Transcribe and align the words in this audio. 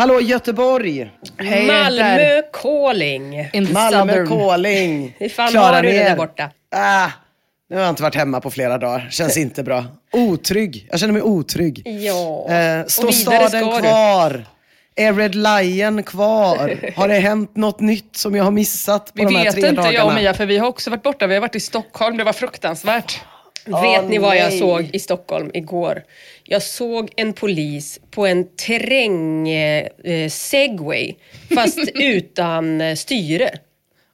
Hallå 0.00 0.20
Göteborg! 0.20 1.10
Hej, 1.38 1.66
Malmö 1.66 2.42
calling. 2.62 3.48
Malmö 3.72 4.26
calling. 4.26 5.16
Hur 5.18 5.28
fan 5.28 5.50
Klara 5.50 5.76
har 5.76 5.82
du 5.82 5.88
det 5.88 6.04
där 6.04 6.16
borta? 6.16 6.50
Ah, 6.74 7.08
nu 7.70 7.76
har 7.76 7.82
jag 7.82 7.90
inte 7.90 8.02
varit 8.02 8.14
hemma 8.14 8.40
på 8.40 8.50
flera 8.50 8.78
dagar. 8.78 9.08
Känns 9.10 9.36
inte 9.46 9.62
bra. 9.62 9.84
Otrygg. 10.12 10.88
Jag 10.90 11.00
känner 11.00 11.12
mig 11.12 11.22
otrygg. 11.22 11.82
Ja, 11.88 12.48
Eh, 12.50 12.86
står 12.86 13.10
staden 13.12 13.66
du. 13.68 13.80
kvar? 13.80 14.44
Är 14.96 15.12
Red 15.12 15.34
Lion 15.34 16.02
kvar? 16.02 16.92
Har 16.96 17.08
det 17.08 17.14
hänt 17.14 17.56
något 17.56 17.80
nytt 17.80 18.16
som 18.16 18.34
jag 18.36 18.44
har 18.44 18.50
missat 18.50 19.06
på 19.06 19.12
Vi 19.14 19.24
de 19.24 19.34
här 19.36 19.44
vet 19.44 19.54
tre 19.54 19.68
inte 19.68 19.72
dagarna? 19.82 19.94
jag 19.94 20.06
och 20.06 20.14
Mia, 20.14 20.34
för 20.34 20.46
vi 20.46 20.58
har 20.58 20.68
också 20.68 20.90
varit 20.90 21.02
borta. 21.02 21.26
Vi 21.26 21.34
har 21.34 21.40
varit 21.40 21.56
i 21.56 21.60
Stockholm, 21.60 22.16
det 22.16 22.24
var 22.24 22.32
fruktansvärt. 22.32 23.20
Vet 23.66 24.08
ni 24.08 24.18
vad 24.18 24.36
jag 24.36 24.48
nej. 24.48 24.58
såg 24.58 24.90
i 24.92 24.98
Stockholm 24.98 25.50
igår? 25.54 26.02
Jag 26.44 26.62
såg 26.62 27.12
en 27.16 27.32
polis 27.32 28.00
på 28.10 28.26
en 28.26 28.56
terräng 28.56 29.48
eh, 29.48 29.86
eh, 30.04 30.28
segway, 30.28 31.14
fast 31.54 31.78
utan 31.94 32.80
eh, 32.80 32.94
styre. 32.94 33.50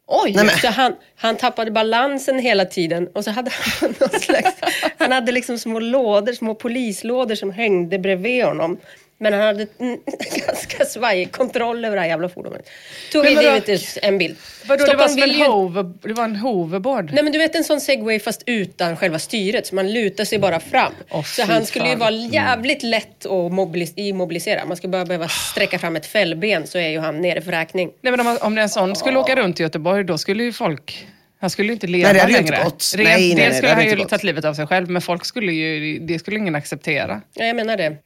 Oj! 0.08 0.32
Nej, 0.36 0.48
Så 0.48 0.68
han, 0.68 0.94
han 1.16 1.36
tappade 1.36 1.70
balansen 1.70 2.38
hela 2.38 2.64
tiden 2.64 3.08
och 3.14 3.24
så 3.24 3.30
hade 3.30 3.50
han 3.50 3.94
någon 4.00 4.20
slags, 4.20 4.54
han 4.98 5.12
hade 5.12 5.32
liksom 5.32 5.58
små 5.58 5.78
lådor, 5.80 6.32
små 6.32 6.54
polislådor 6.54 7.34
som 7.34 7.50
hängde 7.50 7.98
bredvid 7.98 8.44
honom. 8.44 8.78
Men 9.18 9.32
han 9.32 9.42
hade 9.42 9.66
ganska 10.46 10.84
svajig 10.84 11.32
kontroll 11.32 11.84
över 11.84 11.96
det 11.96 12.00
här 12.02 12.08
jävla 12.08 12.28
fordonet. 12.28 12.68
Tog 13.12 13.24
Men 13.24 13.34
vadå? 13.34 13.48
givetvis 13.48 13.98
en 14.02 14.18
bild. 14.18 14.36
Vadå, 14.66 14.84
det, 14.84 14.96
var 14.96 15.08
som 15.08 15.22
en 15.22 15.30
ju- 15.30 15.44
hover, 15.46 15.92
det 16.02 16.12
var 16.12 16.24
en 16.24 16.36
hoverboard? 16.36 17.10
Nej 17.12 17.24
men 17.24 17.32
du 17.32 17.38
vet 17.38 17.54
en 17.54 17.64
sån 17.64 17.80
segway 17.80 18.18
fast 18.20 18.42
utan 18.46 18.96
själva 18.96 19.18
styret, 19.18 19.66
så 19.66 19.74
man 19.74 19.92
lutar 19.92 20.24
sig 20.24 20.38
bara 20.38 20.60
fram. 20.60 20.92
Åh, 21.10 21.22
så 21.24 21.42
han 21.42 21.66
skulle 21.66 21.84
ju 21.84 21.90
fan. 21.90 21.98
vara 21.98 22.10
jävligt 22.10 22.82
lätt 22.82 23.26
att 23.26 23.30
mobilis- 23.32 23.92
immobilisera. 23.96 24.64
Man 24.64 24.76
skulle 24.76 24.90
bara 24.90 25.04
behöva 25.04 25.28
sträcka 25.28 25.78
fram 25.78 25.96
ett 25.96 26.06
fällben 26.06 26.66
så 26.66 26.78
är 26.78 26.88
ju 26.88 26.98
han 26.98 27.20
nere 27.20 27.40
för 27.40 27.50
räkning. 27.50 27.90
Nej, 28.00 28.10
men 28.16 28.20
om, 28.26 28.38
om 28.40 28.58
en 28.58 28.68
sån 28.68 28.96
skulle 28.96 29.18
åka 29.18 29.36
runt 29.36 29.60
i 29.60 29.62
Göteborg, 29.62 30.04
då 30.04 30.18
skulle 30.18 30.44
ju 30.44 30.52
folk... 30.52 31.06
Han 31.40 31.50
skulle 31.50 31.68
ju 31.68 31.72
inte 31.72 31.86
leva 31.86 32.12
Nej, 32.12 32.22
det 32.26 32.32
ju 32.32 32.38
inte 32.38 32.50
längre. 32.52 32.64
gått. 32.64 32.92
Rent, 32.96 33.08
Nej, 33.08 33.18
nej, 33.18 33.34
nej, 33.34 33.36
dels 33.36 33.48
det 33.50 33.56
skulle 33.56 33.72
han 33.72 33.98
ju 33.98 34.04
tagit 34.04 34.24
livet 34.24 34.44
av 34.44 34.54
sig 34.54 34.66
själv, 34.66 34.90
men 34.90 35.02
folk 35.02 35.24
skulle 35.24 35.52
ju, 35.52 35.98
det 35.98 36.18
skulle 36.18 36.36
ingen 36.38 36.54
acceptera. 36.54 37.20
Ja, 37.34 37.44
jag 37.44 37.56
menar 37.56 37.76
det. 37.76 37.96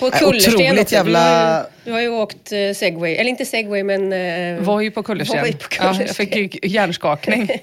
På 0.00 0.08
Nej, 0.08 0.18
kullersten 0.20 0.54
otroligt 0.54 0.80
också. 0.80 0.94
jävla- 0.94 1.66
Du, 1.84 1.90
har 1.92 1.98
ju, 2.00 2.06
du 2.06 2.10
har 2.10 2.16
ju 2.16 2.22
åkt 2.22 2.52
eh, 2.52 2.72
segway, 2.74 3.14
eller 3.14 3.30
inte 3.30 3.44
segway 3.44 3.82
men... 3.82 4.12
Eh, 4.12 4.60
Voj 4.62 4.90
på 4.90 5.02
kullersten. 5.02 5.54
Ja, 5.80 5.94
jag 6.00 6.16
fick 6.16 6.36
ju 6.36 6.48
hjärnskakning. 6.62 7.48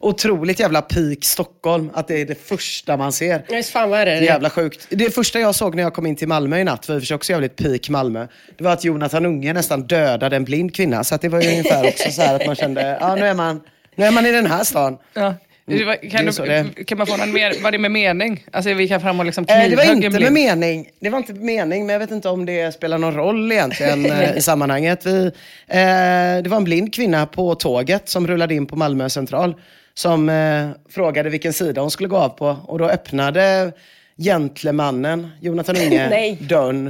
Otroligt 0.00 0.60
jävla 0.60 0.82
peak 0.82 1.18
Stockholm. 1.24 1.90
Att 1.94 2.08
det 2.08 2.20
är 2.20 2.26
det 2.26 2.48
första 2.48 2.96
man 2.96 3.12
ser. 3.12 3.44
Ja, 3.48 3.56
visst 3.56 3.70
fan 3.70 3.90
vad 3.90 4.00
är 4.00 4.06
det? 4.06 4.10
Det 4.12 4.16
är 4.18 4.22
jävla 4.22 4.50
sjukt. 4.50 4.86
Det 4.90 5.14
första 5.14 5.40
jag 5.40 5.54
såg 5.54 5.74
när 5.74 5.82
jag 5.82 5.94
kom 5.94 6.06
in 6.06 6.16
till 6.16 6.28
Malmö 6.28 6.58
i 6.58 6.64
natt, 6.64 6.86
för 6.86 7.00
vi 7.00 7.14
också 7.14 7.32
jävligt 7.32 7.56
peak 7.56 7.88
Malmö, 7.88 8.26
det 8.58 8.64
var 8.64 8.72
att 8.72 8.84
Jonathan 8.84 9.26
Unge 9.26 9.52
nästan 9.52 9.82
dödade 9.86 10.36
en 10.36 10.44
blind 10.44 10.74
kvinna. 10.74 11.04
Så 11.04 11.14
att 11.14 11.20
det 11.20 11.28
var 11.28 11.40
ju 11.42 11.48
ungefär 11.50 11.88
också 11.88 12.10
så 12.10 12.22
här 12.22 12.34
att 12.34 12.46
man 12.46 12.56
kände, 12.56 12.98
ja 13.00 13.14
nu 13.14 13.26
är 13.26 13.34
man, 13.34 13.60
nu 13.96 14.04
är 14.04 14.10
man 14.10 14.26
i 14.26 14.32
den 14.32 14.46
här 14.46 14.64
stan. 14.64 14.98
Ja. 15.14 15.34
Det 15.66 15.74
det 15.76 15.82
är 16.06 16.10
kan, 16.10 16.24
du, 16.26 16.70
det 16.76 16.84
kan 16.84 16.98
man 16.98 17.06
få 17.06 17.16
någon 17.16 17.32
mer, 17.32 17.54
var 17.62 17.70
det 17.70 17.78
med 17.78 17.90
mening? 17.90 18.44
Alltså 18.52 18.74
vi 18.74 18.88
kan 18.88 19.00
fram 19.00 19.20
och 19.20 19.26
liksom 19.26 19.44
Eh, 19.48 19.70
det 19.70 19.76
var 19.76 19.84
inte 19.92 20.10
med 20.10 20.12
blind. 20.20 20.32
mening. 20.34 20.88
Det 21.00 21.10
var 21.10 21.18
inte 21.18 21.32
med 21.32 21.42
mening, 21.42 21.86
men 21.86 21.92
jag 21.92 22.00
vet 22.00 22.10
inte 22.10 22.28
om 22.28 22.46
det 22.46 22.72
spelar 22.74 22.98
någon 22.98 23.14
roll 23.14 23.52
egentligen 23.52 24.06
eh, 24.06 24.32
i 24.36 24.42
sammanhanget. 24.42 25.06
Vi, 25.06 25.26
eh, 25.26 26.42
det 26.42 26.46
var 26.48 26.56
en 26.56 26.64
blind 26.64 26.94
kvinna 26.94 27.26
på 27.26 27.54
tåget 27.54 28.08
som 28.08 28.26
rullade 28.26 28.54
in 28.54 28.66
på 28.66 28.76
Malmö 28.76 29.08
central 29.08 29.54
som 29.94 30.28
eh, 30.28 30.68
frågade 30.90 31.30
vilken 31.30 31.52
sida 31.52 31.80
hon 31.80 31.90
skulle 31.90 32.08
gå 32.08 32.16
av 32.16 32.28
på. 32.28 32.56
Och 32.64 32.78
då 32.78 32.88
öppnade 32.88 33.72
gentlemannen, 34.18 35.28
Jonathan 35.40 35.76
Unge, 35.76 36.36
dörren. 36.40 36.86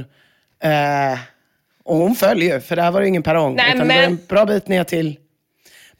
Eh, 0.63 1.19
och 1.85 1.97
hon 1.97 2.15
föll 2.15 2.41
ju, 2.41 2.59
för 2.59 2.75
där 2.75 2.91
var 2.91 3.01
det 3.01 3.07
ingen 3.07 3.23
perrong. 3.23 3.55
Nej, 3.55 3.65
utan 3.75 3.79
det 3.79 3.85
men- 3.85 3.97
var 3.97 4.03
en 4.03 4.19
bra 4.27 4.45
bit 4.45 4.67
ner 4.67 4.83
till, 4.83 5.17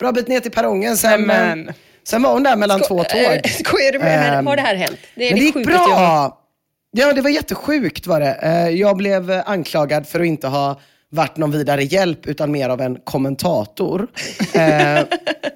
bra 0.03 0.11
bit 0.11 0.27
ner 0.27 0.39
till 0.39 0.51
perrongen. 0.51 0.97
Sen, 0.97 1.21
men- 1.21 1.71
sen 2.07 2.21
var 2.23 2.33
hon 2.33 2.43
där 2.43 2.55
mellan 2.55 2.79
två 2.81 3.03
tåg. 3.03 3.47
Skojar 3.65 3.91
du 3.91 3.99
med 3.99 4.07
det 4.07 4.11
här? 4.23 4.39
Ehm, 4.39 4.47
Har 4.47 4.55
det 4.55 4.61
här 4.61 4.75
hänt? 4.75 4.97
Det 5.15 5.29
men 5.29 5.39
det 5.39 5.45
gick 5.45 5.55
jag 5.55 5.65
bra. 5.65 6.39
Ja, 6.95 7.13
det 7.13 7.21
var 7.21 7.29
jättesjukt 7.29 8.07
var 8.07 8.19
det. 8.19 8.33
Eh, 8.41 8.69
Jag 8.69 8.97
blev 8.97 9.41
anklagad 9.45 10.07
för 10.07 10.19
att 10.19 10.25
inte 10.25 10.47
ha 10.47 10.79
varit 11.09 11.37
någon 11.37 11.51
vidare 11.51 11.83
hjälp, 11.83 12.27
utan 12.27 12.51
mer 12.51 12.69
av 12.69 12.81
en 12.81 12.95
kommentator. 13.03 14.07
Eh, 14.53 15.03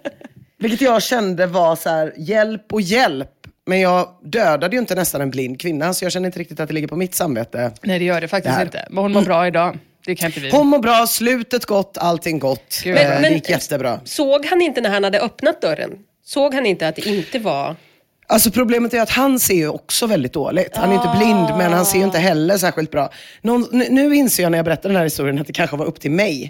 vilket 0.60 0.82
jag 0.82 1.02
kände 1.04 1.46
var 1.48 1.76
så 1.76 1.90
här, 1.90 2.14
hjälp 2.18 2.74
och 2.74 2.82
hjälp. 2.82 3.30
Men 3.66 3.80
jag 3.80 4.10
dödade 4.24 4.76
ju 4.76 4.80
inte 4.80 4.96
nästan 4.96 5.22
en 5.22 5.30
blind 5.30 5.60
kvinna, 5.62 5.94
så 5.94 6.06
jag 6.06 6.12
känner 6.12 6.26
inte 6.26 6.40
riktigt 6.40 6.60
att 6.60 6.68
det 6.68 6.74
ligger 6.74 6.88
på 6.88 6.96
mitt 6.96 7.16
samvete. 7.16 7.72
Nej 7.82 8.00
det 8.00 8.06
gör 8.06 8.22
det 8.22 8.28
faktiskt 8.28 8.56
Där. 8.56 8.66
inte. 8.66 8.88
Men 8.90 8.98
hon 9.04 9.12
mår 9.14 9.22
bra 9.22 9.48
idag. 9.48 9.78
Det 10.08 10.16
kan 10.16 10.28
inte 10.28 10.40
vi. 10.40 10.50
Hon 10.50 10.68
mår 10.68 10.80
bra, 10.80 11.08
slutet 11.08 11.66
gott, 11.66 11.98
allting 11.98 12.40
gott. 12.40 12.82
Gud, 12.84 12.98
Eh, 12.98 13.10
Men- 13.10 13.22
det 13.22 13.30
gick 13.30 13.50
jättebra. 13.50 14.00
Såg 14.06 14.46
han 14.46 14.62
inte 14.62 14.82
när 14.82 14.90
han 14.90 15.04
hade 15.04 15.20
öppnat 15.20 15.62
dörren? 15.62 15.92
Såg 16.26 16.54
han 16.54 16.66
inte 16.66 16.88
att 16.88 16.96
det 16.96 17.06
inte 17.08 17.40
var... 17.40 17.76
Alltså 18.28 18.52
problemet 18.52 18.94
är 18.94 19.02
att 19.02 19.10
han 19.10 19.40
ser 19.40 19.54
ju 19.54 19.68
också 19.70 20.08
väldigt 20.08 20.34
dåligt. 20.34 20.76
Han 20.76 20.90
är 20.92 20.96
inte 20.96 21.14
blind, 21.18 21.58
men 21.58 21.74
han 21.74 21.86
ser 21.86 21.98
ju 21.98 22.04
inte 22.04 22.20
heller 22.20 22.58
särskilt 22.58 22.92
bra. 22.92 23.10
Någon, 23.42 23.68
nu, 23.72 24.16
inser 24.16 24.44
jag 24.44 24.52
när 24.52 24.58
jag 24.58 24.66
berättar 24.66 24.90
den 24.90 24.96
här 24.96 25.04
historien 25.04 25.40
att 25.40 25.48
det 25.48 25.54
kanske 25.54 25.78
var 25.78 25.86
upp 25.86 26.00
till 26.00 26.12
mig. 26.12 26.50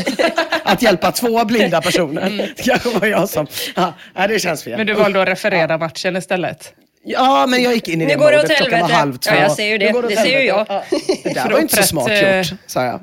att 0.64 0.82
hjälpa 0.82 1.12
två 1.12 1.44
blinda 1.44 1.82
personer. 1.82 2.52
Det 2.56 2.62
kanske 2.62 2.98
var 2.98 3.06
jag 3.06 3.28
som... 3.28 3.46
Ja, 3.76 3.92
det 4.28 4.38
känns 4.38 4.64
fel. 4.64 4.76
Men 4.76 4.86
du 4.86 4.94
valde 4.94 5.22
att 5.22 5.28
referera 5.28 5.78
matchen 5.78 6.16
istället. 6.16 6.72
Ja, 7.04 7.46
men 7.48 7.62
jag 7.62 7.74
gick 7.74 7.88
in 7.88 8.02
i 8.02 8.04
det 8.04 8.12
det 8.14 8.18
modet. 8.18 8.56
Klockan 8.56 8.80
var 8.80 8.88
halv 8.88 9.16
två. 9.16 9.34
Ja, 9.34 9.40
jag 9.40 9.52
ser 9.52 9.66
ju 9.66 9.78
det. 9.78 9.94
Åt 9.94 10.08
Det 10.08 10.16
ser 10.16 10.38
ju 10.40 10.46
jag. 10.46 10.66
Ja, 10.68 10.82
Det 11.24 11.34
där 11.34 11.50
var 11.50 11.58
inte 11.60 11.76
så 11.76 11.82
smart 11.82 12.08
eh, 12.10 12.38
gjort, 12.38 12.52
sa 12.66 12.84
jag. 12.84 13.00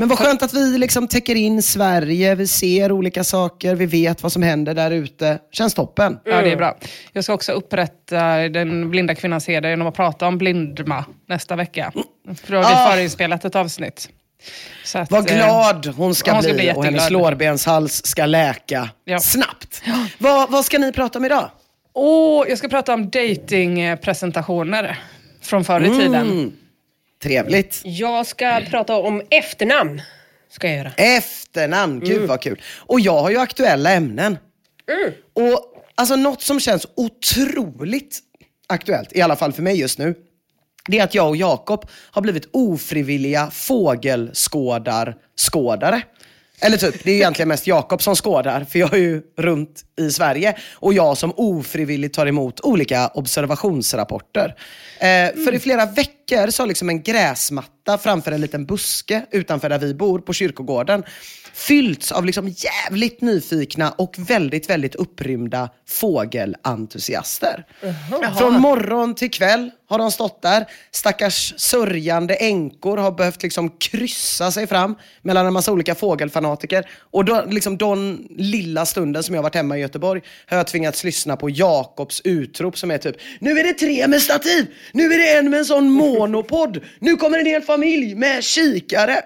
Men 0.00 0.08
vad 0.08 0.18
skönt 0.18 0.42
att 0.42 0.54
vi 0.54 0.78
liksom 0.78 1.08
täcker 1.08 1.34
in 1.34 1.62
Sverige, 1.62 2.34
vi 2.34 2.46
ser 2.46 2.92
olika 2.92 3.24
saker, 3.24 3.74
vi 3.74 3.86
vet 3.86 4.22
vad 4.22 4.32
som 4.32 4.42
händer 4.42 4.74
där 4.74 4.90
ute. 4.90 5.38
Känns 5.52 5.74
toppen. 5.74 6.18
Ja, 6.24 6.42
det 6.42 6.52
är 6.52 6.56
bra. 6.56 6.76
Jag 7.12 7.24
ska 7.24 7.32
också 7.34 7.52
upprätta 7.52 8.20
den 8.36 8.90
blinda 8.90 9.14
kvinnans 9.14 9.48
heder 9.48 9.68
genom 9.70 9.86
att 9.86 9.94
prata 9.96 10.26
om 10.26 10.38
blindma 10.38 11.04
nästa 11.28 11.56
vecka. 11.56 11.92
För 12.44 12.52
då 12.52 12.58
har 12.58 12.64
vi 12.70 12.74
Ah. 12.76 12.90
förinspelat 12.92 13.44
ett 13.44 13.56
avsnitt. 13.56 14.08
Så 14.84 14.98
att, 14.98 15.10
Vad 15.10 15.30
eh, 15.30 15.36
glad 15.36 15.86
hon 15.86 16.14
ska, 16.14 16.32
hon 16.32 16.42
ska 16.42 16.52
bli, 16.52 16.62
bli 16.62 16.72
och 16.76 16.84
hennes 16.84 17.10
lårbenshals 17.10 18.06
ska 18.06 18.26
läka 18.26 18.88
Ja. 19.04 19.20
snabbt. 19.20 19.82
Vad, 20.18 20.50
vad 20.50 20.64
ska 20.64 20.78
ni 20.78 20.92
prata 20.92 21.18
om 21.18 21.24
idag? 21.24 21.50
Åh, 21.92 22.48
jag 22.48 22.58
ska 22.58 22.68
prata 22.68 22.94
om 22.94 23.10
datingpresentationer 23.10 24.98
från 25.42 25.64
förr 25.64 25.80
i 25.80 25.98
tiden. 25.98 26.52
Trevligt. 27.22 27.80
Jag 27.84 28.26
ska 28.26 28.60
prata 28.70 28.96
om 28.96 29.22
efternamn. 29.30 30.02
Ska 30.50 30.68
jag 30.68 30.76
göra. 30.76 30.92
Efternamn, 30.96 32.00
gud 32.00 32.28
vad 32.28 32.40
kul. 32.40 32.60
Och 32.78 33.00
jag 33.00 33.22
har 33.22 33.30
ju 33.30 33.38
aktuella 33.38 33.92
ämnen. 33.92 34.38
Och 35.34 35.74
alltså 35.94 36.16
något 36.16 36.42
som 36.42 36.60
känns 36.60 36.86
otroligt 36.96 38.18
aktuellt, 38.66 39.16
i 39.16 39.22
alla 39.22 39.36
fall 39.36 39.52
för 39.52 39.62
mig 39.62 39.80
just 39.80 39.98
nu, 39.98 40.14
det 40.88 40.98
är 40.98 41.04
att 41.04 41.14
jag 41.14 41.28
och 41.28 41.36
Jakob 41.36 41.88
har 42.10 42.22
blivit 42.22 42.48
ofrivilliga 42.52 43.50
fågelskådar-skådare. 43.50 46.02
Eller 46.62 46.76
typ, 46.76 47.04
det 47.04 47.10
är 47.10 47.14
egentligen 47.14 47.48
mest 47.48 47.66
Jakob 47.66 48.02
som 48.02 48.14
skådar, 48.14 48.64
för 48.70 48.78
jag 48.78 48.94
är 48.94 48.98
ju 48.98 49.22
runt 49.38 49.82
i 50.00 50.10
Sverige. 50.10 50.56
Och 50.74 50.94
jag 50.94 51.16
som 51.18 51.32
ofrivilligt 51.36 52.14
tar 52.14 52.26
emot 52.26 52.60
olika 52.60 53.08
observationsrapporter. 53.08 54.54
Eh, 54.98 55.44
För 55.44 55.54
i 55.54 55.58
flera 55.58 55.86
veckor 55.86 56.19
så 56.50 56.62
har 56.62 56.66
liksom 56.66 56.88
en 56.88 57.02
gräsmatta 57.02 57.98
framför 57.98 58.32
en 58.32 58.40
liten 58.40 58.66
buske 58.66 59.26
utanför 59.30 59.68
där 59.68 59.78
vi 59.78 59.94
bor, 59.94 60.18
på 60.18 60.32
kyrkogården, 60.32 61.04
fyllts 61.52 62.12
av 62.12 62.24
liksom 62.24 62.48
jävligt 62.48 63.20
nyfikna 63.20 63.90
och 63.90 64.14
väldigt, 64.18 64.70
väldigt 64.70 64.94
upprymda 64.94 65.70
fågelentusiaster. 65.88 67.66
Från 68.38 68.60
morgon 68.60 69.14
till 69.14 69.30
kväll 69.30 69.70
har 69.88 69.98
de 69.98 70.10
stått 70.10 70.42
där. 70.42 70.66
Stackars 70.90 71.54
sörjande 71.56 72.34
änkor 72.34 72.96
har 72.96 73.12
behövt 73.12 73.42
liksom 73.42 73.70
kryssa 73.70 74.50
sig 74.50 74.66
fram 74.66 74.96
mellan 75.22 75.46
en 75.46 75.52
massa 75.52 75.72
olika 75.72 75.94
fågelfanatiker. 75.94 76.90
Och 77.10 77.24
då, 77.24 77.44
liksom 77.48 77.78
den 77.78 78.28
lilla 78.30 78.86
stunden 78.86 79.22
som 79.22 79.34
jag 79.34 79.42
varit 79.42 79.54
hemma 79.54 79.78
i 79.78 79.80
Göteborg 79.80 80.22
har 80.46 80.56
jag 80.56 80.66
tvingats 80.66 81.04
lyssna 81.04 81.36
på 81.36 81.50
Jakobs 81.50 82.20
utrop 82.24 82.78
som 82.78 82.90
är 82.90 82.98
typ 82.98 83.16
Nu 83.38 83.58
är 83.58 83.64
det 83.64 83.72
tre 83.72 84.08
med 84.08 84.22
stativ! 84.22 84.66
Nu 84.92 85.12
är 85.12 85.18
det 85.18 85.38
en 85.38 85.50
med 85.50 85.58
en 85.58 85.64
sån 85.64 85.90
monopod! 86.20 86.80
Nu 86.98 87.16
kommer 87.16 87.38
en 87.38 87.46
hel 87.46 87.62
familj 87.62 88.14
med 88.14 88.44
kikare! 88.44 89.16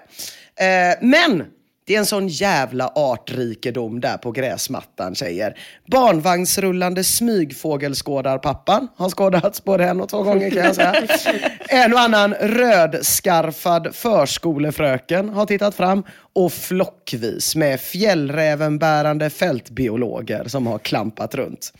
Eh, 0.59 0.97
men 1.01 1.43
det 1.87 1.95
är 1.95 1.99
en 1.99 2.05
sån 2.05 2.27
jävla 2.27 2.87
artrikedom 2.95 3.99
där 3.99 4.17
på 4.17 4.31
gräsmattan 4.31 5.15
tjejer. 5.15 5.57
Barnvagnsrullande 5.91 7.03
smygfågelskådarpappan 7.03 8.87
har 8.95 9.09
skådats 9.09 9.63
både 9.63 9.85
en 9.85 10.01
och 10.01 10.09
två 10.09 10.23
gånger 10.23 10.49
kan 10.49 10.63
jag 10.63 10.75
säga. 10.75 10.93
En 11.69 11.93
och 11.93 11.99
annan 11.99 12.33
rödskarfad 12.33 13.95
förskolefröken 13.95 15.29
har 15.29 15.45
tittat 15.45 15.75
fram 15.75 16.03
och 16.33 16.53
flockvis 16.53 17.55
med 17.55 17.79
fjällrävenbärande 17.79 19.29
fältbiologer 19.29 20.47
som 20.47 20.67
har 20.67 20.79
klampat 20.79 21.35
runt. 21.35 21.73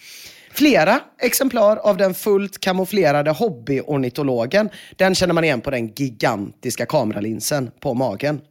Flera 0.55 0.99
exemplar 1.21 1.77
av 1.77 1.97
den 1.97 2.13
fullt 2.13 2.59
kamouflerade 2.59 3.31
hobbyornitologen, 3.31 4.69
den 4.95 5.15
känner 5.15 5.33
man 5.33 5.43
igen 5.43 5.61
på 5.61 5.71
den 5.71 5.87
gigantiska 5.87 6.85
kameralinsen 6.85 7.71
på 7.79 7.93
magen. 7.93 8.41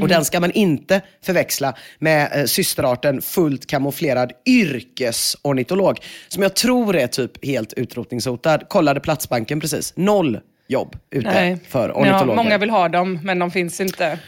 Och 0.00 0.08
den 0.08 0.24
ska 0.24 0.40
man 0.40 0.50
inte 0.50 1.00
förväxla 1.22 1.74
med 1.98 2.28
eh, 2.34 2.44
systerarten 2.44 3.22
fullt 3.22 3.66
kamouflerad 3.66 4.32
yrkesornitolog. 4.46 5.98
Som 6.28 6.42
jag 6.42 6.56
tror 6.56 6.96
är 6.96 7.06
typ 7.06 7.44
helt 7.44 7.72
utrotningshotad. 7.72 8.68
Kollade 8.68 9.00
Platsbanken 9.00 9.60
precis. 9.60 9.92
Noll 9.96 10.40
jobb 10.68 10.96
ute 11.10 11.58
för 11.68 11.88
ja, 11.88 11.94
ornitologer. 11.94 12.36
många 12.36 12.58
vill 12.58 12.70
ha 12.70 12.88
dem, 12.88 13.18
men 13.22 13.38
de 13.38 13.50
finns 13.50 13.80
inte. 13.80 14.18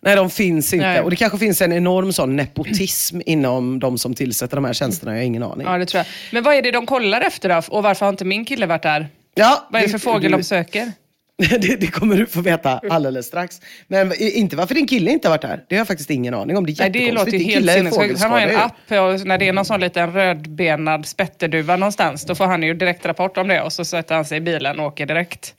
Nej, 0.00 0.16
de 0.16 0.30
finns 0.30 0.72
inte. 0.74 0.86
Nej. 0.86 1.00
Och 1.00 1.10
det 1.10 1.16
kanske 1.16 1.38
finns 1.38 1.62
en 1.62 1.72
enorm 1.72 2.12
sån 2.12 2.36
nepotism 2.36 3.20
inom 3.26 3.78
de 3.80 3.98
som 3.98 4.14
tillsätter 4.14 4.56
de 4.56 4.64
här 4.64 4.72
tjänsterna. 4.72 5.12
Jag 5.12 5.18
har 5.18 5.24
ingen 5.24 5.42
aning. 5.42 5.66
Ja, 5.66 5.78
det 5.78 5.86
tror 5.86 5.98
jag. 5.98 6.06
Men 6.32 6.42
vad 6.42 6.54
är 6.54 6.62
det 6.62 6.70
de 6.70 6.86
kollar 6.86 7.20
efter 7.20 7.48
då? 7.48 7.62
Och 7.68 7.82
varför 7.82 8.06
har 8.06 8.10
inte 8.10 8.24
min 8.24 8.44
kille 8.44 8.66
varit 8.66 8.82
där? 8.82 9.08
Ja, 9.34 9.68
Vad 9.70 9.82
är 9.82 9.86
det 9.86 9.92
för 9.92 9.98
fågel 9.98 10.30
du- 10.32 10.36
de 10.38 10.44
söker? 10.44 10.92
det, 11.60 11.80
det 11.80 11.86
kommer 11.86 12.16
du 12.16 12.26
få 12.26 12.40
veta 12.40 12.80
alldeles 12.90 13.26
strax. 13.26 13.60
Men 13.86 14.12
inte 14.20 14.56
varför 14.56 14.74
din 14.74 14.86
kille 14.86 15.10
inte 15.10 15.28
har 15.28 15.32
varit 15.32 15.42
där. 15.42 15.64
Det 15.68 15.74
har 15.74 15.80
jag 15.80 15.86
faktiskt 15.86 16.10
ingen 16.10 16.34
aning 16.34 16.56
om. 16.56 16.66
Det 16.66 16.72
är 16.72 16.76
Nej, 16.80 16.90
det 16.90 17.12
låter 17.12 17.32
ju 17.32 17.38
helt 17.38 17.70
sinnessjukt. 17.72 18.20
Han 18.20 18.30
har 18.30 18.40
en 18.40 18.56
app 18.56 18.72
och 18.90 19.26
när 19.26 19.38
det 19.38 19.48
är 19.48 19.52
någon 19.52 19.64
sån 19.64 19.80
liten 19.80 20.12
rödbenad 20.12 21.06
spetterduva 21.06 21.76
någonstans, 21.76 22.24
då 22.24 22.34
får 22.34 22.44
han 22.46 22.62
ju 22.62 22.74
direkt 22.74 23.06
rapport 23.06 23.36
om 23.36 23.48
det 23.48 23.62
och 23.62 23.72
så 23.72 23.84
sätter 23.84 24.14
han 24.14 24.24
sig 24.24 24.38
i 24.38 24.40
bilen 24.40 24.80
och 24.80 24.86
åker 24.86 25.06
direkt. 25.06 25.54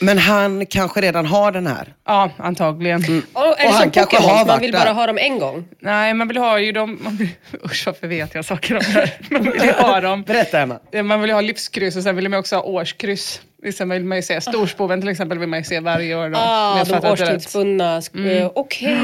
Men 0.00 0.18
han 0.18 0.66
kanske 0.66 1.00
redan 1.00 1.26
har 1.26 1.52
den 1.52 1.66
här. 1.66 1.94
Ja, 2.06 2.30
antagligen. 2.36 3.22
Och, 3.32 3.42
är 3.42 3.48
Och 3.50 3.56
det 3.58 3.68
han 3.68 3.90
kanske 3.90 4.16
har 4.16 4.36
man 4.36 4.46
varit 4.46 4.62
vill 4.62 4.72
där. 4.72 4.78
bara 4.84 4.92
ha 4.92 5.06
dem 5.06 5.18
en 5.18 5.38
gång? 5.38 5.64
Nej, 5.80 6.14
man 6.14 6.28
vill 6.28 6.36
ha 6.36 6.58
ju 6.60 6.72
dem... 6.72 6.98
Man 7.02 7.16
vill, 7.16 7.28
usch, 7.64 7.82
varför 7.86 8.06
vet 8.06 8.34
jag 8.34 8.44
saker 8.44 8.74
om 8.74 8.80
det 8.86 8.92
här? 9.00 9.14
Man 9.30 9.42
vill 9.42 9.62
ju 9.62 9.72
ha 9.72 10.00
dem. 10.00 10.22
Berätta 10.22 10.60
Emma. 10.60 10.78
Man 11.04 11.20
vill 11.20 11.30
ha 11.30 11.40
livskryss 11.40 11.96
och 11.96 12.02
sen 12.02 12.16
vill 12.16 12.28
man 12.28 12.38
också 12.40 12.56
ha 12.56 12.62
årskryss. 12.62 13.40
Sen 13.74 13.88
vill 13.88 14.04
man 14.04 14.18
ju 14.18 14.22
se 14.22 14.40
Storspoven 14.40 15.00
till 15.00 15.10
exempel 15.10 15.38
vill 15.38 15.48
man 15.48 15.58
ju 15.58 15.64
se 15.64 15.80
varje 15.80 16.14
år. 16.16 16.28
Då, 16.28 16.38
Ah, 16.38 16.78
jag 16.78 17.02
de 17.02 17.08
årstidsbundna. 17.08 18.00
sk- 18.00 18.40
eh, 18.42 18.50
Okej. 18.54 18.96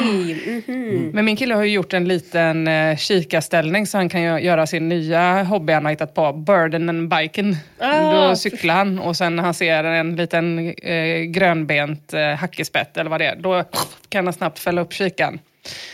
mhm. 0.66 1.10
Men 1.12 1.24
min 1.24 1.36
kille 1.36 1.54
har 1.54 1.62
ju 1.64 1.72
gjort 1.72 1.92
en 1.92 2.08
liten 2.08 2.68
eh, 2.68 2.96
kikarställning 2.96 3.86
så 3.86 3.98
han 3.98 4.08
kan 4.08 4.22
ju 4.22 4.38
göra 4.38 4.66
sin 4.66 4.88
nya 4.88 5.42
hobby 5.42 5.72
han 5.72 5.84
har 5.84 5.90
hittat 5.92 6.14
på, 6.14 6.32
burden 6.32 6.88
and 6.88 7.08
biken. 7.08 7.56
Ah, 7.78 8.28
då 8.28 8.36
cyklar 8.36 8.74
han 8.74 8.98
och 8.98 9.16
sen 9.16 9.36
när 9.36 9.42
han 9.42 9.54
ser 9.54 9.84
en 9.84 10.16
liten 10.16 10.74
eh, 10.82 11.20
grönbent 11.20 12.14
eh, 12.14 12.22
hackespett 12.34 12.96
eller 12.96 13.10
vad 13.10 13.20
det 13.20 13.26
är, 13.26 13.36
då 13.36 13.64
kan 14.08 14.26
han 14.26 14.32
snabbt 14.32 14.58
fälla 14.58 14.80
upp 14.80 14.92
kikan 14.92 15.38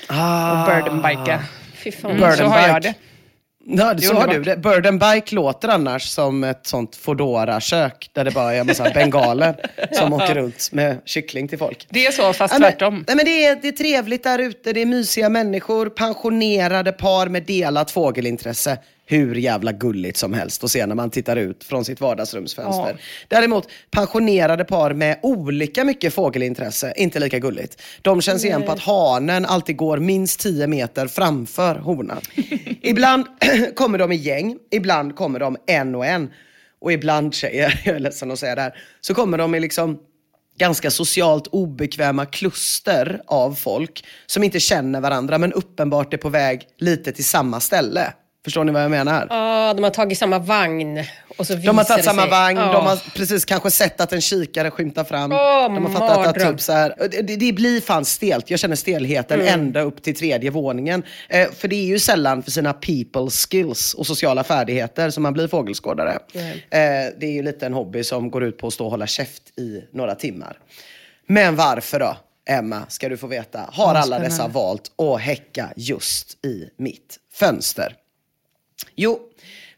Ah. 0.09 0.53
och 0.53 0.67
burden 0.69 1.03
bika. 1.03 1.43
Fy 1.75 1.93
fan. 1.93 2.11
Mm, 2.11 2.33
så 2.37 2.45
har 2.45 2.69
jag 2.69 2.77
bike. 2.83 2.89
det. 2.89 2.95
Ja, 3.73 3.91
är 3.93 3.97
så 3.99 4.15
har 4.15 4.27
du 4.27 4.43
det. 4.43 4.57
Bird 4.57 4.87
and 4.87 5.01
Bike 5.01 5.35
låter 5.35 5.69
annars 5.69 6.03
som 6.03 6.45
ett 6.45 6.67
sånt 6.67 6.97
fodora 6.97 7.61
kök 7.61 8.11
där 8.13 8.25
det 8.25 8.31
bara 8.31 8.55
är 8.55 8.61
en 8.61 8.67
massa 8.67 8.91
bengaler 8.95 9.55
som 9.93 10.13
åker 10.13 10.35
runt 10.35 10.69
med 10.73 11.01
kyckling 11.05 11.49
till 11.49 11.59
folk. 11.59 11.87
Det 11.91 12.07
är 12.07 12.11
så, 12.13 12.33
fast 12.33 12.55
Ja, 12.55 12.61
men, 12.61 12.71
tvärtom. 12.71 13.05
nej, 13.09 13.17
men 13.17 13.25
det, 13.25 13.45
är, 13.45 13.59
det 13.63 13.69
är 13.69 13.73
trevligt 13.73 14.25
där 14.25 14.39
ute, 14.39 14.73
det 14.73 14.83
är 14.83 14.87
mysiga 14.87 15.29
människor, 15.29 15.89
pensionerade 15.89 16.93
par 16.93 17.27
med 17.27 17.43
delat 17.43 17.91
fågelintresse. 17.91 18.79
Hur 19.11 19.35
jävla 19.35 19.73
gulligt 19.73 20.17
som 20.17 20.33
helst 20.33 20.65
att 20.65 20.71
se 20.71 20.87
när 20.87 20.95
man 20.95 21.11
tittar 21.11 21.37
ut 21.37 21.65
från 21.65 21.85
sitt 21.85 22.01
vardagsrumsfönster. 22.01 23.01
Däremot 23.29 23.69
pensionerade 23.91 24.65
par 24.65 24.95
med 24.95 25.19
olika 25.23 25.85
mycket 25.85 26.15
fågelintresse, 26.15 26.93
inte 26.97 27.21
lika 27.21 27.39
gulligt. 27.39 27.83
De 28.03 28.21
känns 28.21 28.45
igen 28.45 28.63
på 28.63 28.73
att 28.73 28.81
hanen 28.81 29.47
alltid 29.47 29.77
går 29.77 29.99
minst 29.99 30.41
10 30.41 30.67
meter 30.67 31.07
framför 31.07 31.75
honan. 31.75 32.21
ibland 32.83 33.27
kommer 33.75 33.99
de 33.99 34.13
i 34.13 34.17
gäng, 34.17 34.57
ibland 34.71 35.17
kommer 35.17 35.41
de 35.41 35.57
en 35.67 35.95
och 35.95 36.07
en. 36.07 36.31
Och 36.81 36.93
ibland 36.93 37.35
tjejer, 37.35 37.81
jag 37.85 37.97
är 37.97 38.01
ledsen 38.01 38.31
att 38.31 38.39
säga 38.39 38.55
det 38.55 38.63
här, 38.63 38.75
så 39.01 39.15
kommer 39.15 39.39
de 39.39 39.55
i 39.55 39.61
liksom 39.61 39.99
ganska 40.59 40.91
socialt 40.91 41.47
obekväma 41.47 42.27
kluster 42.27 43.23
av 43.27 43.55
folk 43.55 44.05
som 44.27 44.45
inte 44.45 44.61
känner 44.61 45.01
varandra 45.01 45.39
men 45.39 45.53
uppenbart 45.53 46.15
är 46.15 46.19
på 46.19 46.29
väg 46.29 46.67
lite 46.79 47.13
till 47.13 47.25
samma 47.25 47.61
ställe. 47.61 48.13
Förstår 48.45 48.65
ni 48.65 48.73
vad 48.73 48.83
jag 48.83 48.91
menar? 48.91 49.27
Ah, 49.31 49.75
de 49.75 49.83
har 49.85 49.91
tagit 49.91 50.19
samma 50.19 50.39
vagn 50.39 51.05
och 51.37 51.47
så 51.47 51.55
De 51.55 51.79
har 51.79 51.85
tagit 51.85 52.05
samma 52.05 52.23
sig. 52.23 52.31
vagn, 52.31 52.59
Ja. 52.59 52.73
de 52.73 52.87
har 52.87 53.13
precis 53.17 53.45
kanske 53.45 53.71
sett 53.71 54.01
att 54.01 54.13
en 54.13 54.21
kikare 54.21 54.71
skymtar 54.71 55.05
fram. 55.05 55.33
Åh, 55.33 55.75
de 55.75 55.87
har 55.87 55.93
fattat 55.93 56.19
att 56.19 56.27
mardröm. 56.27 56.53
typ 56.53 56.61
så 56.61 56.73
här, 56.73 56.95
det, 57.23 57.37
det 57.37 57.53
blir 57.53 57.81
fan 57.81 58.05
stelt. 58.05 58.51
Jag 58.51 58.61
känner 58.61 58.77
stelheten 58.77 59.41
Mm. 59.41 59.61
ända 59.61 59.81
upp 59.81 60.03
till 60.03 60.17
tredje 60.17 60.51
våningen. 60.51 61.03
Eh, 61.29 61.51
för 61.51 61.69
det 61.69 61.77
är 61.77 61.85
ju 61.87 61.99
sällan 61.99 62.43
för 62.43 62.51
sina 62.51 62.73
people 62.73 63.31
skills 63.31 63.95
och 63.95 64.07
sociala 64.07 64.45
färdigheter 64.45 65.11
som 65.11 65.23
man 65.23 65.33
blir 65.33 65.49
fågelskådare. 65.49 66.13
Eh, 66.35 66.51
det 67.21 67.27
är 67.27 67.33
ju 67.33 67.43
lite 67.43 67.67
en 67.67 67.75
hobby 67.75 68.05
som 68.05 68.31
går 68.31 68.45
ut 68.45 68.59
på 68.59 68.67
att 68.67 68.73
stå 68.73 68.85
och 68.85 68.91
hålla 68.91 69.07
käft 69.07 69.59
i 69.59 69.85
några 69.93 70.15
timmar. 70.15 70.59
Men 71.27 71.57
varför 71.57 72.01
då? 72.01 72.17
Emma, 72.49 72.83
ska 72.89 73.09
du 73.09 73.17
få 73.17 73.27
veta, 73.27 73.61
har 73.73 73.95
alla 73.95 74.19
dessa 74.19 74.49
valt 74.49 74.83
att 74.99 75.21
häcka 75.21 75.69
just 75.77 76.45
i 76.45 76.65
mitt 76.77 77.17
fönster? 77.33 77.95
Jo, 78.95 79.19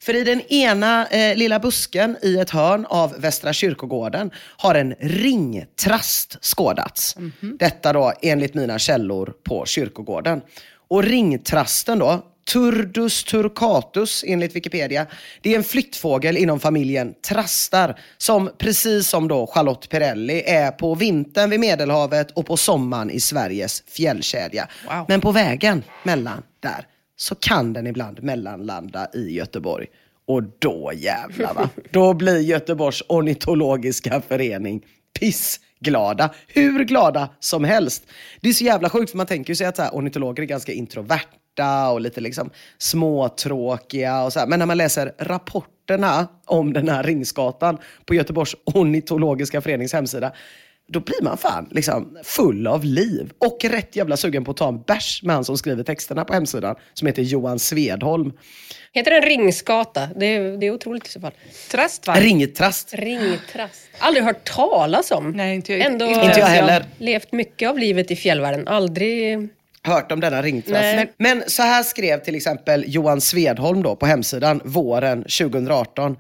för 0.01 0.17
i 0.17 0.25
den 0.25 0.41
ena 0.41 1.07
eh, 1.07 1.37
lilla 1.37 1.59
busken 1.59 2.17
i 2.23 2.37
ett 2.39 2.51
hörn 2.51 2.87
av 2.89 3.15
Västra 3.19 3.53
kyrkogården 3.53 4.31
har 4.37 4.75
en 4.75 4.95
ringtrast 5.01 6.39
skådats. 6.45 7.17
Detta 7.59 7.93
då 7.93 8.13
enligt 8.23 8.55
mina 8.55 8.79
källor 8.79 9.35
på 9.45 9.67
kyrkogården. 9.67 10.41
Och 10.89 11.03
ringtrasten 11.03 11.99
då, 11.99 12.27
Turdus 12.53 13.25
turcatus 13.25 14.25
enligt 14.27 14.57
Wikipedia. 14.57 15.07
Det 15.41 15.53
är 15.53 15.57
en 15.57 15.65
flyttfågel 15.65 16.37
inom 16.37 16.61
familjen 16.61 17.15
trastar 17.29 17.99
som 18.19 18.51
precis 18.59 19.09
som 19.09 19.29
då 19.29 19.47
Charlotte 19.47 19.89
Perrelli 19.89 20.43
är 20.47 20.71
på 20.71 20.95
vintern 20.95 21.51
vid 21.51 21.61
Medelhavet 21.61 22.31
och 22.31 22.47
på 22.47 22.57
sommaren 22.57 23.11
i 23.11 23.21
Sveriges 23.21 23.83
fjällkedja. 23.87 24.69
Wow. 24.89 25.05
Men 25.09 25.21
på 25.21 25.33
vägen 25.33 25.83
mellan 26.03 26.43
där 26.61 26.87
så 27.17 27.35
kan 27.35 27.73
den 27.73 27.87
ibland 27.87 28.23
mellanlanda 28.23 29.09
i 29.15 29.31
Göteborg. 29.35 29.87
Och 30.27 30.43
då 30.59 30.93
jävlar 30.95 31.55
va. 31.55 31.69
Då 31.91 32.15
blir 32.15 32.39
Göteborgs 32.39 33.03
ornitologiska 33.09 34.21
förening 34.21 34.85
pissglada. 35.21 36.31
Hur 36.49 36.85
glada 36.85 37.29
som 37.41 37.65
helst. 37.65 38.07
Det 38.41 38.49
är 38.49 38.53
så 38.53 38.65
jävla 38.65 38.91
sjukt 38.91 39.11
för 39.11 39.17
man 39.17 39.27
tänker 39.27 39.51
ju 39.51 39.55
sig 39.57 39.67
att 39.67 39.77
så 39.77 39.83
här, 39.83 39.91
ornitologer 39.91 40.43
är 40.43 40.47
ganska 40.47 40.73
introverta 40.73 41.91
och 41.91 42.01
lite 42.01 42.21
liksom 42.21 42.51
småtråkiga 42.79 44.25
och 44.25 44.33
så 44.33 44.39
här. 44.39 44.47
Men 44.47 44.59
när 44.59 44.67
man 44.67 44.77
läser 44.77 45.13
rapporterna 45.19 46.29
om 46.47 46.73
den 46.73 46.89
här 46.89 47.03
Ringsgatan 47.03 47.79
på 48.07 48.15
Göteborgs 48.15 48.57
ornitologiska 48.65 49.61
förenings 49.61 49.93
hemsida 49.93 50.33
då 50.93 51.01
blir 51.01 51.23
man 51.23 51.37
fan 51.39 51.69
liksom 51.71 52.19
full 52.25 52.67
av 52.67 52.85
liv 52.85 53.31
och 53.39 53.65
rätt 53.65 53.97
jävla 53.97 54.17
sugen 54.17 54.45
på 54.45 54.51
att 54.51 54.57
ta 54.57 54.69
en 54.69 54.83
bärs 54.83 55.23
med 55.23 55.35
han 55.35 55.45
som 55.45 55.59
skriver 55.59 55.83
texterna 55.85 56.25
på 56.25 56.33
hemsidan 56.35 56.77
som 56.95 57.07
heter 57.07 57.23
Johan 57.23 57.59
Svedholm. 57.59 58.33
Heter 58.93 59.11
den 59.11 59.23
Ringsgata? 59.23 60.09
Det 60.17 60.27
är, 60.27 60.57
det 60.57 60.67
är 60.67 60.71
otroligt 60.71 61.07
i 61.07 61.11
så 61.11 61.21
fall. 61.21 61.33
Trast 61.71 62.07
va? 62.07 62.15
Ringtrast. 62.21 62.95
Ringtrast. 62.95 63.81
Aldrig 63.99 64.25
hört 64.25 64.45
talas 64.55 65.11
om. 65.11 65.31
Nej, 65.31 65.55
inte 65.55 65.73
jag- 65.73 65.81
Ändå 65.87 66.05
inte 66.07 66.39
jag 66.41 66.47
heller. 66.47 66.85
levt 66.99 67.33
mycket 67.33 67.69
av 67.69 67.79
livet 67.79 68.11
i 68.11 68.17
fjällvärlden. 68.17 68.69
Aldrig... 68.69 69.49
hört 69.83 70.13
om 70.13 70.21
denna 70.21 70.43
ringtrast. 70.43 71.09
Men 71.19 71.43
så 71.47 71.63
här 71.63 71.83
skrev 71.83 72.19
till 72.25 72.35
exempel 72.35 72.85
Johan 72.87 73.21
Svedholm 73.21 73.83
då 73.83 73.97
på 73.97 74.07
hemsidan 74.07 74.61
våren 74.65 75.23
2018. 75.23 76.17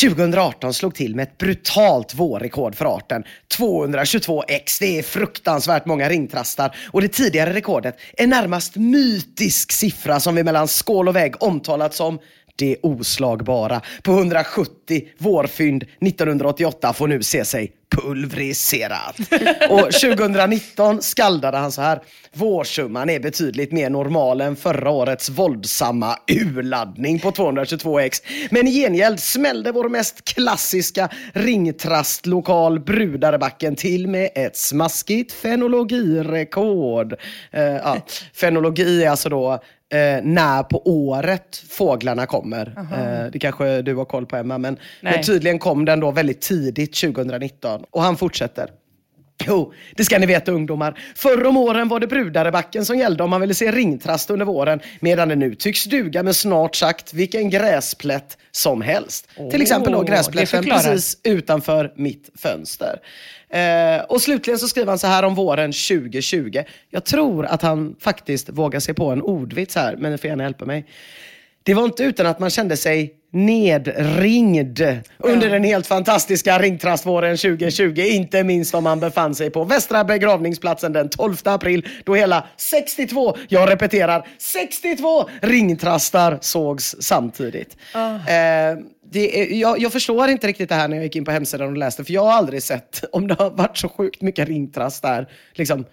2018 0.00 0.74
slog 0.74 0.94
till 0.94 1.14
med 1.14 1.22
ett 1.22 1.38
brutalt 1.38 2.14
vårrekord 2.14 2.74
för 2.74 2.96
arten. 2.96 3.24
222x, 3.58 4.76
det 4.80 4.98
är 4.98 5.02
fruktansvärt 5.02 5.86
många 5.86 6.08
ringtrastar. 6.08 6.76
Och 6.90 7.00
det 7.02 7.08
tidigare 7.08 7.52
rekordet, 7.52 7.96
en 8.12 8.30
närmast 8.30 8.76
mytisk 8.76 9.72
siffra 9.72 10.20
som 10.20 10.34
vi 10.34 10.44
mellan 10.44 10.68
skål 10.68 11.08
och 11.08 11.16
vägg 11.16 11.42
omtalat 11.42 11.94
som 11.94 12.18
det 12.56 12.76
oslagbara 12.82 13.80
på 14.02 14.12
170 14.12 15.02
vårfynd 15.18 15.82
1988 15.82 16.92
får 16.92 17.08
nu 17.08 17.22
se 17.22 17.44
sig 17.44 17.72
pulveriserat. 17.96 19.18
Och 19.70 19.92
2019 19.92 21.02
skaldade 21.02 21.56
han 21.56 21.72
så 21.72 21.82
här. 21.82 22.00
Vårsumman 22.32 23.10
är 23.10 23.20
betydligt 23.20 23.72
mer 23.72 23.90
normal 23.90 24.40
än 24.40 24.56
förra 24.56 24.90
årets 24.90 25.28
våldsamma 25.28 26.18
urladdning 26.26 27.20
på 27.20 27.30
222x. 27.30 28.22
Men 28.50 28.68
i 28.68 28.70
gengäld 28.70 29.20
smällde 29.20 29.72
vår 29.72 29.88
mest 29.88 30.24
klassiska 30.24 31.08
ringtrastlokal 31.32 32.80
Brudarebacken 32.80 33.76
till 33.76 34.08
med 34.08 34.30
ett 34.34 34.56
smaskigt 34.56 35.32
fenologirekord. 35.32 37.12
Eh, 37.50 37.62
ja, 37.62 38.06
fenologi 38.34 39.04
är 39.04 39.10
alltså 39.10 39.28
då 39.28 39.62
eh, 39.92 40.22
när 40.22 40.62
på 40.62 40.88
året 40.88 41.56
fåglarna 41.68 42.26
kommer. 42.26 42.74
Eh, 42.92 43.30
det 43.32 43.38
kanske 43.38 43.82
du 43.82 43.94
har 43.94 44.04
koll 44.04 44.26
på 44.26 44.36
Emma, 44.36 44.58
men, 44.58 44.78
men 45.00 45.22
tydligen 45.22 45.58
kom 45.58 45.84
den 45.84 46.00
då 46.00 46.10
väldigt 46.10 46.40
tidigt 46.40 46.94
2019. 46.94 47.84
Och 47.90 48.02
han 48.02 48.16
fortsätter. 48.16 48.70
Jo, 49.46 49.72
det 49.96 50.04
ska 50.04 50.18
ni 50.18 50.26
veta 50.26 50.52
ungdomar. 50.52 50.98
Förr 51.14 51.46
om 51.46 51.56
åren 51.56 51.88
var 51.88 52.00
det 52.00 52.06
Brudarebacken 52.06 52.84
som 52.84 52.98
gällde 52.98 53.24
om 53.24 53.30
man 53.30 53.40
ville 53.40 53.54
se 53.54 53.72
ringtrast 53.72 54.30
under 54.30 54.46
våren, 54.46 54.80
medan 55.00 55.28
det 55.28 55.36
nu 55.36 55.54
tycks 55.54 55.84
duga 55.84 56.22
med 56.22 56.36
snart 56.36 56.76
sagt 56.76 57.14
vilken 57.14 57.50
gräsplätt 57.50 58.38
som 58.52 58.82
helst. 58.82 59.28
Till 59.50 59.62
exempel 59.62 59.92
då 59.92 60.02
gräsplätten 60.02 60.64
precis 60.64 61.20
utanför 61.24 61.92
mitt 61.96 62.30
fönster. 62.38 62.98
Eh, 63.54 64.04
och 64.08 64.22
slutligen 64.22 64.58
så 64.58 64.68
skriver 64.68 64.88
han 64.88 64.98
så 64.98 65.06
här 65.06 65.22
om 65.22 65.34
våren 65.34 65.72
2020. 65.72 66.62
Jag 66.90 67.04
tror 67.04 67.46
att 67.46 67.62
han 67.62 67.96
faktiskt 68.00 68.48
vågar 68.48 68.80
sig 68.80 68.94
på 68.94 69.10
en 69.10 69.22
ordvits 69.22 69.76
här, 69.76 69.96
men 69.96 70.12
ni 70.12 70.18
får 70.18 70.28
gärna 70.28 70.44
hjälpa 70.44 70.64
mig. 70.64 70.86
Det 71.62 71.74
var 71.74 71.84
inte 71.84 72.02
utan 72.02 72.26
att 72.26 72.38
man 72.38 72.50
kände 72.50 72.76
sig 72.76 73.14
nedringd 73.32 74.82
under 75.18 75.50
den 75.50 75.64
helt 75.64 75.86
fantastiska 75.86 76.58
ringtrastvåren 76.58 77.36
2020. 77.36 78.00
Inte 78.00 78.44
minst 78.44 78.74
om 78.74 78.84
man 78.84 79.00
befann 79.00 79.34
sig 79.34 79.50
på 79.50 79.64
Västra 79.64 80.04
begravningsplatsen 80.04 80.92
den 80.92 81.08
12 81.08 81.36
april 81.44 81.86
då 82.04 82.14
hela 82.14 82.46
62, 82.56 83.36
jag 83.48 83.70
repeterar, 83.70 84.26
62 84.38 85.28
ringtrastar 85.40 86.38
sågs 86.40 86.96
samtidigt. 87.00 87.76
Eh, 87.94 88.78
det 89.14 89.40
är, 89.40 89.56
jag, 89.60 89.78
jag 89.78 89.92
förstår 89.92 90.28
inte 90.28 90.46
riktigt 90.46 90.68
det 90.68 90.74
här 90.74 90.88
när 90.88 90.96
jag 90.96 91.04
gick 91.04 91.16
in 91.16 91.24
på 91.24 91.30
hemsidan 91.30 91.68
och 91.68 91.76
läste, 91.76 92.04
för 92.04 92.12
jag 92.12 92.24
har 92.24 92.32
aldrig 92.32 92.62
sett 92.62 93.04
om 93.12 93.26
det 93.28 93.34
har 93.34 93.50
varit 93.50 93.76
så 93.78 93.88
sjukt 93.88 94.22
mycket 94.22 94.48
ringtrast 94.48 95.02
där. 95.02 95.28
Liksom, 95.52 95.84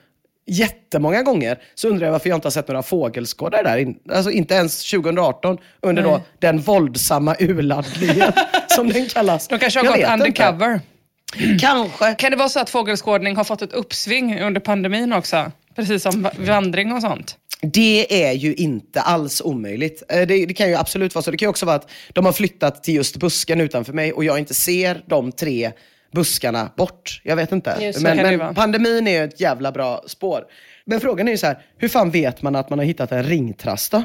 jättemånga 0.48 1.24
gånger 1.24 1.60
så 1.76 1.88
undrar 1.90 2.08
jag 2.08 2.12
varför 2.12 2.30
jag 2.30 2.38
inte 2.38 2.46
har 2.46 2.52
sett 2.52 2.68
några 2.68 2.84
fågelskådare 2.84 3.64
där. 3.64 3.94
Alltså 4.16 4.32
inte 4.32 4.54
ens 4.54 4.92
2018 4.92 5.58
under 5.82 6.04
då 6.04 6.22
den 6.40 6.60
våldsamma 6.60 7.36
urladdningen 7.40 8.32
som 8.68 8.90
den 8.90 9.10
kallas. 9.10 9.48
De 9.48 9.60
kanske 9.60 9.80
har 9.80 9.86
Jag 9.86 10.00
gått 10.00 10.10
undercover. 10.28 10.74
Inte. 10.74 11.58
Kanske. 11.66 12.14
Kan 12.14 12.32
det 12.32 12.38
vara 12.38 12.50
så 12.50 12.60
att 12.60 12.70
fågelskådning 12.70 13.36
har 13.36 13.44
fått 13.44 13.62
ett 13.62 13.74
uppsving 13.74 14.40
under 14.42 14.62
pandemin 14.62 15.14
också? 15.14 15.52
Precis 15.76 16.04
som 16.04 16.22
va- 16.22 16.32
vandring 16.40 16.92
och 16.94 17.02
sånt. 17.02 17.38
Det 17.62 18.24
är 18.26 18.34
ju 18.34 18.54
inte 18.54 19.02
alls 19.02 19.42
omöjligt. 19.42 20.04
Eh, 20.10 20.28
Det, 20.28 20.46
det 20.46 20.54
kan 20.54 20.70
ju 20.70 20.76
absolut 20.76 21.16
vara 21.16 21.24
så. 21.24 21.32
Det 21.32 21.38
kan 21.38 21.46
ju 21.46 21.50
också 21.50 21.66
vara 21.66 21.76
att 21.76 21.90
de 22.14 22.26
har 22.26 22.34
flyttat 22.34 22.84
till 22.84 22.96
just 22.96 23.18
busken 23.18 23.62
utanför 23.62 23.94
mig 23.94 24.14
och 24.14 24.24
jag 24.24 24.40
inte 24.40 24.54
ser 24.54 25.04
de 25.08 25.32
tre 25.32 25.72
buskarna 26.12 26.72
bort. 26.78 27.22
Jag 27.24 27.36
vet 27.36 27.52
inte. 27.52 27.78
Just 27.82 28.02
Men, 28.02 28.38
men 28.38 28.56
pandemin 28.56 29.08
är 29.08 29.12
ju 29.12 29.24
ett 29.24 29.40
jävla 29.40 29.72
bra 29.72 30.04
spår. 30.08 30.44
Men 30.86 31.00
frågan 31.02 31.28
är 31.28 31.32
ju 31.32 31.38
så 31.38 31.46
här, 31.48 31.66
hur 31.78 31.88
fan 31.88 32.12
vet 32.12 32.42
man 32.42 32.56
att 32.56 32.70
man 32.70 32.80
har 32.80 32.86
hittat 32.86 33.12
en 33.12 33.24
ringtrast 33.24 33.92
då? 33.92 34.04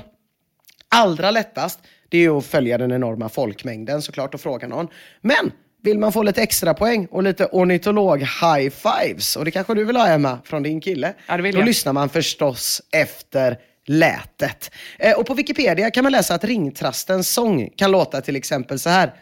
Allra 0.88 1.30
lättast, 1.30 1.80
det 2.08 2.18
är 2.18 2.22
ju 2.22 2.38
att 2.38 2.46
följa 2.46 2.78
den 2.78 2.92
enorma 2.92 3.28
folkmängden 3.28 4.02
såklart 4.02 4.34
och 4.34 4.40
fråga 4.40 4.68
någon. 4.68 4.88
Men 5.20 5.52
vill 5.82 5.98
man 5.98 6.12
få 6.12 6.22
lite 6.22 6.42
extra 6.42 6.74
poäng 6.74 7.06
och 7.10 7.22
lite 7.22 7.46
ornitolog 7.46 8.20
high 8.20 8.70
fives, 8.70 9.36
och 9.36 9.44
det 9.44 9.50
kanske 9.50 9.74
du 9.74 9.84
vill 9.84 9.96
ha 9.96 10.08
Emma, 10.08 10.38
från 10.44 10.62
din 10.62 10.80
kille. 10.80 11.14
Ja, 11.26 11.36
Då 11.36 11.60
lyssnar 11.62 11.92
man 11.92 12.08
förstås 12.08 12.82
efter 12.92 13.58
lätet. 13.86 14.70
Eh, 14.98 15.12
och 15.18 15.26
på 15.26 15.34
Wikipedia 15.34 15.90
kan 15.90 16.02
man 16.02 16.12
läsa 16.12 16.34
att 16.34 16.44
ringtrastens 16.44 17.30
sång 17.30 17.70
kan 17.76 17.90
låta 17.90 18.20
till 18.20 18.36
exempel 18.36 18.78
så 18.78 18.88
här. 18.88 19.14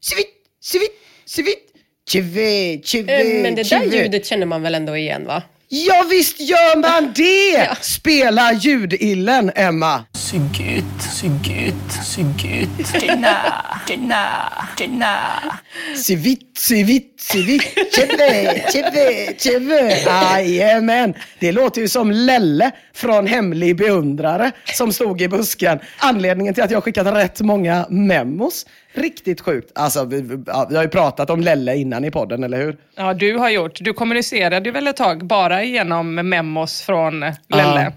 Svitt, 0.00 0.26
svitt, 0.60 1.00
svitt, 1.24 1.72
tjive, 2.10 2.82
tjive, 2.82 3.12
Eh, 3.20 3.42
Men 3.42 3.54
det 3.54 3.62
där 3.70 3.84
ljudet 3.84 4.26
känner 4.26 4.46
man 4.46 4.62
väl 4.62 4.74
ändå 4.74 4.96
igen 4.96 5.26
va? 5.26 5.42
Ja 5.68 6.04
visst 6.10 6.40
gör 6.40 6.76
man 6.80 7.12
det! 7.16 7.84
Spela 7.84 8.52
ljudillen, 8.52 9.52
Emma. 9.54 10.04
Gött, 10.36 11.92
så 12.04 12.20
gött. 12.20 13.00
Denna, 13.00 13.36
denna, 13.86 14.26
denna. 14.78 15.18
Svitt, 15.96 16.58
svitt, 16.58 17.14
svitt, 17.20 17.78
tjive, 17.94 18.62
tjive, 18.72 19.34
tjive. 19.38 19.98
Jajamän. 20.04 21.14
Det 21.40 21.52
låter 21.52 21.80
ju 21.80 21.88
som 21.88 22.10
Lelle 22.10 22.70
från 22.94 23.26
Hemlig 23.26 23.76
beundrare 23.76 24.52
som 24.64 24.92
stod 24.92 25.22
i 25.22 25.28
busken. 25.28 25.78
Anledningen 25.98 26.54
till 26.54 26.62
att 26.62 26.70
jag 26.70 26.84
skickat 26.84 27.06
rätt 27.06 27.40
många 27.40 27.86
memos. 27.90 28.66
Riktigt 28.96 29.40
sjukt. 29.40 29.72
Alltså, 29.74 30.04
vi, 30.04 30.20
vi- 30.22 30.42
ja, 30.46 30.66
vi 30.70 30.76
har 30.76 30.82
ju 30.82 30.88
pratat 30.88 31.30
om 31.30 31.40
Lelle 31.40 31.76
innan 31.76 32.04
i 32.04 32.10
podden, 32.10 32.44
eller 32.44 32.58
hur? 32.58 32.76
Ja, 32.96 33.14
du 33.14 33.36
har 33.38 33.50
gjort. 33.50 33.78
Du 33.80 33.92
kommunicerade 33.92 34.68
ju 34.68 34.72
väl 34.72 34.86
ett 34.86 34.96
tag 34.96 35.26
bara 35.26 35.62
genom 35.64 36.14
memos 36.14 36.82
från 36.82 37.20
Lelle. 37.48 37.92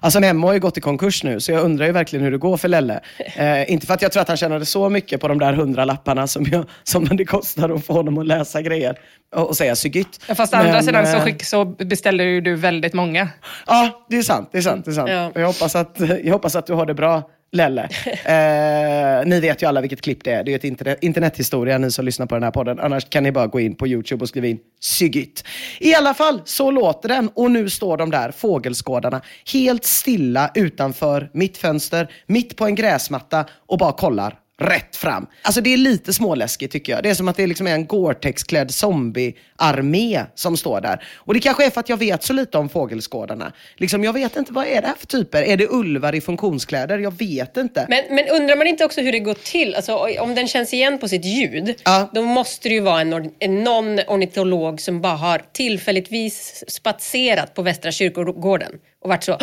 Alltså 0.00 0.20
Nemo 0.20 0.46
har 0.46 0.54
ju 0.54 0.60
gått 0.60 0.78
i 0.78 0.80
konkurs 0.80 1.24
nu, 1.24 1.40
så 1.40 1.52
jag 1.52 1.64
undrar 1.64 1.86
ju 1.86 1.92
verkligen 1.92 2.24
hur 2.24 2.32
det 2.32 2.38
går 2.38 2.56
för 2.56 2.68
Lelle. 2.68 3.00
Eh, 3.36 3.72
inte 3.72 3.86
för 3.86 3.94
att 3.94 4.02
jag 4.02 4.12
tror 4.12 4.20
att 4.20 4.28
han 4.28 4.36
tjänade 4.36 4.66
så 4.66 4.88
mycket 4.88 5.20
på 5.20 5.28
de 5.28 5.38
där 5.38 5.52
hundra 5.52 5.84
lapparna 5.84 6.26
som, 6.26 6.44
jag, 6.52 6.64
som 6.82 7.04
det 7.04 7.24
kostar 7.24 7.68
att 7.70 7.86
få 7.86 7.92
honom 7.92 8.18
att 8.18 8.26
läsa 8.26 8.62
grejer 8.62 8.98
och, 9.34 9.48
och 9.48 9.56
säga 9.56 9.76
sygytt. 9.76 10.20
Ja, 10.28 10.34
Fast 10.34 10.54
å 10.54 10.56
andra 10.56 10.82
sidan 10.82 11.06
så, 11.06 11.16
eh, 11.16 11.22
skick, 11.22 11.44
så 11.44 11.64
beställde 11.64 12.24
ju 12.24 12.40
du 12.40 12.54
väldigt 12.54 12.94
många. 12.94 13.28
Ja, 13.66 14.06
det 14.10 14.16
är 14.16 14.22
sant. 14.22 14.48
Det 14.52 14.58
är 14.58 14.62
sant, 14.62 14.84
det 14.84 14.90
är 14.90 14.94
sant. 14.94 15.10
Ja. 15.10 15.30
Jag, 15.34 15.46
hoppas 15.46 15.76
att, 15.76 16.00
jag 16.24 16.32
hoppas 16.32 16.56
att 16.56 16.66
du 16.66 16.72
har 16.72 16.86
det 16.86 16.94
bra, 16.94 17.30
Lelle. 17.52 17.88
Eh, 18.26 19.26
ni 19.26 19.40
vet 19.40 19.62
ju 19.62 19.66
alla 19.66 19.80
vilket 19.80 20.00
klipp 20.00 20.24
det 20.24 20.32
är. 20.32 20.44
Det 20.44 20.52
är 20.52 20.56
ett 20.56 20.64
internet, 20.64 20.98
internethistoria, 21.00 21.78
ni 21.78 21.90
som 21.90 22.04
lyssnar 22.04 22.26
på 22.26 22.34
den 22.34 22.42
här 22.42 22.50
podden. 22.50 22.80
Annars 22.80 23.08
kan 23.08 23.22
ni 23.22 23.32
bara 23.32 23.46
gå 23.46 23.60
in 23.60 23.74
på 23.74 23.86
YouTube 23.86 24.22
och 24.22 24.28
skriva 24.28 24.46
in 24.46 24.58
Sygytt. 24.80 25.44
I 25.80 25.94
alla 25.94 26.14
fall, 26.14 26.40
så 26.44 26.70
låter 26.70 27.08
den. 27.08 27.30
Och 27.34 27.50
nu 27.50 27.70
står 27.70 27.96
de 27.96 28.10
där, 28.10 28.30
fågelskådarna, 28.30 29.20
helt 29.52 29.84
stilla 29.84 30.50
utanför 30.54 31.30
mitt 31.32 31.56
fönster, 31.56 32.10
mitt 32.26 32.56
på 32.56 32.64
en 32.64 32.74
gräsmatta 32.74 33.44
och 33.66 33.78
bara 33.78 33.92
kollar 33.92 34.38
rätt 34.60 34.96
fram. 34.96 35.26
Alltså 35.42 35.60
det 35.60 35.72
är 35.72 35.76
lite 35.76 36.12
småläskigt 36.12 36.72
tycker 36.72 36.92
jag. 36.92 37.02
Det 37.02 37.10
är 37.10 37.14
som 37.14 37.28
att 37.28 37.36
det 37.36 37.46
liksom 37.46 37.66
är 37.66 37.74
en 37.74 37.86
Gore-Tex-klädd 37.86 38.70
zombie-armé 38.70 40.22
som 40.34 40.56
står 40.56 40.80
där. 40.80 41.04
Och 41.16 41.34
det 41.34 41.40
kanske 41.40 41.66
är 41.66 41.70
för 41.70 41.80
att 41.80 41.88
jag 41.88 41.96
vet 41.96 42.22
så 42.22 42.32
lite 42.32 42.58
om 42.58 42.68
fågelskådarna. 42.68 43.52
Liksom, 43.76 44.04
jag 44.04 44.12
vet 44.12 44.36
inte, 44.36 44.52
vad 44.52 44.66
är 44.66 44.80
det 44.82 44.86
här 44.88 44.94
för 44.94 45.06
typer? 45.06 45.42
Är 45.42 45.56
det 45.56 45.66
ulvar 45.70 46.14
i 46.14 46.20
funktionskläder? 46.20 46.98
Jag 46.98 47.18
vet 47.18 47.56
inte. 47.56 47.86
Men, 47.88 48.02
men 48.16 48.28
undrar 48.28 48.56
man 48.56 48.66
inte 48.66 48.84
också 48.84 49.00
hur 49.00 49.12
det 49.12 49.18
går 49.18 49.34
till? 49.34 49.74
Alltså, 49.74 49.96
om 50.20 50.34
den 50.34 50.48
känns 50.48 50.74
igen 50.74 50.98
på 50.98 51.08
sitt 51.08 51.24
ljud, 51.24 51.74
Ja. 51.84 52.10
då 52.14 52.22
måste 52.22 52.68
det 52.68 52.74
ju 52.74 52.80
vara 52.80 53.00
en, 53.00 53.30
en 53.38 53.64
någon 53.64 53.98
ornitolog 54.08 54.80
som 54.80 55.00
bara 55.00 55.16
har 55.16 55.42
tillfälligtvis 55.52 56.64
spatserat 56.68 57.54
på 57.54 57.62
Västra 57.62 57.92
kyrkogården 57.92 58.72
och 59.02 59.08
varit 59.08 59.24
så... 59.24 59.38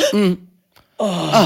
Åh. 0.98 1.46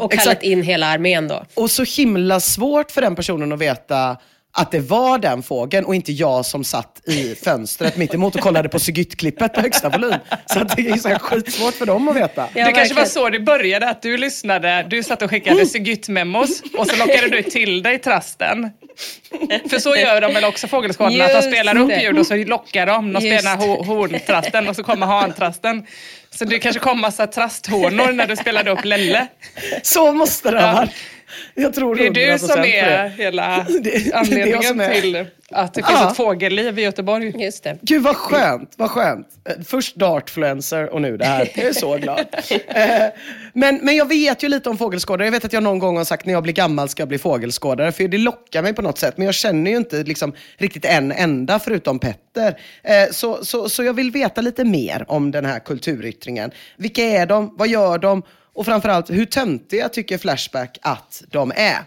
och 0.00 0.10
kallat 0.12 0.12
exakt. 0.12 0.42
in 0.42 0.62
hela 0.62 0.86
armén 0.86 1.28
då. 1.28 1.44
Och 1.54 1.70
så 1.70 1.82
himla 1.84 2.40
svårt 2.40 2.90
för 2.90 3.00
den 3.00 3.16
personen 3.16 3.52
att 3.52 3.58
veta 3.58 4.16
att 4.58 4.70
det 4.70 4.80
var 4.80 5.18
den 5.18 5.42
fågeln 5.42 5.84
och 5.86 5.94
inte 5.94 6.12
jag 6.12 6.46
som 6.46 6.64
satt 6.64 7.00
i 7.08 7.34
fönstret 7.34 7.96
mitt 7.96 8.14
emot 8.14 8.34
och 8.34 8.40
kollade 8.40 8.68
på 8.68 8.78
Siggytt-klippet 8.78 9.54
på 9.54 9.60
högsta 9.60 9.88
volym. 9.88 10.12
Så 10.46 10.60
att 10.60 10.76
det 10.76 10.88
är 10.88 10.96
så 10.96 11.08
här 11.08 11.18
skitsvårt 11.18 11.74
för 11.74 11.86
dem 11.86 12.08
att 12.08 12.16
veta. 12.16 12.48
Ja, 12.54 12.66
det 12.66 12.72
kanske 12.72 12.94
var 12.94 13.04
så 13.04 13.28
det 13.28 13.40
började, 13.40 13.88
att 13.88 14.02
du 14.02 14.16
lyssnade, 14.16 14.86
du 14.90 15.02
satt 15.02 15.22
och 15.22 15.30
skickade 15.30 15.66
Siggytt-memos 15.66 16.62
och 16.78 16.86
så 16.86 16.96
lockade 16.96 17.28
du 17.28 17.42
till 17.42 17.82
dig 17.82 17.98
trasten. 17.98 18.70
För 19.70 19.78
så 19.78 19.96
gör 19.96 20.20
de 20.20 20.34
väl 20.34 20.44
också 20.44 20.68
fågelskådarna, 20.68 21.24
att 21.24 21.42
de 21.42 21.42
spelar 21.42 21.76
upp 21.78 22.02
ljud 22.02 22.18
och 22.18 22.26
så 22.26 22.36
lockar 22.36 22.86
de. 22.86 23.12
De 23.12 23.20
spelar 23.20 23.56
ho- 23.56 23.84
horntrasten 23.84 24.68
och 24.68 24.76
så 24.76 24.82
kommer 24.82 25.06
hantrasten. 25.06 25.86
Så 26.38 26.44
det 26.44 26.58
kanske 26.58 26.80
kom 26.80 27.00
massa 27.00 27.26
trasthornor 27.26 28.12
när 28.12 28.26
du 28.26 28.36
spelade 28.36 28.70
upp 28.70 28.84
Lelle. 28.84 29.26
Så 29.82 30.12
måste 30.12 30.50
det 30.50 30.60
ha 30.60 30.66
Ja. 30.68 30.72
varit. 30.74 30.90
Jag 31.54 31.74
tror 31.74 31.94
Det 31.96 32.06
är 32.06 32.10
du 32.10 32.20
100% 32.20 32.38
som 32.38 32.60
är 32.64 33.08
hela 33.08 33.66
Det- 33.80 34.12
anledningen 34.14 34.62
som 34.62 34.80
är- 34.80 35.00
till 35.00 35.26
att 35.50 35.74
det 35.74 35.82
finns 35.86 35.98
Ja. 36.00 36.10
ett 36.10 36.16
fågelliv 36.16 36.78
i 36.78 36.82
Göteborg. 36.82 37.42
Just 37.44 37.64
det. 37.64 37.78
Gud 37.82 38.02
vad 38.02 38.16
skönt, 38.16 38.72
vad 38.76 38.90
skönt. 38.90 39.26
Först 39.66 39.96
Dartfluencer 39.96 40.92
och 40.92 41.02
nu 41.02 41.16
det 41.16 41.24
här. 41.24 41.48
Jag 41.54 41.66
är 41.66 41.72
så 41.72 41.96
glad. 41.96 42.24
Men, 43.58 43.80
men 43.82 43.96
jag 43.96 44.08
vet 44.08 44.42
ju 44.42 44.48
lite 44.48 44.70
om 44.70 44.78
fågelskådare. 44.78 45.26
Jag 45.26 45.32
vet 45.32 45.44
att 45.44 45.52
jag 45.52 45.62
någon 45.62 45.78
gång 45.78 45.96
har 45.96 46.04
sagt 46.04 46.26
när 46.26 46.32
jag 46.32 46.42
blir 46.42 46.52
gammal 46.52 46.88
ska 46.88 47.00
jag 47.00 47.08
bli 47.08 47.18
fågelskådare. 47.18 47.92
För 47.92 48.08
det 48.08 48.18
lockar 48.18 48.62
mig 48.62 48.74
på 48.74 48.82
något 48.82 48.98
sätt. 48.98 49.16
Men 49.16 49.26
jag 49.26 49.34
känner 49.34 49.70
ju 49.70 49.76
inte 49.76 50.02
liksom, 50.02 50.32
riktigt 50.56 50.84
en 50.84 51.12
enda 51.12 51.58
förutom 51.58 51.98
Petter. 51.98 52.60
Eh, 52.82 53.10
så, 53.10 53.44
så, 53.44 53.68
så 53.68 53.84
jag 53.84 53.94
vill 53.94 54.10
veta 54.10 54.40
lite 54.40 54.64
mer 54.64 55.04
om 55.08 55.30
den 55.30 55.44
här 55.44 55.58
kulturyttringen. 55.58 56.50
Vilka 56.76 57.02
är 57.02 57.26
de? 57.26 57.54
Vad 57.58 57.68
gör 57.68 57.98
de? 57.98 58.22
Och 58.54 58.66
framförallt, 58.66 59.10
hur 59.10 59.24
töntiga 59.24 59.88
tycker 59.88 60.18
Flashback 60.18 60.78
att 60.82 61.22
de 61.30 61.52
är? 61.56 61.78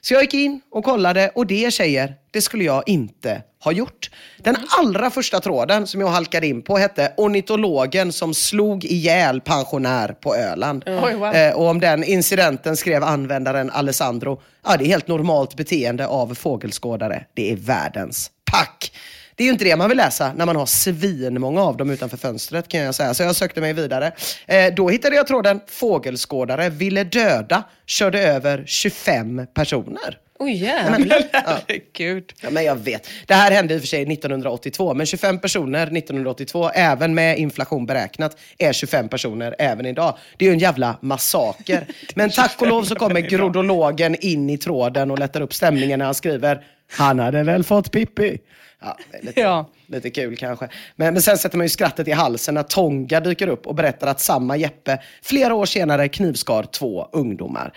Så 0.00 0.14
jag 0.14 0.22
gick 0.22 0.34
in 0.34 0.60
och 0.70 0.84
kollade 0.84 1.30
och 1.34 1.46
det 1.46 1.72
tjejer, 1.72 2.14
det 2.30 2.40
skulle 2.40 2.64
jag 2.64 2.82
inte 2.86 3.42
ha 3.66 3.72
gjort. 3.72 4.10
Den 4.38 4.56
allra 4.78 5.10
första 5.10 5.40
tråden 5.40 5.86
som 5.86 6.00
jag 6.00 6.08
halkade 6.08 6.46
in 6.46 6.62
på 6.62 6.76
hette 6.76 7.12
ornitologen 7.16 8.12
som 8.12 8.34
slog 8.34 8.84
ihjäl 8.84 9.40
pensionär 9.40 10.08
på 10.08 10.36
Öland. 10.36 10.84
Oj, 10.86 11.14
wow. 11.14 11.34
Eh, 11.34 11.54
och 11.54 11.68
om 11.68 11.80
den 11.80 12.04
incidenten 12.04 12.76
skrev 12.76 13.04
användaren 13.04 13.70
Alessandro, 13.70 14.40
ja 14.64 14.76
det 14.76 14.84
är 14.84 14.86
helt 14.86 15.08
normalt 15.08 15.56
beteende 15.56 16.06
av 16.06 16.34
fågelskådare. 16.34 17.24
Det 17.34 17.52
är 17.52 17.56
världens 17.56 18.30
pack. 18.52 18.92
Det 19.34 19.42
är 19.42 19.46
ju 19.46 19.52
inte 19.52 19.64
det 19.64 19.76
man 19.76 19.88
vill 19.88 19.98
läsa 19.98 20.32
när 20.36 20.46
man 20.46 20.56
har 20.56 20.66
svinmånga 20.66 21.62
av 21.62 21.76
dem 21.76 21.90
utanför 21.90 22.16
fönstret 22.16 22.68
kan 22.68 22.80
jag 22.80 22.94
säga. 22.94 23.14
Så 23.14 23.22
jag 23.22 23.36
sökte 23.36 23.60
mig 23.60 23.72
vidare. 23.72 24.12
Eh, 24.46 24.74
då 24.74 24.88
hittade 24.88 25.16
jag 25.16 25.26
tråden 25.26 25.60
fågelskådare 25.66 26.68
ville 26.68 27.04
döda, 27.04 27.64
körde 27.86 28.22
över 28.22 28.64
25 28.66 29.46
personer. 29.54 30.18
Oj 30.38 30.52
jävlar. 30.52 31.22
Herregud. 31.32 32.32
Ja, 32.40 32.50
men 32.50 32.64
jag 32.64 32.76
vet. 32.76 33.08
Det 33.26 33.34
här 33.34 33.50
hände 33.50 33.74
i 33.74 33.76
och 33.76 33.80
för 33.80 33.88
sig 33.88 34.02
1982, 34.12 34.94
men 34.94 35.06
25 35.06 35.38
personer 35.38 35.82
1982, 35.96 36.70
även 36.74 37.14
med 37.14 37.38
inflation 37.38 37.86
beräknat, 37.86 38.36
är 38.58 38.72
25 38.72 39.08
personer 39.08 39.54
även 39.58 39.86
idag. 39.86 40.16
Det 40.36 40.44
är 40.44 40.48
ju 40.48 40.52
en 40.52 40.58
jävla 40.58 40.96
massaker. 41.00 41.86
Men 42.14 42.30
tack 42.30 42.62
och 42.62 42.68
lov 42.68 42.82
så 42.84 42.94
kommer 42.94 43.20
grodologen 43.20 44.16
in 44.20 44.50
i 44.50 44.58
tråden 44.58 45.10
och 45.10 45.18
lättar 45.18 45.40
upp 45.40 45.54
stämningen 45.54 45.98
när 45.98 46.06
han 46.06 46.14
skriver 46.14 46.64
Han 46.92 47.18
hade 47.18 47.42
väl 47.42 47.64
fått 47.64 47.92
Pippi. 47.92 48.38
Ja, 48.80 48.96
lite, 49.22 49.40
Ja. 49.40 49.70
lite 49.86 50.10
kul 50.10 50.36
kanske. 50.36 50.68
Men, 50.96 51.12
men 51.14 51.22
sen 51.22 51.38
sätter 51.38 51.56
man 51.58 51.64
ju 51.64 51.68
skrattet 51.68 52.08
i 52.08 52.12
halsen 52.12 52.54
när 52.54 52.62
Tonga 52.62 53.20
dyker 53.20 53.48
upp 53.48 53.66
och 53.66 53.74
berättar 53.74 54.06
att 54.06 54.20
samma 54.20 54.56
Jeppe 54.56 54.98
flera 55.22 55.54
år 55.54 55.66
senare 55.66 56.08
knivskar 56.08 56.62
två 56.62 57.08
ungdomar. 57.12 57.72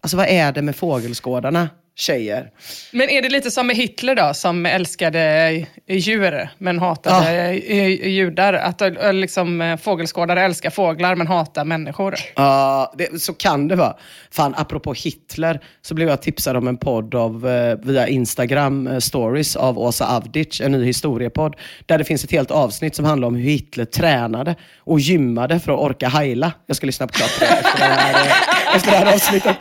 Alltså 0.00 0.16
vad 0.16 0.26
är 0.28 0.52
det 0.52 0.62
med 0.62 0.76
fågelskådarna, 0.76 1.68
tjejer? 1.96 2.50
Men 2.92 3.10
är 3.10 3.22
det 3.22 3.28
lite 3.28 3.50
som 3.50 3.66
med 3.66 3.76
Hitler 3.76 4.14
då, 4.14 4.34
som 4.34 4.66
älskade 4.66 5.66
djur 5.88 6.48
men 6.58 6.78
hatade 6.78 7.50
eh, 7.50 8.08
judar? 8.08 8.52
Att 8.52 8.80
eh, 8.80 9.12
liksom, 9.12 9.60
eh, 9.60 9.76
fågelskådare 9.76 10.42
älskar 10.42 10.70
fåglar 10.70 11.14
men 11.14 11.26
hatar 11.26 11.64
människor? 11.64 12.14
Ja, 12.34 12.94
det, 12.98 13.22
så 13.22 13.32
kan 13.32 13.68
det 13.68 13.76
vara. 13.76 13.96
Fan, 14.30 14.54
apropå 14.56 14.92
Hitler 14.92 15.60
så 15.82 15.94
blev 15.94 16.08
jag 16.08 16.22
tipsad 16.22 16.56
om 16.56 16.68
en 16.68 16.76
podd 16.76 17.14
av, 17.14 17.48
eh, 17.48 17.78
via 17.82 18.08
Instagram 18.08 18.86
eh, 18.86 18.98
stories 18.98 19.56
av 19.56 19.78
Åsa 19.78 20.16
Avdic, 20.16 20.60
en 20.60 20.72
ny 20.72 20.84
historiepodd. 20.84 21.56
Där 21.86 21.98
det 21.98 22.04
finns 22.04 22.24
ett 22.24 22.32
helt 22.32 22.50
avsnitt 22.50 22.94
som 22.94 23.04
handlar 23.04 23.28
om 23.28 23.34
hur 23.34 23.44
Hitler 23.44 23.84
tränade 23.84 24.54
och 24.78 25.00
gymmade 25.00 25.60
för 25.60 25.72
att 25.72 25.78
orka 25.78 26.08
heila. 26.08 26.52
Jag 26.66 26.76
ska 26.76 26.86
lyssna 26.86 27.06
på 27.06 27.12
klart 27.12 27.38
på 27.38 27.44
det 27.44 27.50
efter 27.50 27.78
det 27.78 27.94
här, 27.94 28.26
eh, 28.26 28.76
efter 28.76 28.90
det 28.90 28.96
här 28.96 29.14
avsnittet. 29.14 29.56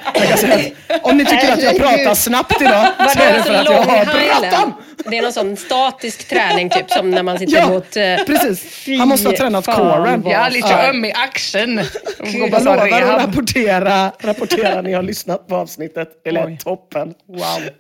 Om 1.04 1.17
ni 1.17 1.26
tycker 1.26 1.54
att 1.54 1.63
jag 1.63 1.78
pratar 1.78 2.15
snabbt 2.23 2.62
idag 2.62 2.88
så 3.13 3.19
är 3.19 3.33
det 3.33 3.43
för 3.43 3.53
att 3.53 3.65
jag 3.65 3.81
har 3.81 4.05
bråttom. 4.05 4.73
Det 5.05 5.17
är 5.17 5.21
någon 5.21 5.33
sån 5.33 5.57
statisk 5.57 6.27
träning 6.29 6.69
typ 6.69 6.91
som 6.91 7.12
när 7.12 7.23
man 7.23 7.39
sitter 7.39 7.57
Ja, 7.57 7.69
mot... 7.69 7.97
eh, 7.97 8.15
precis. 8.27 8.88
Han 8.99 9.07
måste 9.07 9.29
ha 9.29 9.38
tränat 9.38 9.65
coren. 9.65 10.23
Ja, 10.25 10.49
lite 10.49 10.67
Ja. 10.67 10.89
öm 10.89 11.05
i 11.05 11.13
axeln. 11.13 11.81
Jag 12.19 12.63
lovar 12.65 12.77
att 12.91 13.23
rapportera, 13.25 14.12
rapportera 14.19 14.81
när 14.81 14.89
jag 14.91 14.97
har 14.97 15.03
lyssnat 15.03 15.47
på 15.47 15.55
avsnittet. 15.55 16.07
Det 16.23 16.31
lät 16.31 16.45
Oj. 16.45 16.57
toppen. 16.63 17.13
Wow. 17.27 17.39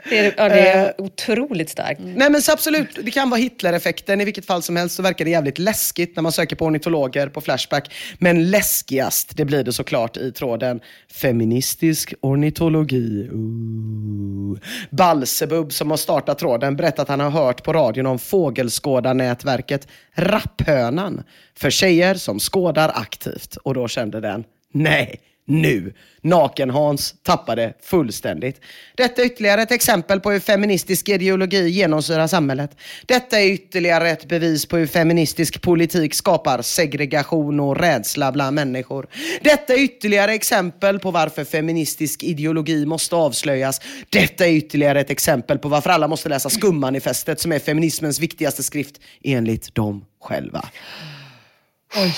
Det 0.09 0.19
är, 0.19 0.33
ja, 0.37 0.49
det 0.49 0.67
är 0.69 1.01
otroligt 1.01 1.69
starkt. 1.69 1.99
Nej 2.03 2.29
men 2.29 2.41
så 2.41 2.51
absolut, 2.51 2.99
det 3.03 3.11
kan 3.11 3.29
vara 3.29 3.39
Hitler-effekten. 3.41 4.21
I 4.21 4.25
vilket 4.25 4.45
fall 4.45 4.63
som 4.63 4.75
helst 4.75 4.95
så 4.95 5.03
verkar 5.03 5.25
det 5.25 5.31
jävligt 5.31 5.59
läskigt 5.59 6.15
när 6.15 6.23
man 6.23 6.31
söker 6.31 6.55
på 6.55 6.65
ornitologer 6.65 7.27
på 7.27 7.41
Flashback. 7.41 7.93
Men 8.17 8.51
läskigast, 8.51 9.31
det 9.37 9.45
blir 9.45 9.63
det 9.63 9.73
såklart 9.73 10.17
i 10.17 10.31
tråden 10.31 10.79
feministisk 11.21 12.13
ornitologi. 12.21 13.29
Ooh. 13.31 14.32
Balsebub 14.89 15.73
som 15.73 15.89
har 15.89 15.97
startat 15.97 16.39
tråden 16.39 16.75
berättar 16.75 17.03
att 17.03 17.09
han 17.09 17.19
har 17.19 17.29
hört 17.29 17.63
på 17.63 17.73
radion 17.73 18.05
om 18.05 18.19
fågelskådarnätverket 18.19 19.87
Rapphönan 20.15 21.23
för 21.57 21.69
tjejer 21.69 22.15
som 22.15 22.39
skådar 22.39 22.91
aktivt. 22.95 23.55
Och 23.55 23.73
då 23.73 23.87
kände 23.87 24.19
den, 24.19 24.43
nej, 24.71 25.19
nu. 25.45 25.93
Naken-Hans 26.21 27.15
tappade 27.23 27.73
fullständigt. 27.81 28.61
Detta 28.95 29.21
är 29.21 29.25
ytterligare 29.25 29.61
ett 29.61 29.71
exempel 29.71 30.19
på 30.19 30.31
hur 30.31 30.39
feministisk 30.39 31.09
ideologi 31.09 31.69
genomsyrar 31.69 32.27
samhället. 32.27 32.77
Detta 33.05 33.39
är 33.39 33.47
ytterligare 33.47 34.09
ett 34.09 34.27
bevis 34.27 34.65
på 34.65 34.77
hur 34.77 34.87
feministisk 34.87 35.61
politik 35.61 36.13
skapar 36.13 36.61
segregation 36.61 37.59
och 37.59 37.77
rädsla 37.77 38.31
bland 38.31 38.55
människor. 38.55 39.07
Detta 39.41 39.73
är 39.73 39.79
ytterligare 39.79 40.33
exempel 40.33 40.99
på 40.99 41.11
varför 41.11 41.43
feministisk 41.43 42.23
ideologi 42.23 42.85
måste 42.85 43.15
avslöjas. 43.15 43.81
Detta 44.09 44.45
är 44.45 44.51
ytterligare 44.51 45.01
ett 45.01 45.09
exempel 45.09 45.59
på 45.59 45.69
varför 45.69 45.89
alla 45.89 46.07
måste 46.07 46.29
läsa 46.29 46.49
Skummanifestet 46.49 47.39
som 47.39 47.51
är 47.51 47.59
feminismens 47.59 48.19
viktigaste 48.19 48.63
skrift 48.63 48.95
enligt 49.23 49.75
dem 49.75 50.05
själva. 50.21 50.65
Oj. 51.95 52.13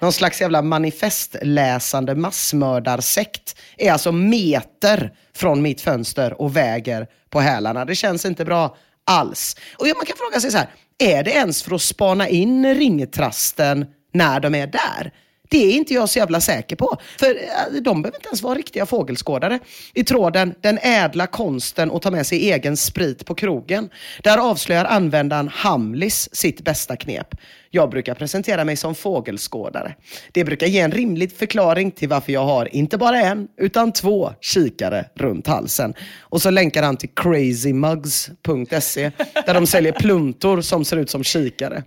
Någon 0.00 0.12
slags 0.12 0.40
jävla 0.40 0.62
manifestläsande 0.62 2.14
massmördarsekt 2.14 3.56
är 3.76 3.92
alltså 3.92 4.12
meter 4.12 5.12
från 5.34 5.62
mitt 5.62 5.80
fönster 5.80 6.40
och 6.40 6.56
väger 6.56 7.06
på 7.30 7.40
hälarna. 7.40 7.84
Det 7.84 7.94
känns 7.94 8.24
inte 8.24 8.44
bra 8.44 8.76
alls. 9.04 9.56
Och 9.78 9.86
man 9.86 10.06
kan 10.06 10.16
fråga 10.16 10.40
sig 10.40 10.50
så 10.50 10.58
här, 10.58 10.68
är 10.98 11.22
det 11.22 11.30
ens 11.30 11.62
för 11.62 11.74
att 11.74 11.82
spana 11.82 12.28
in 12.28 12.74
ringtrasten 12.74 13.86
när 14.12 14.40
de 14.40 14.54
är 14.54 14.66
där? 14.66 15.12
Det 15.50 15.64
är 15.66 15.72
inte 15.72 15.94
jag 15.94 16.08
så 16.08 16.18
jävla 16.18 16.40
säker 16.40 16.76
på. 16.76 16.96
För 17.18 17.26
eh, 17.26 17.82
de 17.82 18.02
behöver 18.02 18.18
inte 18.18 18.28
ens 18.28 18.42
vara 18.42 18.54
riktiga 18.54 18.86
fågelskådare. 18.86 19.58
I 19.94 20.04
tråden 20.04 20.54
Den 20.60 20.78
ädla 20.82 21.26
konsten 21.26 21.90
att 21.90 22.02
ta 22.02 22.10
med 22.10 22.26
sig 22.26 22.50
egen 22.50 22.76
sprit 22.76 23.26
på 23.26 23.34
krogen. 23.34 23.90
Där 24.22 24.38
avslöjar 24.38 24.84
användaren 24.84 25.48
Hamlis 25.48 26.28
sitt 26.32 26.60
bästa 26.60 26.96
knep. 26.96 27.34
Jag 27.72 27.90
brukar 27.90 28.14
presentera 28.14 28.64
mig 28.64 28.76
som 28.76 28.94
fågelskådare. 28.94 29.94
Det 30.32 30.44
brukar 30.44 30.66
ge 30.66 30.80
en 30.80 30.92
rimlig 30.92 31.32
förklaring 31.32 31.90
till 31.90 32.08
varför 32.08 32.32
jag 32.32 32.44
har 32.44 32.74
inte 32.74 32.98
bara 32.98 33.20
en, 33.20 33.48
utan 33.56 33.92
två 33.92 34.32
kikare 34.40 35.04
runt 35.14 35.46
halsen. 35.46 35.94
Och 36.20 36.42
så 36.42 36.50
länkar 36.50 36.82
han 36.82 36.96
till 36.96 37.08
crazymugs.se 37.08 39.10
där 39.46 39.54
de 39.54 39.66
säljer 39.66 39.92
pluntor 39.92 40.60
som 40.60 40.84
ser 40.84 40.96
ut 40.96 41.10
som 41.10 41.24
kikare. 41.24 41.82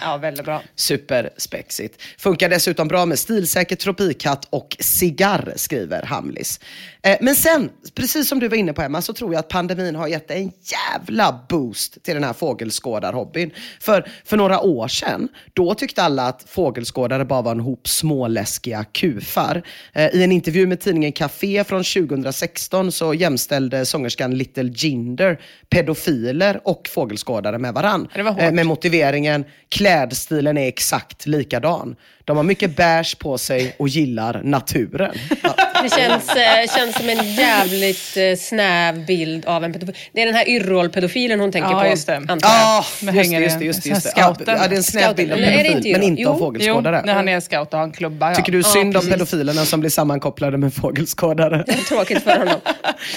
Ja, 0.00 0.16
väldigt 0.16 0.44
bra. 0.44 0.62
Superspexigt. 0.74 2.02
Funkar 2.18 2.48
dessutom 2.48 2.88
bra 2.88 3.06
med 3.06 3.18
stilsäker 3.18 3.76
tropikhatt 3.76 4.46
och 4.50 4.76
cigarr, 4.80 5.52
skriver 5.56 6.02
Hamlis. 6.02 6.60
Eh, 7.02 7.16
men 7.20 7.36
sen, 7.36 7.70
precis 7.94 8.28
som 8.28 8.38
du 8.38 8.48
var 8.48 8.56
inne 8.56 8.72
på 8.72 8.82
Emma, 8.82 9.02
så 9.02 9.12
tror 9.12 9.32
jag 9.32 9.40
att 9.40 9.48
pandemin 9.48 9.96
har 9.96 10.08
gett 10.08 10.30
en 10.30 10.52
jävla 10.62 11.44
boost 11.48 12.02
till 12.02 12.14
den 12.14 12.24
här 12.24 12.32
fågelskådarhobbyn. 12.32 13.50
För, 13.80 14.08
för 14.24 14.36
några 14.36 14.60
år 14.60 14.88
sedan, 14.88 15.11
då 15.52 15.74
tyckte 15.74 16.02
alla 16.02 16.26
att 16.28 16.44
fågelskådare 16.48 17.24
bara 17.24 17.42
var 17.42 17.52
en 17.52 17.60
hop 17.60 17.88
småläskiga 17.88 18.84
kufar. 18.84 19.62
Eh, 19.92 20.06
I 20.14 20.22
en 20.24 20.32
intervju 20.32 20.66
med 20.66 20.80
tidningen 20.80 21.12
Café 21.12 21.64
från 21.64 21.84
2016 21.84 22.92
så 22.92 23.14
jämställde 23.14 23.86
sångerskan 23.86 24.38
Little 24.38 24.72
Jinder 24.76 25.40
pedofiler 25.70 26.60
och 26.64 26.88
fågelskådare 26.88 27.58
med 27.58 27.74
varann. 27.74 28.08
Eh, 28.38 28.52
med 28.52 28.66
motiveringen, 28.66 29.44
klädstilen 29.68 30.58
är 30.58 30.68
exakt 30.68 31.26
likadan. 31.26 31.96
De 32.24 32.36
har 32.36 32.44
mycket 32.44 32.76
beige 32.76 33.18
på 33.18 33.38
sig 33.38 33.74
och 33.78 33.88
gillar 33.88 34.40
naturen. 34.44 35.14
Ja. 35.42 35.54
Det 35.82 35.88
känns, 35.90 36.28
eh, 36.36 36.76
känns 36.76 36.96
som 36.96 37.08
en 37.08 37.34
jävligt 37.34 38.16
eh, 38.16 38.36
snäv 38.38 39.06
bild 39.06 39.46
av 39.46 39.64
en 39.64 39.72
pedofil. 39.72 39.94
Det 40.12 40.22
är 40.22 40.26
den 40.26 40.34
här 40.34 40.48
Yrrol-pedofilen 40.48 41.40
hon 41.40 41.52
tänker 41.52 41.70
Ja, 41.70 41.80
på, 41.80 41.86
just 41.86 42.06
det. 42.06 42.16
antar 42.16 42.34
jag. 42.34 42.40
Ja, 42.42 42.84
Men 43.02 43.14
just 43.14 43.30
det, 43.30 43.36
hänger 43.36 43.46
just 43.46 43.58
det. 43.58 43.64
Just 43.64 43.82
det, 43.84 43.90
här 43.90 43.96
just 43.96 44.14
det. 44.14 44.52
Ja, 44.52 44.58
ja, 44.62 44.68
det 44.68 44.74
är 44.74 44.76
en 44.76 44.82
snäv 44.82 45.16
bild 45.16 45.32
av 45.32 45.36
pedofil, 45.36 45.66
inte 45.76 45.92
men 45.92 46.02
inte 46.02 46.22
av 46.28 46.34
Jo. 46.34 46.38
Jo, 46.38 46.38
fågelskådare. 46.38 47.02
när 47.04 47.14
han 47.14 47.28
är 47.28 47.40
scout 47.40 47.72
och 47.72 47.78
har 47.78 47.84
en 47.84 47.92
klubba. 47.92 48.28
Ja. 48.30 48.34
Tycker 48.36 48.52
du 48.52 48.62
synd 48.62 48.86
om 48.96 49.00
precis. 49.00 49.10
pedofilerna 49.10 49.64
som 49.64 49.80
blir 49.80 49.90
sammankopplade 49.90 50.58
med 50.58 50.74
fågelskådare? 50.74 51.64
Det 51.66 51.72
är 51.72 51.76
tråkigt 51.76 52.22
för 52.22 52.38
honom. 52.38 52.60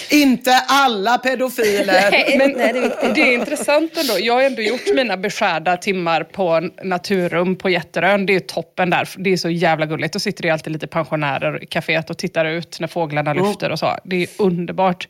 inte 0.10 0.52
alla 0.68 1.18
pedofiler! 1.18 2.12
Nej, 2.12 2.36
Men 2.38 2.52
nej, 2.58 2.74
det 2.74 2.80
är 2.80 3.14
det 3.14 3.22
är 3.22 3.34
intressant 3.34 3.98
ändå. 3.98 4.14
Jag 4.20 4.34
har 4.34 4.42
ändå 4.42 4.62
gjort 4.62 4.82
mina 4.96 5.18
beskärda 5.18 5.78
timmar 5.78 6.24
på 6.24 6.70
Naturrum 6.84 7.56
på 7.56 7.70
Jätterön. 7.70 8.26
Det 8.26 8.36
är 8.36 8.40
toppen 8.40 8.90
där. 8.98 9.08
Det 9.18 9.34
är 9.34 9.38
så 9.38 9.50
jävla 9.50 9.86
gulligt. 9.86 10.14
Då 10.14 10.20
sitter 10.20 10.44
det 10.44 10.50
alltid 10.50 10.74
lite 10.74 10.88
pensionärer 10.88 11.64
i 11.64 11.66
kaféet 11.66 12.10
och 12.10 12.18
tittar 12.18 12.46
ut 12.46 12.80
när 12.80 12.88
fåglarna 12.88 13.34
lyfter 13.34 13.70
och 13.72 13.80
så. 13.80 13.98
Det 14.04 14.24
är 14.24 14.28
underbart. 14.40 15.08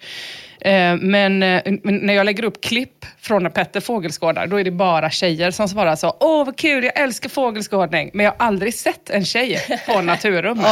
Eh, 0.62 0.96
Men, 0.96 1.44
eh, 1.44 1.62
men 1.84 1.96
när 1.96 2.14
jag 2.14 2.26
lägger 2.26 2.44
upp 2.44 2.64
klipp 2.64 3.06
från 3.22 3.44
när 3.44 3.50
Petter 3.50 3.80
fågelskådar, 3.82 4.48
då 4.48 4.60
är 4.60 4.64
det 4.64 4.72
bara 4.72 5.10
tjejer 5.10 5.52
som 5.52 5.68
svarar 5.70 5.96
så. 5.96 6.14
Åh, 6.20 6.46
vad 6.46 6.58
kul, 6.58 6.84
jag 6.84 7.00
älskar 7.00 7.30
fågelskådning. 7.30 8.10
Men 8.14 8.26
jag 8.26 8.34
har 8.38 8.46
aldrig 8.48 8.74
sett 8.74 9.10
en 9.10 9.26
tjej 9.26 9.60
på 9.88 10.02
Naturum. 10.02 10.60
Åh, 10.60 10.66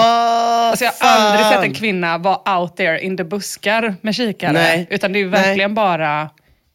Alltså 0.70 0.86
jag 0.86 0.92
har 1.00 1.20
aldrig 1.22 1.42
fan. 1.46 1.54
sett 1.54 1.64
en 1.64 1.74
kvinna 1.74 2.18
vara 2.18 2.60
out 2.60 2.78
there 2.78 3.00
in 3.02 3.18
the 3.18 3.24
buskar 3.24 3.96
med 4.02 4.16
kikare. 4.16 4.52
Nej. 4.52 4.88
Utan 4.90 5.14
det 5.14 5.20
är 5.20 5.26
verkligen 5.26 5.74
bara 5.76 6.30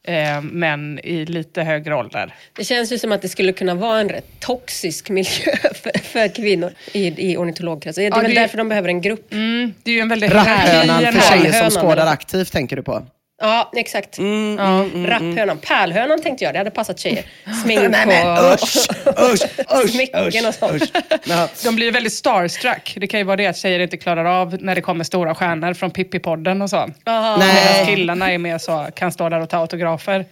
eh, 0.08 0.40
män 0.42 0.98
i 1.04 1.24
lite 1.24 1.62
högre 1.62 1.94
ålder. 1.94 2.34
Det 2.56 2.64
känns 2.64 2.92
ju 2.92 2.98
som 2.98 3.12
att 3.12 3.22
det 3.22 3.28
skulle 3.28 3.52
kunna 3.52 3.74
vara 3.74 4.00
en 4.00 4.08
rätt 4.08 4.40
toxisk 4.40 5.10
miljö 5.18 5.52
för, 5.74 5.98
för 5.98 6.34
kvinnor 6.34 6.72
i, 6.92 7.30
i 7.32 7.36
ornitologkretsar. 7.36 8.02
Det 8.02 8.08
är 8.08 8.10
Ja, 8.10 8.16
väl 8.22 8.34
det- 8.34 8.40
därför 8.40 8.58
de 8.58 8.68
behöver 8.68 8.88
en 8.88 9.00
grupp. 9.00 9.32
Mm, 9.32 9.74
det 9.82 9.90
är 9.90 9.94
ju 9.94 10.00
en 10.00 10.08
väldigt 10.08 10.30
hierarki 10.32 11.18
för 11.18 11.36
tjejer 11.36 11.70
som 11.70 11.80
skådar 11.82 12.06
aktivt, 12.06 12.52
tänker 12.52 12.76
du 12.76 12.82
på? 12.82 13.06
Ja, 13.40 13.70
exakt. 13.76 14.18
Mm, 14.18 15.06
Rapphönan. 15.06 15.58
Pärlhönan 15.58 16.22
tänkte 16.22 16.44
jag, 16.44 16.54
det 16.54 16.58
hade 16.58 16.70
passat 16.70 16.98
tjejer. 16.98 17.24
Smink 17.64 17.80
Nej 17.90 18.02
på... 18.02 18.08
men 18.08 18.52
usch, 18.52 18.88
usch, 19.06 19.42
usch, 19.84 19.90
Smycken 19.94 20.46
och 20.46 20.54
sånt. 20.54 20.72
usch. 20.82 20.88
Ja. 21.24 21.48
De 21.64 21.76
blir 21.76 21.92
väldigt 21.92 22.12
starstruck. 22.12 22.96
Det 23.00 23.06
kan 23.06 23.20
ju 23.20 23.24
vara 23.24 23.36
det 23.36 23.46
att 23.46 23.56
tjejer 23.56 23.80
inte 23.80 23.96
klarar 23.96 24.24
av 24.24 24.56
när 24.60 24.74
det 24.74 24.80
kommer 24.80 25.04
stora 25.04 25.34
stjärnor 25.34 25.74
från 25.74 25.90
Pippi-podden 25.90 26.62
och 26.62 26.70
så. 26.70 26.86
Nej. 27.06 27.38
Medan 27.38 27.86
killarna 27.86 28.32
är 28.32 28.38
mer 28.38 28.58
så, 28.58 28.86
kan 28.94 29.12
stå 29.12 29.28
där 29.28 29.40
och 29.40 29.48
ta 29.48 29.56
autografer. 29.58 30.24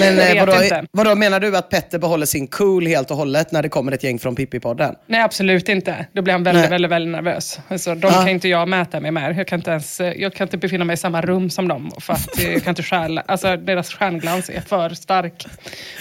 Men 0.00 0.36
eh, 0.36 0.46
vadå, 0.46 0.86
vadå, 0.90 1.14
menar 1.14 1.40
du 1.40 1.56
att 1.56 1.70
Petter 1.70 1.98
behåller 1.98 2.26
sin 2.26 2.46
cool 2.46 2.86
helt 2.86 3.10
och 3.10 3.16
hållet 3.16 3.52
när 3.52 3.62
det 3.62 3.68
kommer 3.68 3.92
ett 3.92 4.04
gäng 4.04 4.18
från 4.18 4.36
Pippi-podden? 4.36 4.94
Nej, 5.06 5.20
absolut 5.20 5.68
inte. 5.68 6.06
Då 6.12 6.22
blir 6.22 6.32
han 6.32 6.42
väldigt, 6.42 6.62
Nej. 6.62 6.70
väldigt, 6.70 6.90
väldigt 6.90 7.12
nervös. 7.12 7.60
Alltså, 7.68 7.94
de 7.94 8.12
kan 8.12 8.28
inte 8.28 8.48
jag 8.48 8.68
mäta 8.68 9.00
mig 9.00 9.10
med. 9.10 9.38
Jag 9.38 9.46
kan, 9.46 9.58
inte 9.58 9.70
ens, 9.70 10.00
jag 10.00 10.34
kan 10.34 10.44
inte 10.44 10.56
befinna 10.58 10.84
mig 10.84 10.94
i 10.94 10.96
samma 10.96 11.20
rum 11.20 11.50
som 11.50 11.68
dem. 11.68 11.90
För 12.00 12.12
att 12.12 12.42
jag 12.42 12.62
kan 12.62 12.70
inte 12.70 12.82
stjäla, 12.82 13.22
alltså, 13.26 13.56
deras 13.56 13.94
stjärnglans 13.94 14.50
är 14.50 14.60
för 14.60 14.90
stark. 14.90 15.46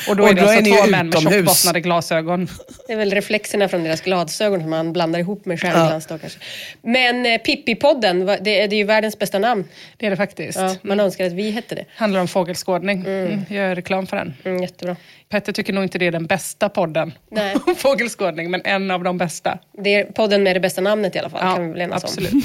Och 0.10 0.16
då 0.16 0.24
Och 0.24 0.30
är 0.30 0.34
det 0.34 0.42
då 0.42 0.48
alltså 0.48 0.72
är 0.72 0.84
två 0.84 0.92
män 0.92 1.10
med 1.10 1.22
tjockbottnade 1.22 1.80
glasögon. 1.80 2.48
Det 2.88 2.94
är 2.94 2.98
väl 2.98 3.12
reflexerna 3.12 3.68
från 3.68 3.84
deras 3.84 4.02
glasögon 4.02 4.62
som 4.62 4.70
man 4.70 4.94
blandar 4.94 5.20
ihop 5.20 5.46
med 5.46 5.62
stjärnglans 5.62 6.06
då 6.06 6.18
kanske. 6.18 6.40
Men 6.82 7.26
eh, 7.26 7.30
Pippi-podden, 7.30 8.38
det 8.42 8.62
är, 8.62 8.68
det 8.68 8.76
är 8.76 8.78
ju 8.78 8.84
världens 8.84 9.20
bästa 9.20 9.40
namn. 9.40 9.64
Det 9.98 10.06
är 10.06 10.10
det 10.10 10.16
faktiskt. 10.16 10.60
Ja, 10.60 10.76
man 10.82 11.00
önskar 11.00 11.26
att 11.26 11.34
vi 11.34 11.52
hette 11.52 11.76
det. 11.76 11.86
Handlar 11.96 12.22
om 12.22 12.28
fågelskådning. 12.28 13.06
Mm. 13.06 13.46
Jag 13.50 13.58
gör 13.70 13.82
reklam 13.88 14.08
för 14.08 14.18
den. 14.18 14.34
Mm, 14.46 14.62
jättebra. 14.62 14.96
Petter 15.30 15.54
tycker 15.54 15.74
nog 15.74 15.84
inte 15.84 15.98
det 15.98 16.08
är 16.08 16.12
den 16.12 16.26
bästa 16.26 16.70
podden. 16.70 17.14
Nej. 17.32 17.56
Fågelskådning, 17.78 18.52
men 18.52 18.62
en 18.66 18.92
av 18.92 19.04
de 19.04 19.18
bästa. 19.18 19.60
Det 19.84 19.96
är 19.96 20.06
podden 20.06 20.44
med 20.44 20.56
det 20.56 20.60
bästa 20.60 20.82
namnet 20.82 21.16
i 21.16 21.20
alla 21.20 21.30
fall. 21.30 21.56
kan 21.56 21.68
vi 21.68 21.72
väl 21.72 21.82
enas 21.82 22.18
om. 22.18 22.42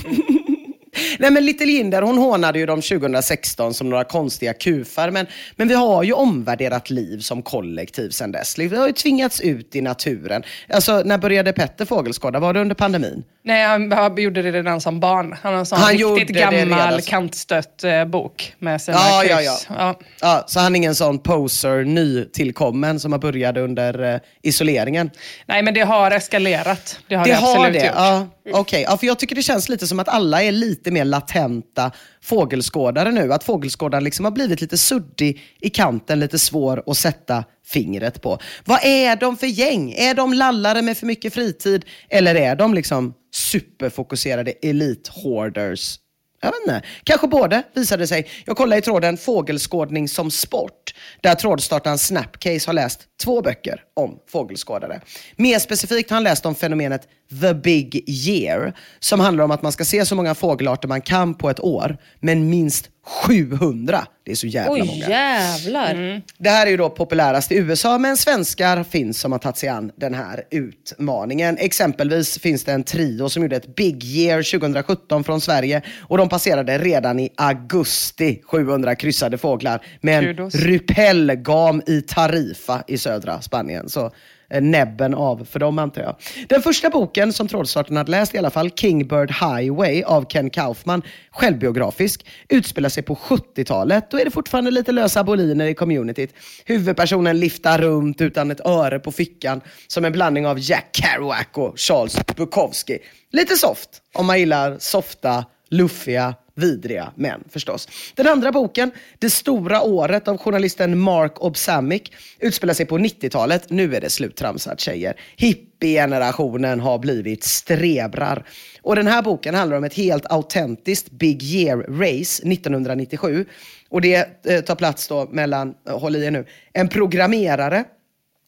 Nej 1.19 1.31
men 1.31 1.47
Little 1.47 1.67
Jinder, 1.67 2.03
hon 2.03 2.19
hånade 2.19 2.59
ju 2.59 2.67
dem 2.67 2.83
2016 2.83 3.75
som 3.75 3.91
några 3.91 4.05
konstiga 4.05 4.55
kufar. 4.55 5.11
Men, 5.11 5.27
men 5.57 5.69
vi 5.69 5.75
har 5.75 6.03
ju 6.03 6.13
omvärderat 6.13 6.91
liv 6.91 7.19
som 7.19 7.43
kollektiv 7.43 8.11
sedan 8.11 8.33
dess. 8.33 8.59
Vi 8.59 8.77
har 8.77 8.87
ju 8.87 8.93
tvingats 8.93 9.41
ut 9.41 9.77
i 9.77 9.81
naturen. 9.81 10.43
Alltså 10.69 11.03
när 11.05 11.19
började 11.19 11.53
Petter 11.53 11.85
fågelskåda? 11.85 12.39
Var 12.39 12.55
det 12.55 12.61
under 12.61 12.75
pandemin? 12.75 13.25
Nej, 13.45 13.67
han, 13.67 13.93
han 13.93 14.17
gjorde 14.23 14.43
det 14.43 14.53
redan 14.53 14.81
som 14.81 15.01
barn. 15.01 15.37
Han 15.43 15.53
har 15.53 15.59
en 15.61 15.67
sån 15.67 15.79
Han 15.79 15.97
riktigt 15.97 16.37
gammal 16.37 17.01
kantstött 17.01 17.85
eh, 17.85 18.05
bok 18.05 18.55
med 18.59 18.83
sina 18.83 18.97
Ja, 18.97 19.25
ja, 19.25 19.41
ja. 19.43 19.59
Ja. 19.69 19.99
Ja, 20.21 20.45
så 20.47 20.61
han 20.61 20.75
är 20.75 20.77
ingen 20.77 20.95
sån 20.95 21.19
poser, 21.19 21.85
nytillkommen 21.85 23.01
som 23.01 23.13
har 23.13 23.19
börjat 23.19 23.57
under 23.57 24.15
eh, 24.15 24.21
isoleringen? 24.43 25.11
Nej, 25.47 25.63
men 25.63 25.75
det 25.75 25.81
har 25.81 26.11
eskalerat. 26.11 26.99
Det 27.09 27.15
har 27.15 27.25
det, 27.25 27.31
Det 27.31 27.37
har 27.37 27.57
absolut 27.57 27.81
det? 27.81 27.87
gjort. 27.87 27.95
Ja, 27.97 28.27
okej. 28.53 28.85
ja, 28.89 28.97
för 28.97 29.07
jag 29.07 29.19
tycker 29.19 29.35
det 29.35 29.43
känns 29.43 29.69
lite 29.69 29.87
som 29.87 30.01
att 30.01 30.09
alla 30.09 30.43
är 30.43 30.53
lite 30.53 30.91
mer 30.93 31.05
latenta 31.05 31.93
fågelskådare 32.23 33.13
nu. 33.13 33.33
Att 33.33 33.45
fågelskådaren 33.45 34.05
liksom 34.05 34.25
har 34.25 34.33
blivit 34.33 34.61
lite 34.61 34.79
suddig 34.79 35.41
i 35.61 35.71
kanten, 35.71 36.21
lite 36.21 36.39
svår 36.39 36.83
att 36.87 36.97
sätta 36.97 37.45
fingret 37.67 38.23
på. 38.23 38.39
Vad 38.65 38.85
är 38.85 39.17
de 39.17 39.37
för 39.37 39.47
gäng? 39.47 39.93
Är 39.93 40.15
de 40.15 40.33
lallare 40.33 40.83
med 40.83 40.97
för 40.97 41.07
mycket 41.07 41.35
fritid? 41.35 41.85
Eller 42.09 42.35
är 42.35 42.57
de 42.57 42.75
liksom 42.75 43.15
superfokuserade 43.35 44.51
elite 44.51 45.11
hoarders? 45.15 45.99
Jag 46.45 46.51
vet 46.51 46.61
inte. 46.67 46.89
Kanske 47.05 47.27
både 47.27 47.63
visade 47.75 48.07
sig. 48.07 48.29
Jag 48.45 48.57
kollade 48.57 48.79
i 48.79 48.83
tråden 48.83 49.17
Fågelskådning 49.17 50.09
som 50.09 50.31
sport. 50.31 50.95
Där 51.21 51.35
trådstartaren 51.35 51.99
Snapcase 51.99 52.69
har 52.69 52.73
läst 52.73 53.01
två 53.23 53.43
böcker 53.43 53.81
om 53.95 54.19
fågelskådare. 54.29 55.01
Mer 55.37 55.59
specifikt 55.59 56.11
har 56.11 56.17
han 56.17 56.25
läst 56.25 56.47
om 56.47 56.55
fenomenet 56.55 57.09
the 57.41 57.55
big 57.55 58.05
year. 58.09 58.77
Som 59.01 59.21
handlar 59.21 59.45
om 59.45 59.51
att 59.51 59.63
man 59.63 59.73
ska 59.73 59.85
se 59.85 60.07
så 60.07 60.15
många 60.15 60.35
fågelarter 60.35 60.89
man 60.89 61.01
kan 61.01 61.35
på 61.35 61.51
ett 61.51 61.61
år. 61.61 61.97
Men 62.21 62.51
minst 62.51 62.89
700. 63.07 64.07
Det 64.25 64.31
är 64.31 64.35
så 64.37 64.47
jävla 64.47 64.73
Oj, 64.73 64.79
många. 64.87 65.09
jävlar. 65.09 66.23
Det 66.39 66.51
här 66.51 66.67
är 66.67 66.71
ju 66.71 66.77
då 66.77 66.91
populärast 66.91 67.53
i 67.53 67.57
USA, 67.57 67.99
men 67.99 68.17
svenskar 68.17 68.85
finns 68.85 69.21
som 69.21 69.33
har 69.33 69.39
tagit 69.39 69.57
sig 69.57 69.69
an 69.69 69.93
den 69.97 70.15
här 70.15 70.43
utmaningen. 70.51 71.57
Exempelvis 71.59 72.39
finns 72.39 72.65
det 72.65 72.73
en 72.73 72.85
trio 72.85 73.29
som 73.29 73.43
gjorde 73.43 73.57
ett 73.57 73.77
Big 73.77 74.05
Year 74.05 74.59
2017 74.59 75.25
från 75.25 75.41
Sverige 75.41 75.83
och 76.01 76.19
de 76.19 76.29
passerade 76.29 76.79
redan 76.79 77.21
i 77.21 77.31
augusti 77.37 78.43
700 78.45 78.95
kryssade 78.95 79.39
fåglar 79.39 79.85
med 80.01 80.19
en 80.19 80.25
Kudos. 80.37 80.55
rypellgam 80.55 81.83
i 81.87 82.01
Tarifa 82.03 82.83
i 82.87 82.99
södra 82.99 83.41
Spanien. 83.43 83.89
Så 83.89 84.11
Eh, 84.53 84.63
näbben 84.63 85.15
av 85.15 85.45
för 85.45 85.59
dem 85.59 85.79
antar 85.79 86.03
jag. 86.03 86.17
Den 86.49 86.63
första 86.63 86.91
boken 86.91 87.33
som 87.33 87.49
Trollstarten 87.49 87.97
hade 87.97 88.11
läst 88.11 88.35
i 88.35 88.39
alla 88.39 88.51
fall, 88.51 88.71
Kingbird 88.71 89.31
Highway 89.31 90.03
av 90.03 90.25
Ken 90.29 90.51
Kaufman, 90.51 91.03
självbiografisk, 91.31 92.27
utspelar 92.49 92.89
sig 92.89 93.03
på 93.03 93.15
70-talet. 93.15 94.11
Då 94.11 94.19
är 94.19 94.25
det 94.25 94.31
fortfarande 94.31 94.71
lite 94.71 94.93
lösa 94.93 95.25
boliner 95.25 95.67
i 95.67 95.75
communityt. 95.75 96.35
Huvudpersonen 96.65 97.41
liftar 97.41 97.79
runt 97.79 98.21
utan 98.21 98.51
ett 98.51 98.67
öre 98.67 98.99
på 98.99 99.13
fickan 99.13 99.61
som 99.87 100.05
en 100.05 100.13
blandning 100.13 100.47
av 100.47 100.59
Jack 100.61 100.89
Kerouac 100.93 101.47
och 101.53 101.79
Charles 101.79 102.27
Bukowski. 102.37 102.99
Lite 103.31 103.57
soft, 103.57 103.89
om 104.15 104.27
man 104.27 104.39
gillar 104.39 104.77
softa, 104.79 105.45
luffiga, 105.71 106.35
vidriga 106.55 107.13
män 107.17 107.45
förstås. 107.49 107.89
Den 108.15 108.29
andra 108.29 108.53
boken, 108.53 108.91
Det 109.19 109.31
stora 109.31 109.83
året 109.83 110.29
av 110.29 110.39
journalisten 110.39 110.99
Mark 110.99 111.43
Obsamic, 111.43 112.03
utspelar 112.39 112.75
sig 112.75 112.87
på 112.87 112.99
90-talet. 112.99 113.71
Nu 113.71 113.97
är 113.97 114.01
det 114.01 114.11
sluttramsat 114.11 114.81
tjejer. 114.81 115.21
Hippie-generationen 115.37 116.81
har 116.81 116.99
blivit 116.99 117.45
strebrar. 117.45 118.47
Och 118.83 118.97
den 118.97 119.07
här 119.07 119.23
boken 119.23 119.55
handlar 119.55 119.77
om 119.77 119.85
ett 119.85 119.95
helt 119.95 120.33
autentiskt 120.33 121.11
Big 121.11 121.43
Year-race 121.43 122.53
1997. 122.53 123.47
Och 123.89 124.01
det 124.01 124.47
eh, 124.47 124.61
tar 124.61 124.75
plats 124.75 125.09
då 125.09 125.29
mellan, 125.33 125.75
eh, 125.89 125.99
håll 125.99 126.17
i 126.17 126.25
er 126.25 126.31
nu, 126.31 126.47
en 126.73 126.89
programmerare 126.89 127.85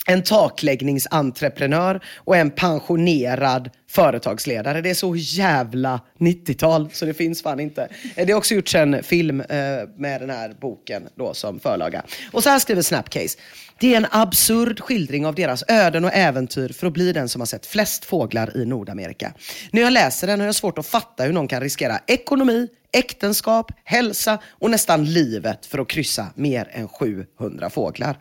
en 0.06 0.22
takläggningsentreprenör 0.22 2.00
och 2.16 2.36
en 2.36 2.50
pensionerad 2.50 3.70
företagsledare. 3.90 4.80
Det 4.80 4.90
är 4.90 4.94
så 4.94 5.16
jävla 5.16 6.00
90-tal 6.18 6.90
så 6.92 7.04
det 7.04 7.14
finns 7.14 7.42
fan 7.42 7.60
inte. 7.60 7.88
Det 8.16 8.32
har 8.32 8.38
också 8.38 8.54
gjorts 8.54 8.74
en 8.74 9.02
film 9.02 9.40
eh, 9.40 9.46
med 9.96 10.20
den 10.20 10.30
här 10.30 10.54
boken 10.60 11.08
då 11.14 11.34
som 11.34 11.60
förlaga. 11.60 12.02
Och 12.32 12.42
så 12.42 12.50
här 12.50 12.58
skriver 12.58 12.82
Snapcase. 12.82 13.38
Det 13.78 13.92
är 13.92 13.96
en 13.96 14.06
absurd 14.10 14.80
skildring 14.80 15.26
av 15.26 15.34
deras 15.34 15.64
öden 15.68 16.04
och 16.04 16.12
äventyr 16.12 16.68
för 16.68 16.86
att 16.86 16.92
bli 16.92 17.12
den 17.12 17.28
som 17.28 17.40
har 17.40 17.46
sett 17.46 17.66
flest 17.66 18.04
fåglar 18.04 18.56
i 18.56 18.66
Nordamerika. 18.66 19.32
När 19.70 19.82
jag 19.82 19.92
läser 19.92 20.26
den 20.26 20.40
har 20.40 20.46
jag 20.46 20.54
svårt 20.54 20.78
att 20.78 20.86
fatta 20.86 21.22
hur 21.22 21.32
någon 21.32 21.48
kan 21.48 21.60
riskera 21.60 21.98
ekonomi, 22.06 22.68
äktenskap, 22.92 23.72
hälsa 23.84 24.38
och 24.50 24.70
nästan 24.70 25.04
livet 25.04 25.66
för 25.66 25.78
att 25.78 25.88
kryssa 25.88 26.26
mer 26.34 26.68
än 26.72 26.88
700 26.88 27.70
fåglar. 27.70 28.16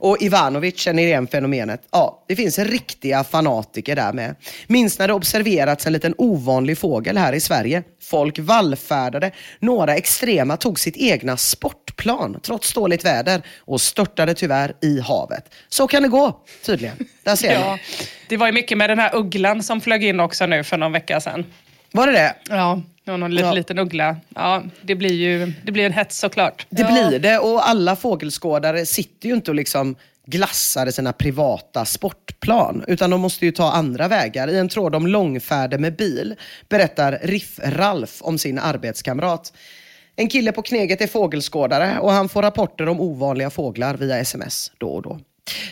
Och 0.00 0.22
Ivanovic 0.22 0.78
känner 0.78 1.02
igen 1.02 1.26
fenomenet. 1.26 1.82
Ja, 1.90 2.24
det 2.28 2.36
finns 2.36 2.58
riktiga 2.58 3.24
fanatiker 3.24 3.96
där 3.96 4.12
med. 4.12 4.34
Minns 4.66 4.98
när 4.98 5.08
det 5.08 5.14
observerats 5.14 5.86
en 5.86 5.92
liten 5.92 6.14
ovanlig 6.18 6.78
fågel 6.78 7.18
här 7.18 7.32
i 7.32 7.40
Sverige. 7.40 7.82
Folk 8.02 8.38
vallfärdade. 8.38 9.30
Några 9.58 9.96
extrema 9.96 10.56
tog 10.56 10.78
sitt 10.80 10.96
egna 10.96 11.36
sportplan 11.36 12.40
trots 12.42 12.72
dåligt 12.72 13.04
väder 13.04 13.42
och 13.58 13.80
störtade 13.80 14.34
tyvärr 14.34 14.72
i 14.82 15.00
havet. 15.00 15.54
Så 15.68 15.86
kan 15.86 16.02
det 16.02 16.08
gå, 16.08 16.40
tydligen. 16.66 16.96
Där 17.24 17.36
ser 17.36 17.52
Ja, 17.60 17.74
ni. 17.74 17.80
det 18.28 18.36
var 18.36 18.46
ju 18.46 18.52
mycket 18.52 18.78
med 18.78 18.90
den 18.90 18.98
här 18.98 19.14
ugglan 19.16 19.62
som 19.62 19.80
flög 19.80 20.04
in 20.04 20.20
också 20.20 20.46
nu 20.46 20.64
för 20.64 20.76
någon 20.76 20.92
vecka 20.92 21.20
sedan. 21.20 21.44
Var 21.92 22.06
det 22.06 22.12
det? 22.12 22.34
Ja, 22.48 22.82
någon 23.16 23.34
liten, 23.34 23.48
Ja. 23.48 23.54
liten 23.54 23.78
uggla. 23.78 24.16
Ja, 24.34 24.62
det 24.82 24.94
blir 24.94 25.12
ju 25.14 25.52
det 25.64 25.72
blir 25.72 25.86
en 25.86 25.92
hets 25.92 26.18
såklart. 26.18 26.66
Det 26.70 26.84
blir 26.84 27.18
det 27.18 27.38
och 27.38 27.68
alla 27.68 27.96
fågelskådare 27.96 28.86
sitter 28.86 29.28
ju 29.28 29.34
inte 29.34 29.50
och 29.50 29.54
liksom 29.54 29.96
glassar 30.26 30.86
i 30.86 30.92
sina 30.92 31.12
privata 31.12 31.84
sportplan 31.84 32.84
utan 32.86 33.10
de 33.10 33.20
måste 33.20 33.44
ju 33.46 33.52
ta 33.52 33.72
andra 33.72 34.08
vägar. 34.08 34.48
I 34.48 34.58
en 34.58 34.68
tråd 34.68 34.94
om 34.94 35.06
långfärder 35.06 35.78
med 35.78 35.96
bil 35.96 36.34
berättar 36.68 37.18
Riff-Ralf 37.22 38.22
om 38.22 38.38
sin 38.38 38.58
arbetskamrat. 38.58 39.52
En 40.16 40.28
kille 40.28 40.52
på 40.52 40.62
Kneget 40.62 41.00
är 41.00 41.06
fågelskådare 41.06 41.98
och 42.00 42.12
han 42.12 42.28
får 42.28 42.42
rapporter 42.42 42.88
om 42.88 43.00
ovanliga 43.00 43.50
fåglar 43.50 43.94
via 43.96 44.18
sms 44.18 44.72
då 44.78 44.88
och 44.88 45.02
då. 45.02 45.18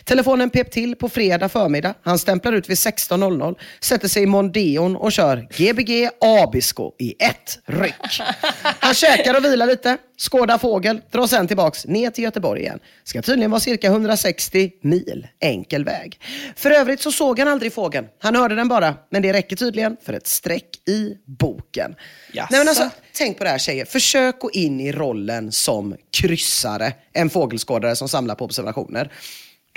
Telefonen 0.05 0.51
pep 0.51 0.71
till 0.71 0.97
på 0.97 1.09
fredag 1.09 1.49
förmiddag. 1.49 1.95
Han 2.03 2.19
stämplar 2.19 2.53
ut 2.53 2.69
vid 2.69 2.77
16.00, 2.77 3.57
sätter 3.81 4.09
sig 4.09 4.23
i 4.23 4.27
Mondeon 4.27 4.97
och 4.97 5.13
kör 5.13 5.49
Gbg 5.57 6.09
Abisko 6.21 6.93
i 6.99 7.15
ett 7.19 7.59
ryck. 7.67 8.21
Han 8.63 8.95
käkar 8.95 9.37
och 9.37 9.45
vilar 9.45 9.67
lite, 9.67 9.97
skådar 10.19 10.59
fågel, 10.59 11.01
drar 11.11 11.27
sen 11.27 11.47
tillbaks 11.47 11.87
ner 11.87 12.11
till 12.11 12.25
Göteborg 12.25 12.61
igen. 12.61 12.79
Ska 13.05 13.23
tydligen 13.23 13.51
vara 13.51 13.61
cirka 13.61 13.87
160 13.87 14.71
mil 14.83 15.27
enkel 15.41 15.85
väg. 15.85 16.21
För 16.57 16.71
övrigt 16.71 17.01
så 17.01 17.13
såg 17.13 17.39
han 17.39 17.49
aldrig 17.49 17.73
fågeln. 17.73 18.07
Han 18.19 18.37
hörde 18.37 18.55
den 18.55 18.69
bara, 18.69 18.95
men 19.11 19.23
det 19.23 19.33
räcker 19.33 19.57
tydligen 19.57 19.97
för 20.03 20.13
ett 20.13 20.27
streck 20.27 20.89
i 20.89 21.15
boken. 21.25 21.95
Nej, 22.51 22.59
men 22.59 22.69
alltså, 22.69 22.91
tänk 23.13 23.39
på 23.39 23.45
det 23.45 23.51
här 23.51 23.59
tjejer. 23.59 23.85
Försök 23.85 24.39
gå 24.39 24.51
in 24.51 24.81
i 24.81 24.93
rollen 24.93 25.53
som 25.53 25.97
kryssare, 26.21 26.93
en 27.13 27.31
fågelskådare 27.31 27.97
som 27.97 28.09
samlar 28.09 28.35
på 28.35 28.45
observationer. 28.45 29.13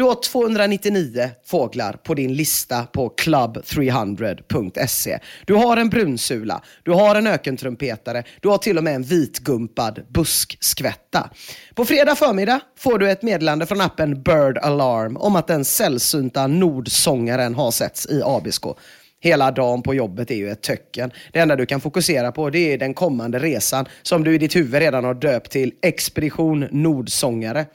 Du 0.02 0.06
har 0.06 0.16
299 0.16 1.30
fåglar 1.46 1.94
på 1.94 2.14
din 2.14 2.34
lista 2.34 2.84
på 2.84 3.10
club300.se. 3.10 5.20
Du 5.46 5.54
har 5.54 5.78
en 5.78 5.90
brunsula, 5.90 6.62
du 6.84 6.92
har 6.92 7.16
en 7.16 7.28
ökentrumpetare, 7.28 8.24
du 8.40 8.50
har 8.50 8.58
till 8.58 8.78
och 8.78 8.84
med 8.84 8.96
en 8.96 9.04
vitgumpad 9.04 10.06
buskskvätta. 10.10 11.30
På 11.76 11.86
fredag 11.86 12.16
förmiddag 12.16 12.60
får 12.78 13.00
du 13.00 13.12
ett 13.12 13.22
meddelande 13.22 13.66
från 13.66 13.82
appen 13.82 14.24
Bird 14.24 14.58
Alarm 14.58 15.18
om 15.18 15.36
att 15.36 15.48
den 15.48 15.66
sällsynta 15.66 16.48
nordsångaren 16.48 17.56
har 17.56 17.72
setts 17.72 18.06
i 18.06 18.22
Abisko. 18.26 18.76
Hela 19.20 19.52
dagen 19.52 19.82
på 19.82 19.94
jobbet 19.94 20.32
är 20.32 20.36
ju 20.36 20.50
ett 20.50 20.62
töcken. 20.62 21.12
Det 21.34 21.40
enda 21.40 21.56
du 21.56 21.66
kan 21.66 21.82
fokusera 21.82 22.32
på 22.32 22.50
det 22.50 22.74
är 22.74 22.78
den 22.78 22.94
kommande 22.94 23.40
resan 23.40 23.86
som 24.02 24.24
du 24.24 24.36
i 24.36 24.38
ditt 24.38 24.56
huvud 24.56 24.82
redan 24.82 25.04
har 25.04 25.14
döpt 25.14 25.52
till 25.52 25.74
Expedition 25.82 26.68
Nordsångare. 26.72 27.66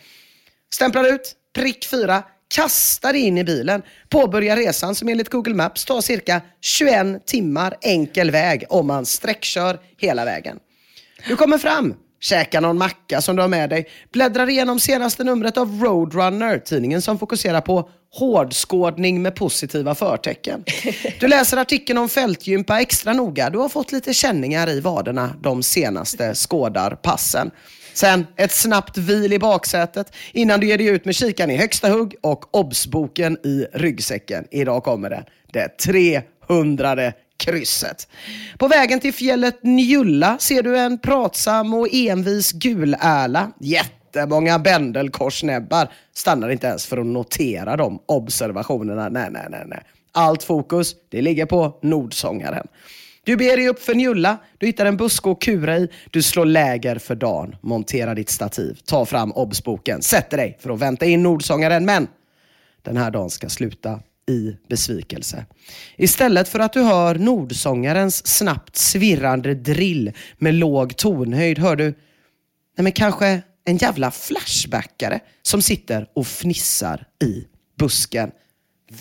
Stämplar 0.72 1.04
ut, 1.04 1.32
prick 1.54 1.86
4, 1.86 2.22
kastar 2.48 3.14
in 3.14 3.38
i 3.38 3.44
bilen, 3.44 3.82
påbörjar 4.08 4.56
resan 4.56 4.94
som 4.94 5.08
enligt 5.08 5.28
Google 5.28 5.54
Maps 5.54 5.84
tar 5.84 6.00
cirka 6.00 6.40
21 6.60 7.26
timmar 7.26 7.76
enkel 7.82 8.30
väg 8.30 8.64
om 8.68 8.86
man 8.86 9.06
sträckkör 9.06 9.80
hela 9.98 10.24
vägen. 10.24 10.58
Du 11.28 11.36
kommer 11.36 11.58
fram, 11.58 11.94
käkar 12.20 12.60
någon 12.60 12.78
macka 12.78 13.20
som 13.20 13.36
du 13.36 13.42
har 13.42 13.48
med 13.48 13.70
dig, 13.70 13.86
bläddrar 14.12 14.48
igenom 14.48 14.80
senaste 14.80 15.24
numret 15.24 15.56
av 15.56 15.80
Roadrunner, 15.82 16.58
tidningen 16.58 17.02
som 17.02 17.18
fokuserar 17.18 17.60
på 17.60 17.90
hårdskådning 18.12 19.22
med 19.22 19.34
positiva 19.34 19.94
förtecken. 19.94 20.64
Du 21.20 21.28
läser 21.28 21.56
artikeln 21.56 21.98
om 21.98 22.08
fältgympa 22.08 22.80
extra 22.80 23.12
noga. 23.12 23.50
Du 23.50 23.58
har 23.58 23.68
fått 23.68 23.92
lite 23.92 24.14
känningar 24.14 24.70
i 24.70 24.80
vaderna 24.80 25.34
de 25.40 25.62
senaste 25.62 26.34
skådarpassen. 26.34 27.50
Sen 27.96 28.26
ett 28.36 28.52
snabbt 28.52 28.98
vil 28.98 29.32
i 29.32 29.38
baksätet 29.38 30.12
innan 30.32 30.60
du 30.60 30.66
ger 30.66 30.78
dig 30.78 30.86
ut 30.86 31.04
med 31.04 31.14
kikan 31.14 31.50
i 31.50 31.56
högsta 31.56 31.88
hugg 31.88 32.14
och 32.20 32.54
obsboken 32.56 33.38
i 33.46 33.66
ryggsäcken. 33.72 34.44
Idag 34.50 34.84
kommer 34.84 35.10
den. 35.10 35.24
Det 35.52 35.68
300 36.48 37.12
krysset. 37.36 38.08
På 38.58 38.68
vägen 38.68 39.00
till 39.00 39.12
fjället 39.12 39.62
Njulla 39.62 40.38
ser 40.38 40.62
du 40.62 40.78
en 40.78 40.98
pratsam 40.98 41.74
och 41.74 41.88
envis 41.92 42.52
gulärla. 42.52 43.52
Jättemånga 43.60 44.58
bändelkorsnäbbar. 44.58 45.88
Stannar 46.14 46.48
inte 46.48 46.66
ens 46.66 46.86
för 46.86 46.98
att 46.98 47.06
notera 47.06 47.76
de 47.76 47.98
observationerna. 48.06 49.08
Nej, 49.08 49.28
nej, 49.30 49.46
nej, 49.50 49.62
nej. 49.66 49.82
Allt 50.12 50.42
fokus, 50.42 50.94
det 51.08 51.22
ligger 51.22 51.46
på 51.46 51.78
Nordsångaren. 51.82 52.66
Du 53.26 53.36
ber 53.36 53.56
dig 53.56 53.68
upp 53.68 53.82
för 53.82 53.94
Njulla, 53.94 54.38
du 54.58 54.66
hittar 54.66 54.86
en 54.86 54.96
buske 54.96 55.30
att 55.30 55.40
kura 55.40 55.78
i, 55.78 55.88
du 56.10 56.22
slår 56.22 56.44
läger 56.44 56.98
för 56.98 57.14
dagen, 57.14 57.56
monterar 57.60 58.14
ditt 58.14 58.30
stativ, 58.30 58.78
tar 58.84 59.04
fram 59.04 59.32
obsboken, 59.32 60.02
sätter 60.02 60.36
dig 60.36 60.58
för 60.60 60.70
att 60.70 60.78
vänta 60.78 61.06
in 61.06 61.22
Nordsångaren. 61.22 61.84
Men 61.84 62.08
den 62.82 62.96
här 62.96 63.10
dagen 63.10 63.30
ska 63.30 63.48
sluta 63.48 64.00
i 64.30 64.56
besvikelse. 64.68 65.46
Istället 65.96 66.48
för 66.48 66.58
att 66.58 66.72
du 66.72 66.80
hör 66.80 67.14
Nordsångarens 67.14 68.26
snabbt 68.26 68.76
svirrande 68.76 69.54
drill 69.54 70.12
med 70.38 70.54
låg 70.54 70.96
tonhöjd 70.96 71.58
hör 71.58 71.76
du 71.76 71.84
nej 71.84 72.82
men 72.82 72.92
kanske 72.92 73.42
en 73.64 73.76
jävla 73.76 74.10
flashbackare 74.10 75.20
som 75.42 75.62
sitter 75.62 76.08
och 76.14 76.26
fnissar 76.26 77.06
i 77.24 77.44
busken. 77.78 78.30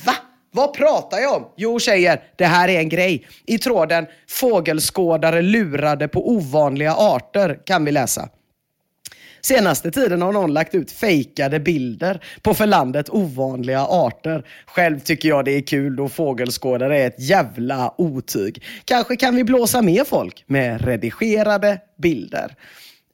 Va? 0.06 0.16
Vad 0.56 0.74
pratar 0.74 1.18
jag 1.18 1.36
om? 1.36 1.48
Jo 1.58 1.80
tjejer, 1.80 2.24
det 2.36 2.46
här 2.46 2.70
är 2.70 2.80
en 2.80 2.90
grej. 2.90 3.28
I 3.46 3.58
tråden 3.58 4.06
“Fågelskådare 4.30 5.42
lurade 5.42 6.08
på 6.08 6.30
ovanliga 6.30 6.94
arter” 6.96 7.60
kan 7.66 7.86
vi 7.86 7.92
läsa. 7.92 8.30
Senaste 9.42 9.92
tiden 9.92 10.22
har 10.22 10.32
någon 10.32 10.54
lagt 10.54 10.76
ut 10.76 10.92
fejkade 10.92 11.60
bilder 11.60 12.24
på 12.42 12.54
för 12.54 12.66
landet 12.66 13.10
ovanliga 13.10 13.82
arter. 13.82 14.46
Själv 14.66 15.00
tycker 15.00 15.30
jag 15.30 15.46
det 15.46 15.52
är 15.52 15.62
kul 15.62 15.96
då 15.96 16.10
fågelskådare 16.10 16.98
är 17.00 17.08
ett 17.08 17.30
jävla 17.30 17.94
otyg. 17.98 18.64
Kanske 18.86 19.16
kan 19.16 19.36
vi 19.36 19.44
blåsa 19.44 19.82
med 19.82 20.08
folk 20.08 20.44
med 20.48 20.86
redigerade 20.86 21.80
bilder. 21.98 22.56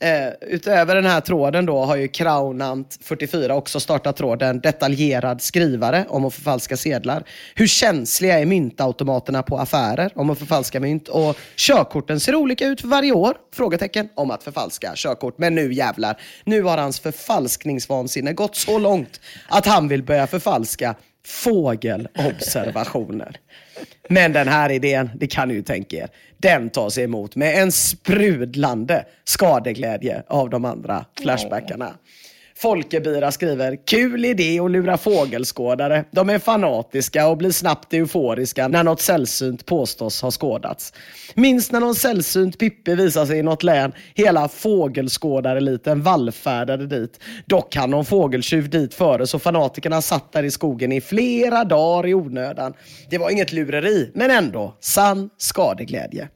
Eh, 0.01 0.29
utöver 0.41 0.95
den 0.95 1.05
här 1.05 1.21
tråden 1.21 1.65
då 1.65 1.85
har 1.85 1.95
ju 1.95 2.07
Kraunant44 2.07 3.51
också 3.51 3.79
startat 3.79 4.17
tråden 4.17 4.59
detaljerad 4.59 5.41
skrivare 5.41 6.05
om 6.09 6.25
att 6.25 6.33
förfalska 6.33 6.77
sedlar. 6.77 7.23
Hur 7.55 7.67
känsliga 7.67 8.39
är 8.39 8.45
myntautomaterna 8.45 9.43
på 9.43 9.57
affärer 9.57 10.11
om 10.15 10.29
att 10.29 10.39
förfalska 10.39 10.79
mynt? 10.79 11.07
Och 11.07 11.37
körkorten 11.55 12.19
ser 12.19 12.35
olika 12.35 12.67
ut 12.67 12.81
för 12.81 12.87
varje 12.87 13.11
år? 13.11 13.37
Frågetecken 13.53 14.09
om 14.15 14.31
att 14.31 14.43
förfalska 14.43 14.91
körkort. 14.95 15.37
Men 15.37 15.55
nu 15.55 15.73
jävlar, 15.73 16.21
nu 16.43 16.61
har 16.61 16.77
hans 16.77 16.99
förfalskningsvansinne 16.99 18.33
gått 18.33 18.55
så 18.55 18.79
långt 18.79 19.21
att 19.49 19.65
han 19.65 19.87
vill 19.87 20.03
börja 20.03 20.27
förfalska 20.27 20.95
fågelobservationer. 21.25 23.37
Men 24.09 24.33
den 24.33 24.47
här 24.47 24.71
idén, 24.71 25.09
det 25.15 25.27
kan 25.27 25.47
ni 25.47 25.53
ju 25.53 25.61
tänka 25.61 25.97
er, 25.97 26.09
den 26.37 26.69
tas 26.69 26.97
emot 26.97 27.35
med 27.35 27.61
en 27.61 27.71
sprudlande 27.71 29.05
skadeglädje 29.23 30.23
av 30.27 30.49
de 30.49 30.65
andra 30.65 31.05
flashbackarna. 31.21 31.93
Folkebira 32.61 33.31
skriver, 33.31 33.85
kul 33.85 34.25
idé 34.25 34.59
att 34.59 34.71
lura 34.71 34.97
fågelskådare. 34.97 36.05
De 36.11 36.29
är 36.29 36.39
fanatiska 36.39 37.27
och 37.27 37.37
blir 37.37 37.51
snabbt 37.51 37.93
euforiska 37.93 38.67
när 38.67 38.83
något 38.83 39.01
sällsynt 39.01 39.65
påstås 39.65 40.21
ha 40.21 40.31
skådats. 40.31 40.93
Minns 41.33 41.71
när 41.71 41.79
någon 41.79 41.95
sällsynt 41.95 42.59
Pippi 42.59 42.95
visade 42.95 43.27
sig 43.27 43.39
i 43.39 43.43
något 43.43 43.63
län. 43.63 43.91
Hela 44.15 44.47
fågelskådareliten 44.47 46.01
vallfärdade 46.01 46.87
dit. 46.87 47.19
Dock 47.45 47.75
hann 47.75 47.89
någon 47.89 48.05
fågeltjuv 48.05 48.69
dit 48.69 48.93
före 48.93 49.27
så 49.27 49.39
fanatikerna 49.39 50.01
satt 50.01 50.31
där 50.31 50.43
i 50.43 50.51
skogen 50.51 50.91
i 50.91 51.01
flera 51.01 51.63
dagar 51.63 52.07
i 52.07 52.13
onödan. 52.13 52.73
Det 53.09 53.17
var 53.17 53.29
inget 53.29 53.53
lureri, 53.53 54.11
men 54.15 54.31
ändå 54.31 54.77
sann 54.79 55.29
skadeglädje. 55.37 56.29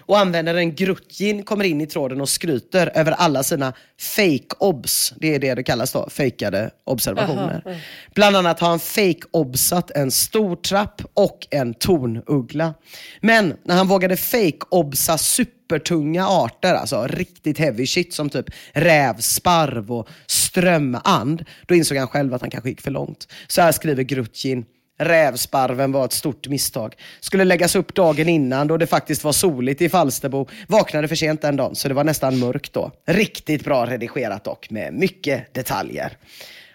Och 0.00 0.18
användaren 0.18 0.74
Grutjin 0.74 1.42
kommer 1.42 1.64
in 1.64 1.80
i 1.80 1.86
tråden 1.86 2.20
och 2.20 2.28
skryter 2.28 2.92
över 2.94 3.12
alla 3.12 3.42
sina 3.42 3.72
fake-obs. 4.00 5.14
Det 5.16 5.34
är 5.34 5.38
det 5.38 5.54
det 5.54 5.62
kallas 5.62 5.92
då, 5.92 6.08
fejkade 6.10 6.70
observationer. 6.84 7.82
Bland 8.14 8.36
annat 8.36 8.60
har 8.60 8.68
han 8.68 8.78
fake-obsat 8.80 9.90
en 9.90 10.10
stor 10.10 10.56
trapp 10.56 11.02
och 11.14 11.46
en 11.50 11.74
tornuggla. 11.74 12.74
Men 13.20 13.56
när 13.64 13.76
han 13.76 13.88
vågade 13.88 14.16
fake-obsa 14.16 15.18
supertunga 15.18 16.26
arter, 16.26 16.74
alltså 16.74 17.06
riktigt 17.06 17.58
heavy 17.58 17.86
shit 17.86 18.14
som 18.14 18.30
typ 18.30 18.46
rävsparv 18.72 19.92
och 19.92 20.08
strömand, 20.26 21.44
då 21.66 21.74
insåg 21.74 21.98
han 21.98 22.08
själv 22.08 22.34
att 22.34 22.40
han 22.40 22.50
kanske 22.50 22.70
gick 22.70 22.80
för 22.80 22.90
långt. 22.90 23.28
Så 23.48 23.62
här 23.62 23.72
skriver 23.72 24.02
Grutjin. 24.02 24.64
Rävsparven 25.04 25.92
var 25.92 26.04
ett 26.04 26.12
stort 26.12 26.48
misstag. 26.48 26.94
Skulle 27.20 27.44
läggas 27.44 27.76
upp 27.76 27.94
dagen 27.94 28.28
innan 28.28 28.66
då 28.66 28.76
det 28.76 28.86
faktiskt 28.86 29.24
var 29.24 29.32
soligt 29.32 29.82
i 29.82 29.88
Falsterbo. 29.88 30.48
Vaknade 30.66 31.08
för 31.08 31.16
sent 31.16 31.42
den 31.42 31.56
dagen 31.56 31.74
så 31.74 31.88
det 31.88 31.94
var 31.94 32.04
nästan 32.04 32.38
mörkt 32.38 32.72
då. 32.72 32.90
Riktigt 33.06 33.64
bra 33.64 33.86
redigerat 33.86 34.44
dock 34.44 34.70
med 34.70 34.94
mycket 34.94 35.54
detaljer. 35.54 36.16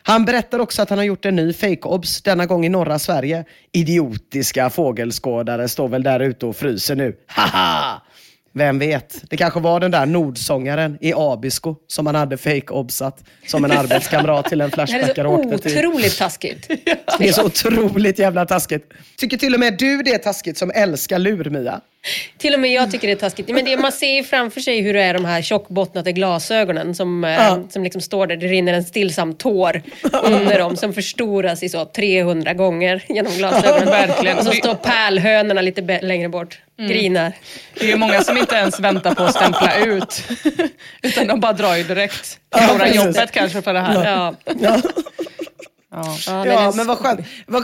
Han 0.03 0.25
berättar 0.25 0.59
också 0.59 0.81
att 0.81 0.89
han 0.89 0.97
har 0.97 1.05
gjort 1.05 1.25
en 1.25 1.35
ny 1.35 1.53
fake-obs, 1.53 2.21
denna 2.21 2.45
gång 2.45 2.65
i 2.65 2.69
norra 2.69 2.99
Sverige. 2.99 3.45
Idiotiska 3.71 4.69
fågelskådare 4.69 5.67
står 5.67 5.87
väl 5.87 6.03
där 6.03 6.19
ute 6.19 6.45
och 6.45 6.55
fryser 6.55 6.95
nu. 6.95 7.15
Haha! 7.27 8.01
Vem 8.57 8.79
vet? 8.79 9.23
Det 9.29 9.37
kanske 9.37 9.59
var 9.59 9.79
den 9.79 9.91
där 9.91 10.05
nordsångaren 10.05 10.97
i 11.01 11.13
Abisko 11.15 11.75
som 11.87 12.05
han 12.05 12.15
hade 12.15 12.37
fake-obsat 12.37 13.23
som 13.47 13.65
en 13.65 13.71
arbetskamrat 13.71 14.45
till 14.45 14.61
en 14.61 14.69
Det 14.69 14.81
är 14.81 14.87
Flashbackare 14.87 15.27
så 15.27 15.33
åkte 15.33 15.57
till. 15.57 15.77
otroligt 15.77 16.17
taskigt. 16.17 16.67
Det 17.19 17.27
är 17.27 17.33
så 17.33 17.45
otroligt 17.45 18.19
jävla 18.19 18.45
taskigt. 18.45 18.93
Tycker 19.17 19.37
till 19.37 19.53
och 19.53 19.59
med 19.59 19.75
du 19.79 20.01
det 20.03 20.13
är 20.13 20.17
taskigt 20.17 20.57
som 20.57 20.71
älskar 20.75 21.19
lur, 21.19 21.49
Mia? 21.49 21.81
Till 22.37 22.53
och 22.53 22.59
med 22.59 22.71
jag 22.71 22.91
tycker 22.91 23.07
det 23.07 23.13
är 23.13 23.15
taskigt. 23.15 23.49
Men 23.49 23.65
det, 23.65 23.77
man 23.77 23.91
ser 23.91 24.13
ju 24.13 24.23
framför 24.23 24.61
sig 24.61 24.81
hur 24.81 24.93
det 24.93 25.01
är 25.01 25.13
de 25.13 25.25
här 25.25 25.41
tjockbottnade 25.41 26.11
glasögonen 26.11 26.95
som, 26.95 27.23
eh, 27.23 27.59
som 27.69 27.83
liksom 27.83 28.01
står 28.01 28.27
där. 28.27 28.35
Det 28.35 28.47
rinner 28.47 28.73
en 28.73 28.83
stillsam 28.83 29.33
tår 29.33 29.81
under 30.23 30.59
dem 30.59 30.77
som 30.77 30.93
förstoras 30.93 31.63
i 31.63 31.69
så 31.69 31.85
300 31.85 32.53
gånger 32.53 33.03
genom 33.09 33.33
glasögonen. 33.33 33.85
verkligen. 34.07 34.37
Och 34.37 34.43
så 34.45 34.51
står 34.51 34.75
pärlhönorna 34.75 35.61
lite 35.61 36.01
längre 36.01 36.29
bort. 36.29 36.59
Grinar. 36.79 37.31
Det 37.73 37.85
är 37.85 37.89
ju 37.89 37.95
många 37.95 38.21
som 38.21 38.37
inte 38.37 38.55
ens 38.55 38.79
väntar 38.79 39.15
på 39.15 39.23
att 39.23 39.35
stämpla 39.35 39.75
ut. 39.77 40.23
Utan 41.01 41.27
de 41.27 41.39
bara 41.39 41.53
drar 41.53 41.75
ju 41.75 41.83
direkt. 41.83 42.39
Ja, 42.49 42.57
Förlorar 42.57 42.85
precis. 42.85 43.05
jobbet 43.05 43.31
kanske 43.31 43.61
för 43.61 43.73
det 43.73 43.79
här. 43.79 44.05
Ja. 44.05 44.35
Ja. 44.59 44.81
Ja. 46.27 46.45
Ja, 46.45 46.69
är- 46.69 46.75
men 46.77 46.87
vad 46.87 46.97
skönt. 46.97 47.19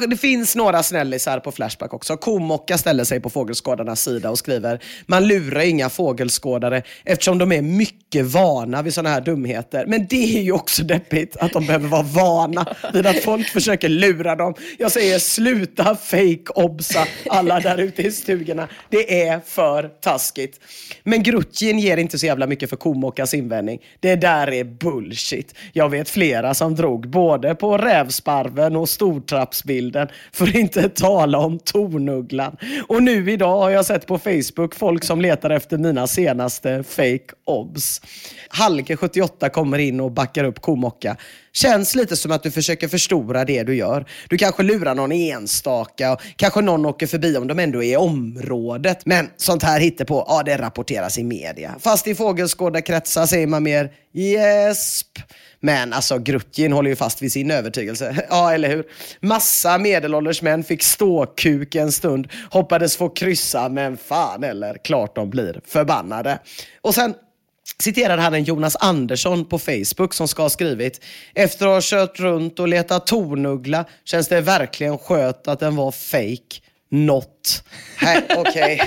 Det 0.10 0.17
finns 0.17 0.56
några 0.56 0.84
snällisar 0.84 1.39
på 1.39 1.52
Flashback 1.52 1.93
också. 1.93 2.17
Komocka 2.17 2.78
ställer 2.78 3.04
sig 3.04 3.19
på 3.19 3.30
fågelskådarnas 3.30 4.02
sida 4.02 4.30
och 4.30 4.38
skriver 4.38 4.80
Man 5.06 5.28
lurar 5.28 5.62
inga 5.62 5.89
fågelskådare 5.89 6.82
eftersom 7.06 7.38
de 7.38 7.52
är 7.52 7.62
mycket 7.62 8.26
vana 8.26 8.82
vid 8.82 8.93
sådana 8.93 9.10
här 9.10 9.22
dumheter. 9.22 9.86
Men 9.88 10.08
det 10.10 10.38
är 10.38 10.41
ju 10.41 10.52
också 10.52 10.84
deppigt 10.84 11.38
att 11.38 11.52
de 11.54 11.65
behöver 11.65 11.88
vara 11.88 12.02
vana 12.04 12.65
vid 12.93 13.08
att 13.08 13.19
folk 13.24 13.48
försöker 13.48 13.89
lura 13.89 14.36
dem. 14.36 14.54
Jag 14.78 14.91
säger 14.91 15.19
sluta 15.19 15.96
fake-obsa 15.96 17.08
alla 17.30 17.60
där 17.60 17.78
ute 17.78 18.02
i 18.02 18.12
stugorna. 18.12 18.67
Det 18.89 19.22
är 19.24 19.39
för 19.46 19.84
taskigt. 20.02 20.60
Men 21.04 21.24
Grutjin 21.24 21.80
ger 21.80 21.98
inte 21.98 22.19
så 22.19 22.26
jävla 22.26 22.48
mycket 22.48 22.69
för 22.69 22.78
Komockas 22.78 23.34
invändning. 23.34 23.80
Det 24.00 24.15
där 24.15 24.52
är 24.54 24.63
bullshit. 24.63 25.56
Jag 25.74 25.89
vet 25.89 26.10
flera 26.10 26.54
som 26.54 26.76
drog 26.76 27.10
både 27.10 27.56
på 27.56 27.78
Sparven 28.23 28.75
och 28.75 28.89
stortrappsbilden 28.89 30.07
för 30.31 30.47
att 30.47 30.55
inte 30.55 30.89
tala 30.95 31.38
om 31.38 31.59
tornugglan. 31.59 32.57
Och 32.88 33.03
nu 33.03 33.31
idag 33.31 33.59
har 33.59 33.69
jag 33.69 33.86
sett 33.86 34.07
på 34.07 34.17
Facebook 34.17 34.75
folk 34.75 35.03
som 35.03 35.21
letar 35.21 35.49
efter 35.49 35.77
mina 35.77 36.07
senaste 36.07 36.83
fake 36.83 37.33
obs. 37.45 38.01
Halke78 38.49 39.49
kommer 39.49 39.77
in 39.77 39.99
och 39.99 40.12
backar 40.12 40.43
upp 40.43 40.62
Komocka. 40.62 41.17
Känns 41.53 41.95
lite 41.95 42.15
som 42.15 42.31
att 42.31 42.43
du 42.43 42.51
försöker 42.51 42.88
förstora 42.88 43.45
det 43.45 43.63
du 43.63 43.75
gör. 43.75 44.05
Du 44.29 44.38
kanske 44.38 44.63
lurar 44.63 44.95
någon 44.95 45.12
enstaka 45.12 46.13
och 46.13 46.21
kanske 46.36 46.62
någon 46.62 46.86
åker 46.86 47.07
förbi 47.07 47.38
om 47.38 47.47
de 47.47 47.59
ändå 47.59 47.83
är 47.83 47.93
i 47.93 47.97
området. 47.97 49.05
Men 49.05 49.29
sånt 49.38 49.63
här 49.63 50.05
på, 50.05 50.25
ja 50.27 50.43
det 50.43 50.57
rapporteras 50.57 51.17
i 51.17 51.23
media. 51.23 51.75
Fast 51.79 52.07
i 52.07 52.15
fågelskådarkretsar 52.15 53.25
säger 53.25 53.47
man 53.47 53.63
mer 53.63 53.91
Jesp. 54.13 55.19
Men 55.59 55.93
alltså 55.93 56.19
Grutjin 56.19 56.73
håller 56.73 56.89
ju 56.89 56.95
fast 56.95 57.21
vid 57.21 57.31
sin 57.31 57.51
övertygelse. 57.51 58.02
Alltså, 58.07 58.23
ja, 58.29 58.53
eller 58.53 58.69
hur? 58.69 58.85
Massa 59.19 59.77
medelålders 59.77 60.41
män 60.41 60.63
fick 60.63 60.83
ståkuk 60.83 61.75
en 61.75 61.91
stund, 61.91 62.27
hoppades 62.49 62.97
få 62.97 63.09
kryssa, 63.09 63.69
men 63.69 63.97
fan 63.97 64.43
eller 64.43 64.77
klart 64.77 65.15
de 65.15 65.29
blir 65.29 65.61
förbannade. 65.65 66.39
Och 66.81 66.95
sen 66.95 67.13
citerade 67.83 68.21
han 68.21 68.33
en 68.33 68.43
Jonas 68.43 68.75
Andersson 68.75 69.45
på 69.45 69.59
Facebook 69.59 70.13
som 70.13 70.27
ska 70.27 70.41
ha 70.41 70.49
skrivit 70.49 71.01
Efter 71.33 71.67
att 71.67 71.73
ha 71.73 71.81
kört 71.83 72.19
runt 72.19 72.59
och 72.59 72.67
letat 72.67 73.07
tornuggla 73.07 73.85
känns 74.05 74.27
det 74.27 74.41
verkligen 74.41 74.97
skönt 74.97 75.47
att 75.47 75.59
den 75.59 75.75
var 75.75 75.91
fake. 75.91 76.59
Not. 76.93 77.63
Okej. 78.38 78.82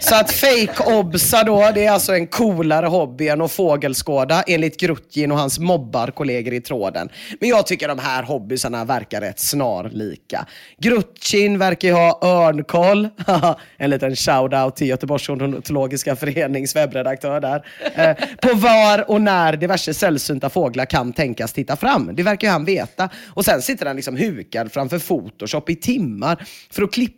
Så 0.00 0.14
att 0.14 0.32
fake-obsa 0.32 1.44
då, 1.44 1.70
det 1.74 1.84
är 1.84 1.90
alltså 1.90 2.14
en 2.14 2.26
coolare 2.26 2.86
hobby 2.86 3.28
än 3.28 3.40
att 3.40 3.52
fågelskåda 3.52 4.42
enligt 4.42 4.80
Grutjin 4.80 5.32
och 5.32 5.38
hans 5.38 5.58
mobbarkollegor 5.58 6.54
i 6.54 6.60
tråden. 6.60 7.08
Men 7.40 7.48
jag 7.48 7.66
tycker 7.66 7.88
de 7.88 7.98
här 7.98 8.22
hobbysarna 8.22 8.84
verkar 8.84 9.20
rätt 9.20 9.40
snarlika. 9.40 10.46
Grutjin 10.78 11.58
verkar 11.58 11.88
ju 11.88 11.94
ha 11.94 12.18
örnkoll. 12.22 13.08
en 13.76 13.90
liten 13.90 14.14
shout-out 14.14 14.70
till 14.70 14.86
Göteborgs 14.88 15.28
ornitologiska 15.28 16.16
förenings 16.16 16.76
webbredaktör 16.76 17.40
där. 17.40 17.64
Eh, 17.94 18.16
på 18.42 18.54
var 18.54 19.10
och 19.10 19.20
när 19.20 19.56
diverse 19.56 19.94
sällsynta 19.94 20.50
fåglar 20.50 20.84
kan 20.84 21.12
tänkas 21.12 21.52
titta 21.52 21.76
fram. 21.76 22.10
Det 22.14 22.22
verkar 22.22 22.48
ju 22.48 22.52
han 22.52 22.64
veta. 22.64 23.08
Och 23.34 23.44
sen 23.44 23.62
sitter 23.62 23.86
han 23.86 23.96
liksom 23.96 24.16
hukad 24.16 24.72
framför 24.72 24.98
Photoshop 24.98 25.70
i 25.70 25.76
timmar 25.76 26.46
för 26.70 26.82
att 26.82 26.92
klippa 26.92 27.17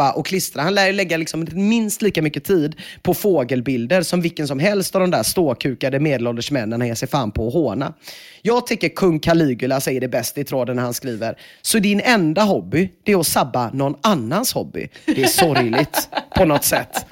och 0.00 0.26
klistra. 0.26 0.62
Han 0.62 0.74
lär 0.74 0.86
ju 0.86 0.92
lägga 0.92 1.16
liksom 1.16 1.46
minst 1.52 2.02
lika 2.02 2.22
mycket 2.22 2.44
tid 2.44 2.76
på 3.02 3.14
fågelbilder 3.14 4.02
som 4.02 4.20
vilken 4.20 4.48
som 4.48 4.58
helst 4.58 4.94
av 4.94 5.00
de 5.00 5.10
där 5.10 5.22
ståkukade 5.22 6.00
medelålders 6.00 6.50
männen 6.50 6.80
han 6.80 6.88
ger 6.88 6.94
sig 6.94 7.08
fan 7.08 7.30
på 7.30 7.46
att 7.48 7.52
håna. 7.52 7.94
Jag 8.42 8.66
tycker 8.66 8.88
kung 8.88 9.20
Caligula 9.20 9.80
säger 9.80 10.00
det 10.00 10.08
bäst 10.08 10.38
i 10.38 10.44
tråden 10.44 10.76
när 10.76 10.82
han 10.82 10.94
skriver 10.94 11.38
Så 11.62 11.78
din 11.78 12.00
enda 12.00 12.42
hobby, 12.42 12.88
det 13.04 13.12
är 13.12 13.20
att 13.20 13.26
sabba 13.26 13.70
någon 13.72 13.94
annans 14.00 14.52
hobby. 14.52 14.88
Det 15.04 15.22
är 15.22 15.26
sorgligt 15.26 16.08
på 16.36 16.44
något 16.44 16.64
sätt. 16.64 17.06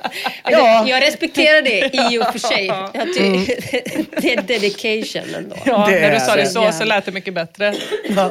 Ja, 0.45 0.89
Jag 0.89 1.03
respekterar 1.03 1.63
det 1.63 2.13
i 2.13 2.19
och 2.19 2.27
för 2.33 2.39
sig. 2.39 2.71
Ty- 3.17 3.55
det 4.21 4.35
är 4.35 4.43
dedication 4.43 5.35
ändå. 5.37 5.57
Ja, 5.65 5.87
Det 5.91 6.01
när 6.01 6.15
du 6.15 6.21
sa 6.21 6.37
det 6.37 6.43
det. 6.43 6.49
så 6.49 6.73
så 6.73 6.85
lät 6.85 7.05
det 7.05 7.13
mycket 7.13 7.35
bättre. 7.35 7.75
Ja. 8.17 8.31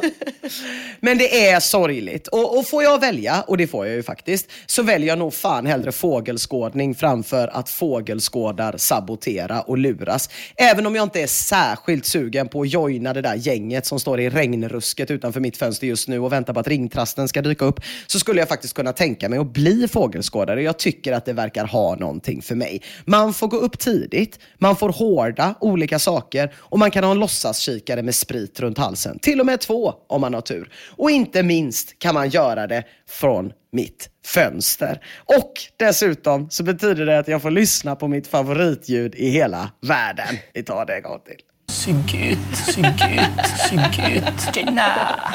Men 1.00 1.18
det 1.18 1.48
är 1.48 1.60
sorgligt. 1.60 2.28
Och, 2.28 2.58
och 2.58 2.66
får 2.68 2.82
jag 2.82 3.00
välja, 3.00 3.42
och 3.46 3.56
det 3.56 3.66
får 3.66 3.86
jag 3.86 3.94
ju 3.96 4.02
faktiskt, 4.02 4.39
så 4.66 4.82
väljer 4.82 5.08
jag 5.08 5.18
nog 5.18 5.34
fan 5.34 5.66
hellre 5.66 5.92
fågelskådning 5.92 6.94
framför 6.94 7.48
att 7.48 7.68
fågelskådar 7.68 8.74
sabotera 8.76 9.60
och 9.60 9.78
luras. 9.78 10.28
Även 10.56 10.86
om 10.86 10.94
jag 10.94 11.02
inte 11.02 11.22
är 11.22 11.26
särskilt 11.26 12.06
sugen 12.06 12.48
på 12.48 12.62
att 12.62 12.72
joina 12.72 13.12
det 13.12 13.22
där 13.22 13.34
gänget 13.34 13.86
som 13.86 14.00
står 14.00 14.20
i 14.20 14.30
regnrusket 14.30 15.10
utanför 15.10 15.40
mitt 15.40 15.56
fönster 15.56 15.86
just 15.86 16.08
nu 16.08 16.18
och 16.18 16.32
väntar 16.32 16.54
på 16.54 16.60
att 16.60 16.68
ringtrasten 16.68 17.28
ska 17.28 17.42
dyka 17.42 17.64
upp, 17.64 17.80
så 18.06 18.18
skulle 18.18 18.40
jag 18.40 18.48
faktiskt 18.48 18.74
kunna 18.74 18.92
tänka 18.92 19.28
mig 19.28 19.38
att 19.38 19.52
bli 19.52 19.88
fågelskådare. 19.88 20.62
Jag 20.62 20.78
tycker 20.78 21.12
att 21.12 21.24
det 21.24 21.32
verkar 21.32 21.64
ha 21.64 21.94
någonting 21.94 22.42
för 22.42 22.54
mig. 22.54 22.82
Man 23.04 23.34
får 23.34 23.48
gå 23.48 23.56
upp 23.56 23.78
tidigt, 23.78 24.38
man 24.58 24.76
får 24.76 24.88
hårda 24.88 25.54
olika 25.60 25.98
saker 25.98 26.54
och 26.56 26.78
man 26.78 26.90
kan 26.90 27.04
ha 27.04 27.10
en 27.10 27.18
låtsaskikare 27.18 28.02
med 28.02 28.14
sprit 28.14 28.60
runt 28.60 28.78
halsen. 28.78 29.18
Till 29.18 29.40
och 29.40 29.46
med 29.46 29.60
två 29.60 29.94
om 30.08 30.20
man 30.20 30.34
har 30.34 30.40
tur. 30.40 30.72
Och 30.96 31.10
inte 31.10 31.42
minst 31.42 31.98
kan 31.98 32.14
man 32.14 32.28
göra 32.28 32.66
det 32.66 32.84
från 33.08 33.52
mitt 33.72 34.08
fönster. 34.26 35.00
Och 35.24 35.52
dessutom 35.76 36.50
så 36.50 36.62
betyder 36.62 37.06
det 37.06 37.18
att 37.18 37.28
jag 37.28 37.42
får 37.42 37.50
lyssna 37.50 37.96
på 37.96 38.08
mitt 38.08 38.26
favoritljud 38.26 39.14
i 39.14 39.30
hela 39.30 39.70
världen. 39.86 40.38
Vi 40.54 40.62
tar 40.62 40.86
det 40.86 40.96
en 40.96 41.02
gång 41.02 41.20
till. 41.26 41.40
Så 41.70 41.90
gött, 41.90 42.56
så 42.56 42.80
gött, 42.80 43.46
så 43.68 43.74
gött. 43.74 44.56
Jenna, 44.56 44.92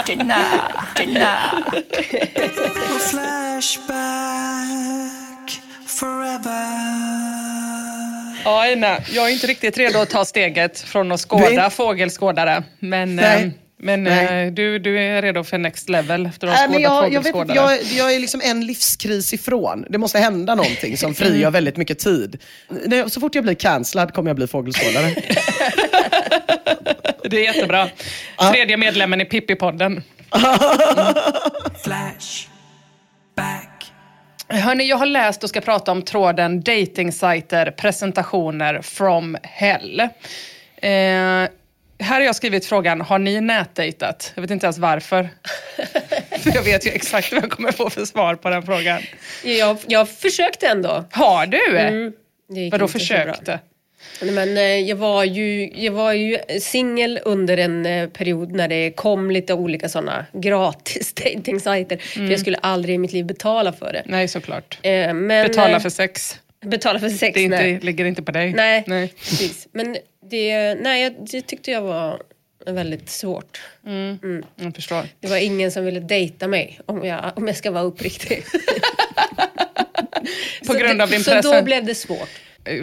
Jenna, 0.07 0.37
Jenna. 0.99 1.37
Flashback 3.95 5.61
forever. 5.87 6.65
Ja, 8.43 8.67
Ina, 8.71 8.97
jag 9.11 9.27
är 9.29 9.33
inte 9.33 9.47
riktigt 9.47 9.77
redo 9.77 9.99
att 9.99 10.09
ta 10.09 10.25
steget 10.25 10.79
från 10.79 11.11
att 11.11 11.19
skåda 11.19 11.69
fågelskådare. 11.69 12.63
Men, 12.79 13.15
Nej. 13.15 13.51
Eh, 13.79 13.85
men 13.85 14.07
äh, 14.07 14.53
du, 14.53 14.79
du 14.79 14.99
är 14.99 15.21
redo 15.21 15.43
för 15.43 15.57
next 15.57 15.89
level 15.89 16.25
efter 16.25 16.47
att 16.47 16.59
ha 16.59 16.67
men 16.67 16.73
skådat 16.73 17.13
jag, 17.13 17.13
jag, 17.13 17.21
vet, 17.21 17.55
jag, 17.55 17.83
jag 17.83 18.15
är 18.15 18.19
liksom 18.19 18.41
en 18.43 18.65
livskris 18.65 19.33
ifrån. 19.33 19.85
Det 19.89 19.97
måste 19.97 20.19
hända 20.19 20.55
någonting 20.55 20.97
som 20.97 21.15
frigör 21.15 21.51
väldigt 21.51 21.77
mycket 21.77 21.99
tid. 21.99 22.41
Så 23.07 23.19
fort 23.19 23.35
jag 23.35 23.43
blir 23.43 23.55
cancellad 23.55 24.13
kommer 24.13 24.29
jag 24.29 24.35
bli 24.35 24.47
fågelskådare. 24.47 25.15
Det 27.29 27.37
är 27.37 27.43
jättebra. 27.55 27.89
Tredje 28.51 28.77
medlemmen 28.77 29.21
i 29.21 29.23
Pippi-podden. 29.23 30.01
Flashback. 31.83 32.55
Hörni, 34.47 34.83
jag 34.83 34.97
har 34.97 35.05
läst 35.05 35.43
och 35.43 35.49
ska 35.49 35.61
prata 35.61 35.91
om 35.91 36.01
tråden 36.01 36.61
datingsajter, 36.61 37.71
presentationer 37.71 38.81
from 38.81 39.37
hell. 39.43 39.99
Eh, 40.77 41.49
här 41.99 42.15
har 42.19 42.25
jag 42.25 42.35
skrivit 42.35 42.65
frågan, 42.65 43.01
har 43.01 43.19
ni 43.19 43.41
nätdejtat? 43.41 44.31
Jag 44.35 44.41
vet 44.41 44.51
inte 44.51 44.65
ens 44.65 44.77
varför. 44.77 45.29
För 46.39 46.51
jag 46.55 46.63
vet 46.63 46.85
ju 46.87 46.91
exakt 46.91 47.31
vad 47.33 47.43
jag 47.43 47.51
kommer 47.51 47.71
få 47.71 47.89
för 47.89 48.05
svar 48.05 48.35
på 48.35 48.49
den 48.49 48.63
frågan. 48.63 49.01
Jag, 49.43 49.77
jag 49.87 50.09
försökte 50.09 50.67
ändå. 50.67 51.05
Har 51.11 51.45
du? 51.45 51.77
Mm, 51.77 52.13
Vadå 52.71 52.87
så 52.87 52.91
försökte? 52.99 53.59
Men 54.21 54.57
eh, 54.57 54.63
jag 54.63 54.95
var 54.95 55.23
ju, 55.23 55.69
jag 55.75 55.91
var 55.91 56.13
ju 56.13 56.37
singel 56.61 57.19
under 57.25 57.57
en 57.57 57.85
eh, 57.85 58.09
period 58.09 58.51
när 58.51 58.67
det 58.67 58.91
kom 58.91 59.31
lite 59.31 59.53
olika 59.53 59.89
sådana 59.89 60.25
gratis 60.33 61.13
datingsajter. 61.23 61.97
För 61.97 62.31
jag 62.31 62.39
skulle 62.39 62.57
aldrig 62.57 62.95
i 62.95 62.97
mitt 62.97 63.13
liv 63.13 63.25
betala 63.25 63.73
för 63.73 63.93
det. 63.93 64.03
Nej, 64.05 64.27
såklart. 64.27 64.79
Eh, 64.81 65.13
Men, 65.13 65.47
Betala 65.47 65.79
för 65.79 65.89
sex. 65.89 66.39
betala 66.65 66.99
för 66.99 67.09
sex. 67.09 67.33
Det 67.33 67.41
inte, 67.41 67.79
ligger 67.85 68.05
inte 68.05 68.23
på 68.23 68.31
dig. 68.31 68.53
Nej, 68.53 68.83
Nej. 68.87 69.13
precis. 69.19 69.67
Men 69.71 69.97
det, 70.29 70.75
nej, 70.75 71.17
det 71.31 71.41
tyckte 71.41 71.71
jag 71.71 71.81
var 71.81 72.21
väldigt 72.65 73.09
svårt. 73.09 73.61
Jag 74.55 74.75
förstår. 74.75 75.03
Det 75.19 75.27
var 75.27 75.37
ingen 75.37 75.71
som 75.71 75.85
ville 75.85 75.99
dejta 75.99 76.47
mig 76.47 76.79
om 76.85 77.05
jag, 77.05 77.31
om 77.35 77.47
jag 77.47 77.57
ska 77.57 77.71
vara 77.71 77.83
uppriktig. 77.83 78.43
På 80.67 80.73
Så 80.73 80.79
grund 80.79 81.01
av 81.01 81.09
din 81.09 81.23
Så 81.23 81.31
press. 81.31 81.45
då 81.45 81.61
blev 81.61 81.85
det 81.85 81.95
svårt. 81.95 82.29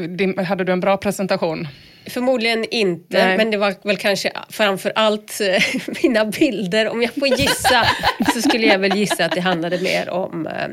Din, 0.09 0.38
hade 0.38 0.64
du 0.64 0.72
en 0.72 0.80
bra 0.80 0.97
presentation? 0.97 1.68
Förmodligen 2.07 2.64
inte, 2.70 3.26
Nej. 3.26 3.36
men 3.36 3.51
det 3.51 3.57
var 3.57 3.74
väl 3.84 3.97
kanske 3.97 4.32
framför 4.51 4.93
allt 4.95 5.40
eh, 5.40 5.62
mina 6.03 6.24
bilder. 6.24 6.88
Om 6.88 7.03
jag 7.03 7.14
får 7.14 7.28
gissa 7.28 7.86
så 8.34 8.43
skulle 8.43 8.66
jag 8.66 8.78
väl 8.78 8.97
gissa 8.97 9.24
att 9.24 9.32
det 9.32 9.40
handlade 9.40 9.78
mer 9.80 10.11
om 10.11 10.47
eh, 10.47 10.68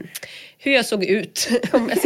hur 0.58 0.72
jag 0.74 0.86
såg 0.86 1.04
ut. 1.04 1.50
Om 1.72 1.90
jag 1.90 1.98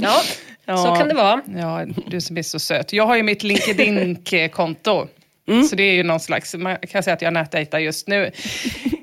ska... 0.00 0.34
ja, 0.64 0.76
så 0.76 0.94
kan 0.94 1.08
det 1.08 1.14
vara. 1.14 1.40
Ja, 1.56 1.86
du 2.06 2.20
som 2.20 2.38
är 2.38 2.42
så 2.42 2.58
söt. 2.58 2.92
Jag 2.92 3.06
har 3.06 3.16
ju 3.16 3.22
mitt 3.22 3.42
LinkedIn-konto. 3.42 5.08
Mm. 5.50 5.64
Så 5.64 5.76
det 5.76 5.82
är 5.82 5.94
ju 5.94 6.02
någon 6.02 6.20
slags, 6.20 6.54
man 6.54 6.76
kan 6.76 7.02
säga 7.02 7.14
att 7.14 7.22
jag 7.22 7.32
nätdejtar 7.32 7.78
just 7.78 8.08
nu. 8.08 8.30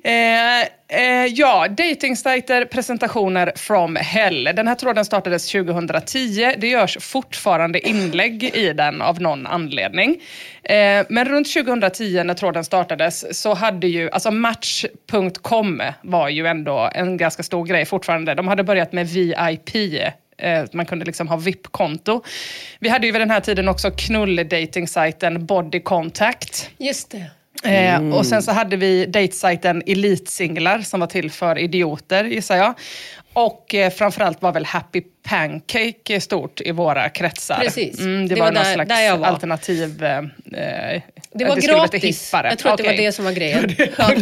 eh, 0.03 0.61
eh, 0.87 1.25
ja, 1.25 1.67
datingsajter, 1.67 2.65
presentationer 2.65 3.51
from 3.55 3.95
hell. 3.95 4.43
Den 4.43 4.67
här 4.67 4.75
tråden 4.75 5.05
startades 5.05 5.51
2010. 5.51 6.53
Det 6.57 6.67
görs 6.67 6.97
fortfarande 7.01 7.87
inlägg 7.87 8.43
i 8.43 8.73
den 8.73 9.01
av 9.01 9.21
någon 9.21 9.47
anledning. 9.47 10.21
Eh, 10.63 11.05
men 11.09 11.25
runt 11.25 11.53
2010 11.53 12.23
när 12.23 12.33
tråden 12.33 12.63
startades 12.63 13.41
så 13.41 13.53
hade 13.53 13.87
ju, 13.87 14.09
alltså 14.11 14.31
Match.com 14.31 15.81
var 16.01 16.29
ju 16.29 16.47
ändå 16.47 16.89
en 16.93 17.17
ganska 17.17 17.43
stor 17.43 17.65
grej 17.65 17.85
fortfarande. 17.85 18.33
De 18.33 18.47
hade 18.47 18.63
börjat 18.63 18.91
med 18.91 19.07
VIP 19.07 19.75
Man 20.73 20.85
kunde 20.85 21.05
liksom 21.05 21.27
ha 21.27 21.35
VIP-konto. 21.37 22.23
Vi 22.79 22.89
hade 22.89 23.05
ju 23.07 23.11
vid 23.11 23.21
den 23.21 23.31
här 23.31 23.39
tiden 23.39 23.67
också 23.67 23.91
knull-dating-sajten 23.91 25.45
Body 25.45 25.79
Contact. 25.79 26.69
Just 26.77 27.11
det. 27.11 27.25
Eh, 27.63 28.09
och 28.15 28.25
sen 28.25 28.43
så 28.43 28.51
hade 28.51 28.77
vi 28.77 29.05
dejtsajten 29.05 29.83
Elitsinglar 29.85 30.79
som 30.79 30.99
var 30.99 31.07
till 31.07 31.31
för 31.31 31.57
idioter 31.57 32.23
gissar 32.23 32.55
jag. 32.57 32.73
Och 33.33 33.75
eh, 33.75 33.89
framförallt 33.91 34.41
var 34.41 34.51
väl 34.51 34.65
Happy 34.65 35.01
Pancake 35.29 36.21
stort 36.21 36.61
i 36.61 36.71
våra 36.71 37.09
kretsar. 37.09 37.59
Precis. 37.59 37.99
Mm, 37.99 38.27
det, 38.27 38.35
Det 38.35 38.39
var, 38.41 38.47
var 38.47 38.53
någon 38.53 38.63
där- 38.63 38.73
slags 38.73 38.87
där 38.89 39.01
jag 39.01 39.17
var. 39.17 39.27
alternativ... 39.27 40.03
Eh, 40.03 41.01
Det 41.33 41.45
var 41.45 41.55
lite 41.55 41.67
gratis. 41.67 42.29
Jag 42.33 42.57
tror 42.59 42.71
att 42.71 42.77
det 42.77 42.83
var 42.83 42.93
det 42.93 43.11
som 43.11 43.25
var 43.25 43.31
grejen. 43.31 43.75
Ja. 43.97 44.07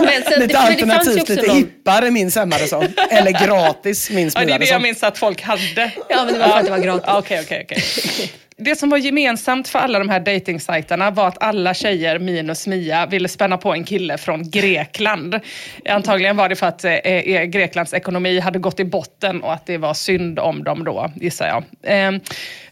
Men 0.00 0.22
sen, 0.22 0.40
Lite 0.40 0.40
det, 0.40 0.46
det 0.46 0.58
alternativt, 0.58 1.28
lite 1.28 1.46
någon... 1.46 1.56
hippare 1.56 2.10
minns 2.10 2.36
Emma 2.36 2.58
det 2.58 2.68
som. 2.68 2.88
Eller 3.10 3.46
gratis 3.46 4.10
minns 4.10 4.34
Ja, 4.34 4.40
det 4.40 4.46
Mia 4.46 4.54
är 4.54 4.58
det 4.58 4.64
det 4.64 4.70
jag 4.70 4.82
minns 4.82 5.02
att 5.02 5.18
folk 5.18 5.42
hade. 5.42 5.92
Ja, 6.08 6.24
men 6.24 6.34
det 6.34 6.38
var 6.40 6.48
för 6.48 6.58
att 6.58 6.64
det 6.64 6.70
var 6.70 6.78
gratis. 6.78 7.08
Okej, 7.08 7.40
okej, 7.44 7.66
okej. 7.70 8.32
Det 8.56 8.76
som 8.76 8.90
var 8.90 8.98
gemensamt 8.98 9.68
för 9.68 9.78
alla 9.78 9.98
de 9.98 10.08
här 10.08 10.20
dejtingsajterna 10.20 11.10
var 11.10 11.28
att 11.28 11.42
alla 11.42 11.74
tjejer 11.74 12.18
minus 12.18 12.66
Mia 12.66 13.06
ville 13.06 13.28
spänna 13.28 13.58
på 13.58 13.72
en 13.72 13.84
kille 13.84 14.18
från 14.18 14.50
Grekland. 14.50 15.40
Antagligen 15.88 16.36
var 16.36 16.48
det 16.48 16.56
för 16.56 16.66
att 16.66 16.84
eh, 16.84 16.92
eh, 16.92 17.44
Greklands 17.44 17.94
ekonomi 17.94 18.40
hade 18.40 18.58
gått 18.58 18.80
i 18.80 18.84
botten 18.84 19.42
och 19.42 19.52
att 19.52 19.66
det 19.66 19.78
var 19.78 19.94
synd 19.94 20.38
om 20.38 20.64
dem 20.64 20.84
då, 20.84 21.10
gissar 21.14 21.46
jag. 21.46 21.64
Eh, 21.82 22.20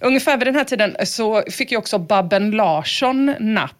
ungefär 0.00 0.36
vid 0.36 0.46
den 0.46 0.54
här 0.54 0.64
tiden 0.64 0.96
så 1.04 1.42
fick 1.50 1.72
ju 1.72 1.78
också 1.78 1.98
Babben 1.98 2.50
Larsson 2.50 3.34
napp 3.40 3.79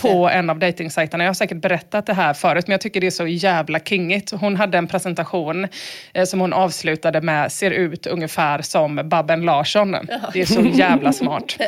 på 0.00 0.28
en 0.28 0.50
av 0.50 0.58
dejtingsajterna. 0.58 1.24
Jag 1.24 1.28
har 1.28 1.34
säkert 1.34 1.60
berättat 1.60 2.06
det 2.06 2.14
här 2.14 2.34
förut, 2.34 2.66
men 2.66 2.72
jag 2.72 2.80
tycker 2.80 3.00
det 3.00 3.06
är 3.06 3.10
så 3.10 3.26
jävla 3.26 3.80
kingigt. 3.80 4.30
Hon 4.30 4.56
hade 4.56 4.78
en 4.78 4.86
presentation 4.86 5.68
eh, 6.14 6.24
som 6.24 6.40
hon 6.40 6.52
avslutade 6.52 7.20
med 7.20 7.52
ser 7.52 7.70
ut 7.70 8.06
ungefär 8.06 8.62
som 8.62 9.00
Babben 9.04 9.42
Larsson. 9.42 9.96
Det 10.32 10.40
är 10.40 10.46
så 10.46 10.62
jävla 10.62 11.12
smart. 11.12 11.56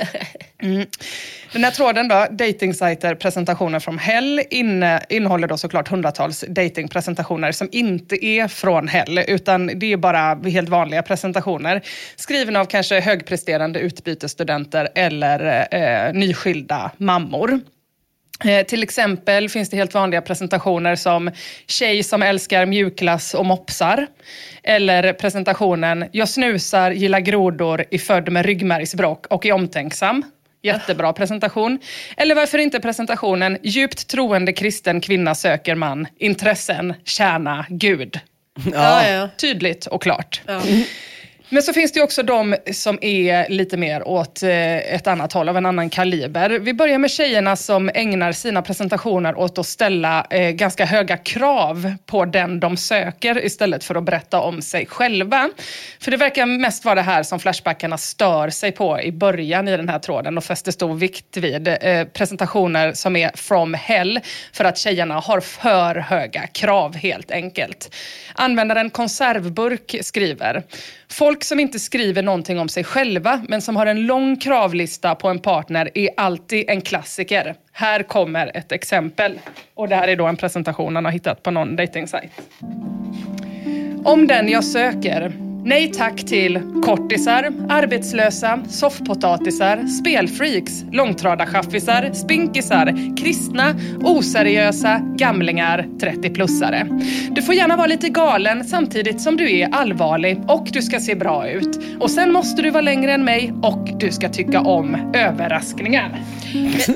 Mm. 0.63 0.87
Den 1.53 1.65
här 1.65 1.71
tråden 1.71 2.09
då, 2.09 2.27
datingsajter, 2.31 3.15
presentationer 3.15 3.81
från 3.81 3.99
Hell, 3.99 4.43
inne, 4.51 5.01
innehåller 5.09 5.49
då 5.49 5.57
såklart 5.57 5.89
hundratals 5.89 6.45
datingpresentationer 6.49 7.53
som 7.53 7.69
inte 7.73 8.27
är 8.27 8.49
från 8.49 8.89
Hell, 8.89 9.19
utan 9.19 9.67
det 9.67 9.93
är 9.93 9.97
bara 9.97 10.35
helt 10.35 10.69
vanliga 10.69 11.03
presentationer. 11.03 11.81
Skrivna 12.17 12.61
av 12.61 12.65
kanske 12.65 13.01
högpresterande 13.01 13.81
utbytesstudenter 13.81 14.89
eller 14.95 15.67
eh, 15.71 16.13
nyskilda 16.13 16.91
mammor. 16.97 17.54
Eh, 18.45 18.67
till 18.67 18.83
exempel 18.83 19.49
finns 19.49 19.71
det 19.71 19.77
helt 19.77 19.95
vanliga 19.95 20.23
presentationer 20.23 20.97
som 20.97 21.31
tjej 21.67 22.03
som 22.03 22.23
älskar 22.23 22.67
mjukglass 22.67 23.35
och 23.35 23.47
mopsar. 23.47 24.07
Eller 24.63 25.13
presentationen 25.13 26.05
jag 26.13 26.29
snusar, 26.29 26.91
gillar 26.91 27.21
grodor, 27.21 27.85
är 27.91 27.99
född 27.99 28.33
med 28.33 28.47
ryggmärgsbråck 28.47 29.27
och 29.27 29.47
är 29.47 29.53
omtänksam. 29.53 30.23
Jättebra 30.63 31.13
presentation. 31.13 31.79
Eller 32.17 32.35
varför 32.35 32.59
inte 32.59 32.81
presentationen 32.81 33.59
djupt 33.63 34.09
troende 34.09 34.53
kristen 34.53 35.01
kvinna 35.01 35.35
söker 35.35 35.75
man, 35.75 36.07
intressen, 36.19 36.95
tjäna, 37.05 37.67
Gud. 37.69 38.21
Ja, 38.73 39.09
ja. 39.09 39.29
Tydligt 39.37 39.87
och 39.87 40.03
klart. 40.03 40.43
Men 41.49 41.63
så 41.63 41.73
finns 41.73 41.93
det 41.93 41.99
ju 41.99 42.05
också 42.05 42.23
de 42.23 42.57
som 42.73 42.99
är 43.01 43.49
lite 43.49 43.77
mer 43.77 44.09
åt 44.09 44.43
eh, 44.43 44.95
ett 44.95 45.07
annat 45.07 45.33
håll, 45.33 45.49
av 45.49 45.57
en 45.57 45.67
annan 45.67 45.91
kaliber. 45.91 46.51
Vi 46.51 46.75
börjar 46.75 46.99
med 46.99 47.11
tjejerna 47.11 47.57
som 47.57 47.91
ägnar 47.95 48.33
sina 48.33 48.63
presentationer 48.63 49.39
åt 49.39 49.59
att 49.59 49.67
ställa 49.67 50.27
eh, 50.31 50.51
ganska 50.51 50.85
höga 50.85 51.17
krav 51.17 51.95
på 52.07 52.25
den 52.25 52.61
de 52.61 52.77
söker 52.77 53.45
istället 53.45 53.85
för 53.85 53.95
att 53.95 54.05
berätta 54.05 54.41
om 54.41 54.63
sig 54.63 54.87
själva. 54.87 55.51
För 56.01 56.11
det 56.11 56.17
verkar 56.17 56.47
mest 56.47 56.85
vara 56.85 56.95
det 56.95 57.03
här 57.03 57.23
som 57.23 57.41
Flashbackarna 57.41 57.99
stör 57.99 58.51
sig 58.51 58.73
på 58.73 59.01
i 59.01 59.13
början 59.13 59.69
i 59.69 59.77
den 59.77 59.89
här 59.89 59.99
tråden 59.99 60.39
och 60.39 60.45
fäster 60.45 60.73
stor 60.73 60.95
vikt 60.95 61.37
vid. 61.37 61.69
Eh, 61.69 62.05
presentationer 62.05 62.93
som 62.93 63.17
är 63.17 63.31
from 63.35 63.75
hell 63.75 64.21
för 64.53 64.65
att 64.65 64.79
tjejerna 64.79 65.15
har 65.15 65.41
för 65.41 65.95
höga 65.95 66.47
krav 66.47 66.97
helt 66.97 67.31
enkelt. 67.31 67.95
Användaren 68.35 68.91
konservburk 68.91 69.97
skriver 70.01 70.63
Folk 71.09 71.45
som 71.45 71.61
inte 71.61 71.79
skriver 71.79 72.23
någonting 72.23 72.59
om 72.59 72.69
sig 72.69 72.85
själva 72.85 73.43
men 73.49 73.63
som 73.63 73.77
har 73.77 73.87
en 73.87 74.07
lång 74.07 74.37
kravlista 74.37 75.15
på 75.15 75.29
en 75.29 75.39
partner 75.39 75.91
är 75.95 76.11
alltid 76.17 76.65
en 76.69 76.81
klassiker. 76.81 77.55
Här 77.73 78.03
kommer 78.03 78.57
ett 78.57 78.73
exempel. 78.73 79.41
Och 79.75 79.89
det 79.89 79.97
här 79.97 80.09
är 80.09 80.17
då 80.17 80.27
en 80.27 80.37
presentation 80.37 80.95
han 80.95 81.05
har 81.05 81.13
hittat 81.13 81.43
på 81.43 81.51
någon 81.51 81.77
dejtingsajt. 81.77 82.31
Om 84.05 84.27
den 84.27 84.49
jag 84.49 84.65
söker. 84.65 85.54
Nej 85.67 85.93
tack 85.93 86.25
till 86.25 86.61
kortisar, 86.85 87.53
arbetslösa, 87.69 88.61
soffpotatisar, 88.69 89.87
spelfreaks, 89.87 90.85
långtradarchaffisar, 90.93 92.13
spinkisar, 92.13 93.17
kristna, 93.17 93.75
oseriösa, 94.03 95.01
gamlingar, 95.17 95.87
30-plussare. 95.99 97.03
Du 97.31 97.43
får 97.43 97.55
gärna 97.55 97.77
vara 97.77 97.87
lite 97.87 98.09
galen 98.09 98.65
samtidigt 98.65 99.21
som 99.21 99.37
du 99.37 99.59
är 99.59 99.69
allvarlig 99.73 100.39
och 100.49 100.69
du 100.73 100.83
ska 100.83 101.01
se 101.01 101.15
bra 101.15 101.49
ut. 101.49 101.81
Och 102.01 102.11
sen 102.11 102.33
måste 102.33 102.63
du 102.63 102.71
vara 102.71 102.83
längre 102.83 103.13
än 103.13 103.25
mig 103.25 103.53
och 103.63 103.89
du 104.01 104.11
ska 104.11 104.29
tycka 104.29 104.61
om 104.61 105.13
överraskningar. 105.15 106.23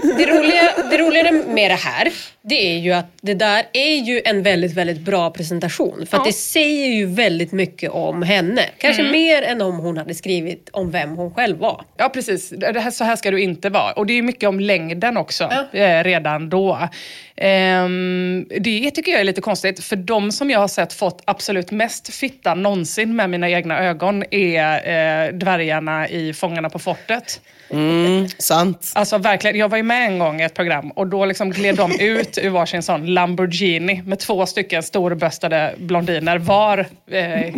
Det 0.03 0.27
roliga, 0.27 0.63
det 0.91 0.99
roliga 0.99 1.33
med 1.33 1.71
det 1.71 1.75
här, 1.75 2.09
det 2.43 2.75
är 2.75 2.79
ju 2.79 2.93
att 2.93 3.13
det 3.23 3.35
där 3.35 3.65
är 3.73 3.97
ju 3.97 4.21
en 4.25 4.43
väldigt, 4.43 4.75
väldigt 4.75 5.01
bra 5.01 5.31
presentation. 5.31 6.07
För 6.11 6.17
Ja. 6.17 6.23
det 6.27 6.33
säger 6.33 6.87
ju 6.87 7.07
väldigt 7.07 7.53
mycket 7.53 7.91
om 7.91 8.23
henne. 8.23 8.58
Henne. 8.61 8.73
Kanske 8.79 9.03
mer 9.03 9.43
än 9.43 9.61
om 9.63 9.79
hon 9.79 9.97
hade 9.97 10.15
skrivit 10.15 10.69
om 10.73 10.91
vem 10.91 11.17
hon 11.17 11.35
själv 11.35 11.59
var. 11.59 11.85
Ja, 11.97 12.09
precis. 12.09 12.51
Det 12.51 12.81
här, 12.81 12.91
så 12.91 13.05
här 13.05 13.17
ska 13.17 13.31
du 13.31 13.41
inte 13.41 13.71
vara. 13.71 13.93
Och 13.93 14.07
det 14.07 14.13
är 14.13 14.23
mycket 14.23 14.49
om 14.49 14.61
längden 14.61 15.17
också, 15.17 15.51
eh, 15.73 16.05
redan 16.05 16.49
då. 16.49 16.89
Ehm, 17.37 18.47
det 18.61 18.91
tycker 18.91 19.13
jag 19.13 19.21
är 19.21 19.25
lite 19.25 19.41
konstigt, 19.41 19.85
för 19.85 19.97
de 19.97 20.33
som 20.33 20.51
jag 20.51 20.59
har 20.59 20.69
sett 20.69 20.93
fått 20.93 21.23
absolut 21.25 21.71
mest 21.71 22.15
fitta 22.15 22.55
någonsin 22.55 23.17
med 23.17 23.31
mina 23.31 23.51
egna 23.51 23.79
ögon 23.85 24.25
är 24.31 24.75
eh, 24.75 25.33
dvärgarna 25.33 26.09
i 26.09 26.33
Fångarna 26.33 26.71
på 26.71 26.79
fortet. 26.79 27.41
Mm, 27.71 28.29
sant. 28.39 28.93
Alltså 28.95 29.19
verkligen, 29.19 29.57
jag 29.57 29.69
var 29.69 29.77
ju 29.77 29.83
med 29.83 30.07
en 30.07 30.19
gång 30.19 30.41
i 30.41 30.45
ett 30.45 30.55
program 30.55 30.91
och 30.91 31.07
då 31.07 31.25
liksom 31.25 31.51
gled 31.51 31.77
de 31.77 32.01
ut 32.01 32.39
ur 32.39 32.51
varsin 32.51 32.83
sån 32.83 33.15
Lamborghini 33.15 34.03
med 34.07 34.19
två 34.19 34.47
stycken 34.47 34.83
storböstade 34.83 35.75
blondiner 35.79 36.39
var 36.39 36.87
eh, 37.11 37.55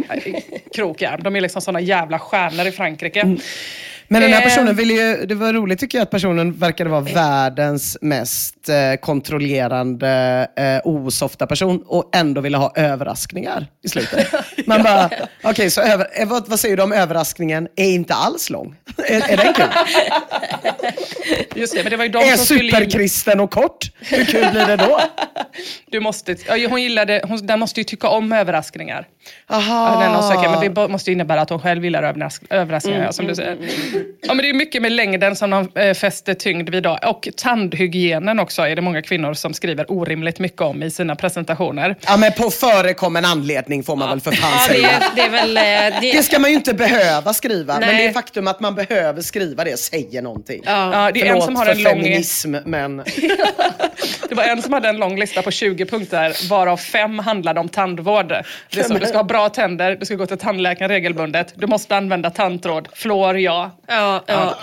krokärm. 0.74 1.22
De 1.22 1.36
är 1.36 1.40
liksom 1.40 1.62
såna 1.62 1.80
jävla 1.80 2.18
stjärnor 2.18 2.66
i 2.66 2.72
Frankrike. 2.72 3.36
Men 4.12 4.22
den 4.22 4.32
här 4.32 4.40
Eh. 4.40 4.44
personen 4.44 4.76
ville 4.76 4.92
ju, 4.94 5.26
det 5.26 5.34
var 5.34 5.52
roligt 5.52 5.78
tycker 5.80 5.98
jag 5.98 6.02
att 6.02 6.10
personen 6.10 6.52
verkade 6.52 6.90
vara 6.90 7.00
världens 7.00 7.98
mest 8.00 8.68
eh, 8.68 9.00
kontrollerande, 9.00 10.48
eh, 10.56 10.80
osofta 10.84 11.46
person 11.46 11.82
och 11.86 12.10
ändå 12.16 12.40
ville 12.40 12.56
ha 12.56 12.72
överraskningar 12.76 13.66
i 13.84 13.88
slutet. 13.88 14.28
Man 14.66 14.82
bara, 14.82 15.10
okej 15.44 15.70
så 15.70 15.80
över, 15.80 16.06
eh, 16.20 16.28
vad, 16.28 16.48
vad 16.48 16.60
säger 16.60 16.76
du 16.76 16.82
om 16.82 16.92
överraskningen 16.92 17.68
är 17.76 17.90
inte 17.90 18.14
alls 18.14 18.50
lång? 18.50 18.74
är, 19.08 19.30
är 19.32 19.36
den 19.36 19.54
kul? 19.54 19.66
Just 21.54 21.74
det, 21.74 21.82
men 21.82 21.90
det 21.90 21.96
var 21.96 22.04
ju 22.04 22.10
de 22.10 22.18
är 22.18 22.36
som 22.36 22.44
skulle 22.44 22.64
in- 22.64 22.70
superkristen 22.70 23.40
och 23.40 23.50
kort? 23.50 23.90
Hur 24.00 24.24
kul 24.24 24.50
blir 24.50 24.66
det 24.66 24.76
då? 24.76 25.00
Du 25.90 26.00
måste, 26.00 26.36
ja, 26.48 26.68
hon 26.68 26.82
gillade, 26.82 27.20
hon, 27.28 27.46
den 27.46 27.60
måste 27.60 27.80
ju 27.80 27.84
tycka 27.84 28.08
om 28.08 28.32
överraskningar. 28.32 29.06
Aha. 29.50 29.92
Ja, 29.94 30.00
den 30.00 30.14
är 30.14 30.18
osäker, 30.18 30.48
men 30.60 30.74
det 30.74 30.88
måste 30.88 31.10
ju 31.10 31.14
innebära 31.14 31.40
att 31.40 31.50
hon 31.50 31.60
själv 31.60 31.84
gillar 31.84 32.02
överrask, 32.02 32.42
överraskningar, 32.50 33.00
Mm, 33.00 33.12
som 33.12 33.26
du 33.26 33.34
säger. 33.34 33.56
Ja, 34.22 34.34
men 34.34 34.38
det 34.38 34.48
är 34.48 34.54
mycket 34.54 34.82
med 34.82 34.92
längden 34.92 35.36
som 35.36 35.50
de 35.50 35.68
eh, 35.80 35.94
fäster 35.94 36.34
tyngd 36.34 36.68
vid. 36.70 36.82
Då. 36.82 36.98
Och 37.06 37.28
tandhygienen 37.36 38.40
också 38.40 38.62
är 38.62 38.76
det 38.76 38.82
många 38.82 39.02
kvinnor 39.02 39.34
som 39.34 39.54
skriver 39.54 39.92
orimligt 39.92 40.38
mycket 40.38 40.60
om 40.60 40.82
i 40.82 40.90
sina 40.90 41.16
presentationer. 41.16 41.96
Ja 42.06 42.16
men 42.16 42.32
på 42.32 42.50
förekommen 42.50 43.24
anledning 43.24 43.82
får 43.82 43.96
man 43.96 44.08
väl 44.08 44.20
för 44.20 44.32
fan 44.32 44.50
Ja, 44.52 44.68
det, 44.68 44.74
säga. 44.74 45.02
det 45.16 45.20
är 45.22 45.30
väl... 45.30 45.56
eh, 45.56 46.00
Det 46.00 46.22
ska 46.22 46.38
man 46.38 46.50
ju 46.50 46.56
inte 46.56 46.74
behöva 46.74 47.32
skriva, 47.34 47.78
men 47.80 47.88
Nej. 47.88 48.06
det 48.06 48.12
faktum 48.12 48.48
att 48.48 48.60
man 48.60 48.74
behöver 48.74 49.22
skriva 49.22 49.64
det 49.64 49.76
säger 49.80 50.22
någonting. 50.22 50.62
Ja, 50.64 51.10
det 51.14 51.20
är 51.20 51.24
en 51.24 51.28
Förlåt 51.30 51.44
som 51.44 51.56
har 51.56 51.64
för 51.64 51.72
en 51.72 51.82
lång... 51.82 51.92
feminism, 51.92 52.54
men... 52.64 53.02
Det 54.28 54.34
var 54.36 54.44
en 54.44 54.62
som 54.62 54.72
hade 54.72 54.88
en 54.88 54.96
lång 54.96 55.18
lista 55.18 55.42
på 55.42 55.49
20 55.50 55.86
punkter, 55.86 56.48
varav 56.48 56.76
fem 56.76 57.18
handlade 57.18 57.60
om 57.60 57.68
tandvård. 57.68 58.28
Det 58.28 58.80
är 58.80 58.98
du 59.00 59.06
ska 59.06 59.16
ha 59.16 59.24
bra 59.24 59.48
tänder, 59.48 59.96
du 59.96 60.06
ska 60.06 60.14
gå 60.14 60.26
till 60.26 60.38
tandläkaren 60.38 60.88
regelbundet, 60.90 61.52
du 61.56 61.66
måste 61.66 61.96
använda 61.96 62.30
tandtråd, 62.30 62.88
fluor 62.92 63.38
ja. 63.38 63.70
Ja, 63.86 64.24
ja. 64.26 64.54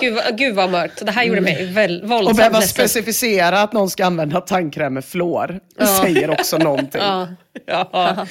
Gud, 0.00 0.18
gud 0.32 0.54
vad 0.54 0.70
mörkt. 0.70 1.06
Det 1.06 1.12
här 1.12 1.24
gjorde 1.24 1.40
mig 1.40 1.66
väl, 1.66 2.02
Och 2.02 2.08
våldsamt 2.08 2.36
behöva 2.36 2.58
ledsen. 2.58 2.74
specificera 2.74 3.60
att 3.62 3.72
någon 3.72 3.90
ska 3.90 4.06
använda 4.06 4.40
tandkräm 4.40 4.94
med 4.94 5.04
fluor, 5.04 5.60
det 5.78 5.86
säger 5.86 6.30
också 6.30 6.58
någonting. 6.58 7.00
Ja. 7.04 7.28
Ja. 7.66 8.26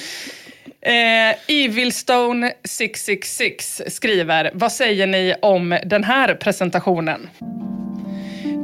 Eh, 0.82 1.34
Evilstone 1.48 2.52
666 2.64 3.82
skriver, 3.88 4.50
vad 4.54 4.72
säger 4.72 5.06
ni 5.06 5.34
om 5.42 5.78
den 5.86 6.04
här 6.04 6.34
presentationen? 6.34 7.28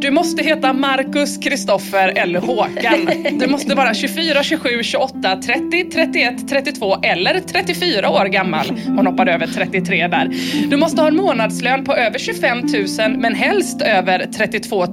Du 0.00 0.10
måste 0.10 0.42
heta 0.42 0.72
Marcus, 0.72 1.38
Kristoffer 1.38 2.08
eller 2.08 2.40
Håkan. 2.40 3.08
Du 3.38 3.46
måste 3.46 3.74
vara 3.74 3.94
24, 3.94 4.42
27, 4.42 4.82
28, 4.82 5.36
30, 5.36 5.90
31, 5.90 6.48
32 6.48 6.96
eller 7.02 7.40
34 7.40 8.10
år 8.10 8.24
gammal. 8.24 8.66
Hon 8.86 9.06
hoppade 9.06 9.32
över 9.32 9.46
33 9.46 10.08
där. 10.08 10.30
Du 10.68 10.76
måste 10.76 11.00
ha 11.00 11.08
en 11.08 11.16
månadslön 11.16 11.84
på 11.84 11.94
över 11.94 12.18
25 12.18 12.58
000 12.58 13.18
men 13.18 13.34
helst 13.34 13.82
över 13.82 14.26
32 14.36 14.86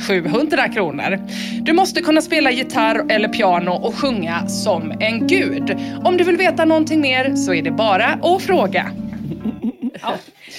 700 0.00 0.68
kronor. 0.68 1.18
Du 1.60 1.72
måste 1.72 2.00
kunna 2.00 2.22
spela 2.22 2.50
gitarr 2.50 3.06
eller 3.08 3.28
piano 3.28 3.70
och 3.70 3.94
sjunga 3.94 4.46
som 4.46 4.92
en 5.00 5.26
gud. 5.26 5.76
Om 6.04 6.16
du 6.16 6.24
vill 6.24 6.36
veta 6.36 6.64
någonting 6.64 7.00
mer 7.00 7.36
så 7.36 7.54
är 7.54 7.62
det 7.62 7.70
bara 7.70 8.06
att 8.06 8.42
fråga. 8.42 8.90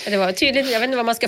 Det 0.05 0.17
var 0.17 0.31
tydligt. 0.31 0.71
Jag 0.71 0.79
vet 0.79 0.87
inte 0.87 0.97
vad 0.97 1.05
man 1.05 1.15
ska, 1.15 1.27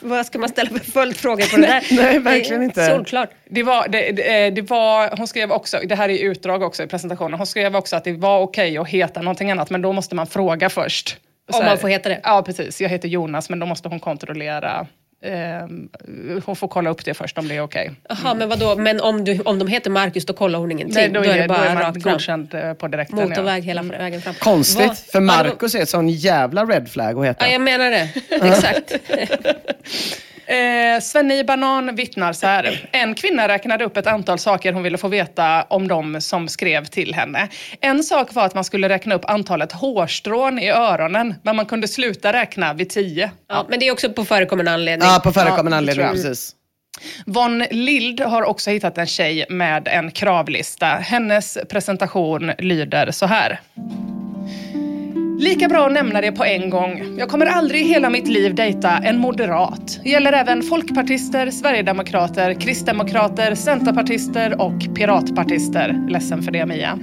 vad 0.00 0.26
ska 0.26 0.38
man 0.38 0.48
ställa 0.48 0.70
för 0.70 0.78
följdfrågor 0.78 1.50
på 1.50 1.56
det 1.56 1.66
där. 1.66 1.84
nej, 1.90 2.18
verkligen 2.18 2.62
inte. 2.62 2.86
Solklart. 2.86 3.30
Det 3.48 3.62
var, 3.62 3.88
det, 3.88 4.12
det, 4.12 4.50
det 4.50 4.62
var, 4.62 5.16
hon 5.16 5.26
skrev 5.26 5.52
också, 5.52 5.78
det 5.84 5.94
här 5.94 6.08
är 6.08 6.18
utdrag 6.18 6.62
också 6.62 6.82
i 6.82 6.86
presentationen, 6.86 7.38
hon 7.38 7.46
skrev 7.46 7.76
också 7.76 7.96
att 7.96 8.04
det 8.04 8.12
var 8.12 8.40
okej 8.40 8.78
att 8.78 8.88
heta 8.88 9.22
någonting 9.22 9.50
annat 9.50 9.70
men 9.70 9.82
då 9.82 9.92
måste 9.92 10.14
man 10.14 10.26
fråga 10.26 10.70
först. 10.70 11.16
Om 11.52 11.64
man 11.64 11.78
får 11.78 11.88
heta 11.88 12.08
det? 12.08 12.20
Ja 12.22 12.42
precis, 12.42 12.80
jag 12.80 12.88
heter 12.88 13.08
Jonas 13.08 13.48
men 13.48 13.58
då 13.58 13.66
måste 13.66 13.88
hon 13.88 14.00
kontrollera, 14.00 14.86
hon 16.44 16.56
får 16.56 16.68
kolla 16.68 16.90
upp 16.90 17.04
det 17.04 17.14
först 17.14 17.38
om 17.38 17.48
det 17.48 17.56
är 17.56 17.60
okej. 17.60 17.90
Jaha, 18.08 18.34
men 18.34 18.48
vadå? 18.48 18.76
Men 18.76 19.00
om, 19.00 19.24
du, 19.24 19.40
om 19.40 19.58
de 19.58 19.68
heter 19.68 19.90
Marcus 19.90 20.26
då 20.26 20.32
kollar 20.32 20.58
hon 20.58 20.72
ingenting? 20.72 20.94
Nej, 20.94 21.08
då, 21.08 21.20
är 21.24 21.38
det, 21.42 21.48
bara 21.48 21.58
då 21.58 21.64
är 21.64 21.74
man 21.74 21.82
rakt 21.82 22.02
fram. 22.02 22.12
godkänd 22.12 22.54
eh, 22.54 22.72
på 22.74 22.88
direkten. 22.88 23.18
ja. 23.18 23.24
Motorväg 23.28 23.64
hela 23.64 23.82
vägen 23.82 24.22
fram. 24.22 24.34
Konstigt, 24.34 24.86
Vad- 24.86 24.98
för 24.98 25.18
Ja, 25.18 25.20
Marcus 25.20 25.74
är 25.74 25.82
ett 25.82 25.88
sån 25.88 26.08
jävla 26.08 26.64
red 26.64 26.88
flag 26.88 27.18
att 27.18 27.26
heta. 27.26 27.46
Ja, 27.46 27.52
jag 27.52 27.60
menar 27.60 27.90
det. 27.90 28.08
Exakt. 28.30 28.92
Eh, 30.46 31.00
Svenne 31.00 31.44
Banan 31.44 31.94
vittnar 31.94 32.32
så 32.32 32.46
här. 32.46 32.88
En 32.92 33.14
kvinna 33.14 33.48
räknade 33.48 33.84
upp 33.84 33.96
ett 33.96 34.06
antal 34.06 34.38
saker 34.38 34.72
hon 34.72 34.82
ville 34.82 34.98
få 34.98 35.08
veta 35.08 35.62
om 35.62 35.88
de 35.88 36.20
som 36.20 36.48
skrev 36.48 36.84
till 36.84 37.14
henne. 37.14 37.48
En 37.80 38.02
sak 38.02 38.34
var 38.34 38.46
att 38.46 38.54
man 38.54 38.64
skulle 38.64 38.88
räkna 38.88 39.14
upp 39.14 39.24
antalet 39.24 39.72
hårstrån 39.72 40.58
i 40.58 40.70
öronen, 40.70 41.34
men 41.42 41.56
man 41.56 41.66
kunde 41.66 41.88
sluta 41.88 42.32
räkna 42.32 42.74
vid 42.74 42.90
tio. 42.90 43.30
Ja, 43.48 43.66
men 43.68 43.80
det 43.80 43.88
är 43.88 43.92
också 43.92 44.12
på 44.12 44.24
förekommande 44.24 44.72
anledning. 44.72 45.08
Ja, 45.08 45.20
på 45.24 45.32
förekommande 45.32 45.70
Ja, 45.70 45.78
anledning, 45.78 46.06
precis. 46.08 46.54
Von 47.26 47.64
Lild 47.70 48.20
har 48.20 48.42
också 48.42 48.70
hittat 48.70 48.98
en 48.98 49.06
tjej 49.06 49.46
med 49.48 49.88
en 49.88 50.10
kravlista. 50.10 50.86
Hennes 50.86 51.58
presentation 51.68 52.52
lyder 52.58 53.10
så 53.10 53.26
här. 53.26 53.60
Lika 55.42 55.68
bra 55.68 55.86
att 55.86 55.92
nämna 55.92 56.20
det 56.20 56.32
på 56.32 56.44
en 56.44 56.70
gång. 56.70 57.16
Jag 57.18 57.28
kommer 57.28 57.46
aldrig 57.46 57.80
i 57.82 57.84
hela 57.84 58.10
mitt 58.10 58.28
liv 58.28 58.54
dejta 58.54 58.90
en 58.90 59.18
moderat. 59.18 60.00
Det 60.02 60.10
gäller 60.10 60.32
även 60.32 60.62
folkpartister, 60.62 61.50
sverigedemokrater, 61.50 62.54
kristdemokrater, 62.54 63.54
centerpartister 63.54 64.60
och 64.60 64.94
piratpartister. 64.94 66.06
Ledsen 66.08 66.42
för 66.42 66.52
det 66.52 66.66
Mia. 66.66 66.98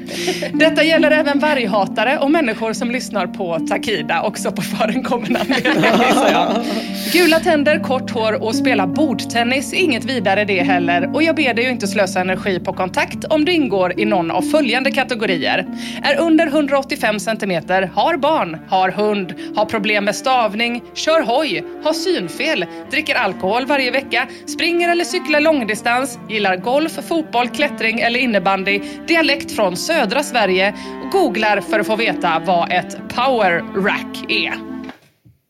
Detta 0.54 0.84
gäller 0.84 1.12
även 1.12 1.40
varghatare 1.40 2.18
och 2.18 2.32
människor 2.32 2.74
som 2.74 2.92
lyssnar 2.92 3.28
på 3.28 3.60
Takida, 3.60 4.22
också 4.22 4.52
på 4.52 4.62
förekommande 4.62 5.40
anledning. 5.40 6.66
Gula 7.14 7.40
tänder, 7.40 7.80
kort 7.80 8.12
hår 8.12 8.44
och 8.44 8.56
spela 8.56 8.88
bordtennis, 8.88 9.74
inget 9.74 10.06
vidare 10.06 10.46
det 10.46 10.64
heller. 10.64 11.16
Och 11.16 11.24
jag 11.24 11.36
ber 11.36 11.54
dig 11.54 11.66
ju 11.66 11.72
inte 11.72 11.88
slösa 11.88 12.22
energi 12.22 12.60
på 12.60 12.74
kontakt 12.74 13.26
om 13.26 13.46
du 13.46 13.52
ingår 13.52 14.00
i 14.00 14.06
någon 14.06 14.32
av 14.32 14.42
följande 14.42 14.92
kategorier. 14.92 15.66
Är 16.04 16.20
under 16.20 16.48
185 16.48 17.20
centimeter, 17.20 17.92
har 17.94 18.18
barn, 18.18 18.29
har 18.70 18.92
hund, 18.92 19.34
har 19.56 19.66
problem 19.66 20.06
med 20.06 20.16
stavning, 20.16 20.84
kör 20.94 21.22
hoj, 21.22 21.64
har 21.84 21.94
synfel, 21.94 22.66
dricker 22.92 23.16
alkohol 23.16 23.66
varje 23.66 23.92
vecka, 23.92 24.28
springer 24.46 24.92
eller 24.92 25.04
cyklar 25.04 25.40
långdistans, 25.40 26.20
gillar 26.30 26.56
golf, 26.56 27.00
fotboll, 27.08 27.50
klättring 27.50 28.00
eller 28.00 28.20
innebandy, 28.20 28.82
dialekt 29.08 29.52
från 29.52 29.76
södra 29.78 30.24
Sverige 30.24 30.74
och 31.04 31.12
googlar 31.12 31.62
för 31.62 31.80
att 31.80 31.88
få 31.88 31.96
veta 31.96 32.42
vad 32.46 32.72
ett 32.72 32.98
power 33.16 33.64
rack 33.76 34.32
är. 34.32 34.79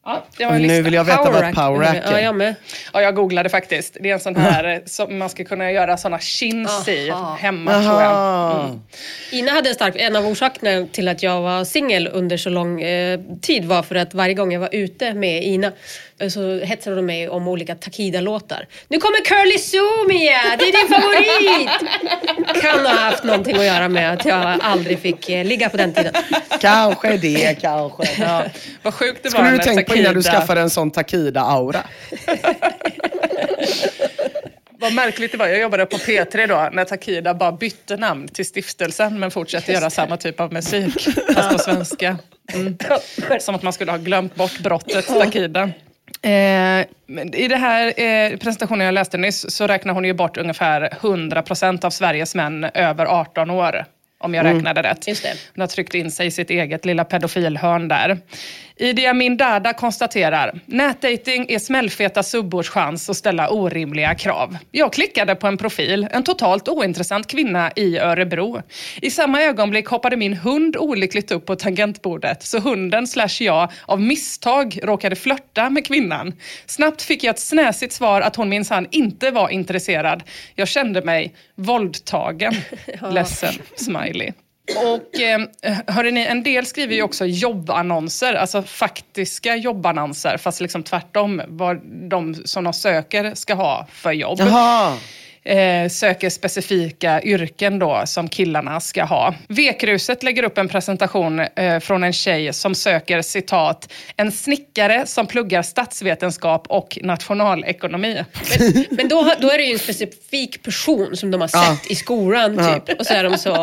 Ja, 0.06 0.26
det 0.38 0.46
var 0.46 0.52
en 0.52 0.62
Nu 0.62 0.68
lista. 0.68 0.82
vill 0.84 0.94
jag 0.94 1.04
veta 1.04 1.32
vad 1.32 1.44
ett 1.50 1.56
power 1.56 1.80
rack 1.80 2.04
Ja, 2.06 2.18
är. 2.18 2.24
jag 2.24 2.36
med. 2.36 2.56
Ja, 2.94 3.02
jag 3.02 3.16
googlade 3.16 3.50
faktiskt. 3.50 3.98
Det 4.02 4.10
är 4.10 4.14
en 4.14 4.20
sån 4.20 4.36
här 4.36 4.64
eh, 4.74 4.80
som 4.86 5.18
man 5.18 5.30
ska 5.30 5.44
kunna 5.44 5.72
göra 5.72 5.98
såna 5.98 6.20
chins 6.20 6.88
i 6.88 7.10
Aha. 7.10 7.36
hemma 7.36 7.72
tror 7.72 8.02
jag. 8.02 8.12
Jaha. 8.12 8.80
Ina 9.32 9.52
hade 9.52 9.70
en 9.70 9.76
stark, 9.76 9.96
en 9.98 10.16
av 10.16 10.28
orsakerna 10.28 10.88
till 10.92 11.08
att 11.08 11.24
jag 11.24 11.42
var 11.42 11.64
singel 11.66 12.10
under 12.14 12.38
så 12.38 12.50
lång 12.50 12.82
eh, 12.82 13.20
tid 13.42 13.66
var 13.66 13.84
för 13.84 13.96
att 13.96 14.14
varje 14.14 14.34
gång 14.34 14.54
jag 14.54 14.60
var 14.60 14.70
ute 14.76 15.14
med 15.14 15.44
Ina 15.44 15.72
så 16.30 16.60
hetsade 16.60 16.96
de 16.96 17.06
mig 17.06 17.30
om 17.30 17.48
olika 17.48 17.76
Takida-låtar. 17.76 18.68
Nu 18.88 18.98
kommer 18.98 19.26
Curly 19.26 19.58
Sue 19.58 20.08
Mia, 20.08 20.56
det 20.60 20.64
är 20.64 20.72
din 20.72 20.88
favorit! 20.96 21.70
kan 22.62 22.86
ha 22.86 22.94
haft 22.94 23.24
någonting 23.24 23.56
att 23.56 23.66
göra 23.66 23.88
med 23.88 24.14
att 24.14 24.26
jag 24.26 24.60
aldrig 24.62 25.00
fick 25.00 25.30
eh, 25.30 25.46
ligga 25.46 25.70
på 25.70 25.78
den 25.78 25.94
tiden. 25.94 26.14
Kanske 26.60 27.18
det, 27.18 27.62
kanske. 27.62 28.04
Ja. 28.20 28.44
Vad 28.84 28.94
sjukt 28.94 29.24
det 29.24 29.30
Skulle 29.30 29.44
var 29.44 29.52
du 29.52 29.58
när 29.58 29.64
tänkt 29.64 29.90
på 29.90 29.96
innan 29.96 30.14
du 30.14 30.24
skaffade 30.24 30.62
en 30.62 30.70
sån 30.70 30.92
Takida-aura? 30.92 31.80
Vad 34.82 34.94
märkligt 34.94 35.32
det 35.32 35.38
var. 35.38 35.48
Jag 35.48 35.60
jobbade 35.60 35.86
på 35.86 35.98
P3 35.98 36.48
då 36.48 36.70
när 36.74 36.86
Takida 36.86 37.34
bara 37.34 37.52
bytte 37.52 37.98
namn 37.98 38.28
till 38.28 38.46
stiftelsen 38.46 39.20
men 39.20 39.32
fortsatte 39.32 39.72
göra 39.72 39.90
samma 39.90 40.18
typ 40.18 40.40
av 40.40 40.54
musik 40.54 41.08
fast 41.36 41.50
på 41.50 41.58
svenska. 41.58 42.18
Mm. 42.54 42.78
Som 43.40 43.56
att 43.56 43.64
man 43.64 43.74
skulle 43.74 43.92
ha 43.92 43.98
glömt 43.98 44.36
bort 44.36 44.60
brottet 44.60 45.08
Takida. 45.08 45.70
Eh, 46.22 46.86
I 47.34 47.48
den 47.48 47.60
här 47.60 47.88
eh, 47.88 48.38
presentationen 48.38 48.86
jag 48.86 48.94
läste 48.94 49.18
nyss 49.18 49.56
så 49.56 49.68
räknar 49.68 49.94
hon 49.94 50.06
ju 50.06 50.14
bort 50.14 50.38
ungefär 50.38 50.90
100% 51.02 51.86
av 51.86 51.90
Sveriges 51.90 52.36
män 52.36 52.64
över 52.64 53.06
18 53.06 53.50
år. 53.50 53.86
Om 54.22 54.34
jag 54.34 54.46
räknade 54.46 54.84
rätt. 54.84 55.08
Just 55.08 55.24
det. 55.24 55.34
Hon 55.56 55.62
har 55.62 55.68
tryckt 55.68 55.94
in 55.94 56.12
sig 56.12 56.28
i 56.28 56.32
sitt 56.32 56.50
eget 56.50 56.86
lilla 56.86 57.04
pedofilhörn 57.04 57.88
där. 57.88 58.18
Idi 58.82 59.06
Amin 59.06 59.38
Dada 59.38 59.74
konstaterar, 59.74 60.60
nätdating 60.66 61.46
är 61.50 61.60
smällfeta 61.60 62.24
subbors 62.24 62.70
chans 62.70 63.10
att 63.10 63.18
ställa 63.18 63.50
orimliga 63.50 64.16
krav. 64.16 64.58
Jag 64.72 64.94
klickade 64.94 65.36
på 65.36 65.48
en 65.48 65.58
profil, 65.58 66.08
en 66.12 66.24
totalt 66.24 66.68
ointressant 66.68 67.28
kvinna 67.28 67.72
i 67.76 67.98
Örebro. 67.98 68.62
I 69.02 69.12
samma 69.12 69.42
ögonblick 69.42 69.88
hoppade 69.88 70.18
min 70.18 70.34
hund 70.34 70.78
olyckligt 70.78 71.32
upp 71.32 71.46
på 71.46 71.56
tangentbordet, 71.56 72.44
så 72.44 72.60
hunden 72.60 73.08
slash 73.08 73.38
jag 73.40 73.72
av 73.86 74.02
misstag 74.02 74.80
råkade 74.84 75.16
flörta 75.16 75.70
med 75.70 75.86
kvinnan. 75.86 76.34
Snabbt 76.66 77.02
fick 77.02 77.24
jag 77.24 77.34
ett 77.34 77.40
snäsigt 77.40 77.94
svar 77.94 78.22
att 78.22 78.36
hon 78.36 78.50
minsann 78.50 78.88
inte 78.92 79.32
var 79.32 79.50
intresserad. 79.50 80.24
Jag 80.56 80.68
kände 80.68 81.02
mig 81.02 81.34
våldtagen. 81.56 82.54
Ledsen, 83.12 83.54
smiley. 83.76 84.32
Och 84.78 85.20
eh, 85.20 85.42
hörrni, 85.88 86.26
en 86.26 86.44
del 86.44 86.66
skriver 86.66 86.96
ju 86.96 87.02
också 87.02 87.26
jobbannonser, 87.26 88.34
alltså 88.34 88.62
faktiska 88.62 89.56
jobbannonser, 89.56 90.38
fast 90.38 90.62
liksom 90.62 90.84
tvärtom 90.84 91.42
vad 91.48 91.82
de 92.10 92.36
som 92.36 92.64
de 92.64 92.74
söker 92.74 93.36
ska 93.36 93.54
ha 93.54 93.88
för 93.92 94.12
jobb. 94.12 94.40
Jaha. 94.40 94.98
Eh, 95.44 95.90
söker 95.90 96.30
specifika 96.30 97.22
yrken 97.22 97.80
då 97.80 98.02
som 98.06 98.28
killarna 98.30 98.80
ska 98.80 99.04
ha. 99.04 99.36
Vekruset 99.48 100.24
lägger 100.24 100.44
upp 100.44 100.58
en 100.58 100.68
presentation 100.68 101.40
eh, 101.40 101.80
från 101.80 102.04
en 102.04 102.14
tjej 102.14 102.54
som 102.54 102.76
söker 102.76 103.22
citat 103.22 103.94
en 104.16 104.32
snickare 104.32 105.06
som 105.06 105.28
pluggar 105.28 105.62
statsvetenskap 105.62 106.68
och 106.70 106.98
nationalekonomi. 107.02 108.24
Men, 108.60 108.86
men 108.90 109.08
då, 109.08 109.34
då 109.40 109.52
är 109.52 109.58
det 109.58 109.64
ju 109.64 109.74
en 109.74 109.80
specifik 109.80 110.64
person 110.64 111.18
som 111.18 111.32
de 111.32 111.42
har 111.42 111.48
sett 111.48 111.92
i 111.92 111.96
skolan 111.96 112.58
typ. 112.58 113.00
Och 113.00 113.06
så 113.06 113.14
är 113.14 113.24
de 113.24 113.38
så, 113.38 113.56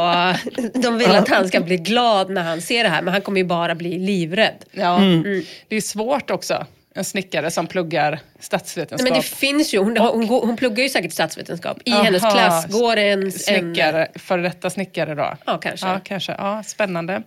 de 0.82 0.98
vill 0.98 1.10
att 1.10 1.28
han 1.28 1.48
ska 1.48 1.60
bli 1.60 1.76
glad 1.76 2.30
när 2.30 2.42
han 2.42 2.60
ser 2.60 2.84
det 2.84 2.90
här 2.90 3.02
men 3.02 3.12
han 3.12 3.22
kommer 3.22 3.40
ju 3.40 3.44
bara 3.44 3.74
bli 3.74 3.98
livrädd. 3.98 4.64
Ja, 4.72 5.00
Det 5.68 5.76
är 5.76 5.80
svårt 5.80 6.30
också. 6.30 6.66
En 6.96 7.04
snickare 7.04 7.50
som 7.50 7.66
pluggar 7.66 8.10
Nej, 8.10 8.20
statsvetenskap. 8.40 9.10
men 9.10 9.18
det 9.18 9.26
finns 9.26 9.74
ju, 9.74 9.78
hon, 9.78 9.96
hon, 9.96 10.28
hon 10.28 10.56
pluggar 10.56 10.82
ju 10.82 10.88
säkert 10.88 11.12
statsvetenskap. 11.12 11.78
I 11.84 11.92
Aha. 11.92 12.02
hennes 12.02 12.22
klass 12.22 12.66
går 12.66 12.96
en... 12.96 13.22
en 13.22 13.32
Snickare, 13.32 14.08
före 14.14 14.42
detta 14.42 14.70
snickare 14.70 15.14
då? 15.14 15.36
Ja, 15.46 15.58
kanske. 15.58 15.86
Ja, 15.86 16.00
kanske. 16.04 16.32
Ja, 16.32 16.62
spännande. 16.62 17.22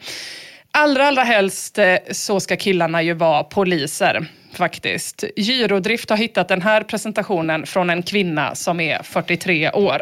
Allra, 0.72 1.07
allra 1.07 1.24
helst 1.24 1.78
eh, 1.78 1.95
så 2.11 2.39
ska 2.39 2.55
killarna 2.55 3.01
ju 3.01 3.13
vara 3.13 3.43
poliser. 3.43 4.26
Faktiskt. 4.53 5.24
Gyrodrift 5.36 6.09
har 6.09 6.17
hittat 6.17 6.47
den 6.47 6.61
här 6.61 6.84
presentationen 6.84 7.65
från 7.65 7.89
en 7.89 8.03
kvinna 8.03 8.55
som 8.55 8.80
är 8.80 9.03
43 9.03 9.72
år. 9.72 10.01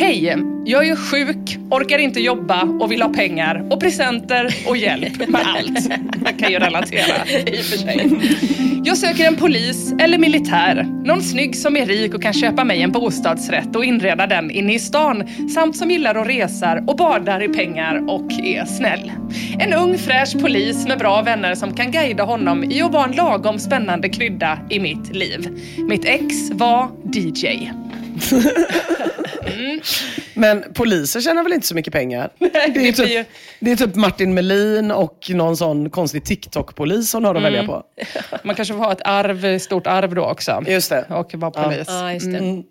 Hej! 0.00 0.57
Jag 0.70 0.88
är 0.88 0.96
sjuk, 0.96 1.58
orkar 1.70 1.98
inte 1.98 2.20
jobba 2.20 2.62
och 2.62 2.92
vill 2.92 3.02
ha 3.02 3.08
pengar 3.08 3.66
och 3.70 3.80
presenter 3.80 4.54
och 4.66 4.76
hjälp 4.76 5.28
med 5.28 5.40
allt. 5.44 5.88
Man 6.22 6.34
kan 6.38 6.50
ju 6.50 6.58
relatera 6.58 7.26
i 7.46 7.60
och 7.60 7.64
för 7.64 7.78
sig. 7.78 8.10
Jag 8.84 8.98
söker 8.98 9.26
en 9.26 9.36
polis 9.36 9.92
eller 10.00 10.18
militär. 10.18 10.86
Någon 11.04 11.22
snygg 11.22 11.56
som 11.56 11.76
är 11.76 11.86
rik 11.86 12.14
och 12.14 12.22
kan 12.22 12.32
köpa 12.32 12.64
mig 12.64 12.82
en 12.82 12.92
bostadsrätt 12.92 13.76
och 13.76 13.84
inreda 13.84 14.26
den 14.26 14.50
inne 14.50 14.74
i 14.74 14.78
stan. 14.78 15.28
Samt 15.54 15.76
som 15.76 15.90
gillar 15.90 16.14
att 16.14 16.28
resa 16.28 16.82
och 16.86 16.96
badar 16.96 17.42
i 17.42 17.48
pengar 17.48 18.10
och 18.10 18.32
är 18.32 18.64
snäll. 18.64 19.12
En 19.58 19.72
ung 19.72 19.98
fräsch 19.98 20.40
polis 20.40 20.86
med 20.88 20.98
bra 20.98 21.22
vänner 21.22 21.54
som 21.54 21.74
kan 21.74 21.90
guida 21.90 22.24
honom 22.24 22.64
i 22.64 22.82
att 22.82 22.92
vara 22.92 23.04
en 23.04 23.16
lagom 23.16 23.58
spännande 23.58 24.08
krydda 24.08 24.58
i 24.70 24.80
mitt 24.80 25.16
liv. 25.16 25.48
Mitt 25.88 26.04
ex 26.04 26.50
var 26.50 26.88
DJ. 27.12 27.70
Men 30.34 30.64
poliser 30.74 31.20
tjänar 31.20 31.42
väl 31.42 31.52
inte 31.52 31.66
så 31.66 31.74
mycket 31.74 31.92
pengar? 31.92 32.30
det, 32.38 32.88
är 32.88 32.92
typ, 32.92 33.10
ju- 33.10 33.24
det 33.60 33.70
är 33.72 33.76
typ 33.76 33.94
Martin 33.94 34.34
Melin 34.34 34.90
och 34.90 35.30
någon 35.30 35.56
sån 35.56 35.90
konstig 35.90 36.24
TikTok-polis 36.24 37.10
som 37.10 37.24
har 37.24 37.34
att 37.34 37.42
välja 37.42 37.66
på. 37.66 37.82
Man 38.42 38.56
kanske 38.56 38.74
får 38.74 38.84
ha 38.84 38.92
ett 38.92 39.02
arv, 39.04 39.58
stort 39.58 39.86
arv 39.86 40.14
då 40.14 40.24
också. 40.24 40.64
Just 40.66 40.90
det. 40.90 41.04
Och 41.10 41.34
vara 41.34 41.50
polis. 41.50 41.86
Ja, 41.88 42.12
just 42.12 42.32
det. 42.32 42.62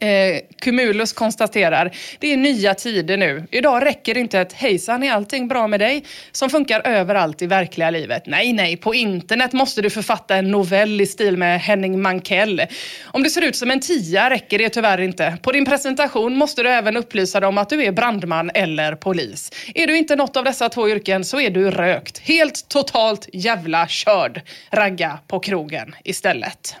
Eh, 0.00 0.40
Cumulus 0.60 1.12
konstaterar, 1.12 1.96
det 2.18 2.32
är 2.32 2.36
nya 2.36 2.74
tider 2.74 3.16
nu. 3.16 3.44
Idag 3.50 3.84
räcker 3.84 4.18
inte 4.18 4.40
ett 4.40 4.52
hejsan, 4.52 5.02
är 5.02 5.12
allting 5.12 5.48
bra 5.48 5.68
med 5.68 5.80
dig? 5.80 6.04
Som 6.32 6.50
funkar 6.50 6.82
överallt 6.84 7.42
i 7.42 7.46
verkliga 7.46 7.90
livet. 7.90 8.26
Nej, 8.26 8.52
nej, 8.52 8.76
på 8.76 8.94
internet 8.94 9.52
måste 9.52 9.82
du 9.82 9.90
författa 9.90 10.36
en 10.36 10.50
novell 10.50 11.00
i 11.00 11.06
stil 11.06 11.36
med 11.36 11.60
Henning 11.60 12.02
Mankell. 12.02 12.62
Om 13.04 13.22
du 13.22 13.30
ser 13.30 13.42
ut 13.42 13.56
som 13.56 13.70
en 13.70 13.80
tia 13.80 14.30
räcker 14.30 14.58
det 14.58 14.68
tyvärr 14.68 15.00
inte. 15.00 15.38
På 15.42 15.52
din 15.52 15.64
presentation 15.64 16.36
måste 16.36 16.62
du 16.62 16.68
även 16.68 16.96
upplysa 16.96 17.40
dem 17.40 17.58
att 17.58 17.68
du 17.68 17.84
är 17.84 17.92
brandman 17.92 18.50
eller 18.54 18.94
polis. 18.94 19.52
Är 19.74 19.86
du 19.86 19.98
inte 19.98 20.16
något 20.16 20.36
av 20.36 20.44
dessa 20.44 20.68
två 20.68 20.88
yrken 20.88 21.24
så 21.24 21.40
är 21.40 21.50
du 21.50 21.70
rökt. 21.70 22.18
Helt 22.18 22.68
totalt 22.68 23.28
jävla 23.32 23.86
körd. 23.88 24.40
Ragga 24.70 25.18
på 25.26 25.40
krogen 25.40 25.94
istället. 26.04 26.76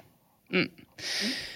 Mm. 0.52 0.68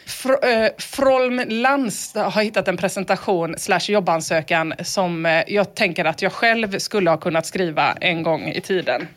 Fr- 0.06 0.44
äh, 0.44 0.64
eh, 0.64 0.70
Frolm 0.78 1.42
Lans 1.48 2.14
har 2.14 2.42
hittat 2.42 2.68
en 2.68 2.76
presentation 2.76 3.54
slash 3.58 3.90
jobbansökan 3.90 4.74
som 4.80 5.26
eh, 5.26 5.44
jag 5.46 5.74
tänker 5.74 6.04
att 6.04 6.22
jag 6.22 6.32
själv 6.32 6.78
skulle 6.78 7.10
ha 7.10 7.16
kunnat 7.16 7.46
skriva 7.46 7.92
en 8.00 8.22
gång 8.22 8.48
i 8.48 8.60
tiden. 8.60 9.08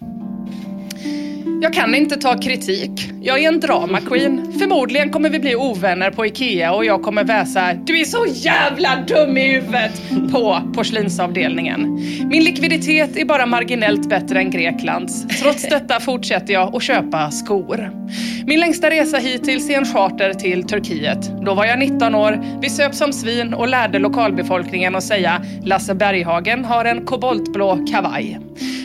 Jag 1.64 1.74
kan 1.74 1.96
inte 1.96 2.18
ta 2.18 2.38
kritik. 2.38 3.12
Jag 3.22 3.44
är 3.44 3.48
en 3.48 3.60
drama 3.60 4.02
queen. 4.02 4.54
Förmodligen 4.60 5.10
kommer 5.10 5.30
vi 5.30 5.40
bli 5.40 5.56
ovänner 5.56 6.12
på 6.12 6.26
Ikea 6.26 6.74
och 6.74 6.86
jag 6.86 7.04
kommer 7.04 7.24
väsa 7.24 7.74
“Du 7.74 8.00
är 8.00 8.06
så 8.06 8.26
jävla 8.28 8.96
dum 9.08 9.38
i 9.38 9.52
huvudet” 9.52 10.02
på 10.32 10.62
porslinsavdelningen. 10.76 11.82
Min 12.30 12.44
likviditet 12.44 13.18
är 13.18 13.26
bara 13.26 13.46
marginellt 13.46 14.10
bättre 14.10 14.40
än 14.40 14.52
Greklands. 14.52 15.26
Trots 15.42 15.70
detta 15.70 16.00
fortsätter 16.00 16.54
jag 16.54 16.76
att 16.76 16.84
köpa 16.84 17.32
skor. 17.32 17.92
Min 18.46 18.60
längsta 18.60 18.90
resa 18.90 19.18
hittills 19.18 19.70
är 19.70 19.78
en 19.78 19.86
charter 19.86 20.34
till 20.34 20.64
Turkiet. 20.64 21.32
Då 21.46 21.54
var 21.54 21.66
jag 21.66 21.80
19 21.80 22.16
år, 22.16 22.60
vi 22.62 22.70
söp 22.70 22.96
som 22.96 23.14
svin 23.14 23.54
och 23.54 23.68
lärde 23.68 24.00
lokalbefolkningen 24.00 24.96
att 24.96 25.04
säga 25.04 25.42
“Lasse 25.64 25.96
Berghagen 25.96 26.66
har 26.66 26.86
en 26.86 27.06
koboltblå 27.06 27.86
kavaj”. 27.92 28.40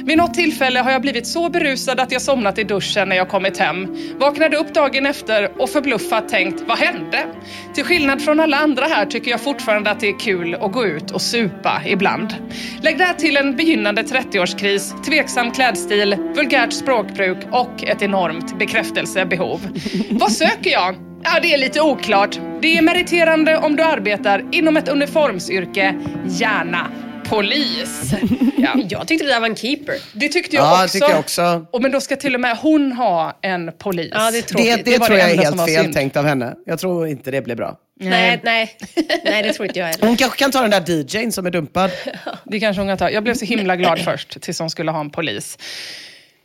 Vid 0.06 0.18
något 0.18 0.34
tillfälle 0.34 0.80
har 0.80 0.90
jag 0.90 1.02
blivit 1.02 1.26
så 1.26 1.50
berusad 1.50 2.00
att 2.00 2.12
jag 2.12 2.22
somnat 2.22 2.58
i 2.58 2.64
duschen 2.66 3.08
när 3.08 3.16
jag 3.16 3.28
kommit 3.28 3.58
hem. 3.58 3.96
Vaknade 4.18 4.56
upp 4.56 4.74
dagen 4.74 5.06
efter 5.06 5.62
och 5.62 5.70
förbluffat 5.70 6.28
tänkt, 6.28 6.62
vad 6.66 6.78
hände? 6.78 7.26
Till 7.74 7.84
skillnad 7.84 8.22
från 8.22 8.40
alla 8.40 8.56
andra 8.56 8.84
här 8.84 9.06
tycker 9.06 9.30
jag 9.30 9.40
fortfarande 9.40 9.90
att 9.90 10.00
det 10.00 10.08
är 10.08 10.18
kul 10.18 10.54
att 10.54 10.72
gå 10.72 10.86
ut 10.86 11.10
och 11.10 11.22
supa 11.22 11.82
ibland. 11.86 12.34
Lägg 12.82 12.98
där 12.98 13.12
till 13.12 13.36
en 13.36 13.56
begynnande 13.56 14.02
30-årskris, 14.02 15.04
tveksam 15.04 15.50
klädstil, 15.50 16.16
vulgärt 16.36 16.72
språkbruk 16.72 17.38
och 17.50 17.84
ett 17.84 18.02
enormt 18.02 18.58
bekräftelsebehov. 18.58 19.60
vad 20.10 20.32
söker 20.32 20.70
jag? 20.70 20.94
Ja, 21.22 21.40
det 21.42 21.54
är 21.54 21.58
lite 21.58 21.80
oklart. 21.80 22.38
Det 22.60 22.78
är 22.78 22.82
meriterande 22.82 23.58
om 23.58 23.76
du 23.76 23.82
arbetar 23.82 24.44
inom 24.52 24.76
ett 24.76 24.88
uniformsyrke, 24.88 25.94
gärna 26.28 26.86
polis. 27.28 28.12
Ja. 28.58 28.80
Jag 28.88 29.08
tyckte 29.08 29.26
det 29.26 29.32
där 29.32 29.40
var 29.40 29.46
en 29.48 29.56
keeper. 29.56 29.94
Det 30.12 30.28
tyckte 30.28 30.56
jag 30.56 30.64
Ja, 30.64 30.84
också. 30.84 30.92
tycker 30.92 31.10
jag 31.10 31.18
också. 31.18 31.66
Och 31.70 31.82
men 31.82 31.90
då 31.92 32.00
ska 32.00 32.16
till 32.16 32.34
och 32.34 32.40
med 32.40 32.56
hon 32.56 32.92
ha 32.92 33.38
en 33.42 33.72
polis. 33.78 34.10
Ja, 34.14 34.30
det 34.30 34.38
är 34.38 34.56
Det, 34.56 34.82
det, 34.82 34.98
var 34.98 35.06
tror 35.06 35.16
det 35.16 35.22
jag 35.22 35.30
är 35.30 35.36
helt 35.36 35.64
fel 35.66 35.82
synd. 35.84 35.94
tänkt 35.94 36.16
av 36.16 36.24
henne. 36.24 36.54
Jag 36.66 36.78
tror 36.78 37.08
inte 37.08 37.30
det 37.30 37.42
blir 37.42 37.54
bra. 37.54 37.76
Nej, 38.00 38.40
nej. 38.44 38.76
nej, 39.24 39.42
det 39.42 39.52
tror 39.52 39.66
inte 39.66 39.78
jag 39.78 39.86
heller. 39.86 40.06
Hon 40.06 40.16
kanske 40.16 40.38
kan 40.38 40.50
ta 40.50 40.60
den 40.62 40.70
där 40.70 40.90
DJn 40.90 41.32
som 41.32 41.46
är 41.46 41.50
dumpad. 41.50 41.90
Det 42.44 42.60
kanske 42.60 42.80
hon 42.80 42.88
kan 42.88 42.98
ta. 42.98 43.10
Jag 43.10 43.22
blev 43.22 43.34
så 43.34 43.44
himla 43.44 43.76
glad 43.76 43.98
först 43.98 44.40
tills 44.42 44.58
hon 44.58 44.70
skulle 44.70 44.90
ha 44.90 45.00
en 45.00 45.10
polis. 45.10 45.58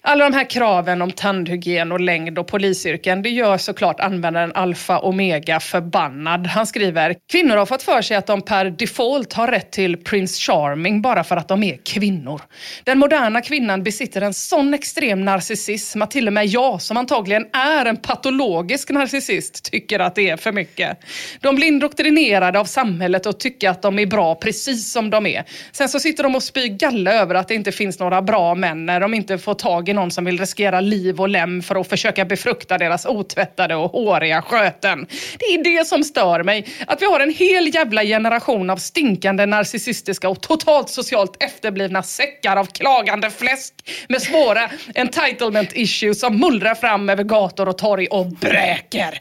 Alla 0.04 0.30
de 0.30 0.36
här 0.36 0.49
kraven 0.49 1.02
om 1.02 1.12
tandhygien 1.12 1.91
och 1.91 1.99
längd 1.99 2.39
och 2.39 2.47
polisyrken, 2.47 3.22
det 3.22 3.30
gör 3.30 3.58
såklart 3.58 3.99
användaren 3.99 4.52
alfa 4.56 4.99
omega 4.99 5.60
förbannad. 5.60 6.47
Han 6.47 6.68
skriver, 6.68 7.16
kvinnor 7.32 7.56
har 7.56 7.66
fått 7.66 7.84
för 7.84 8.02
sig 8.02 8.18
att 8.18 8.28
de 8.28 8.41
per 8.41 8.66
default 8.66 9.34
har 9.34 9.47
rätt 9.47 9.72
till 9.72 9.97
Prince 9.97 10.41
Charming 10.41 11.02
bara 11.02 11.24
för 11.24 11.38
att 11.38 11.47
de 11.47 11.64
är 11.64 11.78
kvinnor. 11.86 12.41
Den 12.84 12.99
moderna 12.99 13.41
kvinnan 13.41 13.84
besitter 13.84 14.22
en 14.22 14.34
sån 14.34 14.74
extrem 14.74 15.26
narcissism 15.26 16.02
att 16.02 16.12
till 16.12 16.28
och 16.28 16.34
med 16.34 16.45
jag, 16.45 16.82
som 16.82 16.97
antagligen 16.97 17.45
är 17.54 17.86
en 17.86 17.97
patologisk 17.97 18.89
narcissist, 18.89 19.72
tycker 19.72 19.99
att 19.99 20.16
det 20.16 20.30
är 20.30 20.38
för 20.38 20.52
mycket. 20.52 20.97
De 21.41 21.56
blir 21.56 21.68
indoktrinerade 21.68 22.60
av 22.60 22.66
samhället 22.66 23.26
och 23.26 23.39
tycker 23.39 23.70
att 23.70 23.82
de 23.82 23.99
är 23.99 24.06
bra 24.06 24.36
precis 24.36 24.91
som 24.91 25.10
de 25.10 25.26
är. 25.26 25.43
Sen 25.72 25.89
så 25.89 25.99
sitter 25.99 26.24
de 26.24 26.36
och 26.36 26.43
spyr 26.43 26.68
galla 26.68 27.14
över 27.14 27.36
att 27.36 27.47
det 27.47 27.56
inte 27.56 27.72
finns 27.72 27.99
några 27.99 28.22
bra 28.22 28.56
män 28.56 28.86
när 28.86 28.99
de 28.99 29.14
inte 29.14 29.38
får 29.38 29.54
tag 29.54 29.91
i 29.92 29.94
någon 29.94 30.12
som 30.12 30.26
vill 30.26 30.39
riskera 30.39 30.80
liv 30.82 31.22
och 31.22 31.30
lem 31.30 31.62
för 31.62 31.76
att 31.76 31.89
försöka 31.89 32.26
befrukta 32.26 32.78
deras 32.78 33.06
otvättade 33.06 33.76
och 33.76 33.92
håriga 33.92 34.42
sköten. 34.42 35.08
Det 35.39 35.46
är 35.46 35.64
det 35.64 35.88
som 35.88 36.04
stör 36.04 36.44
mig. 36.44 36.68
Att 36.88 37.02
vi 37.02 37.06
har 37.06 37.20
en 37.20 37.34
hel 37.34 37.76
jävla 37.76 38.04
generation 38.04 38.70
av 38.70 38.78
stinkande 38.78 39.46
narcissistiska 39.46 40.30
och 40.30 40.42
totalt 40.42 40.89
socialt 40.89 41.44
efterblivna 41.44 42.04
säckar 42.04 42.58
av 42.58 42.66
klagande 42.66 43.30
fläsk 43.30 43.74
med 44.10 44.22
svåra 44.22 44.70
entitlement 44.96 45.70
issues 45.74 46.20
som 46.20 46.39
mullrar 46.39 46.76
fram 46.76 47.10
över 47.10 47.24
gator 47.24 47.70
och 47.70 47.78
torg 47.78 48.08
och 48.08 48.28
bräker. 48.28 49.20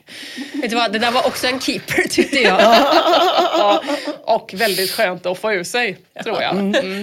Vet 0.52 0.70
du 0.70 0.76
vad, 0.76 0.92
det 0.92 0.98
där 0.98 1.10
var 1.10 1.26
också 1.26 1.46
en 1.46 1.60
keeper 1.60 2.02
tyckte 2.08 2.38
jag. 2.38 2.60
Ja, 2.60 3.82
och 4.24 4.54
väldigt 4.54 4.90
skönt 4.90 5.26
att 5.26 5.38
få 5.38 5.52
ur 5.52 5.64
sig, 5.64 5.98
tror 6.24 6.42
jag. 6.42 6.52
Mm. 6.56 7.02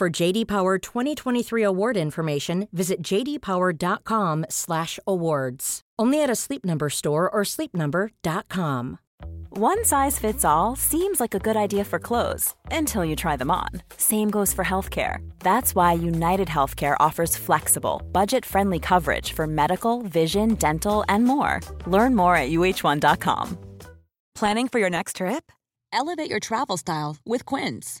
For 0.00 0.08
JD 0.08 0.48
Power 0.48 0.78
2023 0.78 1.62
award 1.62 1.98
information, 1.98 2.68
visit 2.72 3.02
jdpower.com/awards. 3.02 5.80
Only 5.98 6.22
at 6.22 6.30
a 6.30 6.34
Sleep 6.34 6.64
Number 6.64 6.88
store 6.88 7.28
or 7.28 7.42
sleepnumber.com. 7.44 8.98
One 9.50 9.84
size 9.84 10.18
fits 10.18 10.42
all 10.42 10.74
seems 10.74 11.20
like 11.20 11.34
a 11.34 11.38
good 11.38 11.58
idea 11.58 11.84
for 11.84 11.98
clothes 11.98 12.54
until 12.70 13.04
you 13.04 13.14
try 13.14 13.36
them 13.36 13.50
on. 13.50 13.68
Same 13.98 14.30
goes 14.30 14.54
for 14.54 14.64
healthcare. 14.64 15.18
That's 15.40 15.74
why 15.74 15.92
United 15.92 16.48
Healthcare 16.48 16.96
offers 16.98 17.36
flexible, 17.36 18.00
budget 18.10 18.46
friendly 18.46 18.78
coverage 18.78 19.34
for 19.34 19.46
medical, 19.46 20.00
vision, 20.00 20.54
dental, 20.54 21.04
and 21.10 21.26
more. 21.26 21.60
Learn 21.86 22.16
more 22.16 22.36
at 22.36 22.48
uh1.com. 22.48 23.58
Planning 24.34 24.68
for 24.68 24.78
your 24.78 24.88
next 24.88 25.16
trip? 25.16 25.52
Elevate 25.92 26.30
your 26.30 26.40
travel 26.40 26.78
style 26.78 27.18
with 27.26 27.44
Quince. 27.44 28.00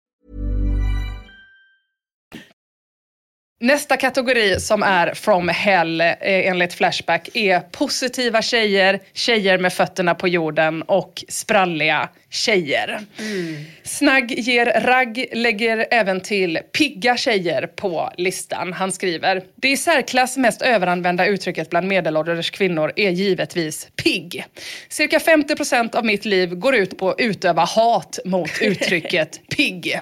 Nästa 3.63 3.97
kategori 3.97 4.59
som 4.59 4.83
är 4.83 5.13
from 5.13 5.49
hell 5.49 6.01
eh, 6.01 6.15
enligt 6.21 6.73
Flashback 6.73 7.29
är 7.33 7.59
positiva 7.59 8.41
tjejer, 8.41 8.99
tjejer 9.13 9.57
med 9.57 9.73
fötterna 9.73 10.15
på 10.15 10.27
jorden 10.27 10.81
och 10.81 11.23
spralliga 11.27 12.09
tjejer. 12.31 12.99
Snagg 13.83 14.31
ger 14.31 14.65
ragg 14.65 15.25
lägger 15.31 15.87
även 15.91 16.21
till 16.21 16.59
pigga 16.71 17.17
tjejer 17.17 17.67
på 17.67 18.11
listan. 18.17 18.73
Han 18.73 18.91
skriver, 18.91 19.43
det 19.55 19.69
i 19.69 19.77
särklass 19.77 20.37
mest 20.37 20.61
överanvända 20.61 21.25
uttrycket 21.25 21.69
bland 21.69 21.87
medelålders 21.87 22.51
kvinnor 22.51 22.91
är 22.95 23.09
givetvis 23.09 23.87
pigg. 24.03 24.45
Cirka 24.89 25.17
50% 25.17 25.95
av 25.95 26.05
mitt 26.05 26.25
liv 26.25 26.55
går 26.55 26.75
ut 26.75 26.97
på 26.97 27.09
att 27.09 27.19
utöva 27.19 27.65
hat 27.65 28.19
mot 28.25 28.51
uttrycket 28.61 29.41
pigg. 29.55 29.99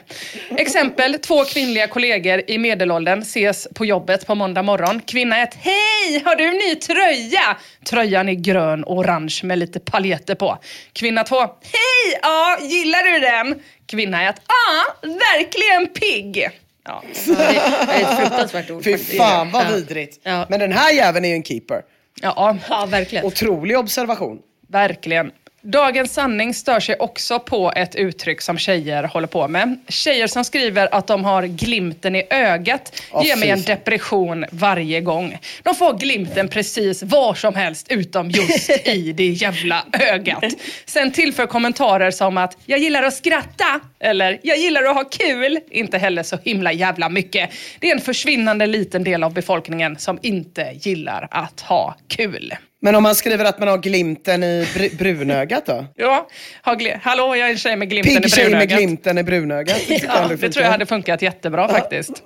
Exempel, 0.58 1.14
två 1.14 1.46
kvinnliga 1.46 1.88
kollegor 1.88 2.42
i 2.48 2.58
medelåldern 2.58 3.26
ses 3.50 3.68
på 3.76 3.86
jobbet 3.86 4.28
på 4.28 4.36
måndag 4.36 4.62
morgon. 4.62 5.02
Kvinna 5.02 5.42
1, 5.42 5.56
hej! 5.56 6.24
Har 6.26 6.36
du 6.36 6.48
en 6.48 6.58
ny 6.58 6.76
tröja? 6.76 7.58
Tröjan 7.86 8.30
är 8.30 8.34
grön 8.34 8.84
och 8.84 8.98
orange 8.98 9.40
med 9.44 9.60
lite 9.60 9.80
paljetter 9.80 10.36
på. 10.36 10.58
Kvinna 10.94 11.24
2, 11.24 11.40
hej! 11.40 12.20
Ja, 12.22 12.58
gillar 12.62 13.04
du 13.14 13.20
den? 13.20 13.62
Kvinna 13.86 14.30
1, 14.30 14.42
ja, 14.48 15.08
verkligen 15.10 15.88
pigg. 15.88 16.50
Ja. 16.86 17.04
Det 17.26 17.32
är 17.32 18.02
ett 18.02 18.18
fruktansvärt 18.20 18.70
ord. 18.72 18.84
Fy 18.84 18.98
fan 18.98 19.52
vad 19.52 19.68
vidrigt. 19.68 20.20
Ja. 20.24 20.46
Men 20.50 20.60
den 20.60 20.72
här 20.72 20.94
jäveln 20.94 21.26
är 21.26 21.30
ju 21.30 21.36
en 21.36 21.44
keeper. 21.44 21.82
Ja, 22.22 22.58
Ja, 22.70 22.86
verkligen. 22.86 23.26
Otrolig 23.26 23.78
observation. 23.78 24.40
Verkligen. 24.68 25.32
Dagens 25.62 26.14
sanning 26.14 26.54
stör 26.54 26.80
sig 26.80 26.96
också 26.96 27.40
på 27.40 27.74
ett 27.76 27.96
uttryck 27.96 28.42
som 28.42 28.58
tjejer 28.58 29.04
håller 29.04 29.28
på 29.28 29.48
med. 29.48 29.80
Tjejer 29.88 30.28
som 30.28 30.46
skriver 30.46 30.96
att 30.96 31.08
de 31.08 31.26
har 31.26 31.44
glimten 31.44 32.16
i 32.16 32.24
ögat 32.30 33.02
Åh, 33.12 33.26
ger 33.26 33.36
mig 33.36 33.50
en 33.50 33.62
depression 33.62 34.46
varje 34.52 35.02
gång. 35.02 35.38
De 35.64 35.76
får 35.76 35.94
glimten 35.94 36.48
precis 36.48 37.04
var 37.04 37.34
som 37.34 37.56
helst 37.56 37.88
utom 37.90 38.30
just 38.30 38.70
i 38.88 39.14
det 39.14 39.28
jävla 39.28 39.86
ögat. 39.94 40.44
Sen 40.86 41.12
tillför 41.12 41.46
kommentarer 41.48 42.12
som 42.12 42.38
att 42.38 42.58
jag 42.66 42.80
gillar 42.80 43.04
att 43.04 43.14
skratta 43.14 43.80
eller 44.00 44.40
jag 44.44 44.58
gillar 44.58 44.84
att 44.84 44.96
ha 44.96 45.04
kul. 45.04 45.60
Inte 45.72 45.98
heller 45.98 46.24
så 46.24 46.38
himla 46.44 46.72
jävla 46.72 47.10
mycket. 47.10 47.50
Det 47.80 47.90
är 47.90 47.96
en 47.96 48.02
försvinnande 48.02 48.68
liten 48.68 49.04
del 49.04 49.24
av 49.24 49.34
befolkningen 49.34 49.98
som 49.98 50.20
inte 50.22 50.72
gillar 50.82 51.28
att 51.32 51.62
ha 51.62 51.96
kul. 52.08 52.54
Men 52.82 52.96
om 52.96 53.04
man 53.04 53.16
skriver 53.16 53.46
att 53.46 53.60
man 53.60 53.68
har 53.68 53.78
glimten 53.78 54.44
i 54.44 54.64
br- 54.76 54.98
brunögat 54.98 55.66
då? 55.66 55.86
Ja, 55.96 56.28
har 56.62 56.76
gl- 56.76 57.00
hallå 57.04 57.36
jag 57.36 57.48
är 57.48 57.52
en 57.52 57.58
tjej 57.58 57.76
med 57.76 57.90
glimten 57.90 58.12
i 58.18 58.22
Pigg 58.22 58.34
tjej 58.34 58.44
med 58.44 58.52
brunögat. 58.52 58.78
glimten 58.78 59.18
i 59.18 59.24
brunögat. 59.24 59.78
tycker 59.88 60.08
Ja, 60.16 60.22
det 60.22 60.28
funkar. 60.38 60.50
tror 60.50 60.64
jag 60.64 60.72
hade 60.72 60.86
funkat 60.86 61.22
jättebra 61.22 61.68
faktiskt. 61.70 62.24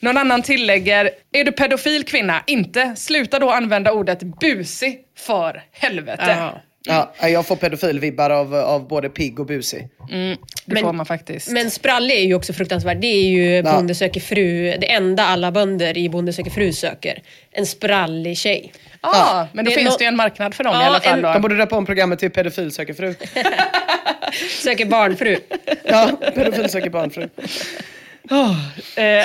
Någon 0.00 0.16
annan 0.16 0.42
tillägger, 0.42 1.10
är 1.32 1.44
du 1.44 1.52
pedofil 1.52 2.04
kvinna? 2.04 2.42
Inte. 2.46 2.94
Sluta 2.96 3.38
då 3.38 3.50
använda 3.50 3.92
ordet 3.92 4.22
busig 4.22 4.98
för 5.18 5.62
helvete. 5.72 6.24
Ja. 6.38 6.60
Ja, 6.84 7.12
jag 7.28 7.46
får 7.46 7.56
pedofilvibbar 7.56 8.30
av, 8.30 8.54
av 8.54 8.88
både 8.88 9.08
pigg 9.08 9.40
och 9.40 9.46
busig. 9.46 9.88
Det 10.08 10.36
Men- 10.66 10.82
får 10.82 10.92
man 10.92 11.06
faktiskt. 11.06 11.50
Men 11.50 11.70
sprallig 11.70 12.14
är 12.14 12.20
ju 12.24 12.34
också 12.34 12.52
fruktansvärt. 12.52 13.00
Det 13.00 13.06
är 13.06 13.22
ju 13.28 13.54
Ja. 13.56 13.62
Bonde 13.62 13.94
söker 13.94 14.20
fru, 14.20 14.76
det 14.80 14.92
enda 14.92 15.22
alla 15.24 15.52
bönder 15.52 15.98
i 15.98 16.08
Bonde 16.08 16.32
söker 16.32 16.50
fru 16.50 16.72
söker. 16.72 17.22
En 17.50 17.66
sprallig 17.66 18.38
tjej. 18.38 18.72
ja, 19.02 19.48
men 19.52 19.64
då 19.64 19.70
Det 19.70 19.74
finns 19.76 19.90
nå- 19.90 19.96
det 19.98 20.04
ju 20.04 20.08
en 20.08 20.16
marknad 20.16 20.54
för 20.54 20.64
dem 20.64 20.74
i 20.74 20.76
Ja, 20.78 20.84
alla 20.86 21.00
fall. 21.00 21.16
en- 21.18 21.22
Då. 21.22 21.32
De 21.32 21.42
borde 21.42 21.56
döpa 21.56 21.76
om 21.76 21.86
programmet 21.86 22.18
till 22.18 22.30
Pedofil 22.30 22.70
söker 22.72 22.94
fru. 22.94 23.14
Söker 24.62 24.84
barnfru. 24.86 25.36
Ja, 25.84 26.10
pedofil 26.34 26.68
söker 26.68 26.90
barnfru. 26.90 27.28
Eh, 28.96 29.24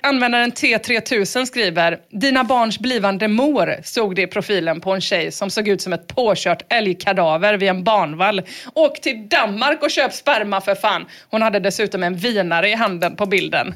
användaren 0.00 0.52
T3000 0.52 1.44
skriver, 1.44 1.98
dina 2.10 2.44
barns 2.44 2.78
blivande 2.78 3.28
mor 3.28 3.76
såg 3.84 4.16
det 4.16 4.22
i 4.22 4.26
profilen 4.26 4.80
på 4.80 4.92
en 4.92 5.00
tjej 5.00 5.32
som 5.32 5.50
såg 5.50 5.68
ut 5.68 5.82
som 5.82 5.92
ett 5.92 6.06
påkört 6.06 6.62
älgkadaver 6.72 7.54
vid 7.54 7.68
en 7.68 7.84
barnvall. 7.84 8.42
Åk 8.74 9.00
till 9.00 9.28
Danmark 9.28 9.82
och 9.82 9.90
köp 9.90 10.12
sperma 10.12 10.60
för 10.60 10.74
fan. 10.74 11.06
Hon 11.30 11.42
hade 11.42 11.60
dessutom 11.60 12.02
en 12.02 12.14
vinare 12.14 12.68
i 12.68 12.74
handen 12.74 13.16
på 13.16 13.26
bilden. 13.26 13.74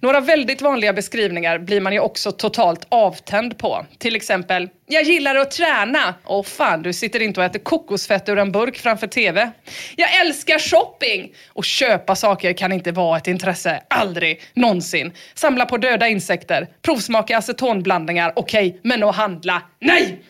Några 0.00 0.20
väldigt 0.20 0.62
vanliga 0.62 0.92
beskrivningar 0.92 1.58
blir 1.58 1.80
man 1.80 1.92
ju 1.92 2.00
också 2.00 2.32
totalt 2.32 2.86
avtänd 2.88 3.58
på. 3.58 3.86
Till 3.98 4.16
exempel, 4.16 4.68
jag 4.86 5.02
gillar 5.02 5.34
att 5.34 5.50
träna. 5.50 6.14
Åh 6.24 6.42
fan, 6.42 6.82
du 6.82 6.92
sitter 6.92 7.22
inte 7.22 7.40
och 7.40 7.46
äter 7.46 7.58
kokosfett 7.58 8.28
ur 8.28 8.38
en 8.38 8.52
burk 8.52 8.78
framför 8.78 9.06
TV. 9.06 9.50
Jag 9.96 10.20
älskar 10.20 10.58
shopping! 10.58 11.32
Och 11.48 11.64
köpa 11.64 12.16
saker 12.16 12.52
kan 12.52 12.72
inte 12.72 12.92
vara 12.92 13.16
ett 13.16 13.26
intresse. 13.26 13.82
Aldrig, 13.88 14.42
någonsin. 14.54 15.12
Samla 15.34 15.66
på 15.66 15.76
döda 15.76 16.08
insekter, 16.08 16.68
provsmaka 16.82 17.38
acetonblandningar, 17.38 18.32
okej, 18.36 18.80
men 18.82 19.02
att 19.02 19.16
handla, 19.16 19.62
nej! 19.80 20.22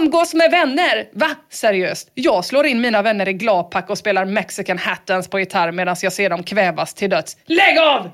Umgås 0.00 0.34
med 0.34 0.50
vänner? 0.50 1.08
Va? 1.12 1.30
Seriöst? 1.50 2.10
Jag 2.14 2.44
slår 2.44 2.66
in 2.66 2.80
mina 2.80 3.02
vänner 3.02 3.28
i 3.28 3.32
glapack 3.32 3.90
och 3.90 3.98
spelar 3.98 4.24
mexican 4.24 4.78
hattens 4.78 5.28
på 5.28 5.38
gitarr 5.38 5.72
medan 5.72 5.96
jag 6.02 6.12
ser 6.12 6.30
dem 6.30 6.42
kvävas 6.42 6.94
till 6.94 7.10
döds. 7.10 7.36
Lägg 7.46 7.78
av! 7.78 8.10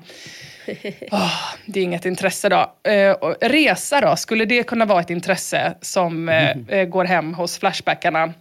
Åh, 1.11 1.53
det 1.65 1.79
är 1.79 1.83
inget 1.83 2.05
intresse 2.05 2.49
då. 2.49 2.89
Eh, 2.91 3.15
resa 3.41 4.01
då, 4.01 4.15
skulle 4.15 4.45
det 4.45 4.63
kunna 4.63 4.85
vara 4.85 4.99
ett 4.99 5.09
intresse 5.09 5.73
som 5.81 6.29
eh, 6.29 6.49
eh, 6.67 6.85
går 6.85 7.05
hem 7.05 7.33
hos 7.33 7.57
Flashbackarna? 7.57 8.33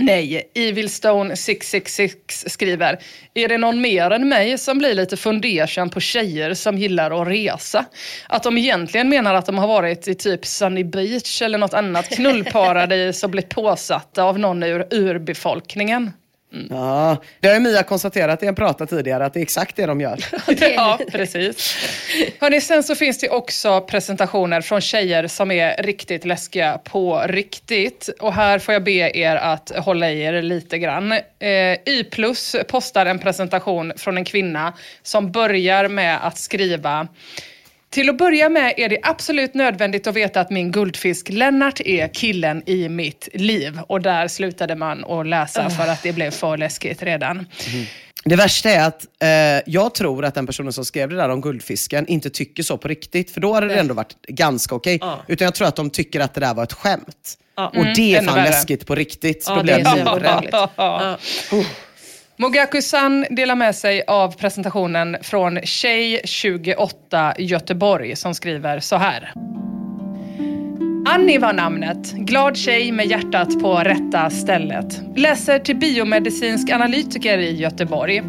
Nej, 0.00 0.50
Evil 0.54 0.90
Stone 0.90 1.36
666 1.36 2.44
skriver. 2.48 2.98
Är 3.34 3.48
det 3.48 3.58
någon 3.58 3.80
mer 3.80 4.10
än 4.10 4.28
mig 4.28 4.58
som 4.58 4.78
blir 4.78 4.94
lite 4.94 5.16
fundersam 5.16 5.90
på 5.90 6.00
tjejer 6.00 6.54
som 6.54 6.78
gillar 6.78 7.22
att 7.22 7.28
resa? 7.28 7.84
Att 8.28 8.42
de 8.42 8.58
egentligen 8.58 9.08
menar 9.08 9.34
att 9.34 9.46
de 9.46 9.58
har 9.58 9.68
varit 9.68 10.08
i 10.08 10.14
typ 10.14 10.46
Sunny 10.46 10.84
Beach 10.84 11.42
eller 11.42 11.58
något 11.58 11.74
annat 11.74 12.08
knullparadis 12.08 13.24
och 13.24 13.30
blivit 13.30 13.48
påsatta 13.48 14.22
av 14.22 14.38
någon 14.38 14.62
ur 14.62 14.86
urbefolkningen. 14.90 16.12
Ja, 16.50 17.16
det 17.40 17.48
har 17.48 17.54
ju 17.54 17.60
Mia 17.60 17.82
konstaterat 17.82 18.42
i 18.42 18.46
en 18.46 18.54
prata 18.54 18.86
tidigare 18.86 19.26
att 19.26 19.34
det 19.34 19.40
är 19.40 19.42
exakt 19.42 19.76
det 19.76 19.86
de 19.86 20.00
gör. 20.00 20.24
Ja, 20.74 20.98
precis. 21.12 21.76
Hörrni, 22.40 22.60
sen 22.60 22.82
så 22.82 22.94
finns 22.94 23.18
det 23.18 23.28
också 23.28 23.80
presentationer 23.80 24.60
från 24.60 24.80
tjejer 24.80 25.26
som 25.26 25.50
är 25.50 25.82
riktigt 25.82 26.24
läskiga 26.24 26.78
på 26.78 27.22
riktigt. 27.26 28.08
Och 28.20 28.32
här 28.32 28.58
får 28.58 28.72
jag 28.72 28.84
be 28.84 29.18
er 29.18 29.36
att 29.36 29.72
hålla 29.76 30.10
i 30.10 30.22
er 30.22 30.42
lite 30.42 30.78
grann. 30.78 31.12
Eh, 31.12 31.78
y 31.84 32.04
plus 32.10 32.56
postar 32.68 33.06
en 33.06 33.18
presentation 33.18 33.92
från 33.96 34.16
en 34.16 34.24
kvinna 34.24 34.72
som 35.02 35.32
börjar 35.32 35.88
med 35.88 36.26
att 36.26 36.38
skriva 36.38 37.08
till 37.90 38.10
att 38.10 38.18
börja 38.18 38.48
med 38.48 38.74
är 38.76 38.88
det 38.88 38.98
absolut 39.02 39.54
nödvändigt 39.54 40.06
att 40.06 40.16
veta 40.16 40.40
att 40.40 40.50
min 40.50 40.72
guldfisk 40.72 41.28
Lennart 41.28 41.80
är 41.80 42.14
killen 42.14 42.62
i 42.66 42.88
mitt 42.88 43.28
liv. 43.32 43.80
Och 43.86 44.00
där 44.00 44.28
slutade 44.28 44.76
man 44.76 45.04
att 45.04 45.26
läsa 45.26 45.70
för 45.70 45.86
att 45.88 46.02
det 46.02 46.12
blev 46.12 46.30
för 46.30 46.56
läskigt 46.56 47.02
redan. 47.02 47.46
Det 48.24 48.36
värsta 48.36 48.70
är 48.70 48.86
att 48.86 49.06
eh, 49.22 49.72
jag 49.72 49.94
tror 49.94 50.24
att 50.24 50.34
den 50.34 50.46
personen 50.46 50.72
som 50.72 50.84
skrev 50.84 51.08
det 51.08 51.16
där 51.16 51.28
om 51.28 51.40
guldfisken 51.40 52.06
inte 52.06 52.30
tycker 52.30 52.62
så 52.62 52.78
på 52.78 52.88
riktigt. 52.88 53.30
För 53.30 53.40
då 53.40 53.54
hade 53.54 53.66
det 53.66 53.74
ändå 53.74 53.94
varit 53.94 54.22
ganska 54.28 54.74
okej. 54.74 54.98
Ja. 55.00 55.24
Utan 55.26 55.44
jag 55.44 55.54
tror 55.54 55.68
att 55.68 55.76
de 55.76 55.90
tycker 55.90 56.20
att 56.20 56.34
det 56.34 56.40
där 56.40 56.54
var 56.54 56.62
ett 56.62 56.72
skämt. 56.72 57.38
Ja. 57.56 57.68
Och 57.68 57.84
det 57.84 58.14
är 58.14 58.18
ännu 58.18 58.26
fan 58.26 58.36
värre. 58.36 58.48
läskigt 58.50 58.86
på 58.86 58.94
riktigt. 58.94 59.44
Ja, 59.48 59.54
då 59.54 59.62
blir 59.62 59.78
jag 59.78 59.96
livrädd. 59.98 60.68
Mogaku-san 62.40 63.26
delar 63.30 63.54
med 63.54 63.74
sig 63.74 64.02
av 64.06 64.36
presentationen 64.36 65.16
från 65.22 65.60
Tjej 65.62 66.20
28 66.24 67.34
Göteborg 67.38 68.16
som 68.16 68.34
skriver 68.34 68.80
så 68.80 68.96
här. 68.96 69.32
Annie 71.18 71.38
var 71.38 71.52
namnet. 71.52 72.12
Glad 72.12 72.56
tjej 72.56 72.92
med 72.92 73.06
hjärtat 73.06 73.60
på 73.60 73.74
rätta 73.76 74.30
stället. 74.30 75.00
Läser 75.16 75.58
till 75.58 75.76
biomedicinsk 75.76 76.70
analytiker 76.70 77.38
i 77.38 77.56
Göteborg. 77.56 78.22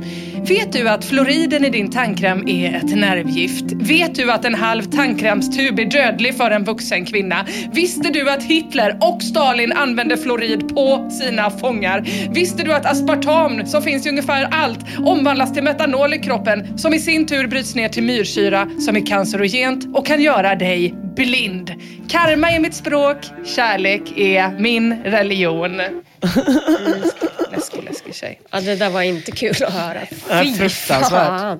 Vet 0.48 0.72
du 0.72 0.90
att 0.90 1.06
fluoriden 1.06 1.66
i 1.66 1.70
din 1.70 1.92
tandkräm 1.92 2.48
är 2.48 2.76
ett 2.76 2.96
nervgift? 2.96 3.66
Vet 3.72 4.16
du 4.16 4.32
att 4.32 4.46
en 4.46 4.56
halv 4.56 4.84
tandkrämstub 4.84 5.80
är 5.80 5.86
dödlig 5.86 6.38
för 6.38 6.52
en 6.52 6.64
vuxen 6.64 7.06
kvinna? 7.06 7.46
Visste 7.74 8.10
du 8.10 8.30
att 8.30 8.44
Hitler 8.44 8.98
och 9.02 9.24
Stalin 9.24 9.72
använde 9.72 10.18
fluorid 10.18 10.70
på 10.76 11.10
sina 11.12 11.50
fångar? 11.50 12.06
Visste 12.34 12.64
du 12.64 12.74
att 12.74 12.86
aspartam, 12.86 13.66
som 13.66 13.82
finns 13.82 14.06
i 14.06 14.10
ungefär 14.10 14.48
allt, 14.52 14.80
omvandlas 15.00 15.54
till 15.54 15.64
metanol 15.64 16.14
i 16.14 16.20
kroppen 16.20 16.78
som 16.78 16.94
i 16.94 17.00
sin 17.00 17.26
tur 17.26 17.48
bryts 17.48 17.76
ner 17.76 17.90
till 17.90 18.04
myrsyra 18.04 18.70
som 18.80 18.96
är 18.96 19.06
cancerogent 19.06 19.98
och 19.98 20.06
kan 20.06 20.22
göra 20.22 20.56
dig 20.56 20.94
blind? 21.16 21.74
Karma 22.08 22.52
är 22.52 22.60
mitt 22.60 22.74
språk, 22.80 23.18
kärlek 23.46 24.18
är 24.18 24.50
min 24.60 25.04
religion. 25.04 25.80
Mm. 25.80 26.02
Läskig, 27.52 27.84
läskig 27.84 28.16
tjej. 28.16 28.42
Ja, 28.52 28.62
det 28.62 28.76
där 28.76 28.90
var 28.90 29.02
inte 29.02 29.32
kul 29.32 29.56
att 29.64 29.74
höra. 29.74 30.00
Ja, 30.30 30.44
Fy 30.44 30.70
fan. 30.70 31.60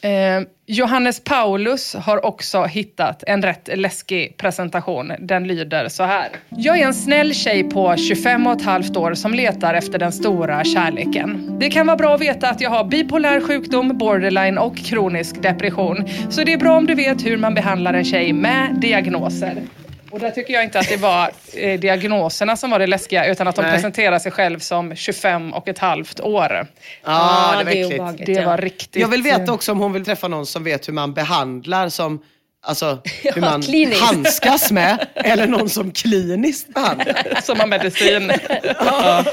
Eh, 0.00 0.42
Johannes 0.66 1.20
Paulus 1.24 1.94
har 1.94 2.26
också 2.26 2.64
hittat 2.64 3.24
en 3.26 3.42
rätt 3.42 3.68
läskig 3.74 4.36
presentation. 4.36 5.12
Den 5.18 5.46
lyder 5.46 5.88
så 5.88 6.02
här. 6.02 6.28
Jag 6.48 6.78
är 6.78 6.86
en 6.86 6.94
snäll 6.94 7.34
tjej 7.34 7.64
på 7.64 7.96
25 7.96 8.46
och 8.46 8.52
ett 8.52 8.64
halvt 8.64 8.96
år 8.96 9.14
som 9.14 9.34
letar 9.34 9.74
efter 9.74 9.98
den 9.98 10.12
stora 10.12 10.64
kärleken. 10.64 11.58
Det 11.60 11.70
kan 11.70 11.86
vara 11.86 11.96
bra 11.96 12.14
att 12.14 12.20
veta 12.20 12.50
att 12.50 12.60
jag 12.60 12.70
har 12.70 12.84
bipolär 12.84 13.40
sjukdom, 13.40 13.98
borderline 13.98 14.58
och 14.58 14.76
kronisk 14.76 15.42
depression. 15.42 16.08
Så 16.30 16.42
det 16.42 16.52
är 16.52 16.58
bra 16.58 16.76
om 16.76 16.86
du 16.86 16.94
vet 16.94 17.26
hur 17.26 17.36
man 17.36 17.54
behandlar 17.54 17.94
en 17.94 18.04
tjej 18.04 18.32
med 18.32 18.74
diagnoser. 18.80 19.62
Och 20.10 20.20
där 20.20 20.30
tycker 20.30 20.54
jag 20.54 20.64
inte 20.64 20.78
att 20.78 20.88
det 20.88 20.96
var 20.96 21.30
eh, 21.54 21.80
diagnoserna 21.80 22.56
som 22.56 22.70
var 22.70 22.78
det 22.78 22.86
läskiga 22.86 23.26
utan 23.26 23.48
att 23.48 23.56
de 23.56 23.62
Nej. 23.62 23.72
presenterar 23.72 24.18
sig 24.18 24.32
själv 24.32 24.58
som 24.58 24.96
25 24.96 25.52
och 25.52 25.68
ett 25.68 25.78
halvt 25.78 26.20
år. 26.20 26.66
Ja, 27.04 27.54
det 27.58 27.64
var 27.64 27.70
äckligt. 27.70 28.26
Det 28.26 28.44
var 28.44 28.58
riktigt... 28.58 29.02
Jag 29.02 29.08
vill 29.08 29.22
veta 29.22 29.52
också 29.52 29.72
om 29.72 29.78
hon 29.78 29.92
vill 29.92 30.04
träffa 30.04 30.28
någon 30.28 30.46
som 30.46 30.64
vet 30.64 30.88
hur 30.88 30.92
man 30.92 31.14
behandlar 31.14 31.88
som 31.88 32.22
Alltså 32.66 32.98
hur 33.34 33.40
man 33.40 33.62
kliniskt. 33.62 34.02
handskas 34.02 34.72
med 34.72 35.06
eller 35.14 35.46
någon 35.46 35.68
som 35.68 35.90
kliniskt 35.90 36.74
behandlar. 36.74 37.40
som 37.42 37.60
har 37.60 37.66
medicin. 37.66 38.32
ja, 38.78 39.24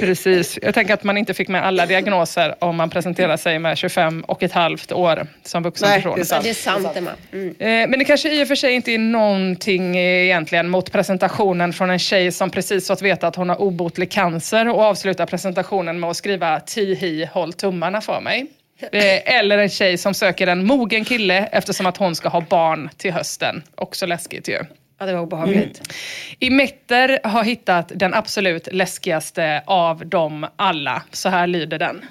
precis. 0.00 0.58
Jag 0.62 0.74
tänker 0.74 0.94
att 0.94 1.04
man 1.04 1.16
inte 1.16 1.34
fick 1.34 1.48
med 1.48 1.66
alla 1.66 1.86
diagnoser 1.86 2.54
om 2.64 2.76
man 2.76 2.90
presenterar 2.90 3.36
sig 3.36 3.58
med 3.58 3.78
25 3.78 4.20
och 4.28 4.42
ett 4.42 4.52
halvt 4.52 4.92
år 4.92 5.26
som 5.44 5.62
vuxen 5.62 5.88
Nej, 5.88 5.98
person. 6.02 6.14
det 6.14 6.18
är 6.18 6.20
Ja, 6.20 6.24
sant. 6.24 6.44
det 6.44 6.50
är 6.50 6.54
sant 6.54 6.88
Emma. 6.96 7.10
Mm. 7.32 7.48
Eh, 7.48 7.88
Men 7.90 7.98
det 7.98 8.04
kanske 8.04 8.32
i 8.40 8.44
och 8.44 8.48
för 8.48 8.54
sig 8.54 8.72
inte 8.72 8.92
är 8.92 8.98
någonting 8.98 9.96
eh, 9.96 10.24
egentligen 10.24 10.68
mot 10.68 10.92
presentationen 10.92 11.72
från 11.72 11.90
en 11.90 11.98
tjej 11.98 12.32
som 12.32 12.50
precis 12.50 12.86
fått 12.86 13.02
veta 13.02 13.26
att 13.26 13.36
hon 13.36 13.48
har 13.48 13.60
obotlig 13.62 14.10
cancer 14.10 14.68
och 14.68 14.82
avslutar 14.82 15.26
presentationen 15.26 16.00
med 16.00 16.10
att 16.10 16.16
skriva 16.16 16.60
tihi, 16.60 17.28
håll 17.32 17.52
tummarna 17.52 18.00
för 18.00 18.20
mig. 18.20 18.46
Eh, 18.92 19.34
Eller 19.38 19.58
en 19.58 19.68
tjej 19.68 19.98
som 19.98 20.14
söker 20.14 20.46
en 20.46 20.66
mogen 20.66 21.04
kille 21.04 21.46
eftersom 21.52 21.86
att 21.86 21.96
hon 21.96 22.14
ska 22.14 22.28
ha 22.28 22.40
barn 22.40 22.90
till 22.96 23.12
hösten. 23.12 23.62
Också 23.74 24.06
läskigt 24.06 24.48
ju. 24.48 24.58
Ja, 24.98 25.06
det 25.06 25.12
var 25.12 25.20
obehagligt. 25.20 25.92
I 26.38 26.50
Metter 26.50 27.18
har 27.24 27.44
hittat 27.44 27.92
den 27.94 28.14
absolut 28.14 28.68
läskigaste 28.72 29.62
av 29.66 30.06
dem 30.06 30.46
alla. 30.56 31.02
Så 31.12 31.28
här 31.28 31.46
lyder 31.46 31.78
den. 31.78 32.04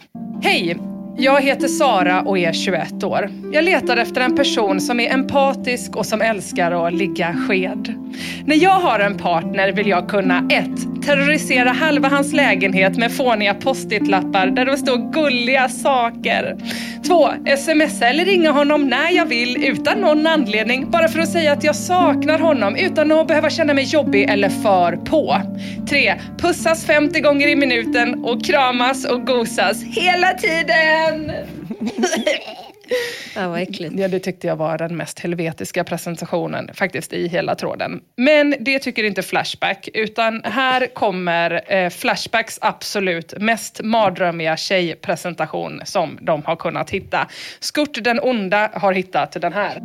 Hej! 0.43 0.78
Jag 1.22 1.41
heter 1.41 1.67
Sara 1.67 2.22
och 2.22 2.38
är 2.38 2.53
21 2.53 3.03
år. 3.03 3.30
Jag 3.51 3.63
letar 3.63 3.97
efter 3.97 4.22
en 4.22 4.36
person 4.36 4.82
som 4.82 4.99
är 4.99 5.13
empatisk 5.13 5.95
och 5.95 6.05
som 6.05 6.22
älskar 6.22 6.88
att 6.88 6.93
ligga 6.93 7.34
sked. 7.34 7.93
När 8.45 8.55
jag 8.55 8.80
har 8.80 8.99
en 8.99 9.17
partner 9.17 9.72
vill 9.72 9.88
jag 9.88 10.09
kunna 10.09 10.47
1. 10.49 10.65
Terrorisera 11.05 11.70
halva 11.70 12.09
hans 12.09 12.34
lägenhet 12.34 12.97
med 12.97 13.11
fåniga 13.11 13.53
post-it-lappar 13.53 14.47
där 14.47 14.65
det 14.65 14.78
står 14.78 15.13
gulliga 15.13 15.70
saker. 15.70 16.57
2. 17.03 17.29
Smsa 17.57 18.07
eller 18.07 18.25
ringa 18.25 18.51
honom 18.51 18.87
när 18.87 19.11
jag 19.11 19.25
vill 19.25 19.63
utan 19.63 20.01
någon 20.01 20.27
anledning 20.27 20.91
bara 20.91 21.07
för 21.07 21.19
att 21.19 21.29
säga 21.29 21.53
att 21.53 21.63
jag 21.63 21.75
saknar 21.75 22.39
honom 22.39 22.75
utan 22.75 23.11
att 23.11 23.27
behöva 23.27 23.49
känna 23.49 23.73
mig 23.73 23.83
jobbig 23.83 24.29
eller 24.29 24.49
för 24.49 24.95
på. 24.95 25.41
3. 25.89 26.13
Pussas 26.37 26.85
50 26.85 27.19
gånger 27.19 27.47
i 27.47 27.55
minuten 27.55 28.23
och 28.23 28.45
kramas 28.45 29.05
och 29.05 29.27
gosas 29.27 29.83
hela 29.83 30.33
tiden. 30.33 31.31
Ja, 33.35 33.47
vad 33.47 33.61
äckligt. 33.61 33.93
Ja, 33.97 34.07
det 34.07 34.19
tyckte 34.19 34.47
jag 34.47 34.55
var 34.55 34.77
den 34.77 34.97
mest 34.97 35.19
helvetiska 35.19 35.83
presentationen 35.83 36.69
faktiskt 36.73 37.13
i 37.13 37.27
hela 37.27 37.55
tråden. 37.55 38.01
Men 38.15 38.55
det 38.59 38.79
tycker 38.79 39.03
inte 39.03 39.21
Flashback, 39.21 39.89
utan 39.93 40.41
här 40.43 40.87
kommer 40.87 41.73
eh, 41.73 41.89
Flashbacks 41.89 42.59
absolut 42.61 43.33
mest 43.37 43.81
mardrömmiga 43.83 44.57
tjejpresentation 44.57 45.81
som 45.85 46.17
de 46.21 46.43
har 46.45 46.55
kunnat 46.55 46.89
hitta. 46.89 47.27
Skurt 47.59 48.03
den 48.03 48.19
onda 48.19 48.71
har 48.73 48.93
hittat 48.93 49.31
den 49.31 49.53
här. 49.53 49.81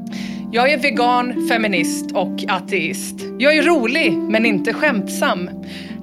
Jag 0.53 0.73
är 0.73 0.79
vegan, 0.79 1.49
feminist 1.49 2.13
och 2.13 2.45
ateist. 2.49 3.21
Jag 3.39 3.57
är 3.57 3.63
rolig, 3.63 4.13
men 4.13 4.47
inte 4.47 4.73
skämtsam. 4.73 5.51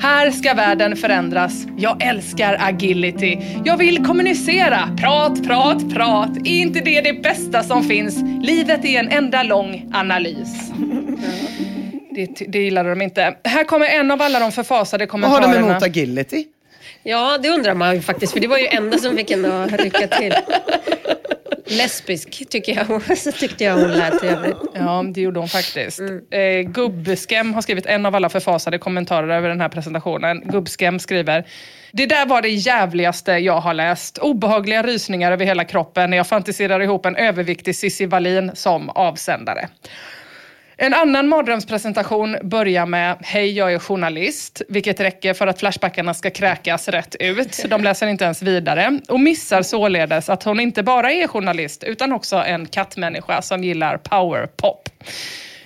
Här 0.01 0.31
ska 0.31 0.53
världen 0.53 0.95
förändras. 0.95 1.65
Jag 1.77 2.03
älskar 2.03 2.57
agility. 2.59 3.37
Jag 3.65 3.77
vill 3.77 4.05
kommunicera. 4.05 4.89
Prat, 4.99 5.43
prat, 5.47 5.93
prat. 5.93 6.37
Är 6.37 6.47
inte 6.61 6.79
det 6.79 7.01
det 7.01 7.13
bästa 7.13 7.63
som 7.63 7.83
finns? 7.83 8.17
Livet 8.41 8.85
är 8.85 8.99
en 8.99 9.09
enda 9.09 9.43
lång 9.43 9.91
analys. 9.93 10.71
Det, 12.11 12.25
det 12.47 12.59
gillade 12.59 12.89
de 12.89 13.01
inte. 13.01 13.35
Här 13.43 13.63
kommer 13.63 13.85
en 13.85 14.11
av 14.11 14.21
alla 14.21 14.39
de 14.39 14.51
förfasade 14.51 15.05
Vad 15.05 15.21
har 15.21 15.29
kommentarerna. 15.29 15.67
de 15.67 15.71
emot 15.71 15.83
agility? 15.83 16.45
Ja, 17.03 17.37
det 17.43 17.49
undrar 17.49 17.73
man 17.73 17.95
ju 17.95 18.01
faktiskt, 18.01 18.33
för 18.33 18.39
det 18.39 18.47
var 18.47 18.57
ju 18.57 18.67
enda 18.67 18.97
som 18.97 19.17
fick 19.17 19.31
en 19.31 19.45
att 19.45 19.81
rycka 19.81 20.07
till. 20.07 20.33
Lesbisk 21.65 22.49
tycker 22.49 22.75
jag, 22.75 23.17
så 23.17 23.31
tyckte 23.31 23.63
jag 23.63 23.73
hon 23.73 23.91
lät 23.91 24.19
trevligt. 24.19 24.57
Ja, 24.73 25.03
det 25.13 25.21
gjorde 25.21 25.39
hon 25.39 25.49
faktiskt. 25.49 25.99
Eh, 26.31 26.71
Gubbskem 26.71 27.53
har 27.53 27.61
skrivit 27.61 27.85
en 27.85 28.05
av 28.05 28.15
alla 28.15 28.29
förfasade 28.29 28.77
kommentarer 28.77 29.29
över 29.29 29.49
den 29.49 29.61
här 29.61 29.69
presentationen. 29.69 30.41
Gubbskem 30.45 30.99
skriver 30.99 31.45
det 31.93 32.05
där 32.05 32.25
var 32.25 32.41
det 32.41 32.49
jävligaste 32.49 33.31
jag 33.31 33.59
har 33.61 33.73
läst. 33.73 34.17
Obehagliga 34.17 34.83
rysningar 34.83 35.31
över 35.31 35.45
hela 35.45 35.65
kroppen 35.65 36.09
när 36.09 36.17
jag 36.17 36.27
fantiserar 36.27 36.79
ihop 36.79 37.05
en 37.05 37.15
överviktig 37.15 37.75
Cissi 37.75 38.05
Wallin 38.05 38.51
som 38.53 38.89
avsändare. 38.89 39.69
En 40.83 40.93
annan 40.93 41.27
mardrömspresentation 41.27 42.37
börjar 42.43 42.85
med 42.85 43.17
Hej, 43.21 43.51
jag 43.51 43.73
är 43.73 43.79
journalist, 43.79 44.61
vilket 44.69 44.99
räcker 44.99 45.33
för 45.33 45.47
att 45.47 45.59
Flashbackarna 45.59 46.13
ska 46.13 46.29
kräkas 46.29 46.87
rätt 46.87 47.15
ut. 47.19 47.65
De 47.69 47.83
läser 47.83 48.07
inte 48.07 48.23
ens 48.23 48.41
vidare 48.41 48.99
och 49.07 49.19
missar 49.19 49.61
således 49.61 50.29
att 50.29 50.43
hon 50.43 50.59
inte 50.59 50.83
bara 50.83 51.11
är 51.11 51.27
journalist 51.27 51.83
utan 51.83 52.11
också 52.11 52.35
en 52.35 52.65
kattmänniska 52.65 53.41
som 53.41 53.63
gillar 53.63 53.97
powerpop. 53.97 54.89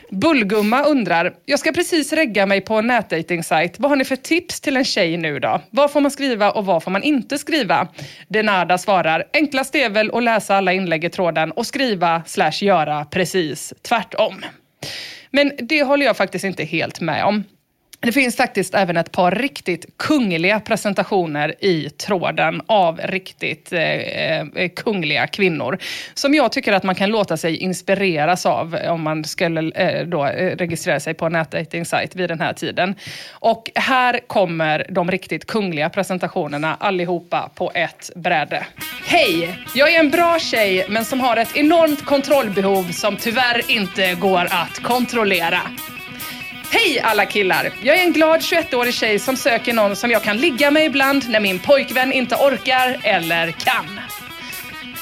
Bullgumma 0.09 0.83
undrar, 0.83 1.33
jag 1.45 1.59
ska 1.59 1.71
precis 1.71 2.13
regga 2.13 2.45
mig 2.45 2.61
på 2.61 2.75
en 2.75 2.87
nätdejtingsajt. 2.87 3.79
Vad 3.79 3.91
har 3.91 3.95
ni 3.95 4.05
för 4.05 4.15
tips 4.15 4.61
till 4.61 4.77
en 4.77 4.85
tjej 4.85 5.17
nu 5.17 5.39
då? 5.39 5.61
Vad 5.69 5.91
får 5.91 6.01
man 6.01 6.11
skriva 6.11 6.51
och 6.51 6.65
vad 6.65 6.83
får 6.83 6.91
man 6.91 7.03
inte 7.03 7.37
skriva? 7.37 7.87
Denada 8.27 8.77
svarar, 8.77 9.23
enklast 9.33 9.75
är 9.75 9.89
väl 9.89 10.11
att 10.13 10.23
läsa 10.23 10.55
alla 10.55 10.73
inlägg 10.73 11.03
i 11.03 11.09
tråden 11.09 11.51
och 11.51 11.67
skriva 11.67 12.23
slash 12.25 12.57
göra 12.61 13.05
precis 13.05 13.73
tvärtom. 13.81 14.35
Men 15.29 15.51
det 15.57 15.83
håller 15.83 16.05
jag 16.05 16.17
faktiskt 16.17 16.45
inte 16.45 16.63
helt 16.63 16.99
med 16.99 17.25
om. 17.25 17.43
Det 17.99 18.11
finns 18.11 18.37
faktiskt 18.37 18.75
även 18.75 18.97
ett 18.97 19.11
par 19.11 19.31
riktigt 19.31 19.85
kungliga 19.97 20.59
presentationer 20.59 21.55
i 21.65 21.89
tråden 21.89 22.61
av 22.65 22.99
riktigt 23.03 23.73
eh, 23.73 23.81
eh, 23.81 24.69
kungliga 24.75 25.27
kvinnor. 25.27 25.77
Som 26.13 26.33
jag 26.33 26.51
tycker 26.51 26.73
att 26.73 26.83
man 26.83 26.95
kan 26.95 27.09
låta 27.09 27.37
sig 27.37 27.57
inspireras 27.57 28.45
av 28.45 28.77
om 28.89 29.01
man 29.01 29.23
skulle 29.23 29.71
eh, 29.71 30.07
då, 30.07 30.25
eh, 30.25 30.57
registrera 30.57 30.99
sig 30.99 31.13
på 31.13 31.25
en 31.25 31.31
nätdejtingsajt 31.31 32.15
vid 32.15 32.29
den 32.29 32.39
här 32.39 32.53
tiden. 32.53 32.95
Och 33.31 33.71
här 33.75 34.19
kommer 34.27 34.85
de 34.89 35.11
riktigt 35.11 35.47
kungliga 35.47 35.89
presentationerna 35.89 36.75
allihopa 36.79 37.49
på 37.55 37.71
ett 37.75 38.11
bräde. 38.15 38.65
Hej! 39.05 39.59
Jag 39.75 39.93
är 39.93 39.99
en 39.99 40.09
bra 40.09 40.39
tjej 40.39 40.85
men 40.89 41.05
som 41.05 41.19
har 41.19 41.37
ett 41.37 41.57
enormt 41.57 42.05
kontrollbehov 42.05 42.83
som 42.83 43.17
tyvärr 43.17 43.71
inte 43.71 44.15
går 44.15 44.47
att 44.51 44.79
kontrollera. 44.83 45.61
Hej 46.69 46.99
alla 47.03 47.25
killar! 47.25 47.71
Jag 47.81 47.97
är 47.97 48.03
en 48.03 48.13
glad 48.13 48.39
21-årig 48.39 48.93
tjej 48.93 49.19
som 49.19 49.37
söker 49.37 49.73
någon 49.73 49.95
som 49.95 50.11
jag 50.11 50.23
kan 50.23 50.37
ligga 50.37 50.71
med 50.71 50.85
ibland 50.85 51.29
när 51.29 51.39
min 51.39 51.59
pojkvän 51.59 52.13
inte 52.13 52.35
orkar 52.35 52.99
eller 53.03 53.51
kan. 53.51 53.99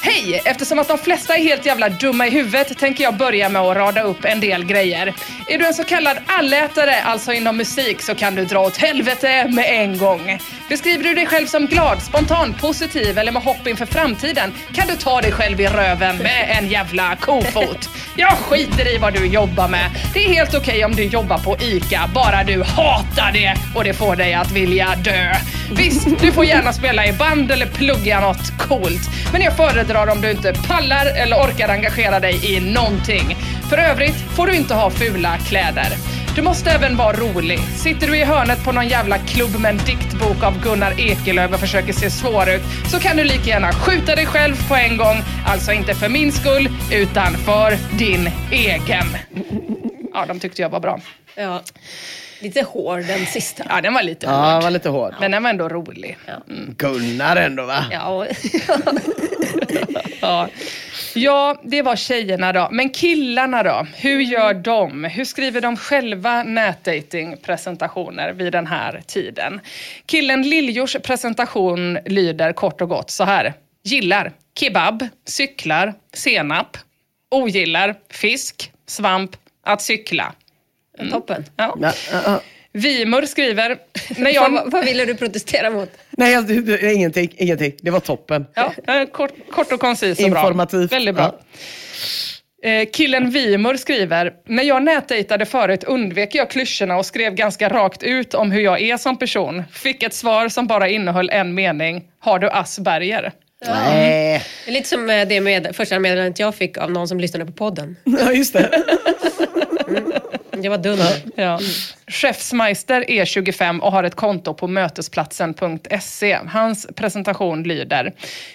Hej! 0.06 0.40
Eftersom 0.44 0.78
att 0.78 0.88
de 0.88 0.98
flesta 0.98 1.36
är 1.36 1.42
helt 1.42 1.66
jävla 1.66 1.88
dumma 1.88 2.26
i 2.26 2.30
huvudet 2.30 2.78
tänker 2.78 3.04
jag 3.04 3.16
börja 3.16 3.48
med 3.48 3.62
att 3.62 3.76
rada 3.76 4.02
upp 4.02 4.24
en 4.24 4.40
del 4.40 4.64
grejer. 4.64 5.14
Är 5.48 5.58
du 5.58 5.66
en 5.66 5.74
så 5.74 5.84
kallad 5.84 6.16
allätare, 6.26 7.02
alltså 7.02 7.32
inom 7.32 7.56
musik, 7.56 8.02
så 8.02 8.14
kan 8.14 8.34
du 8.34 8.44
dra 8.44 8.60
åt 8.60 8.76
helvete 8.76 9.48
med 9.48 9.64
en 9.68 9.98
gång. 9.98 10.38
Beskriver 10.68 11.04
du 11.04 11.14
dig 11.14 11.26
själv 11.26 11.46
som 11.46 11.66
glad, 11.66 12.02
spontan, 12.02 12.54
positiv 12.60 13.18
eller 13.18 13.32
med 13.32 13.42
hopp 13.42 13.66
inför 13.66 13.86
framtiden 13.86 14.52
kan 14.74 14.88
du 14.88 14.96
ta 14.96 15.20
dig 15.20 15.32
själv 15.32 15.60
i 15.60 15.66
röven 15.66 16.16
med 16.16 16.56
en 16.58 16.68
jävla 16.68 17.16
kofot. 17.16 17.88
Jag 18.16 18.32
skiter 18.32 18.94
i 18.94 18.98
vad 18.98 19.14
du 19.14 19.26
jobbar 19.26 19.68
med. 19.68 19.90
Det 20.14 20.24
är 20.24 20.28
helt 20.28 20.54
okej 20.54 20.84
om 20.84 20.92
du 20.92 21.04
jobbar 21.04 21.38
på 21.38 21.56
ICA, 21.60 22.10
bara 22.14 22.44
du 22.44 22.62
hatar 22.62 23.32
det 23.32 23.54
och 23.74 23.84
det 23.84 23.94
får 23.94 24.16
dig 24.16 24.34
att 24.34 24.52
vilja 24.52 24.94
dö. 24.96 25.34
Visst, 25.76 26.08
du 26.20 26.32
får 26.32 26.44
gärna 26.44 26.72
spela 26.72 27.06
i 27.06 27.12
band 27.12 27.50
eller 27.50 27.66
plugga 27.66 28.20
något 28.20 28.58
coolt. 28.58 29.02
Men 29.32 29.42
jag 29.42 29.56
föredrar 29.56 29.93
om 29.96 30.20
du 30.20 30.30
inte 30.30 30.52
pallar 30.68 31.06
eller 31.06 31.36
orkar 31.36 31.68
engagera 31.68 32.20
dig 32.20 32.56
i 32.56 32.60
någonting. 32.60 33.36
För 33.70 33.78
övrigt 33.78 34.16
får 34.36 34.46
du 34.46 34.54
inte 34.54 34.74
ha 34.74 34.90
fula 34.90 35.38
kläder. 35.38 35.88
Du 36.34 36.42
måste 36.42 36.70
även 36.70 36.96
vara 36.96 37.16
rolig. 37.16 37.58
Sitter 37.58 38.06
du 38.06 38.16
i 38.16 38.24
hörnet 38.24 38.64
på 38.64 38.72
någon 38.72 38.88
jävla 38.88 39.18
klubb 39.18 39.60
med 39.60 39.70
en 39.70 39.86
diktbok 39.86 40.42
av 40.42 40.62
Gunnar 40.62 41.00
Ekelöf 41.00 41.54
och 41.54 41.60
försöker 41.60 41.92
se 41.92 42.10
svår 42.10 42.50
ut 42.50 42.62
så 42.90 43.00
kan 43.00 43.16
du 43.16 43.24
lika 43.24 43.50
gärna 43.50 43.72
skjuta 43.72 44.14
dig 44.14 44.26
själv 44.26 44.68
på 44.68 44.74
en 44.74 44.96
gång. 44.96 45.16
Alltså 45.46 45.72
inte 45.72 45.94
för 45.94 46.08
min 46.08 46.32
skull, 46.32 46.68
utan 46.92 47.34
för 47.34 47.98
din 47.98 48.30
egen. 48.52 49.06
Ja, 50.12 50.26
de 50.26 50.40
tyckte 50.40 50.62
jag 50.62 50.68
var 50.68 50.80
bra. 50.80 51.00
Ja. 51.34 51.62
Lite 52.44 52.62
hård 52.62 53.04
den 53.06 53.26
sista. 53.26 53.64
Ja, 53.68 53.80
den 53.80 53.94
var 53.94 54.02
lite 54.02 54.26
Ja, 54.26 54.32
hård. 54.32 54.44
han 54.52 54.62
var 54.62 54.70
lite 54.70 54.88
hård. 54.88 55.14
Men 55.20 55.30
den 55.30 55.42
var 55.42 55.50
ändå 55.50 55.68
rolig. 55.68 56.18
Gunnar 56.76 57.36
ändå 57.36 57.64
va? 57.66 57.84
Ja, 57.90 58.26
Ja. 60.20 60.48
ja, 61.14 61.60
det 61.64 61.82
var 61.82 61.96
tjejerna 61.96 62.52
då. 62.52 62.68
Men 62.72 62.90
killarna 62.90 63.62
då? 63.62 63.86
Hur 63.96 64.20
gör 64.20 64.54
de? 64.54 65.04
Hur 65.04 65.24
skriver 65.24 65.60
de 65.60 65.76
själva 65.76 66.42
nätdatingpresentationer 66.42 68.32
vid 68.32 68.52
den 68.52 68.66
här 68.66 69.02
tiden? 69.06 69.60
Killen 70.06 70.42
Liljors 70.42 70.96
presentation 71.02 71.98
lyder 72.06 72.52
kort 72.52 72.80
och 72.80 72.88
gott 72.88 73.10
så 73.10 73.24
här. 73.24 73.54
Gillar 73.84 74.32
kebab, 74.58 75.08
cyklar, 75.26 75.94
senap. 76.12 76.76
Ogillar 77.30 77.94
fisk, 78.10 78.72
svamp, 78.86 79.30
att 79.64 79.82
cykla. 79.82 80.32
Toppen. 81.10 81.44
Ja. 81.56 81.76
Ja, 81.80 81.92
ja, 82.12 82.20
ja. 82.26 82.40
Vimur 82.72 83.26
skriver, 83.26 83.68
när 84.16 84.30
Jag... 84.30 84.44
jag... 84.44 84.50
Vad, 84.50 84.72
vad 84.72 84.84
ville 84.84 85.04
du 85.04 85.14
protestera 85.14 85.70
mot? 85.70 85.90
Nej, 86.10 86.32
jag, 86.32 86.50
ingenting, 86.94 87.34
ingenting. 87.36 87.72
Det 87.80 87.90
var 87.90 88.00
toppen. 88.00 88.46
Ja, 88.54 88.72
eh, 88.86 89.06
kort, 89.06 89.32
kort 89.50 89.72
och 89.72 89.80
koncist 89.80 90.24
och 90.24 90.30
bra. 90.30 90.40
Informativt. 90.40 90.92
Väldigt 90.92 91.14
bra. 91.14 91.38
Eh, 92.64 92.88
killen 92.92 93.30
Vimur 93.30 93.76
skriver, 93.76 94.32
när 94.46 94.62
jag 94.62 94.82
nätdejtade 94.82 95.46
förut 95.46 95.84
undvek 95.84 96.34
jag 96.34 96.50
klyschorna 96.50 96.96
och 96.96 97.06
skrev 97.06 97.34
ganska 97.34 97.68
rakt 97.68 98.02
ut 98.02 98.34
om 98.34 98.50
hur 98.50 98.60
jag 98.60 98.80
är 98.80 98.96
som 98.96 99.18
person. 99.18 99.62
Fick 99.72 100.02
ett 100.02 100.14
svar 100.14 100.48
som 100.48 100.66
bara 100.66 100.88
innehöll 100.88 101.30
en 101.30 101.54
mening. 101.54 102.04
Har 102.18 102.38
du 102.38 102.50
Asperger? 102.50 103.32
Nej. 103.66 104.42
Är 104.66 104.72
lite 104.72 104.88
som 104.88 105.10
eh, 105.10 105.28
det 105.28 105.40
med, 105.40 105.76
första 105.76 105.98
meddelandet 105.98 106.38
jag 106.38 106.54
fick 106.54 106.78
av 106.78 106.90
någon 106.90 107.08
som 107.08 107.20
lyssnade 107.20 107.46
på 107.46 107.52
podden. 107.52 107.96
Ja, 108.04 108.32
just 108.32 108.52
det. 108.52 108.82
Det 110.62 110.68
var 110.68 110.78
dunder. 110.78 111.22
Ja. 111.36 111.60
Chefsmeister 112.06 113.10
är 113.10 113.24
25 113.24 113.80
och 113.80 113.92
har 113.92 114.04
ett 114.04 114.14
konto 114.14 114.54
på 114.54 114.66
mötesplatsen.se. 114.66 116.38
Hans 116.48 116.86
presentation 116.96 117.62
lyder. 117.62 118.12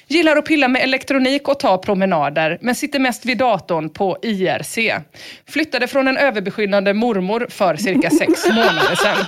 Gillar 0.08 0.36
att 0.36 0.45
pilla 0.45 0.68
med 0.68 0.82
elektronik 0.82 1.47
och 1.47 1.60
ta 1.60 1.78
promenader, 1.78 2.58
men 2.62 2.76
sitter 2.76 3.00
mest 3.00 3.26
vid 3.26 3.38
datorn 3.38 3.89
på 3.89 4.18
IRC. 4.22 4.78
Flyttade 5.47 5.88
från 5.88 6.08
en 6.08 6.18
överbeskyddande 6.18 6.93
mormor 6.93 7.47
för 7.50 7.76
cirka 7.76 8.10
sex 8.10 8.47
månader 8.47 8.95
sedan. 8.95 9.26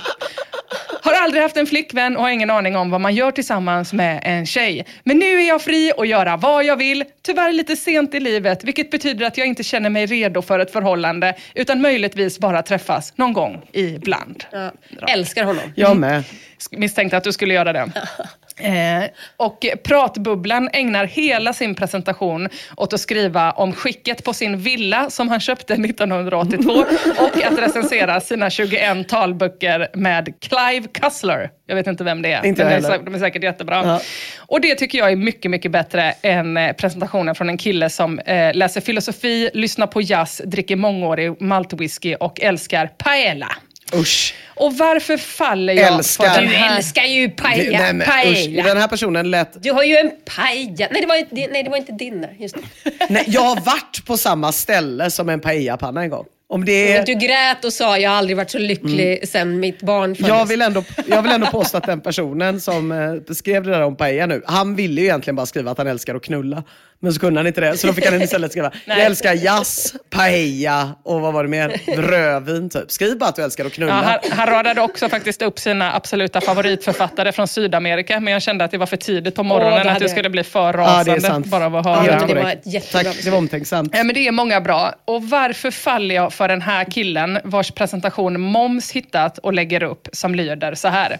Har 1.02 1.12
aldrig 1.12 1.42
haft 1.42 1.56
en 1.56 1.66
flickvän 1.66 2.16
och 2.16 2.22
har 2.22 2.30
ingen 2.30 2.50
aning 2.50 2.76
om 2.76 2.90
vad 2.90 3.00
man 3.00 3.14
gör 3.14 3.30
tillsammans 3.30 3.92
med 3.92 4.20
en 4.24 4.46
tjej. 4.46 4.86
Men 5.04 5.18
nu 5.18 5.40
är 5.40 5.48
jag 5.48 5.62
fri 5.62 5.92
att 5.98 6.08
göra 6.08 6.36
vad 6.36 6.64
jag 6.64 6.76
vill. 6.76 7.04
Tyvärr 7.22 7.52
lite 7.52 7.76
sent 7.76 8.14
i 8.14 8.20
livet, 8.20 8.64
vilket 8.64 8.90
betyder 8.90 9.26
att 9.26 9.38
jag 9.38 9.46
inte 9.46 9.62
känner 9.62 9.90
mig 9.90 10.06
redo 10.06 10.42
för 10.42 10.58
ett 10.58 10.72
förhållande, 10.72 11.34
utan 11.54 11.80
möjligtvis 11.80 12.38
bara 12.38 12.62
träffas 12.62 13.12
någon 13.16 13.32
gång 13.32 13.62
ibland. 13.72 14.44
Ja. 14.50 14.70
Älskar 15.08 15.44
honom. 15.44 15.72
Jag 15.74 15.96
med. 15.96 16.24
Misstänkte 16.70 17.16
att 17.16 17.24
du 17.24 17.32
skulle 17.32 17.54
göra 17.54 17.72
det. 17.72 17.92
Eh, 18.56 19.04
och 19.36 19.66
Pratbubblan 19.84 20.68
ägnar 20.72 21.04
hela 21.04 21.52
sin 21.52 21.74
presentation 21.74 22.48
åt 22.76 22.92
att 22.92 23.00
skriva 23.00 23.50
om 23.50 23.72
skicket 23.72 24.24
på 24.24 24.32
sin 24.32 24.58
villa 24.58 25.10
som 25.10 25.28
han 25.28 25.40
köpte 25.40 25.74
1982 25.74 26.72
och 27.18 27.44
att 27.44 27.58
recensera 27.58 28.20
sina 28.20 28.50
21 28.50 29.08
talböcker 29.08 29.88
med 29.94 30.34
Clive 30.40 30.88
Cussler. 30.92 31.50
Jag 31.66 31.76
vet 31.76 31.86
inte 31.86 32.04
vem 32.04 32.22
det 32.22 32.32
är, 32.32 32.46
Inte 32.46 32.64
men 32.64 32.72
heller. 32.72 32.98
de 32.98 33.14
är 33.14 33.18
säkert 33.18 33.42
jättebra. 33.42 33.82
Ja. 33.86 34.00
Och 34.38 34.60
det 34.60 34.74
tycker 34.74 34.98
jag 34.98 35.12
är 35.12 35.16
mycket, 35.16 35.50
mycket 35.50 35.70
bättre 35.70 36.14
än 36.22 36.56
eh, 36.56 36.72
presentationen 36.72 37.34
från 37.34 37.48
en 37.48 37.58
kille 37.58 37.90
som 37.90 38.18
eh, 38.18 38.54
läser 38.54 38.80
filosofi, 38.80 39.50
lyssnar 39.54 39.86
på 39.86 40.00
jazz, 40.00 40.42
dricker 40.44 40.76
mångårig 40.76 41.40
maltwhisky 41.40 42.14
och 42.14 42.40
älskar 42.40 42.86
paella. 42.86 43.48
Usch. 43.94 44.34
Och 44.54 44.76
varför 44.76 45.16
faller 45.16 45.72
jag 45.74 45.94
Älskar. 45.94 46.28
för 46.30 46.40
den 46.40 46.50
Du 46.50 46.54
här... 46.56 46.76
älskar 46.76 47.02
ju 47.04 47.28
paella. 47.30 47.78
Nej, 47.78 47.92
men, 47.92 48.00
usch. 48.02 48.08
paella. 48.08 48.62
Den 48.62 48.76
här 48.76 48.88
personen 48.88 49.30
lät... 49.30 49.62
Du 49.62 49.72
har 49.72 49.82
ju 49.82 49.96
en 49.96 50.10
paella. 50.36 50.88
Nej, 50.90 51.00
det 51.00 51.06
var 51.06 51.16
inte 51.16 51.34
din. 51.34 51.50
Nej, 51.52 51.62
det 51.62 51.70
var 51.70 51.76
inte 51.76 51.92
din. 51.92 52.26
Just 52.38 52.56
det. 52.84 52.90
Nej, 53.08 53.24
jag 53.26 53.40
har 53.40 53.60
varit 53.60 54.04
på 54.06 54.16
samma 54.16 54.52
ställe 54.52 55.10
som 55.10 55.28
en 55.28 55.40
paellapanna 55.40 56.02
en 56.02 56.10
gång. 56.10 56.24
Om 56.48 56.64
det 56.64 56.92
är... 56.96 57.06
Du 57.06 57.14
grät 57.14 57.64
och 57.64 57.72
sa 57.72 57.98
jag 57.98 58.10
har 58.10 58.16
aldrig 58.16 58.36
varit 58.36 58.50
så 58.50 58.58
lycklig 58.58 59.28
sen 59.28 59.60
mitt 59.60 59.82
barn 59.82 60.14
föddes. 60.16 60.28
Jag 60.28 60.46
vill, 60.46 60.62
ändå, 60.62 60.84
jag 61.06 61.22
vill 61.22 61.32
ändå 61.32 61.46
påstå 61.46 61.76
att 61.76 61.86
den 61.86 62.00
personen 62.00 62.60
som 62.60 62.92
eh, 62.92 63.14
beskrev 63.14 63.62
det 63.62 63.70
där 63.70 63.80
om 63.80 63.96
paella 63.96 64.26
nu, 64.26 64.42
han 64.46 64.76
ville 64.76 65.00
ju 65.00 65.06
egentligen 65.06 65.36
bara 65.36 65.46
skriva 65.46 65.70
att 65.70 65.78
han 65.78 65.86
älskar 65.86 66.14
att 66.14 66.22
knulla. 66.22 66.64
Men 67.04 67.12
så 67.12 67.20
kunde 67.20 67.40
han 67.40 67.46
inte 67.46 67.60
det, 67.60 67.76
så 67.78 67.86
då 67.86 67.92
fick 67.92 68.06
han 68.06 68.22
istället 68.22 68.50
skriva, 68.52 68.70
jag 68.84 69.00
älskar 69.00 69.34
jazz, 69.34 69.94
paella 70.10 70.88
och 71.02 71.20
vad 71.20 71.32
var 71.32 71.42
det 71.42 71.48
mer? 71.50 71.80
Rödvin 71.96 72.70
typ. 72.70 72.90
Skriv 72.90 73.18
bara 73.18 73.28
att 73.28 73.36
du 73.36 73.42
älskar 73.42 73.64
att 73.64 73.70
Ja, 73.72 73.74
knulla. 73.74 73.92
han, 73.92 74.18
han 74.30 74.46
radade 74.46 74.80
också 74.80 75.08
faktiskt 75.08 75.42
upp 75.42 75.58
sina 75.58 75.92
absoluta 75.94 76.40
favoritförfattare 76.40 77.32
från 77.32 77.48
Sydamerika, 77.48 78.20
men 78.20 78.32
jag 78.32 78.42
kände 78.42 78.64
att 78.64 78.70
det 78.70 78.78
var 78.78 78.86
för 78.86 78.96
tidigt 78.96 79.34
på 79.34 79.42
morgonen, 79.42 79.72
Åh, 79.78 79.84
det 79.84 79.90
att 79.92 79.98
du 79.98 80.08
skulle 80.08 80.30
bli 80.30 80.44
för 80.44 80.60
Ja, 80.60 80.72
rasande 80.72 81.10
det 81.12 81.16
är 81.16 81.20
sant. 81.20 81.46
bara 81.46 81.66
av 81.66 81.76
att 81.76 81.86
Ja, 81.86 81.94
höra. 81.94 82.18
Ja, 82.20 82.26
det 82.26 82.34
var 82.42 82.50
ett 82.50 82.66
jättebra 82.66 83.12
Tack, 83.12 83.24
det 83.24 83.30
var 83.30 83.38
omtänksamt. 83.38 83.92
Ja, 83.96 84.04
men 84.04 84.14
det 84.14 84.28
är 84.28 84.32
många 84.32 84.60
bra. 84.60 84.92
Och 85.04 85.22
varför 85.28 85.70
faller 85.70 86.14
jag 86.14 86.32
för 86.32 86.48
den 86.48 86.62
här 86.62 86.84
killen 86.84 87.38
vars 87.44 87.70
presentation 87.70 88.40
Moms 88.40 88.92
hittat 88.92 89.38
och 89.38 89.52
lägger 89.52 89.82
upp 89.82 90.08
som 90.12 90.34
lyder 90.34 90.74
så 90.74 90.88
här. 90.88 91.18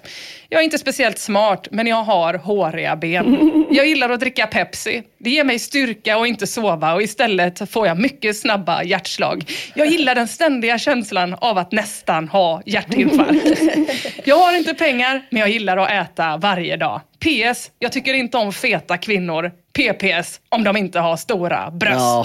Jag 0.48 0.60
är 0.60 0.64
inte 0.64 0.78
speciellt 0.78 1.18
smart, 1.18 1.68
men 1.70 1.86
jag 1.86 2.02
har 2.02 2.34
håriga 2.34 2.96
ben. 2.96 3.64
Jag 3.70 3.86
gillar 3.86 4.10
att 4.10 4.20
dricka 4.20 4.46
Pepsi. 4.46 5.02
Det 5.18 5.30
ger 5.30 5.44
mig 5.44 5.58
styrka 5.72 6.18
och 6.18 6.26
inte 6.26 6.46
sova 6.46 6.94
och 6.94 7.02
istället 7.02 7.70
får 7.70 7.86
jag 7.86 7.98
mycket 7.98 8.36
snabba 8.36 8.82
hjärtslag. 8.82 9.44
Jag 9.74 9.86
gillar 9.86 10.14
den 10.14 10.28
ständiga 10.28 10.78
känslan 10.78 11.34
av 11.34 11.58
att 11.58 11.72
nästan 11.72 12.28
ha 12.28 12.62
hjärtinfarkt. 12.66 13.60
Jag 14.24 14.36
har 14.36 14.56
inte 14.56 14.74
pengar, 14.74 15.26
men 15.30 15.40
jag 15.40 15.50
gillar 15.50 15.76
att 15.76 15.90
äta 15.90 16.36
varje 16.36 16.76
dag. 16.76 17.00
PS. 17.18 17.70
Jag 17.78 17.92
tycker 17.92 18.14
inte 18.14 18.36
om 18.36 18.52
feta 18.52 18.96
kvinnor. 18.98 19.50
PPS. 19.72 20.40
Om 20.48 20.64
de 20.64 20.76
inte 20.76 21.00
har 21.00 21.16
stora 21.16 21.70
bröst. 21.70 21.96
Ja. 21.98 22.24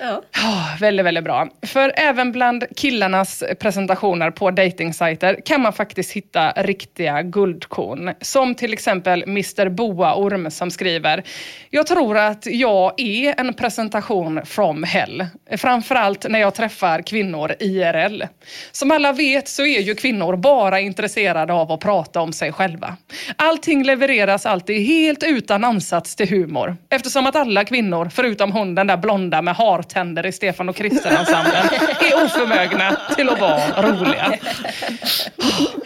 Ja. 0.00 0.22
Ja, 0.32 0.76
väldigt, 0.80 1.06
väldigt 1.06 1.24
bra. 1.24 1.48
För 1.62 1.92
även 1.96 2.32
bland 2.32 2.64
killarnas 2.76 3.44
presentationer 3.60 4.30
på 4.30 4.50
datingsajter 4.50 5.40
kan 5.44 5.60
man 5.60 5.72
faktiskt 5.72 6.12
hitta 6.12 6.52
riktiga 6.56 7.22
guldkorn. 7.22 8.14
Som 8.20 8.54
till 8.54 8.72
exempel 8.72 9.22
Mr 9.22 9.68
Boaorm 9.68 10.50
som 10.50 10.70
skriver 10.70 11.22
Jag 11.70 11.86
tror 11.86 12.18
att 12.18 12.46
jag 12.46 13.00
är 13.00 13.40
en 13.40 13.54
presentation 13.54 14.40
from 14.44 14.82
hell. 14.82 15.26
Framförallt 15.56 16.28
när 16.28 16.38
jag 16.38 16.54
träffar 16.54 17.02
kvinnor 17.02 17.54
IRL. 17.60 18.22
Som 18.72 18.90
alla 18.90 19.12
vet 19.12 19.48
så 19.48 19.62
är 19.66 19.80
ju 19.80 19.94
kvinnor 19.94 20.36
bara 20.36 20.80
intresserade 20.80 21.52
av 21.52 21.72
att 21.72 21.80
prata 21.80 22.20
om 22.20 22.32
sig 22.32 22.52
själva. 22.52 22.96
Allting 23.36 23.84
levereras 23.84 24.46
alltid 24.46 24.86
helt 24.86 25.22
utan 25.22 25.64
ansats 25.64 26.16
till 26.16 26.28
humor. 26.28 26.76
Eftersom 26.90 27.26
att 27.26 27.36
alla 27.36 27.64
kvinnor, 27.64 28.08
förutom 28.12 28.52
hon 28.52 28.74
den 28.74 28.86
där 28.86 28.96
blonda 28.96 29.42
med 29.42 29.56
hartänder 29.88 30.26
i 30.26 30.32
Stefan 30.32 30.68
och 30.68 30.76
Krister-ensemblen, 30.76 31.66
är 32.00 32.24
oförmögna 32.24 32.96
till 33.16 33.28
att 33.28 33.40
vara 33.40 33.82
roliga. 33.82 34.32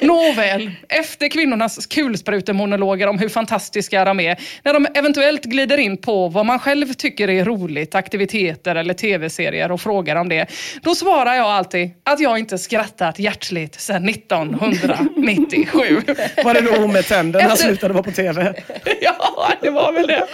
Nåväl, 0.00 0.70
efter 0.88 1.28
kvinnornas 1.28 1.86
kulsprutemonologer 1.86 3.06
om 3.06 3.18
hur 3.18 3.28
fantastiska 3.28 4.04
de 4.04 4.20
är, 4.20 4.36
när 4.62 4.72
de 4.74 4.86
eventuellt 4.94 5.44
glider 5.44 5.78
in 5.78 5.96
på 5.96 6.28
vad 6.28 6.46
man 6.46 6.58
själv 6.58 6.92
tycker 6.92 7.30
är 7.30 7.44
roligt, 7.44 7.94
aktiviteter 7.94 8.74
eller 8.74 8.94
tv-serier 8.94 9.72
och 9.72 9.80
frågar 9.80 10.16
om 10.16 10.28
det, 10.28 10.46
då 10.82 10.94
svarar 10.94 11.34
jag 11.34 11.46
alltid 11.46 11.90
att 12.04 12.20
jag 12.20 12.38
inte 12.38 12.58
skrattat 12.58 13.18
hjärtligt 13.18 13.80
sedan 13.80 14.08
1997. 14.08 16.02
Var 16.44 16.54
det 16.54 16.60
då 16.60 16.76
hon 16.80 16.92
med 16.92 17.06
tänderna 17.06 17.44
Efter- 17.44 17.56
slutade 17.66 17.94
vara 17.94 18.02
på 18.04 18.10
tv? 18.10 18.54
Ja, 19.00 19.48
det 19.62 19.70
var 19.70 19.92
väl 19.92 20.06
det. 20.06 20.26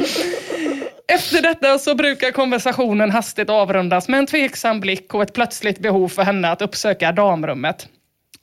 Efter 1.13 1.43
detta 1.43 1.79
så 1.79 1.95
brukar 1.95 2.31
konversationen 2.31 3.11
hastigt 3.11 3.51
avrundas 3.51 4.09
med 4.09 4.19
en 4.19 4.27
tveksam 4.27 4.81
blick 4.81 5.15
och 5.15 5.23
ett 5.23 5.35
plötsligt 5.35 5.79
behov 5.79 6.09
för 6.09 6.23
henne 6.23 6.51
att 6.51 6.63
uppsöka 6.63 7.13
damrummet. 7.13 7.89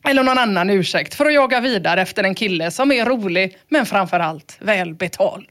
Eller 0.07 0.23
någon 0.23 0.37
annan 0.37 0.69
ursäkt 0.69 1.13
för 1.13 1.25
att 1.25 1.33
jaga 1.33 1.59
vidare 1.59 2.01
efter 2.01 2.23
en 2.23 2.35
kille 2.35 2.71
som 2.71 2.91
är 2.91 3.05
rolig 3.05 3.57
men 3.69 3.85
framförallt 3.85 4.57
välbetald. 4.59 5.47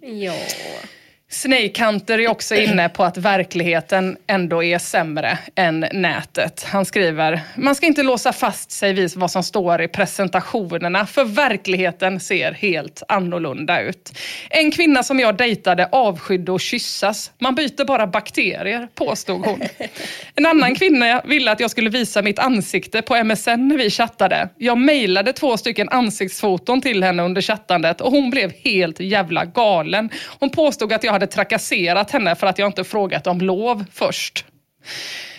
ja. 0.00 0.34
Snake 1.32 1.84
Hunter 1.84 2.18
är 2.18 2.28
också 2.28 2.54
inne 2.54 2.88
på 2.88 3.04
att 3.04 3.16
verkligheten 3.16 4.16
ändå 4.26 4.64
är 4.64 4.78
sämre 4.78 5.38
än 5.54 5.86
nätet. 5.92 6.66
Han 6.68 6.84
skriver, 6.84 7.40
man 7.56 7.74
ska 7.74 7.86
inte 7.86 8.02
låsa 8.02 8.32
fast 8.32 8.70
sig 8.70 8.92
vid 8.92 9.12
vad 9.16 9.30
som 9.30 9.42
står 9.42 9.82
i 9.82 9.88
presentationerna, 9.88 11.06
för 11.06 11.24
verkligheten 11.24 12.20
ser 12.20 12.52
helt 12.52 13.02
annorlunda 13.08 13.80
ut. 13.80 14.12
En 14.50 14.70
kvinna 14.70 15.02
som 15.02 15.20
jag 15.20 15.36
dejtade 15.36 15.88
avskydde 15.92 16.54
att 16.54 16.60
kyssas. 16.60 17.32
Man 17.38 17.54
byter 17.54 17.84
bara 17.84 18.06
bakterier, 18.06 18.88
påstod 18.94 19.46
hon. 19.46 19.62
En 20.34 20.46
annan 20.46 20.74
kvinna 20.74 21.22
ville 21.24 21.52
att 21.52 21.60
jag 21.60 21.70
skulle 21.70 21.90
visa 21.90 22.22
mitt 22.22 22.38
ansikte 22.38 23.02
på 23.02 23.24
MSN 23.24 23.68
när 23.68 23.78
vi 23.78 23.90
chattade. 23.90 24.48
Jag 24.56 24.78
mejlade 24.78 25.32
två 25.32 25.56
stycken 25.56 25.88
ansiktsfoton 25.88 26.80
till 26.80 27.02
henne 27.02 27.22
under 27.22 27.42
chattandet 27.42 28.00
och 28.00 28.10
hon 28.10 28.30
blev 28.30 28.52
helt 28.64 29.00
jävla 29.00 29.44
galen. 29.44 30.10
Hon 30.38 30.50
påstod 30.50 30.92
att 30.92 31.04
jag 31.04 31.19
hade 31.20 31.32
trakasserat 31.32 32.10
henne 32.10 32.34
för 32.34 32.46
att 32.46 32.58
jag 32.58 32.66
inte 32.68 32.84
frågat 32.84 33.26
om 33.26 33.40
lov 33.40 33.84
först. 33.92 34.44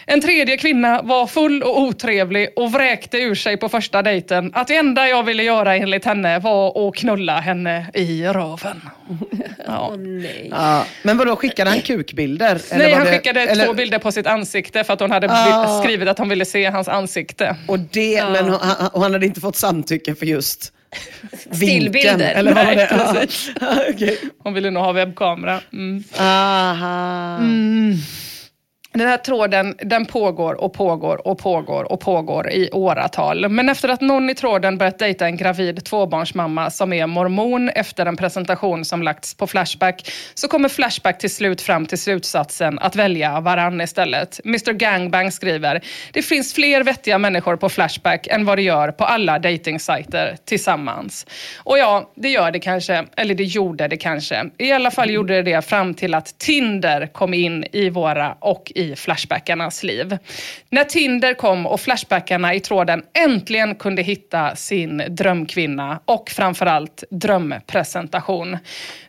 En 0.05 0.21
tredje 0.21 0.57
kvinna 0.57 1.01
var 1.01 1.27
full 1.27 1.63
och 1.63 1.79
otrevlig 1.81 2.49
och 2.55 2.71
vräkte 2.71 3.17
ur 3.17 3.35
sig 3.35 3.57
på 3.57 3.69
första 3.69 4.01
dejten 4.01 4.51
att 4.53 4.67
det 4.67 4.75
enda 4.75 5.07
jag 5.07 5.23
ville 5.23 5.43
göra 5.43 5.75
enligt 5.75 6.05
henne 6.05 6.39
var 6.39 6.87
att 6.89 6.95
knulla 6.95 7.39
henne 7.39 7.85
i 7.93 8.23
röven. 8.23 8.81
Ja. 9.67 9.95
Nej. 9.97 10.47
Ja. 10.51 10.83
Men 11.03 11.17
vadå, 11.17 11.35
skickade 11.35 11.69
han 11.69 11.81
kukbilder? 11.81 12.61
Eller 12.71 12.77
Nej, 12.83 12.91
var 12.91 12.97
han 12.97 13.05
det- 13.07 13.11
skickade 13.13 13.41
eller- 13.41 13.65
två 13.65 13.73
bilder 13.73 13.99
på 13.99 14.11
sitt 14.11 14.27
ansikte 14.27 14.83
för 14.83 14.93
att 14.93 14.99
hon 14.99 15.11
hade 15.11 15.27
Ah. 15.31 15.81
skrivit 15.83 16.07
att 16.09 16.17
hon 16.17 16.29
ville 16.29 16.45
se 16.45 16.65
hans 16.65 16.87
ansikte. 16.87 17.55
Och, 17.67 17.79
det, 17.79 18.23
men 18.31 18.45
hon, 18.49 18.57
han, 18.61 18.87
och 18.87 19.01
han 19.01 19.13
hade 19.13 19.25
inte 19.25 19.41
fått 19.41 19.55
samtycke 19.55 20.15
för 20.15 20.25
just? 20.25 20.73
Stillbilder. 21.51 22.31
Eller 22.33 22.53
vad 22.53 22.65
var 22.65 22.75
det? 22.75 23.29
Ja. 23.61 23.77
Okej. 23.89 24.17
Hon 24.43 24.53
ville 24.53 24.71
nog 24.71 24.83
ha 24.83 24.91
webbkamera. 24.91 25.59
Mm. 25.73 26.03
Aha. 26.17 27.39
Den 28.93 29.07
här 29.07 29.17
tråden 29.17 29.75
den 29.79 30.05
pågår 30.05 30.53
och 30.61 30.73
pågår 30.73 31.27
och 31.27 31.37
pågår 31.37 31.91
och 31.91 31.99
pågår 31.99 32.49
i 32.49 32.69
åratal. 32.71 33.49
Men 33.49 33.69
efter 33.69 33.89
att 33.89 34.01
någon 34.01 34.29
i 34.29 34.35
tråden 34.35 34.77
börjat 34.77 34.99
dejta 34.99 35.25
en 35.25 35.37
gravid 35.37 35.85
tvåbarnsmamma 35.85 36.69
som 36.69 36.93
är 36.93 37.07
mormon 37.07 37.69
efter 37.69 38.05
en 38.05 38.17
presentation 38.17 38.85
som 38.85 39.03
lagts 39.03 39.33
på 39.35 39.47
Flashback 39.47 40.11
så 40.33 40.47
kommer 40.47 40.69
Flashback 40.69 41.17
till 41.17 41.29
slut 41.29 41.61
fram 41.61 41.85
till 41.85 41.97
slutsatsen 41.97 42.79
att 42.79 42.95
välja 42.95 43.39
varann 43.39 43.81
istället. 43.81 44.39
Mr 44.45 44.73
Gangbang 44.73 45.31
skriver 45.31 45.81
det 46.11 46.21
finns 46.21 46.53
fler 46.53 46.83
vettiga 46.83 47.17
människor 47.17 47.55
på 47.55 47.69
Flashback 47.69 48.27
än 48.27 48.45
vad 48.45 48.57
det 48.57 48.61
gör 48.61 48.91
på 48.91 49.05
alla 49.05 49.39
dejtingsajter 49.39 50.37
tillsammans. 50.45 51.25
Och 51.57 51.77
ja, 51.77 52.11
det 52.15 52.29
gör 52.29 52.51
det 52.51 52.59
kanske, 52.59 53.05
eller 53.17 53.35
det 53.35 53.43
gjorde 53.43 53.87
det 53.87 53.97
kanske. 53.97 54.49
I 54.57 54.71
alla 54.71 54.91
fall 54.91 55.09
gjorde 55.09 55.41
det 55.41 55.55
det 55.55 55.61
fram 55.61 55.93
till 55.93 56.13
att 56.13 56.39
Tinder 56.39 57.07
kom 57.07 57.33
in 57.33 57.65
i 57.71 57.89
våra 57.89 58.35
och 58.39 58.71
i 58.75 58.80
Flashbackarnas 58.95 59.83
liv. 59.83 60.17
När 60.69 60.83
Tinder 60.83 61.33
kom 61.33 61.67
och 61.67 61.81
Flashbackarna 61.81 62.53
i 62.53 62.59
tråden 62.59 63.03
äntligen 63.13 63.75
kunde 63.75 64.01
hitta 64.01 64.55
sin 64.55 65.03
drömkvinna 65.09 65.99
och 66.05 66.29
framförallt 66.29 67.03
drömpresentation. 67.09 68.57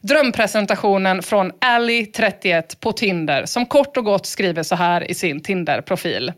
Drömpresentationen 0.01 1.23
från 1.23 1.53
Ali, 1.61 2.07
31, 2.07 2.81
på 2.81 2.93
Tinder 2.93 3.47
som 3.47 3.67
kort 3.67 3.97
och 3.97 4.05
gott 4.05 4.27
skriver 4.27 4.63
så 4.63 4.75
här 4.75 5.11
i 5.11 5.15
sin 5.15 5.41
Tinder-profil. 5.41 6.33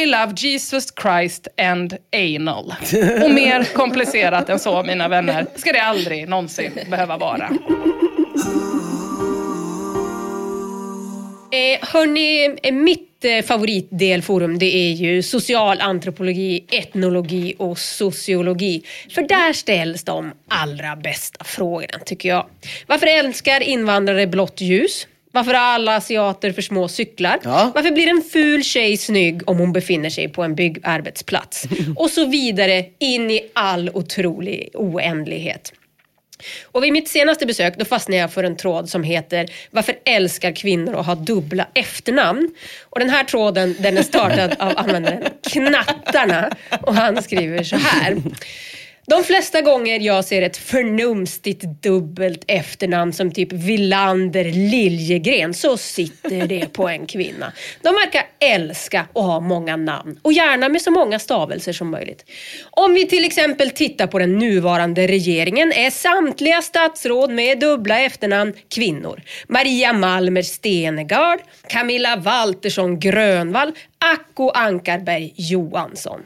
I 0.00 0.06
love 0.06 0.32
Jesus 0.36 0.86
Christ 1.02 1.48
and 1.62 1.96
anal. 2.12 2.74
Och 3.22 3.30
mer 3.30 3.74
komplicerat 3.74 4.48
än 4.48 4.58
så, 4.58 4.82
mina 4.82 5.08
vänner, 5.08 5.46
ska 5.56 5.72
det 5.72 5.82
aldrig 5.82 6.28
någonsin 6.28 6.72
behöva 6.90 7.16
vara. 7.16 7.50
Eh, 11.52 11.88
hörni, 11.88 12.56
eh, 12.62 12.72
mitt 12.72 13.24
eh, 13.24 13.42
favoritdelforum 13.42 14.58
det 14.58 14.76
är 14.76 14.92
ju 14.92 15.22
social 15.22 15.80
antropologi, 15.80 16.64
etnologi 16.72 17.54
och 17.58 17.78
sociologi. 17.78 18.82
För 19.10 19.22
där 19.22 19.52
ställs 19.52 20.04
de 20.04 20.32
allra 20.48 20.96
bästa 20.96 21.44
frågorna 21.44 21.98
tycker 22.04 22.28
jag. 22.28 22.46
Varför 22.86 23.06
älskar 23.06 23.60
invandrare 23.62 24.26
blått 24.26 24.60
ljus? 24.60 25.06
Varför 25.32 25.54
har 25.54 25.60
alla 25.60 25.96
asiater 25.96 26.52
för 26.52 26.62
små 26.62 26.88
cyklar? 26.88 27.38
Ja. 27.44 27.72
Varför 27.74 27.90
blir 27.90 28.08
en 28.08 28.22
ful 28.32 28.64
tjej 28.64 28.96
snygg 28.96 29.48
om 29.48 29.58
hon 29.58 29.72
befinner 29.72 30.10
sig 30.10 30.28
på 30.28 30.42
en 30.42 30.54
byggarbetsplats? 30.54 31.64
Och 31.96 32.10
så 32.10 32.24
vidare 32.24 32.84
in 32.98 33.30
i 33.30 33.50
all 33.52 33.90
otrolig 33.94 34.70
oändlighet. 34.74 35.72
Och 36.64 36.84
vid 36.84 36.92
mitt 36.92 37.08
senaste 37.08 37.46
besök 37.46 37.76
då 37.76 37.84
fastnade 37.84 38.20
jag 38.20 38.32
för 38.32 38.44
en 38.44 38.56
tråd 38.56 38.88
som 38.88 39.02
heter 39.02 39.50
Varför 39.70 39.98
älskar 40.04 40.52
kvinnor 40.52 41.00
att 41.00 41.06
ha 41.06 41.14
dubbla 41.14 41.66
efternamn? 41.74 42.54
Och 42.82 43.00
den 43.00 43.10
här 43.10 43.24
tråden 43.24 43.76
den 43.78 43.98
är 43.98 44.02
startad 44.02 44.56
av 44.58 44.72
användaren 44.76 45.24
Knattarna 45.52 46.50
och 46.82 46.94
han 46.94 47.22
skriver 47.22 47.64
så 47.64 47.76
här. 47.76 48.16
De 49.10 49.24
flesta 49.24 49.60
gånger 49.60 50.00
jag 50.00 50.24
ser 50.24 50.42
ett 50.42 50.56
förnumstigt 50.56 51.64
dubbelt 51.82 52.44
efternamn 52.46 53.12
som 53.12 53.32
typ 53.32 53.52
Villander 53.52 54.44
Liljegren 54.44 55.54
så 55.54 55.76
sitter 55.76 56.46
det 56.46 56.72
på 56.72 56.88
en 56.88 57.06
kvinna. 57.06 57.52
De 57.82 57.94
verkar 57.94 58.22
älska 58.38 59.00
att 59.00 59.22
ha 59.22 59.40
många 59.40 59.76
namn 59.76 60.18
och 60.22 60.32
gärna 60.32 60.68
med 60.68 60.82
så 60.82 60.90
många 60.90 61.18
stavelser 61.18 61.72
som 61.72 61.90
möjligt. 61.90 62.24
Om 62.70 62.94
vi 62.94 63.06
till 63.06 63.24
exempel 63.24 63.70
tittar 63.70 64.06
på 64.06 64.18
den 64.18 64.38
nuvarande 64.38 65.06
regeringen 65.06 65.72
är 65.72 65.90
samtliga 65.90 66.62
statsråd 66.62 67.30
med 67.30 67.60
dubbla 67.60 68.00
efternamn 68.00 68.52
kvinnor. 68.74 69.22
Maria 69.48 69.92
Malmer 69.92 70.42
Stenegard, 70.42 71.40
Camilla 71.68 72.16
Waltersson 72.16 73.00
Grönvall, 73.00 73.72
Acko 73.98 74.50
Ankarberg 74.50 75.32
Johansson. 75.36 76.20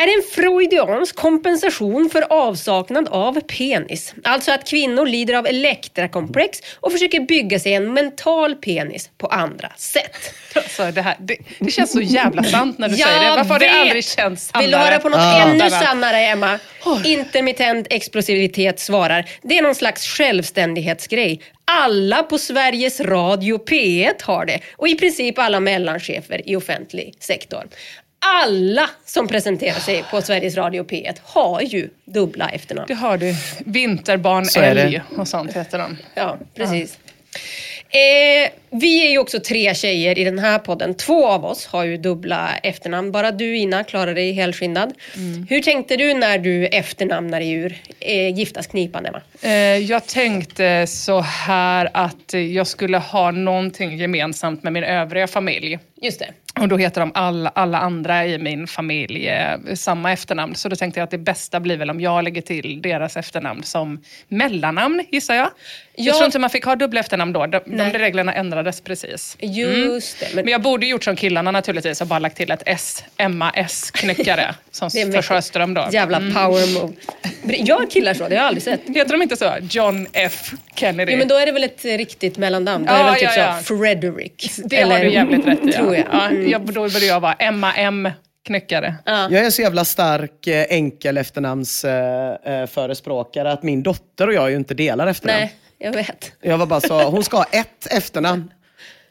Är 0.00 0.06
det 0.06 0.12
en 0.12 0.22
freudiansk 0.34 1.16
kompensation 1.16 2.10
för 2.10 2.32
avsaknad 2.32 3.08
av 3.08 3.40
penis? 3.40 4.14
Alltså 4.24 4.52
att 4.52 4.68
kvinnor 4.68 5.06
lider 5.06 5.34
av 5.34 5.46
elektrakomplex 5.46 6.58
och 6.80 6.92
försöker 6.92 7.20
bygga 7.20 7.58
sig 7.58 7.74
en 7.74 7.92
mental 7.94 8.54
penis 8.54 9.10
på 9.18 9.26
andra 9.26 9.72
sätt. 9.76 10.34
Alltså, 10.54 10.90
det, 10.90 11.02
här, 11.02 11.16
det, 11.20 11.36
det 11.58 11.70
känns 11.70 11.92
så 11.92 12.00
jävla 12.00 12.44
sant 12.44 12.78
när 12.78 12.88
du 12.88 12.96
Jag 12.96 13.08
säger 13.08 13.30
det. 13.30 13.36
Varför 13.36 13.50
har 13.50 13.58
det 13.58 13.70
aldrig 13.70 14.04
känts 14.04 14.46
sannare? 14.48 14.62
Vill 14.64 14.70
du 14.70 14.76
höra 14.76 14.98
på 14.98 15.08
något 15.08 15.18
Ja. 15.20 15.42
ännu 15.42 15.70
sannare, 15.70 16.20
Emma? 16.20 16.58
Intermittent 17.04 17.86
explosivitet 17.90 18.80
svarar. 18.80 19.24
Det 19.42 19.58
är 19.58 19.62
någon 19.62 19.74
slags 19.74 20.06
självständighetsgrej. 20.06 21.40
Alla 21.64 22.22
på 22.22 22.38
Sveriges 22.38 23.00
Radio 23.00 23.58
P1 23.64 24.22
har 24.22 24.44
det 24.46 24.60
och 24.76 24.88
i 24.88 24.94
princip 24.94 25.38
alla 25.38 25.60
mellanchefer 25.60 26.48
i 26.48 26.56
offentlig 26.56 27.14
sektor. 27.20 27.62
Alla 28.20 28.90
som 29.04 29.28
presenterar 29.28 29.78
sig 29.78 30.04
på 30.10 30.22
Sveriges 30.22 30.56
Radio 30.56 30.84
P1 30.84 31.16
har 31.22 31.60
ju 31.60 31.88
dubbla 32.04 32.48
efternamn. 32.48 32.86
Det 32.88 32.94
har 32.94 33.18
du. 33.18 33.34
Vinterbarn 33.64 34.44
Så 34.44 34.60
älg 34.60 35.02
och 35.16 35.28
sånt 35.28 35.52
heter 35.52 35.78
de. 35.78 35.96
Ja, 36.14 36.38
precis. 36.54 36.98
Eh, 37.90 38.50
vi 38.70 39.06
är 39.06 39.10
ju 39.10 39.18
också 39.18 39.40
tre 39.40 39.74
tjejer 39.74 40.18
i 40.18 40.24
den 40.24 40.38
här 40.38 40.58
podden. 40.58 40.94
Två 40.94 41.26
av 41.28 41.44
oss 41.44 41.66
har 41.66 41.84
ju 41.84 41.96
dubbla 41.96 42.56
efternamn. 42.62 43.12
Bara 43.12 43.30
du 43.30 43.56
Ina 43.56 43.84
klarar 43.84 44.14
dig 44.14 44.32
helskinnad. 44.32 44.92
Hur 45.48 45.60
tänkte 45.60 45.96
du 45.96 46.14
när 46.14 46.38
du 46.38 46.66
efternamnade 46.66 47.46
ur 47.46 47.78
eh, 48.00 48.34
Giftasknipan 48.34 49.06
Emma? 49.06 49.22
Eh, 49.42 49.52
jag 49.76 50.06
tänkte 50.06 50.86
så 50.86 51.20
här 51.20 51.88
att 51.94 52.34
jag 52.52 52.66
skulle 52.66 52.98
ha 52.98 53.30
någonting 53.30 53.98
gemensamt 53.98 54.62
med 54.62 54.72
min 54.72 54.84
övriga 54.84 55.26
familj. 55.26 55.78
Just 56.02 56.18
det. 56.18 56.32
Och 56.60 56.68
då 56.68 56.76
heter 56.76 57.00
de 57.00 57.12
alla, 57.14 57.48
alla 57.54 57.78
andra 57.78 58.26
i 58.26 58.38
min 58.38 58.66
familj 58.66 59.28
eh, 59.28 59.74
samma 59.74 60.12
efternamn. 60.12 60.54
Så 60.54 60.68
då 60.68 60.76
tänkte 60.76 61.00
jag 61.00 61.04
att 61.04 61.10
det 61.10 61.18
bästa 61.18 61.60
blir 61.60 61.76
väl 61.76 61.90
om 61.90 62.00
jag 62.00 62.24
lägger 62.24 62.42
till 62.42 62.82
deras 62.82 63.16
efternamn 63.16 63.62
som 63.62 64.00
mellannamn, 64.28 65.04
gissar 65.10 65.34
jag. 65.34 65.44
Ja. 65.46 66.04
Jag 66.04 66.14
tror 66.16 66.26
inte 66.26 66.38
man 66.38 66.50
fick 66.50 66.64
ha 66.64 66.76
dubbla 66.76 67.00
efternamn 67.00 67.32
då. 67.32 67.46
De, 67.46 67.60
de 67.66 67.84
reglerna 67.98 68.34
ändrades 68.34 68.80
precis. 68.80 69.36
Just 69.40 70.20
det. 70.20 70.26
Men 70.34 70.44
Men, 70.44 70.52
jag 70.52 70.62
borde 70.62 70.86
gjort 70.86 71.04
som 71.04 71.16
killarna 71.16 71.50
naturligtvis 71.50 72.00
och 72.00 72.06
bara 72.06 72.18
lagt 72.18 72.36
till 72.36 72.50
ett 72.50 72.62
S. 72.66 73.04
Emma 73.16 73.50
S. 73.50 73.90
Knyckare. 73.90 74.54
som 74.70 74.90
för. 74.90 75.22
Sjöström 75.22 75.74
då. 75.74 75.88
jävla 75.92 76.18
power 76.18 76.80
move. 76.80 76.92
Jag 77.42 77.90
killar 77.90 78.14
så, 78.14 78.22
det 78.28 78.28
har 78.28 78.42
jag 78.42 78.44
aldrig 78.44 78.62
sett. 78.62 78.80
Heter 78.86 79.12
de 79.12 79.22
inte 79.22 79.36
så? 79.36 79.52
John 79.70 80.06
F. 80.12 80.52
Kennedy. 80.74 81.12
Jo, 81.12 81.18
men 81.18 81.28
då 81.28 81.34
är 81.34 81.46
det 81.46 81.52
väl 81.52 81.64
ett 81.64 81.84
riktigt 81.84 82.38
mellannamn. 82.38 82.84
Då 82.86 82.92
är 82.92 82.96
det 82.98 83.00
Ja, 83.04 83.06
väl 83.10 83.14
typ 83.20 83.30
ja, 83.36 83.42
ja. 83.42 83.58
så 83.62 83.76
Frederick. 83.78 84.50
det 84.64 84.82
har 84.82 84.98
du 84.98 85.10
jävligt 85.12 85.46
rätt 85.46 85.64
i. 85.64 85.72
Tror 85.88 85.96
jag. 85.96 86.06
Ja, 86.12 86.28
Mm. 86.28 86.48
jag 86.50 86.60
då 86.60 86.72
borde 86.82 87.06
jag 87.06 87.20
vara 87.20 87.32
Emma 87.32 87.74
M. 87.74 88.08
Knyckare. 88.46 88.94
Jag 89.04 89.32
är 89.32 89.50
så 89.50 89.62
jävla 89.62 89.84
stark 89.84 90.46
eh, 90.46 90.66
enkel 90.70 91.16
efternamns 91.18 91.84
eh, 91.84 92.34
eh, 92.44 92.66
förespråkare 92.66 93.52
att 93.52 93.62
min 93.62 93.82
dotter 93.82 94.26
och 94.26 94.34
jag 94.34 94.50
ju 94.50 94.56
inte 94.56 94.74
delar 94.74 95.06
efternamn. 95.06 95.40
Nej, 95.40 95.54
jag 95.78 95.92
vet. 95.92 96.32
Jag 96.40 96.58
var 96.58 96.66
bara 96.66 96.80
så, 96.80 97.02
hon 97.02 97.24
ska 97.24 97.36
ha 97.36 97.44
ett 97.44 97.86
efternamn. 97.90 98.52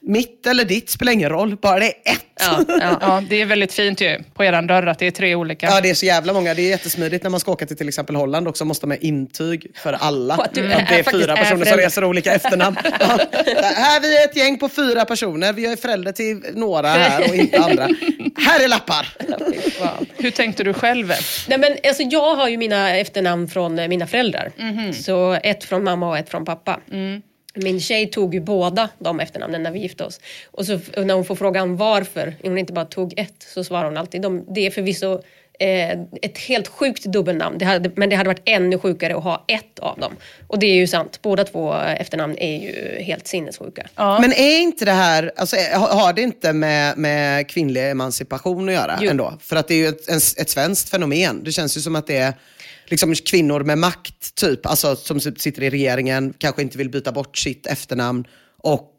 Mitt 0.08 0.48
eller 0.48 0.66
ditt 0.66 0.90
spelar 0.90 1.12
ingen 1.12 1.30
roll, 1.30 1.58
bara 1.62 1.80
det 1.80 1.86
är 1.86 2.12
ett. 2.12 2.26
Ja, 2.40 2.64
ja. 2.68 2.98
Ja, 3.02 3.24
det 3.30 3.42
är 3.42 3.46
väldigt 3.46 3.74
fint 3.74 4.02
ju 4.02 4.24
på 4.34 4.44
eran 4.44 4.68
dörr 4.68 4.88
att 4.88 5.00
det 5.00 5.08
är 5.08 5.12
tre 5.12 5.36
olika. 5.36 5.66
Ja, 5.66 5.82
det 5.82 5.90
är 5.90 5.94
så 5.94 6.06
jävla 6.06 6.34
många. 6.34 6.54
Det 6.54 6.62
är 6.62 6.70
jättesmidigt 6.70 7.24
när 7.24 7.30
man 7.30 7.40
ska 7.40 7.52
åka 7.52 7.66
till 7.66 7.78
till 7.78 7.88
exempel 7.88 8.16
Holland 8.16 8.48
också. 8.48 8.66
Måste 8.66 8.88
man 8.88 8.98
ha 8.98 9.02
intyg 9.02 9.72
för 9.76 9.94
alla. 9.94 10.34
Att 10.34 10.54
det 10.54 10.62
är 10.62 11.12
fyra 11.12 11.34
är 11.34 11.38
personer 11.38 11.66
som 11.66 11.78
reser 11.78 12.04
olika 12.04 12.34
efternamn. 12.34 12.78
Ja. 13.00 13.20
Här 13.64 14.02
vi 14.02 14.18
är 14.18 14.26
ett 14.26 14.36
gäng 14.36 14.58
på 14.58 14.70
fyra 14.70 15.06
personer. 15.06 15.54
Vi 15.54 15.66
är 15.66 15.76
förälder 15.76 16.12
till 16.12 16.42
några 16.54 16.88
här 16.88 17.30
och 17.30 17.36
inte 17.36 17.60
andra. 17.60 17.84
Här 18.38 18.64
är 18.64 18.68
lappar. 18.68 19.08
Hur 20.18 20.32
tänkte 20.32 20.64
du 20.64 20.74
själv? 20.74 21.14
Nej, 21.48 21.58
men, 21.58 21.76
alltså, 21.88 22.04
jag 22.04 22.36
har 22.36 22.48
ju 22.48 22.58
mina 22.58 22.98
efternamn 22.98 23.48
från 23.48 23.80
eh, 23.80 23.88
mina 23.88 24.08
föräldrar. 24.08 24.52
Så 24.94 25.34
ett 25.44 25.64
från 25.64 25.84
mamma 25.84 26.10
och 26.10 26.18
ett 26.18 26.30
från 26.30 26.46
pappa. 26.46 26.80
Min 27.58 27.80
tjej 27.80 28.08
tog 28.08 28.34
ju 28.34 28.40
båda 28.40 28.90
de 29.00 29.20
efternamnen 29.20 29.64
när 29.64 29.72
vi 29.72 29.80
gifte 29.80 30.04
oss. 30.04 30.20
Och 30.52 30.66
så 30.66 30.80
när 30.98 31.14
hon 31.14 31.26
får 31.26 31.36
frågan 31.36 31.78
varför 31.78 32.36
hon 32.42 32.58
inte 32.58 32.74
bara 32.74 32.86
tog 32.86 33.14
ett 33.20 33.46
så 33.54 33.64
svarar 33.64 33.86
hon 33.86 33.98
alltid 33.98 34.22
de, 34.22 34.46
det 34.54 34.66
är 34.66 34.72
förvisso 34.72 35.22
eh, 35.60 35.92
ett 36.22 36.38
helt 36.38 36.68
sjukt 36.68 37.06
dubbelnamn. 37.06 37.58
Det 37.58 37.66
hade, 37.66 37.92
men 37.96 38.10
det 38.10 38.16
hade 38.16 38.30
varit 38.30 38.42
ännu 38.46 38.80
sjukare 38.80 39.16
att 39.16 39.24
ha 39.24 39.46
ett 39.48 39.80
av 39.80 40.00
dem. 40.00 40.16
Och 40.48 40.60
det 40.60 40.68
är 40.68 40.76
ju 40.76 40.88
sant. 40.88 41.20
Båda 41.22 41.44
två 41.44 41.74
efternamn 41.74 42.38
är 42.38 42.62
ju 42.62 43.02
helt 43.04 43.28
sinnessjuka. 43.28 43.88
Men 43.96 44.34
är 44.34 44.60
inte 44.60 44.86
det 44.86 44.92
här, 44.92 45.32
alltså, 45.36 45.56
har 45.56 45.88
har 45.88 46.14
det 46.14 46.22
inte 46.22 46.54
med, 46.54 46.98
med 46.98 47.50
kvinnlig 47.50 47.90
emancipation 47.90 48.70
att 48.70 48.76
göra 48.76 48.98
Jo. 49.02 49.10
ändå? 49.10 49.34
För 49.42 49.56
att 49.56 49.68
det 49.68 49.74
är 49.74 49.78
ju 49.78 49.88
ett, 49.88 50.10
en, 50.10 50.18
ett 50.18 50.50
svenskt 50.50 50.90
fenomen. 50.90 51.44
Det 51.44 51.52
känns 51.52 51.78
ju 51.78 51.82
som 51.82 51.96
att 51.96 52.08
det 52.08 52.18
är 52.18 52.34
liksom 52.92 53.16
kvinnor 53.16 53.60
med 53.64 53.78
makt, 53.78 54.36
typ, 54.36 54.66
alltså, 54.66 54.96
som 54.96 55.20
sitter 55.20 55.64
i 55.64 55.70
regeringen, 55.70 56.34
kanske 56.38 56.62
inte 56.62 56.78
vill 56.78 56.90
byta 56.90 57.12
bort 57.12 57.38
sitt 57.38 57.68
efternamn 57.68 58.28
och 58.58 58.94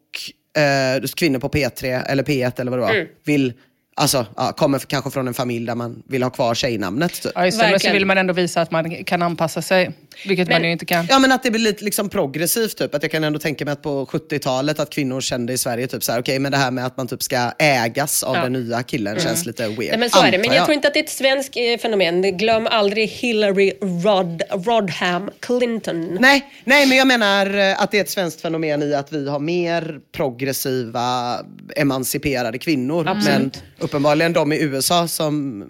eh, 0.61 1.03
kvinnor 1.15 1.39
på 1.39 1.49
P3 1.49 2.03
eller 2.05 2.23
P1 2.23 2.61
eller 2.61 2.71
vad 2.71 2.79
det 2.79 2.83
var, 2.83 2.93
Mm. 2.95 3.07
vill 3.23 3.53
Alltså, 3.99 4.25
ja, 4.35 4.51
kommer 4.57 4.79
kanske 4.79 5.11
från 5.11 5.27
en 5.27 5.33
familj 5.33 5.65
där 5.65 5.75
man 5.75 6.03
vill 6.07 6.23
ha 6.23 6.29
kvar 6.29 6.55
tjejnamnet. 6.55 7.21
Typ. 7.21 7.31
Ja, 7.35 7.45
just 7.45 7.59
det, 7.59 7.69
men 7.69 7.79
så 7.79 7.91
vill 7.91 8.05
man 8.05 8.17
ändå 8.17 8.33
visa 8.33 8.61
att 8.61 8.71
man 8.71 9.03
kan 9.03 9.21
anpassa 9.21 9.61
sig. 9.61 9.91
Vilket 10.27 10.47
man 10.49 10.55
Men- 10.61 10.65
ju 10.65 10.71
inte 10.71 10.85
kan. 10.85 11.07
Ja 11.09 11.19
men 11.19 11.31
att 11.31 11.43
det 11.43 11.51
blir 11.51 11.61
lite 11.61 11.83
liksom 11.85 12.09
progressivt 12.09 12.77
typ. 12.77 12.95
Att 12.95 13.03
jag 13.03 13.11
kan 13.11 13.23
ändå 13.23 13.39
tänka 13.39 13.65
mig 13.65 13.71
att 13.71 13.81
på 13.81 14.05
70-talet 14.05 14.79
att 14.79 14.89
kvinnor 14.89 15.21
kände 15.21 15.53
i 15.53 15.57
Sverige 15.57 15.87
typ 15.87 16.03
så 16.03 16.11
här, 16.11 16.19
okej 16.21 16.39
men 16.39 16.51
det 16.51 16.57
här 16.57 16.71
med 16.71 16.85
att 16.85 16.97
man 16.97 17.07
typ 17.07 17.23
ska 17.23 17.51
ägas 17.59 18.23
av 18.23 18.35
Ja. 18.35 18.41
den 18.43 18.53
nya 18.53 18.83
killen 18.83 19.19
känns 19.19 19.45
lite 19.45 19.67
weird. 19.67 19.77
Nej, 19.89 19.97
men 19.97 20.09
så 20.09 20.19
är 20.23 20.31
det. 20.31 20.37
Men 20.37 20.41
antar 20.41 20.55
jag 20.55 20.65
tror 20.65 20.73
inte 20.75 20.87
att 20.87 20.93
det 20.93 20.99
är 20.99 21.03
ett 21.03 21.09
svenskt 21.09 21.57
eh, 21.57 21.77
fenomen. 21.81 22.37
Glöm 22.37 22.67
aldrig 22.67 23.09
Hillary 23.09 23.73
Rod, 23.81 24.41
Rodham 24.65 25.29
Clinton. 25.39 26.17
Nej, 26.19 26.45
nej, 26.63 26.85
men 26.87 26.97
jag 26.97 27.07
menar 27.07 27.57
eh, 27.57 27.81
att 27.81 27.91
det 27.91 27.97
är 27.97 28.01
ett 28.01 28.09
svenskt 28.09 28.41
fenomen 28.41 28.83
i 28.83 28.93
att 28.93 29.13
vi 29.13 29.29
har 29.29 29.39
mer 29.39 29.99
progressiva, 30.11 31.35
emanciperade 31.75 32.57
kvinnor. 32.57 33.03
Men 33.25 33.51
uppenbarligen 33.89 34.33
de 34.33 34.53
i 34.53 34.61
USA 34.61 35.07
som 35.07 35.63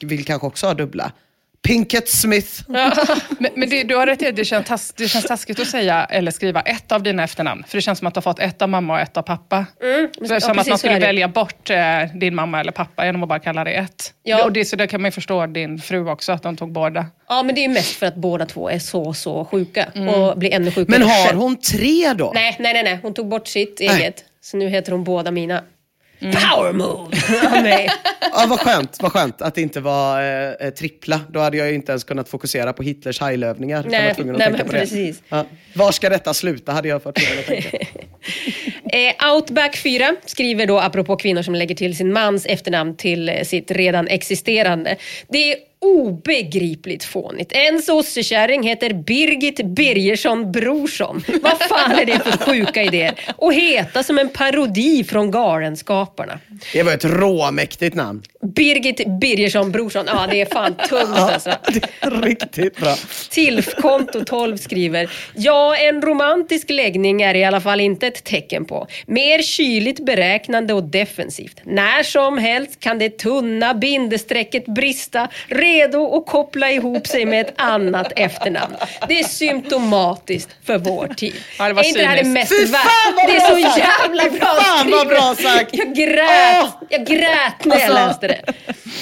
vill 0.00 0.24
kanske 0.24 0.46
också 0.46 0.66
ha 0.66 0.74
dubbla. 0.74 1.12
Pinkett 1.62 2.08
Smith. 2.08 2.62
Men, 3.38 3.50
men 3.56 3.68
det, 3.68 3.82
du 3.82 3.96
har 3.96 4.06
rätt 4.06 4.22
i 4.22 4.26
att 4.26 4.36
det 4.36 4.44
känns, 4.44 4.66
tas, 4.66 4.92
det 4.92 5.08
känns 5.08 5.24
taskigt 5.24 5.60
att 5.60 5.66
säga 5.66 6.04
eller 6.04 6.30
skriva 6.30 6.60
ett 6.60 6.92
av 6.92 7.02
dina 7.02 7.24
efternamn. 7.24 7.64
För 7.68 7.78
det 7.78 7.82
känns 7.82 7.98
som 7.98 8.08
att 8.08 8.14
du 8.14 8.18
har 8.18 8.22
fått 8.22 8.38
ett 8.38 8.62
av 8.62 8.68
mamma 8.68 8.94
och 8.94 9.00
ett 9.00 9.16
av 9.16 9.22
pappa. 9.22 9.66
Mm, 9.82 10.08
Så 10.14 10.20
det 10.20 10.28
är 10.28 10.34
ja, 10.34 10.40
som 10.40 10.50
att 10.50 10.56
precis 10.56 10.68
man 10.68 10.78
skulle 10.78 10.98
välja 10.98 11.28
bort 11.28 11.70
eh, 11.70 11.78
din 12.14 12.34
mamma 12.34 12.60
eller 12.60 12.72
pappa 12.72 13.06
genom 13.06 13.22
att 13.22 13.28
bara 13.28 13.38
kalla 13.38 13.64
det 13.64 13.70
ett. 13.70 14.12
Ja. 14.22 14.44
Och 14.44 14.52
det, 14.52 14.64
så 14.64 14.76
där 14.76 14.86
kan 14.86 15.02
man 15.02 15.08
ju 15.08 15.12
förstå 15.12 15.46
din 15.46 15.78
fru 15.78 16.08
också, 16.08 16.32
att 16.32 16.42
de 16.42 16.56
tog 16.56 16.72
båda. 16.72 17.06
Ja, 17.28 17.42
men 17.42 17.54
det 17.54 17.64
är 17.64 17.68
mest 17.68 17.92
för 17.96 18.06
att 18.06 18.16
båda 18.16 18.46
två 18.46 18.70
är 18.70 18.78
så, 18.78 19.14
så 19.14 19.44
sjuka. 19.44 19.86
Och 20.16 20.38
blir 20.38 20.54
ännu 20.54 20.70
sjukare 20.70 20.98
Men 20.98 21.08
har 21.08 21.32
hon 21.34 21.56
tre 21.56 22.12
då? 22.12 22.30
Nej, 22.34 22.56
nej, 22.58 22.72
nej, 22.72 22.82
nej. 22.82 22.98
Hon 23.02 23.14
tog 23.14 23.28
bort 23.28 23.46
sitt 23.48 23.80
Nej. 23.80 23.88
eget. 23.88 24.24
Så 24.40 24.56
nu 24.56 24.68
heter 24.68 24.92
hon 24.92 25.04
båda 25.04 25.30
mina. 25.30 25.62
Power 26.20 26.72
move! 26.72 27.16
Ja, 28.32 28.46
vad 28.48 28.60
skönt, 28.60 28.98
vad 29.00 29.12
skönt 29.12 29.42
att 29.42 29.54
det 29.54 29.62
inte 29.62 29.80
var 29.80 30.22
eh, 30.22 30.66
eh, 30.66 30.70
trippla. 30.70 31.20
Då 31.28 31.40
hade 31.40 31.56
jag 31.56 31.68
ju 31.68 31.74
inte 31.74 31.92
ens 31.92 32.04
kunnat 32.04 32.28
fokusera 32.28 32.72
på 32.72 32.82
Hitlers 32.82 33.20
hajlövningar. 33.20 33.82
var 33.82 34.38
nej, 34.38 34.52
men 34.52 34.68
precis. 34.68 35.22
Ja. 35.28 35.44
Var 35.74 35.92
ska 35.92 36.08
detta 36.08 36.34
sluta 36.34 36.72
hade 36.72 36.88
jag 36.88 37.02
fått 37.02 37.14
tvungen 37.14 37.38
att 37.38 37.46
tänka. 37.46 37.86
Eh, 38.92 39.34
Outback 39.34 39.76
4 39.76 40.16
skriver 40.26 40.66
då, 40.66 40.78
apropå 40.78 41.16
kvinnor 41.16 41.42
som 41.42 41.54
lägger 41.54 41.74
till 41.74 41.96
sin 41.96 42.12
mans 42.12 42.46
efternamn 42.46 42.96
till 42.96 43.28
eh, 43.28 43.42
sitt 43.42 43.70
redan 43.70 44.08
existerande. 44.08 44.96
Det 45.28 45.52
är 45.52 45.56
obegripligt 45.80 47.04
fånigt. 47.04 47.52
En 47.52 47.82
sossekärring 47.82 48.62
heter 48.62 48.94
Birgit 48.94 49.64
Birgersson 49.64 50.52
Brorsson. 50.52 51.24
Vad 51.42 51.58
fan 51.58 51.92
är 51.92 52.04
det 52.04 52.18
för 52.18 52.44
sjuka 52.44 52.82
idéer? 52.82 53.14
Och 53.36 53.54
heta 53.54 54.02
som 54.02 54.18
en 54.18 54.28
parodi 54.28 55.04
från 55.04 55.30
Galenskaparna. 55.30 56.38
Det 56.72 56.82
var 56.82 56.92
ett 56.92 57.04
råmäktigt 57.04 57.94
namn. 57.94 58.22
Birgit 58.42 59.20
Birgersson 59.20 59.72
Brorsson. 59.72 60.04
Ja, 60.06 60.26
det 60.30 60.40
är 60.40 60.46
fan 60.46 60.74
tungt 60.88 61.18
alltså. 61.18 61.50
Är 62.00 62.22
riktigt 62.22 62.76
bra. 62.76 62.94
Tilfkonto 63.30 64.24
12 64.24 64.56
skriver 64.56 65.10
Ja, 65.34 65.76
en 65.76 66.02
romantisk 66.02 66.70
läggning 66.70 67.22
är 67.22 67.34
i 67.34 67.44
alla 67.44 67.60
fall 67.60 67.80
inte 67.80 68.06
ett 68.06 68.24
tecken 68.24 68.64
på. 68.64 68.86
Mer 69.06 69.42
kyligt 69.42 70.04
beräknande 70.04 70.74
och 70.74 70.84
defensivt. 70.84 71.60
När 71.64 72.02
som 72.02 72.38
helst 72.38 72.80
kan 72.80 72.98
det 72.98 73.18
tunna 73.18 73.74
bindestrecket 73.74 74.66
brista 74.66 75.28
redo 75.74 76.16
att 76.16 76.26
koppla 76.26 76.70
ihop 76.70 77.06
sig 77.06 77.24
med 77.26 77.40
ett 77.46 77.52
annat 77.56 78.12
efternamn. 78.16 78.74
Det 79.08 79.20
är 79.20 79.24
symptomatiskt 79.24 80.50
för 80.64 80.78
vår 80.78 81.06
tid. 81.16 81.34
Ja, 81.58 81.68
det 81.68 81.72
var 81.72 81.82
är 81.82 81.86
inte 81.86 82.00
det 82.00 82.06
här 82.06 82.16
det 82.16 82.28
mest 82.28 82.48
Fy 82.52 82.64
vär- 82.64 82.78
fan, 82.78 83.14
vad 83.16 83.26
Det 83.28 83.36
är 83.36 83.40
bra 83.40 83.56
så 83.56 83.62
sagt! 83.70 83.78
jävla 84.02 84.22
Fy 84.22 84.30
bra 84.38 84.48
fan, 84.60 84.90
vad 84.90 85.08
bra 85.08 85.34
sagt! 85.42 85.68
Jag 85.72 85.94
grät, 85.94 86.66
jag 86.88 87.06
grät 87.06 87.64
när 87.64 87.80
jag 87.80 87.90
Alltså, 87.90 88.06
läste 88.06 88.28
det. 88.28 88.52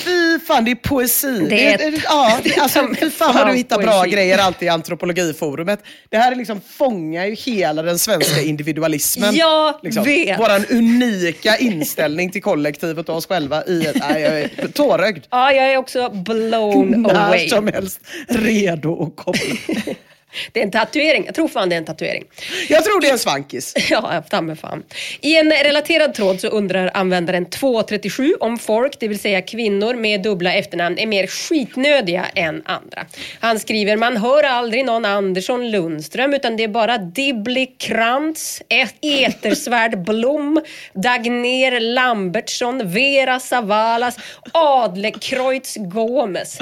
Fy 0.05 0.39
fan, 0.47 0.65
det 0.65 0.70
är 0.70 0.74
poesi. 0.74 1.47
Det 1.51 1.66
är- 1.74 1.78
det, 1.90 2.01
ja, 2.05 2.39
det, 2.43 2.59
alltså, 2.59 2.89
fy 3.01 3.11
fan 3.11 3.35
vad 3.35 3.47
du 3.49 3.53
hittar 3.55 3.78
bra 3.78 3.93
poesi. 4.01 4.11
grejer 4.16 4.39
alltid 4.39 4.66
i 4.66 4.69
antropologiforumet. 4.69 5.81
Det 6.09 6.16
här 6.16 6.32
är 6.32 6.36
liksom, 6.36 6.61
fångar 6.61 7.27
ju 7.27 7.35
hela 7.35 7.82
den 7.82 7.99
svenska 7.99 8.40
individualismen. 8.43 9.35
Jag 9.36 9.74
liksom, 9.82 10.05
vet. 10.05 10.39
Våran 10.39 10.65
unika 10.70 11.57
inställning 11.57 12.31
till 12.32 12.43
kollektivet 12.43 13.09
och 13.09 13.16
oss 13.16 13.27
själva 13.27 13.65
i 13.65 13.86
ett, 13.86 13.97
nej, 14.11 14.23
jag 14.23 14.40
är 14.40 14.69
tårögd. 14.73 15.24
Ja, 15.31 15.53
jag 15.53 15.73
är 15.73 15.77
också 15.77 16.09
blown 16.11 16.57
När 16.85 17.26
away. 17.28 17.48
som 17.48 17.66
helst 17.66 18.01
redo 18.28 19.02
att 19.02 19.16
koppla. 19.16 19.55
Det 20.52 20.60
är 20.60 20.64
en 20.64 20.70
tatuering. 20.70 21.24
Jag 21.26 21.34
tror 21.34 21.48
fan 21.48 21.68
det 21.68 21.74
är 21.74 21.78
en 21.78 21.84
tatuering. 21.84 22.24
Jag 22.68 22.84
tror 22.84 23.00
det 23.00 23.09
är 23.09 23.12
en 23.12 23.18
svankis. 23.18 23.74
Ja, 23.90 24.22
ta 24.30 24.40
mig 24.40 24.56
fan. 24.56 24.82
I 25.20 25.36
en 25.36 25.50
relaterad 25.50 26.14
tråd 26.14 26.40
så 26.40 26.48
undrar 26.48 26.90
användaren 26.94 27.50
237 27.50 28.34
om 28.40 28.59
folk, 28.59 29.00
det 29.00 29.09
vill 29.09 29.18
säga 29.18 29.42
kvinnor 29.42 29.94
med 29.94 30.22
dubbla 30.22 30.52
efternamn, 30.52 30.98
är 30.98 31.06
mer 31.06 31.26
skitnödiga 31.26 32.26
än 32.34 32.62
andra. 32.64 33.06
Han 33.40 33.60
skriver, 33.60 33.96
man 33.96 34.16
hör 34.16 34.42
aldrig 34.42 34.84
någon 34.84 35.05
Andersson 35.05 35.70
Lundström 35.70 36.34
utan 36.34 36.56
det 36.56 36.64
är 36.64 36.68
bara 36.68 36.98
Dibbly 36.98 37.66
Krantz, 37.66 38.62
Etersvärd 39.00 39.98
Blom, 40.05 40.60
Dagner 40.92 41.80
Lambertsson, 41.80 42.92
Vera 42.92 43.40
Savalas, 43.40 44.18
Adlercreutz 44.52 45.76
Gomes. 45.76 46.59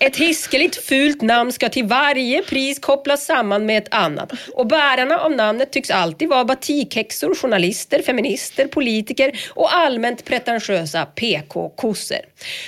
Ett 0.00 0.16
hiskeligt 0.16 0.84
fult 0.84 1.22
namn 1.22 1.52
ska 1.52 1.68
till 1.68 1.84
varje 1.84 2.42
pris 2.42 2.65
vis 2.66 2.78
kopplas 2.78 3.24
samman 3.24 3.66
med 3.66 3.78
ett 3.78 3.94
annat. 3.94 4.32
Och 4.54 4.66
bärarna 4.66 5.18
av 5.18 5.32
namnet 5.32 5.72
tycks 5.72 5.90
alltid 5.90 6.28
vara 6.28 6.44
batikhäxor, 6.44 7.34
journalister, 7.34 8.02
feminister, 8.02 8.66
politiker 8.66 9.32
och 9.54 9.74
allmänt 9.74 10.24
pretentiösa 10.24 11.06
PK-kossor. 11.06 12.18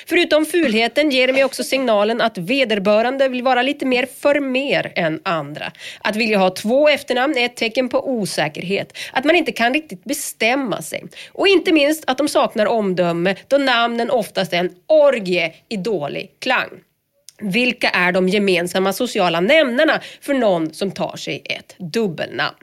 Förutom 0.07 0.47
fulheten 0.47 1.11
ger 1.11 1.27
de 1.27 1.33
mig 1.33 1.45
också 1.45 1.65
signalen 1.65 2.20
att 2.20 2.39
vederbörande 2.39 3.29
vill 3.29 3.43
vara 3.43 3.62
lite 3.62 3.87
mer 3.87 4.07
för 4.20 4.41
mer 4.41 4.93
än 4.97 5.20
andra. 5.23 5.73
Att 6.01 6.16
vilja 6.16 6.39
ha 6.39 6.51
två 6.51 6.89
efternamn 6.89 7.39
är 7.39 7.45
ett 7.45 7.57
tecken 7.57 7.89
på 7.89 8.11
osäkerhet. 8.11 8.97
Att 9.12 9.25
man 9.25 9.37
inte 9.37 9.53
kan 9.53 9.75
riktigt 9.75 10.05
bestämma 10.05 10.83
sig. 10.83 11.05
Och 11.33 11.49
inte 11.49 11.73
minst 11.73 12.05
att 12.07 12.19
de 12.19 12.29
saknar 12.29 12.66
omdöme 12.66 13.37
då 13.49 13.59
namnen 13.59 14.11
oftast 14.11 14.53
är 14.53 14.59
en 14.59 14.70
orgie 14.87 15.53
i 15.69 15.77
dålig 15.77 16.31
klang. 16.39 16.69
Vilka 17.40 17.89
är 17.89 18.12
de 18.12 18.28
gemensamma 18.28 18.93
sociala 18.93 19.40
nämnarna 19.40 20.01
för 20.20 20.35
någon 20.35 20.74
som 20.74 20.90
tar 20.90 21.16
sig 21.16 21.43
ett 21.44 21.74
dubbelnamn? 21.78 22.56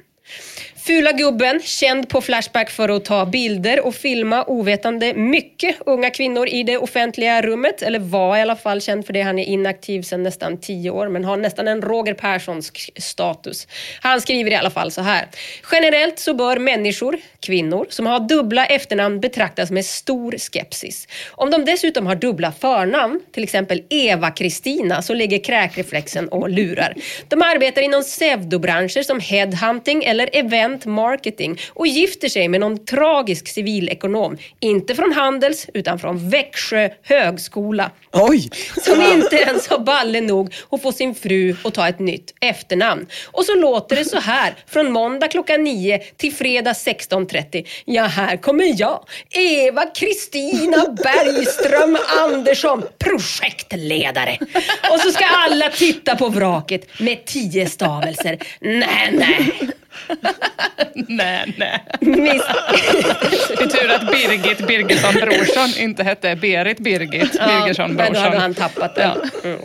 Fula 0.86 1.12
gubben, 1.12 1.60
känd 1.62 2.10
på 2.10 2.22
Flashback 2.22 2.70
för 2.70 2.90
att 2.90 3.06
ta 3.06 3.26
bilder 3.26 3.86
och 3.86 3.95
filma 3.95 4.44
ovetande 4.44 5.14
mycket 5.14 5.76
unga 5.86 6.10
kvinnor 6.10 6.48
i 6.48 6.64
det 6.64 6.78
offentliga 6.78 7.41
rummet. 7.41 7.82
Eller 7.82 7.99
var 7.99 8.38
i 8.38 8.41
alla 8.41 8.56
fall 8.56 8.82
känd 8.82 9.06
för 9.06 9.14
det. 9.14 9.22
Han 9.22 9.40
är 9.40 9.44
inaktiv 9.44 10.02
sedan 10.02 10.24
nästan 10.24 10.57
tio 10.57 10.90
år 10.90 11.10
men 11.10 11.26
har 11.26 11.38
nästan 11.38 11.68
en 11.68 11.82
Roger 11.82 12.14
Perssonsk 12.14 12.90
status. 12.98 13.68
Han 14.02 14.22
skriver 14.22 14.52
i 14.52 14.56
alla 14.56 14.70
fall 14.70 14.91
så 14.91 15.02
här. 15.02 15.28
Generellt 15.72 16.20
så 16.20 16.34
bör 16.34 16.57
människor, 16.57 17.18
kvinnor, 17.40 17.86
som 17.90 18.06
har 18.06 18.20
dubbla 18.20 18.66
efternamn 18.66 19.20
betraktas 19.20 19.72
med 19.72 19.86
stor 19.86 20.36
skepsis. 20.38 21.07
Om 21.32 21.52
de 21.52 21.66
dessutom 21.66 22.07
har 22.07 22.16
dubbla 22.16 22.52
förnamn, 22.52 23.22
till 23.32 23.44
exempel 23.44 23.84
Eva-Kristina, 23.90 25.02
så 25.02 25.14
ligger 25.14 25.44
kräkreflexen 25.44 26.28
och 26.28 26.49
lurar. 26.49 26.95
De 27.28 27.41
arbetar 27.41 27.82
inom 27.82 28.02
pseudobranscher 28.02 29.03
som 29.03 29.20
headhunting 29.20 30.03
eller 30.03 30.30
event 30.34 30.74
marketing 30.85 31.60
och 31.69 31.88
gifter 31.88 32.30
sig 32.30 32.47
med 32.47 32.60
någon 32.60 32.85
tragisk 32.85 33.47
civilekonom. 33.47 34.38
Inte 34.60 34.95
från 34.95 35.11
Handels 35.11 35.68
utan 35.73 35.99
från 35.99 36.30
Växjö 36.30 36.89
högskola. 37.03 37.91
Oj! 38.11 38.49
Som 38.81 39.02
inte 39.02 39.35
ens 39.35 39.68
har 39.68 39.80
balle 39.80 40.22
nog 40.22 40.53
att 40.72 40.81
få 40.81 40.91
sin 40.91 41.15
fru 41.15 41.56
att 41.64 41.73
ta 41.73 41.88
ett 41.88 41.99
nytt 41.99 42.34
efternamn. 42.41 43.06
Och 43.26 43.45
så 43.45 43.56
låter 43.56 43.95
det 43.95 44.06
så 44.06 44.19
här 44.19 44.53
från 44.68 44.91
måndag 44.91 45.27
klockan 45.27 45.64
9 45.64 45.99
till 46.18 46.34
fredag 46.34 46.72
16.30. 46.72 47.68
Ja, 47.85 48.03
här 48.03 48.38
kommer 48.38 48.81
jag, 48.81 49.06
Eva 49.30 49.85
Kristina 49.85 50.95
Bergström 51.03 51.97
Andersson, 52.19 52.84
projektledare. 52.97 54.38
Och 54.91 54.99
så 54.99 55.11
ska 55.11 55.26
alla 55.26 55.69
titta 55.69 56.15
på 56.15 56.30
vraket 56.30 56.99
med 56.99 57.26
tio 57.26 57.69
stavelser. 57.69 58.38
Nej, 58.60 59.10
nej. 59.11 59.72
nej, 60.93 61.53
nej. 61.57 61.84
Det 63.57 63.63
är 63.63 63.67
tur 63.67 63.91
att 63.91 64.11
Birgit 64.11 64.67
Birgersson 64.67 65.13
Brorsson 65.13 65.69
inte 65.84 66.03
hette 66.03 66.35
Berit 66.35 66.80
Birgit 66.80 67.31
Birgersson 67.31 67.93
men 67.93 68.13
då 68.13 68.19
hade 68.19 68.30
Brorsson. 68.30 68.41
han 68.41 68.53
tappat 68.53 68.95
den. 68.95 69.30
Mm. 69.43 69.59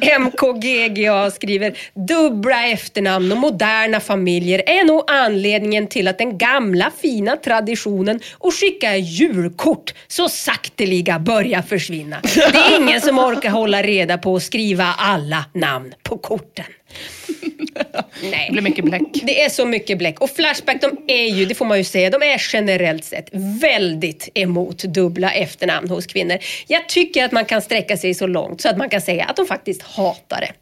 MKGGA 0.00 1.30
skriver 1.30 1.78
dubbla 1.94 2.66
efternamn 2.66 3.32
och 3.32 3.38
moderna 3.38 4.00
familjer 4.00 4.62
är 4.66 4.84
nog 4.84 5.04
anledningen 5.06 5.86
till 5.86 6.08
att 6.08 6.18
den 6.18 6.38
gamla 6.38 6.92
fina 7.02 7.36
traditionen 7.36 8.20
att 8.40 8.54
skicka 8.54 8.96
julkort 8.96 9.94
så 10.08 10.28
sakteliga 10.28 11.18
börjar 11.18 11.62
försvinna. 11.62 12.20
Det 12.22 12.40
är 12.40 12.80
ingen 12.80 13.00
som 13.00 13.18
orkar 13.18 13.50
hålla 13.50 13.82
reda 13.82 14.18
på 14.18 14.36
att 14.36 14.42
skriva 14.42 14.84
alla 14.84 15.44
namn 15.52 15.94
på 16.02 16.18
korten. 16.18 16.64
Nej. 18.22 18.44
Det 18.46 18.52
blir 18.52 18.62
mycket 18.62 18.84
bläck. 18.84 19.02
Det 19.22 19.42
är 19.42 19.48
så 19.48 19.66
mycket 19.66 19.98
bläck. 19.98 20.20
Och 20.20 20.30
Flashback, 20.30 20.80
de 20.80 20.96
är 21.06 21.26
ju, 21.26 21.44
det 21.44 21.54
får 21.54 21.64
man 21.64 21.78
ju 21.78 21.84
säga, 21.84 22.10
de 22.10 22.22
är 22.22 22.42
generellt 22.52 23.04
sett 23.04 23.28
väldigt 23.60 24.28
emot 24.34 24.78
dubbla 24.78 25.30
efternamn 25.30 25.90
hos 25.90 26.06
kvinnor. 26.06 26.38
Jag 26.66 26.88
tycker 26.88 27.24
att 27.24 27.32
man 27.32 27.44
kan 27.44 27.62
sträcka 27.62 27.96
sig 27.96 28.14
så 28.14 28.26
långt 28.26 28.60
så 28.60 28.68
att 28.68 28.76
man 28.76 28.88
kan 28.88 29.00
säga 29.00 29.24
att 29.24 29.36
de 29.36 29.46
faktiskt 29.46 29.82
hatar 29.82 30.40
det. 30.40 30.52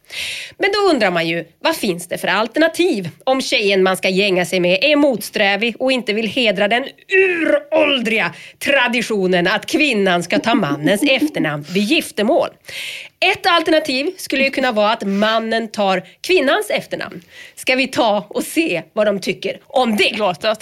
Men 0.59 0.71
då 0.73 0.79
undrar 0.79 1.11
man 1.11 1.29
ju, 1.29 1.45
vad 1.61 1.77
finns 1.77 2.09
det 2.09 2.19
för 2.19 2.29
alternativ? 2.29 3.09
Om 3.25 3.43
tjejen 3.43 3.83
man 3.83 3.97
ska 3.97 4.09
gänga 4.09 4.45
sig 4.45 4.61
med 4.61 4.79
är 4.85 4.97
motsträvig 4.97 5.77
och 5.79 5.93
inte 5.93 6.13
vill 6.13 6.29
hedra 6.29 6.69
den 6.69 6.85
uråldriga 7.09 8.35
traditionen 8.59 9.47
att 9.47 9.67
kvinnan 9.67 10.23
ska 10.23 10.39
ta 10.39 10.55
mannens 10.55 11.03
efternamn 11.03 11.65
vid 11.69 11.83
giftermål. 11.83 12.49
Ett 13.21 13.47
alternativ 13.47 14.11
skulle 14.17 14.45
ju 14.45 14.51
kunna 14.51 14.73
vara 14.73 14.93
att 14.93 15.07
mannen 15.07 15.69
tar 15.69 16.03
kvinnans 16.21 16.71
efternamn. 16.71 17.23
Ska 17.55 17.75
vi 17.75 17.89
ta 17.89 18.27
och 18.29 18.43
se 18.43 18.83
vad 18.93 19.07
de 19.07 19.21
tycker 19.21 19.61
om 19.67 19.97
det? 19.97 20.17
Låt 20.17 20.41
det. 20.41 20.57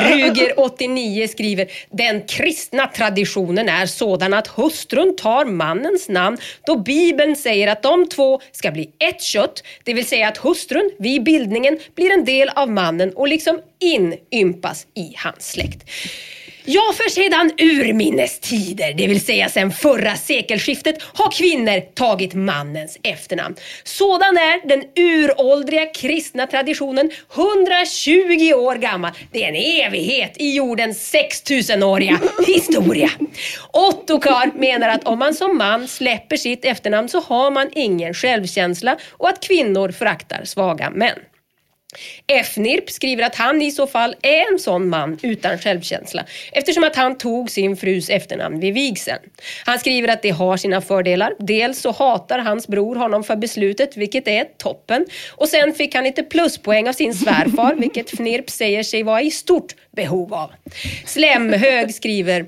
Ruger 0.00 0.60
89 0.60 1.28
skriver 1.28 1.66
Den 1.90 2.22
kristna 2.22 2.86
traditionen 2.86 3.68
är 3.68 3.86
sådan 3.86 4.34
att 4.34 4.46
hustrun 4.46 5.16
tar 5.16 5.44
mannens 5.44 6.08
namn 6.08 6.38
då 6.66 6.76
Bibeln 6.76 7.36
säger 7.36 7.68
att 7.68 7.82
de 7.82 8.08
två 8.08 8.40
ska 8.52 8.70
bli 8.70 8.90
ett 8.98 9.22
kött. 9.22 9.62
Det 9.84 9.94
vill 9.94 10.06
säga 10.06 10.28
att 10.28 10.36
hustrun 10.36 10.90
vid 10.98 11.22
bildningen 11.22 11.78
blir 11.94 12.12
en 12.12 12.24
del 12.24 12.48
av 12.48 12.70
mannen 12.70 13.12
och 13.14 13.28
liksom 13.28 13.60
inympas 13.80 14.86
i 14.94 15.14
hans 15.16 15.50
släkt. 15.50 15.90
Ja, 16.66 16.92
för 16.96 17.10
sedan 17.10 17.50
urminnes 17.58 18.40
tider, 18.40 18.94
det 18.94 19.06
vill 19.06 19.24
säga 19.24 19.48
sedan 19.48 19.72
förra 19.72 20.16
sekelskiftet, 20.16 21.02
har 21.02 21.30
kvinnor 21.30 21.80
tagit 21.94 22.34
mannens 22.34 22.98
efternamn. 23.02 23.56
Sådan 23.84 24.36
är 24.36 24.68
den 24.68 24.84
uråldriga 24.96 25.86
kristna 25.86 26.46
traditionen, 26.46 27.10
120 27.34 28.54
år 28.54 28.74
gammal. 28.74 29.10
Det 29.32 29.44
är 29.44 29.48
en 29.48 29.86
evighet 29.86 30.32
i 30.36 30.54
jordens 30.54 31.14
6000-åriga 31.14 32.20
historia. 32.46 33.10
Ottokar 33.72 34.58
menar 34.58 34.88
att 34.88 35.04
om 35.04 35.18
man 35.18 35.34
som 35.34 35.56
man 35.56 35.88
släpper 35.88 36.36
sitt 36.36 36.64
efternamn 36.64 37.08
så 37.08 37.20
har 37.20 37.50
man 37.50 37.70
ingen 37.74 38.14
självkänsla 38.14 38.96
och 39.10 39.28
att 39.28 39.42
kvinnor 39.42 39.90
föraktar 39.90 40.44
svaga 40.44 40.90
män. 40.90 41.18
Fnirp 42.26 42.90
skriver 42.90 43.22
att 43.22 43.34
han 43.34 43.62
i 43.62 43.70
så 43.70 43.86
fall 43.86 44.14
är 44.22 44.52
en 44.52 44.58
sån 44.58 44.88
man 44.88 45.18
utan 45.22 45.58
självkänsla 45.58 46.24
eftersom 46.52 46.84
att 46.84 46.96
han 46.96 47.18
tog 47.18 47.50
sin 47.50 47.76
frus 47.76 48.10
efternamn 48.10 48.60
vid 48.60 48.74
vigseln. 48.74 49.18
Han 49.64 49.78
skriver 49.78 50.08
att 50.08 50.22
det 50.22 50.30
har 50.30 50.56
sina 50.56 50.80
fördelar. 50.80 51.32
Dels 51.38 51.80
så 51.80 51.90
hatar 51.90 52.38
hans 52.38 52.68
bror 52.68 52.96
honom 52.96 53.24
för 53.24 53.36
beslutet 53.36 53.96
vilket 53.96 54.28
är 54.28 54.44
toppen 54.44 55.06
och 55.30 55.48
sen 55.48 55.74
fick 55.74 55.94
han 55.94 56.04
lite 56.04 56.22
pluspoäng 56.22 56.88
av 56.88 56.92
sin 56.92 57.14
svärfar 57.14 57.74
vilket 57.78 58.12
Fnirp 58.12 58.50
säger 58.50 58.82
sig 58.82 59.02
vara 59.02 59.22
i 59.22 59.30
stort 59.30 59.74
behov 59.96 60.34
av. 60.34 60.50
Slemhög 61.06 61.94
skriver 61.94 62.46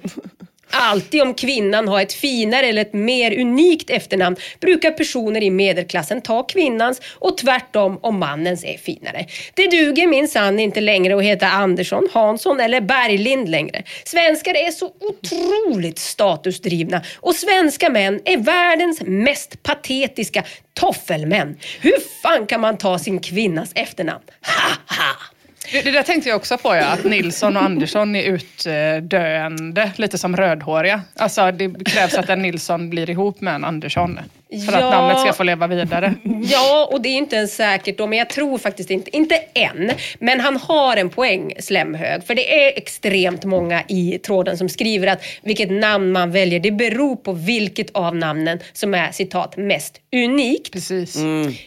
Alltid 0.70 1.22
om 1.22 1.34
kvinnan 1.34 1.88
har 1.88 2.00
ett 2.00 2.12
finare 2.12 2.66
eller 2.66 2.82
ett 2.82 2.92
mer 2.92 3.40
unikt 3.40 3.90
efternamn 3.90 4.36
brukar 4.60 4.90
personer 4.90 5.42
i 5.42 5.50
medelklassen 5.50 6.22
ta 6.22 6.42
kvinnans 6.42 7.00
och 7.14 7.38
tvärtom 7.38 7.98
om 8.02 8.18
mannens 8.18 8.64
är 8.64 8.78
finare. 8.78 9.26
Det 9.54 9.66
duger 9.66 10.06
minsann 10.06 10.58
inte 10.58 10.80
längre 10.80 11.16
att 11.16 11.22
heta 11.22 11.48
Andersson, 11.48 12.08
Hansson 12.12 12.60
eller 12.60 12.80
Berglind 12.80 13.48
längre. 13.48 13.82
Svenskar 14.04 14.54
är 14.54 14.70
så 14.70 14.92
otroligt 15.00 15.98
statusdrivna 15.98 17.02
och 17.16 17.34
svenska 17.34 17.90
män 17.90 18.20
är 18.24 18.36
världens 18.36 19.00
mest 19.00 19.62
patetiska 19.62 20.44
toffelmän. 20.74 21.56
Hur 21.80 22.22
fan 22.22 22.46
kan 22.46 22.60
man 22.60 22.78
ta 22.78 22.98
sin 22.98 23.20
kvinnas 23.20 23.70
efternamn? 23.74 24.24
Ha 24.42 24.96
ha! 24.96 25.35
Det, 25.72 25.82
det 25.82 25.90
där 25.90 26.02
tänkte 26.02 26.28
jag 26.28 26.36
också 26.36 26.58
på, 26.58 26.74
ja, 26.76 26.84
att 26.86 27.04
Nilsson 27.04 27.56
och 27.56 27.62
Andersson 27.62 28.16
är 28.16 28.22
utdöende, 28.22 29.90
lite 29.96 30.18
som 30.18 30.36
rödhåriga. 30.36 31.00
Alltså 31.16 31.50
det 31.52 31.84
krävs 31.84 32.14
att 32.14 32.28
en 32.28 32.42
Nilsson 32.42 32.90
blir 32.90 33.10
ihop 33.10 33.40
med 33.40 33.54
en 33.54 33.64
Andersson 33.64 34.18
för 34.66 34.72
Ja. 34.72 34.84
att 34.84 34.90
namnet 34.90 35.20
ska 35.20 35.32
få 35.32 35.42
leva 35.42 35.66
vidare. 35.66 36.14
Ja, 36.42 36.88
och 36.92 37.00
det 37.00 37.08
är 37.08 37.16
inte 37.16 37.36
ens 37.36 37.56
säkert 37.56 37.98
då, 37.98 38.06
men 38.06 38.18
jag 38.18 38.30
tror 38.30 38.58
faktiskt 38.58 38.90
inte, 38.90 39.16
inte 39.16 39.36
än. 39.54 39.90
Men 40.18 40.40
han 40.40 40.56
har 40.56 40.96
en 40.96 41.08
poäng, 41.10 41.52
Slemhög. 41.60 42.24
För 42.26 42.34
det 42.34 42.66
är 42.66 42.78
extremt 42.78 43.44
många 43.44 43.82
i 43.88 44.18
tråden 44.18 44.58
som 44.58 44.68
skriver 44.68 45.06
att 45.06 45.22
vilket 45.42 45.70
namn 45.70 46.12
man 46.12 46.30
väljer, 46.32 46.60
det 46.60 46.70
beror 46.70 47.16
på 47.16 47.32
vilket 47.32 47.90
av 47.96 48.16
namnen 48.16 48.58
som 48.72 48.94
är 48.94 49.12
citat 49.12 49.56
mest 49.56 50.00
unikt. 50.16 50.72
Precis. 50.72 51.18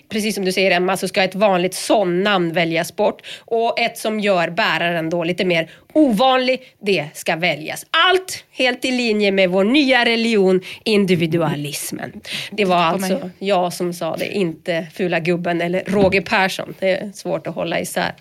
Precis 0.10 0.36
som 0.36 0.46
du 0.46 0.52
säger 0.52 0.72
Emma, 0.72 0.98
så 0.98 1.08
ska 1.08 1.24
ett 1.24 1.36
vanligt 1.36 1.74
son-namn 1.74 2.54
väljas 2.54 2.96
bort. 2.96 3.22
Och 3.40 3.80
ett 3.90 3.98
som 3.98 4.20
gör 4.20 4.50
bäraren 4.50 5.10
då 5.10 5.24
lite 5.24 5.46
mer 5.46 5.70
ovanlig, 5.94 6.62
det 6.82 7.08
ska 7.14 7.36
väljas. 7.36 7.86
Allt 7.92 8.44
helt 8.52 8.86
i 8.86 8.92
linje 8.92 9.32
med 9.32 9.50
vår 9.50 9.64
nya 9.64 10.06
religion, 10.06 10.62
individualismen. 10.84 12.22
Det 12.52 12.66
var 12.66 12.78
alltså 12.78 13.30
jag 13.40 13.74
som 13.74 13.94
sa 13.94 14.16
det, 14.16 14.36
inte 14.36 14.88
fula 14.94 15.20
gubben 15.20 15.62
eller 15.62 15.84
Roger 15.88 16.22
Persson. 16.22 16.76
Det 16.80 16.90
är 16.90 17.12
svårt 17.12 17.48
att 17.48 17.56
hålla 17.56 17.80
isär. 17.80 18.14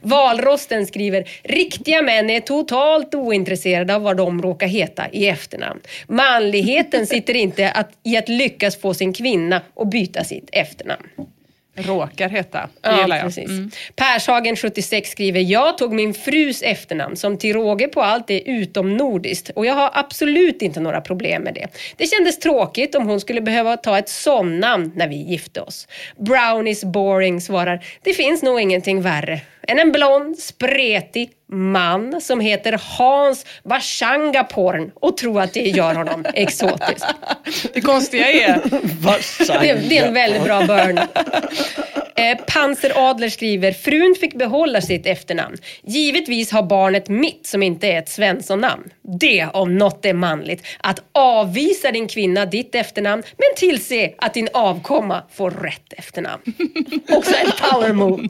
Valrosten 0.00 0.86
skriver, 0.86 1.28
riktiga 1.42 2.02
män 2.02 2.30
är 2.30 2.40
totalt 2.40 3.14
ointresserade 3.14 3.94
av 3.94 4.02
vad 4.02 4.16
de 4.16 4.42
råkar 4.42 4.66
heta 4.66 5.08
i 5.12 5.28
efternamn. 5.28 5.80
Manligheten 6.06 7.06
sitter 7.06 7.34
inte 7.34 7.70
att, 7.70 7.90
i 8.04 8.16
att 8.16 8.28
lyckas 8.28 8.80
få 8.80 8.94
sin 8.94 9.12
kvinna 9.12 9.62
att 9.76 9.90
byta 9.90 10.24
sitt 10.24 10.48
efternamn. 10.52 11.08
Råkar 11.86 12.28
heta. 12.28 12.60
Det 12.60 12.88
Ja, 12.88 13.00
gillar 13.02 13.16
jag. 13.16 13.24
precis. 13.24 13.48
Mm. 13.48 13.70
Pershagen 13.96 14.56
76 14.56 15.10
skriver, 15.10 15.40
jag 15.40 15.78
tog 15.78 15.92
min 15.92 16.14
frus 16.14 16.62
efternamn 16.62 17.16
som 17.16 17.38
till 17.38 17.52
råge 17.52 17.88
på 17.88 18.02
allt 18.02 18.30
är 18.30 18.40
utomnordiskt 18.46 19.50
och 19.50 19.66
jag 19.66 19.74
har 19.74 19.90
absolut 19.94 20.62
inte 20.62 20.80
några 20.80 21.00
problem 21.00 21.42
med 21.42 21.54
det. 21.54 21.66
Det 21.96 22.06
kändes 22.06 22.38
tråkigt 22.38 22.94
om 22.94 23.06
hon 23.06 23.20
skulle 23.20 23.40
behöva 23.40 23.76
ta 23.76 23.98
ett 23.98 24.08
somnamn 24.08 24.92
när 24.96 25.08
vi 25.08 25.16
gifte 25.16 25.60
oss. 25.60 25.88
Brownies 26.16 26.84
boring 26.84 27.40
svarar, 27.40 27.84
det 28.02 28.12
finns 28.12 28.42
nog 28.42 28.60
ingenting 28.60 29.02
värre 29.02 29.40
än 29.68 29.78
en 29.78 29.92
blond, 29.92 30.38
spretig 30.38 31.30
man 31.52 32.20
som 32.20 32.40
heter 32.40 32.80
Hans 32.98 33.46
Vashangaporn 33.62 34.90
och 34.94 35.16
tror 35.16 35.40
att 35.40 35.54
det 35.54 35.68
gör 35.68 35.94
honom 35.94 36.24
exotisk. 36.34 37.06
Det 37.74 37.80
konstiga 37.80 38.30
är, 38.30 38.60
Det, 39.60 39.88
det 39.88 39.98
är 39.98 40.06
en 40.06 40.14
väldigt 40.14 40.44
bra 40.44 40.66
burn. 40.66 40.98
Eh, 42.18 42.38
Panzer 42.46 42.92
Adler 43.10 43.28
skriver, 43.28 43.72
frun 43.72 44.16
fick 44.20 44.34
behålla 44.34 44.80
sitt 44.80 45.06
efternamn. 45.06 45.56
Givetvis 45.82 46.52
har 46.52 46.62
barnet 46.62 47.08
mitt 47.08 47.46
som 47.46 47.62
inte 47.62 47.86
är 47.86 47.98
ett 47.98 48.08
Svensson-namn. 48.08 48.90
Det 49.20 49.48
om 49.52 49.78
något 49.78 50.04
är 50.04 50.14
manligt. 50.14 50.66
Att 50.78 51.02
avvisa 51.12 51.92
din 51.92 52.08
kvinna 52.08 52.46
ditt 52.46 52.74
efternamn 52.74 53.22
men 53.36 53.48
tillse 53.56 54.14
att 54.18 54.34
din 54.34 54.48
avkomma 54.52 55.22
får 55.32 55.50
rätt 55.50 55.92
efternamn. 55.92 56.42
Också 57.08 57.34
en 57.44 57.50
power 57.70 57.92
move. 57.92 58.28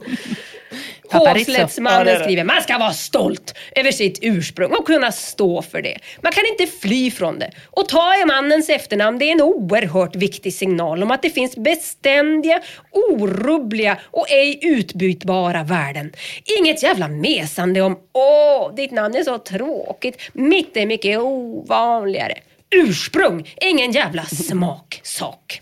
Hovslättsmannen 1.11 2.19
skriver, 2.19 2.43
man 2.43 2.61
ska 2.61 2.77
vara 2.77 2.93
stolt 2.93 3.53
över 3.75 3.91
sitt 3.91 4.19
ursprung 4.21 4.71
och 4.71 4.87
kunna 4.87 5.11
stå 5.11 5.61
för 5.61 5.81
det. 5.81 5.97
Man 6.21 6.31
kan 6.31 6.43
inte 6.45 6.77
fly 6.77 7.11
från 7.11 7.39
det. 7.39 7.51
Och 7.71 7.89
ta 7.89 8.13
mannens 8.27 8.69
efternamn, 8.69 9.19
det 9.19 9.25
är 9.25 9.31
en 9.31 9.41
oerhört 9.41 10.15
viktig 10.15 10.53
signal 10.53 11.03
om 11.03 11.11
att 11.11 11.21
det 11.21 11.29
finns 11.29 11.55
beständiga, 11.55 12.61
orubbliga 12.91 13.97
och 14.03 14.29
ej 14.29 14.59
utbytbara 14.61 15.63
värden. 15.63 16.11
Inget 16.59 16.83
jävla 16.83 17.07
mesande 17.07 17.81
om 17.81 17.99
åh, 18.13 18.75
ditt 18.75 18.91
namn 18.91 19.15
är 19.15 19.23
så 19.23 19.37
tråkigt. 19.37 20.21
Mitt 20.33 20.77
är 20.77 20.85
mycket 20.85 21.19
ovanligare. 21.19 22.33
Ursprung, 22.75 23.55
ingen 23.61 23.91
jävla 23.91 24.23
smaksak. 24.23 25.61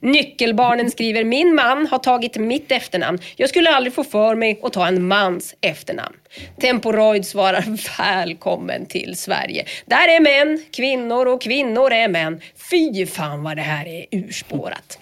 Nyckelbarnen 0.00 0.90
skriver, 0.90 1.24
min 1.24 1.54
man 1.54 1.86
har 1.86 1.98
tagit 1.98 2.36
mitt 2.36 2.72
efternamn. 2.72 3.18
Jag 3.36 3.48
skulle 3.48 3.70
aldrig 3.70 3.94
få 3.94 4.04
för 4.04 4.34
mig 4.34 4.60
att 4.62 4.72
ta 4.72 4.86
en 4.86 5.08
mans 5.08 5.54
efternamn. 5.60 6.16
Temporoid 6.60 7.26
svarar, 7.26 7.64
välkommen 7.98 8.86
till 8.86 9.16
Sverige. 9.16 9.64
Där 9.86 10.08
är 10.08 10.20
män, 10.20 10.64
kvinnor 10.72 11.26
och 11.26 11.42
kvinnor 11.42 11.92
är 11.92 12.08
män. 12.08 12.40
Fy 12.70 13.06
fan 13.06 13.42
vad 13.42 13.56
det 13.56 13.62
här 13.62 13.88
är 13.88 14.06
urspårat. 14.10 14.98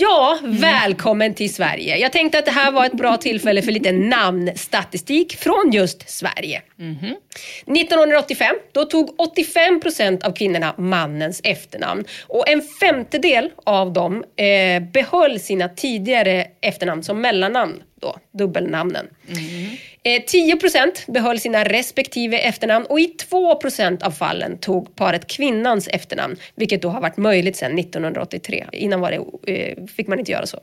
Ja, 0.00 0.38
välkommen 0.42 1.34
till 1.34 1.54
Sverige. 1.54 1.96
Jag 1.96 2.12
tänkte 2.12 2.38
att 2.38 2.44
det 2.44 2.50
här 2.50 2.70
var 2.70 2.86
ett 2.86 2.92
bra 2.96 3.16
tillfälle 3.16 3.62
för 3.62 3.72
lite 3.72 3.92
namnstatistik 3.92 5.36
från 5.36 5.70
just 5.72 6.10
Sverige. 6.10 6.62
1985 7.66 8.56
då 8.72 8.84
tog 8.84 9.14
85 9.20 9.80
procent 9.80 10.24
av 10.24 10.32
kvinnorna 10.32 10.74
mannens 10.78 11.40
efternamn 11.44 12.04
och 12.26 12.48
en 12.48 12.62
femtedel 12.80 13.50
av 13.64 13.92
dem 13.92 14.24
eh, 14.36 14.82
behöll 14.82 15.40
sina 15.40 15.68
tidigare 15.68 16.46
efternamn 16.60 17.02
som 17.02 17.20
mellannamn. 17.20 17.82
Då, 18.00 18.16
dubbelnamnen. 18.38 19.06
Eh, 19.28 19.36
Eh, 20.08 20.22
10 20.26 20.56
procent 20.56 21.04
behöll 21.06 21.40
sina 21.40 21.64
respektive 21.64 22.38
efternamn 22.38 22.86
och 22.86 23.00
i 23.00 23.06
2 23.06 23.54
procent 23.54 24.02
av 24.02 24.10
fallen 24.10 24.58
tog 24.58 24.96
paret 24.96 25.26
kvinnans 25.26 25.88
efternamn, 25.88 26.36
vilket 26.54 26.82
då 26.82 26.88
har 26.88 27.00
varit 27.00 27.16
möjligt 27.16 27.56
sedan 27.56 27.78
1983. 27.78 28.66
Innan 28.72 29.00
var 29.00 29.10
det, 29.10 29.52
eh, 29.52 29.84
fick 29.96 30.08
man 30.08 30.18
inte 30.18 30.32
göra 30.32 30.46
så. 30.46 30.60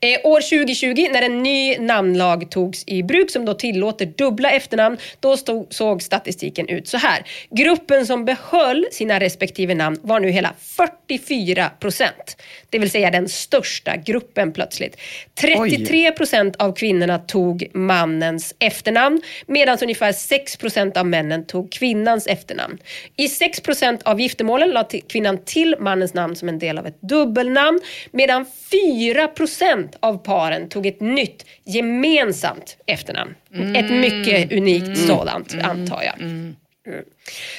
Eh, 0.00 0.20
år 0.24 0.40
2020 0.40 1.08
när 1.12 1.22
en 1.22 1.42
ny 1.42 1.78
namnlag 1.78 2.50
togs 2.50 2.84
i 2.86 3.02
bruk 3.02 3.30
som 3.30 3.44
då 3.44 3.54
tillåter 3.54 4.06
dubbla 4.06 4.50
efternamn, 4.50 4.96
då 5.20 5.36
stod, 5.36 5.74
såg 5.74 6.02
statistiken 6.02 6.68
ut 6.68 6.88
så 6.88 6.96
här. 6.96 7.26
Gruppen 7.50 8.06
som 8.06 8.24
behöll 8.24 8.86
sina 8.92 9.20
respektive 9.20 9.74
namn 9.74 9.98
var 10.02 10.20
nu 10.20 10.30
hela 10.30 10.54
44 10.58 11.70
procent. 11.80 12.42
Det 12.70 12.78
vill 12.78 12.90
säga 12.90 13.10
den 13.10 13.28
största 13.28 13.96
gruppen 13.96 14.52
plötsligt. 14.52 14.96
33 15.34 16.12
procent 16.12 16.56
av 16.56 16.72
kvinnorna 16.72 17.18
tog 17.18 17.66
mannens 17.72 18.54
efternamn 18.58 19.22
medan 19.46 19.78
ungefär 19.82 20.12
6 20.12 20.56
procent 20.56 20.96
av 20.96 21.06
männen 21.06 21.46
tog 21.46 21.72
kvinnans 21.72 22.26
efternamn. 22.26 22.78
I 23.16 23.28
6 23.28 23.60
procent 23.60 24.02
av 24.02 24.20
giftermålen 24.20 24.70
lade 24.70 25.00
kvinnan 25.00 25.38
till 25.44 25.76
mannens 25.80 26.14
namn 26.14 26.36
som 26.36 26.48
en 26.48 26.58
del 26.58 26.78
av 26.78 26.86
ett 26.86 27.00
dubbelnamn 27.00 27.80
medan 28.10 28.46
4 28.70 29.28
procent 29.28 29.85
av 30.00 30.16
paren 30.24 30.68
tog 30.68 30.86
ett 30.86 31.00
nytt 31.00 31.46
gemensamt 31.64 32.76
efternamn. 32.86 33.34
Ett 33.76 33.90
mycket 33.90 34.52
unikt 34.52 34.98
sådant 34.98 35.54
antar 35.62 36.02
jag. 36.02 36.20
Mm. 36.20 36.56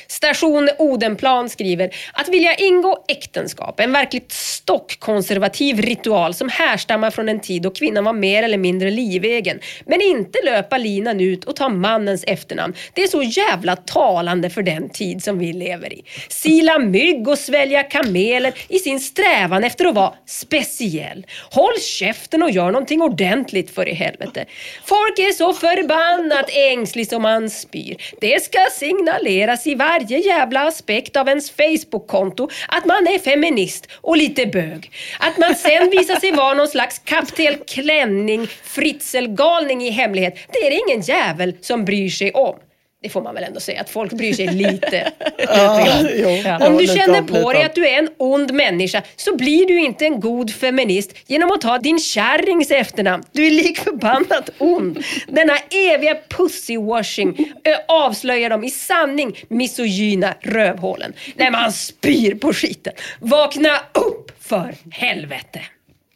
Station 0.08 0.70
Odenplan 0.78 1.50
skriver 1.50 1.96
att 2.14 2.30
vilja 2.30 2.56
ingå 2.56 3.06
äktenskap, 3.08 3.80
en 3.80 3.92
verkligt 3.92 4.32
stockkonservativ 4.32 5.82
ritual 5.82 6.34
som 6.34 6.50
härstammar 6.50 7.12
från 7.12 7.30
en 7.30 7.40
tid 7.40 7.62
då 7.62 7.72
kvinnan 7.72 8.04
var 8.04 8.14
mer 8.14 8.44
eller 8.44 8.58
mindre 8.58 8.92
livegen. 8.92 9.60
Men 9.86 10.02
inte 10.02 10.40
löpa 10.46 10.78
linan 10.78 11.20
ut 11.22 11.44
och 11.46 11.56
ta 11.56 11.70
mannens 11.70 12.24
efternamn. 12.28 12.74
Det 12.94 13.04
är 13.04 13.08
så 13.08 13.24
jävla 13.24 13.76
talande 13.76 14.50
för 14.50 14.62
den 14.62 14.90
tid 14.90 15.24
som 15.24 15.40
vi 15.40 15.54
lever 15.54 15.94
i. 15.94 16.04
Sila 16.30 16.80
mygg 16.80 17.28
och 17.28 17.40
svälja 17.40 17.84
kameler 17.84 18.54
i 18.68 18.80
sin 18.80 19.00
strävan 19.00 19.64
efter 19.64 19.86
att 19.86 19.96
vara 19.96 20.14
speciell. 20.26 21.26
Håll 21.52 21.80
käften 21.82 22.44
och 22.44 22.52
gör 22.52 22.72
någonting 22.72 23.02
ordentligt 23.02 23.76
för 23.76 23.90
i 23.90 23.94
helvete. 23.94 24.46
Folk 24.86 25.20
är 25.20 25.32
så 25.32 25.54
förbannat 25.54 26.50
ängslig 26.50 27.08
som 27.08 27.22
man 27.22 27.50
spyr. 27.50 27.98
Det 28.22 28.44
ska 28.44 28.60
signaleras 28.72 29.57
i 29.66 29.76
varje 29.76 30.18
jävla 30.18 30.68
aspekt 30.68 31.16
av 31.16 31.28
ens 31.28 31.52
Facebook-konto 31.52 32.50
att 32.68 32.86
man 32.86 33.08
är 33.08 33.20
feminist 33.20 33.88
och 33.92 34.18
lite 34.18 34.46
bög. 34.46 34.92
Att 35.20 35.38
man 35.38 35.56
sen 35.56 35.90
visar 35.98 36.16
sig 36.16 36.32
vara 36.32 36.54
någon 36.54 36.68
slags 36.68 37.00
kapten 37.00 37.58
klänning, 37.68 38.48
fritzelgalning 38.64 39.82
i 39.82 39.90
hemlighet, 39.90 40.38
det 40.54 40.60
är 40.60 40.70
det 40.70 40.82
ingen 40.88 41.02
jävel 41.02 41.54
som 41.62 41.86
bryr 41.86 42.10
sig 42.10 42.32
om. 42.32 42.56
Det 43.02 43.10
får 43.10 43.22
man 43.22 43.36
väl 43.36 43.44
ändå 43.44 43.60
säga, 43.60 43.82
att 43.82 43.90
folk 43.90 44.14
bryr 44.14 44.34
sig 44.34 44.48
lite. 44.48 45.12
Ja, 45.38 45.88
jo. 46.16 46.30
Om 46.68 46.78
du 46.78 46.88
känner 46.88 47.22
på 47.22 47.54
dig 47.54 47.64
att 47.64 47.76
du 47.76 47.88
är 47.88 47.98
en 47.98 48.10
ond 48.18 48.54
människa 48.54 49.02
så 49.16 49.36
blir 49.36 49.68
du 49.68 49.80
inte 49.80 50.06
en 50.06 50.20
god 50.20 50.54
feminist 50.54 51.14
genom 51.28 51.52
att 51.52 51.62
ta 51.62 51.78
din 51.78 52.00
kärrings 52.00 52.72
efternamn. 52.72 53.24
Du 53.32 53.48
är 53.48 53.52
lik 53.52 53.78
förbannat 53.78 54.50
ond. 54.58 55.04
Denna 55.28 55.58
eviga 55.94 56.16
pussywashing 56.30 57.54
avslöjar 57.88 58.50
dem 58.50 58.64
i 58.64 58.70
sanning 58.70 59.38
misogyna 59.50 60.34
rövhålen. 60.42 61.14
När 61.36 61.52
man 61.52 61.72
spyr 61.72 62.36
på 62.36 62.54
skiten. 62.54 62.94
Vakna 63.20 63.80
upp 63.94 64.32
för 64.40 64.76
helvete. 64.92 65.62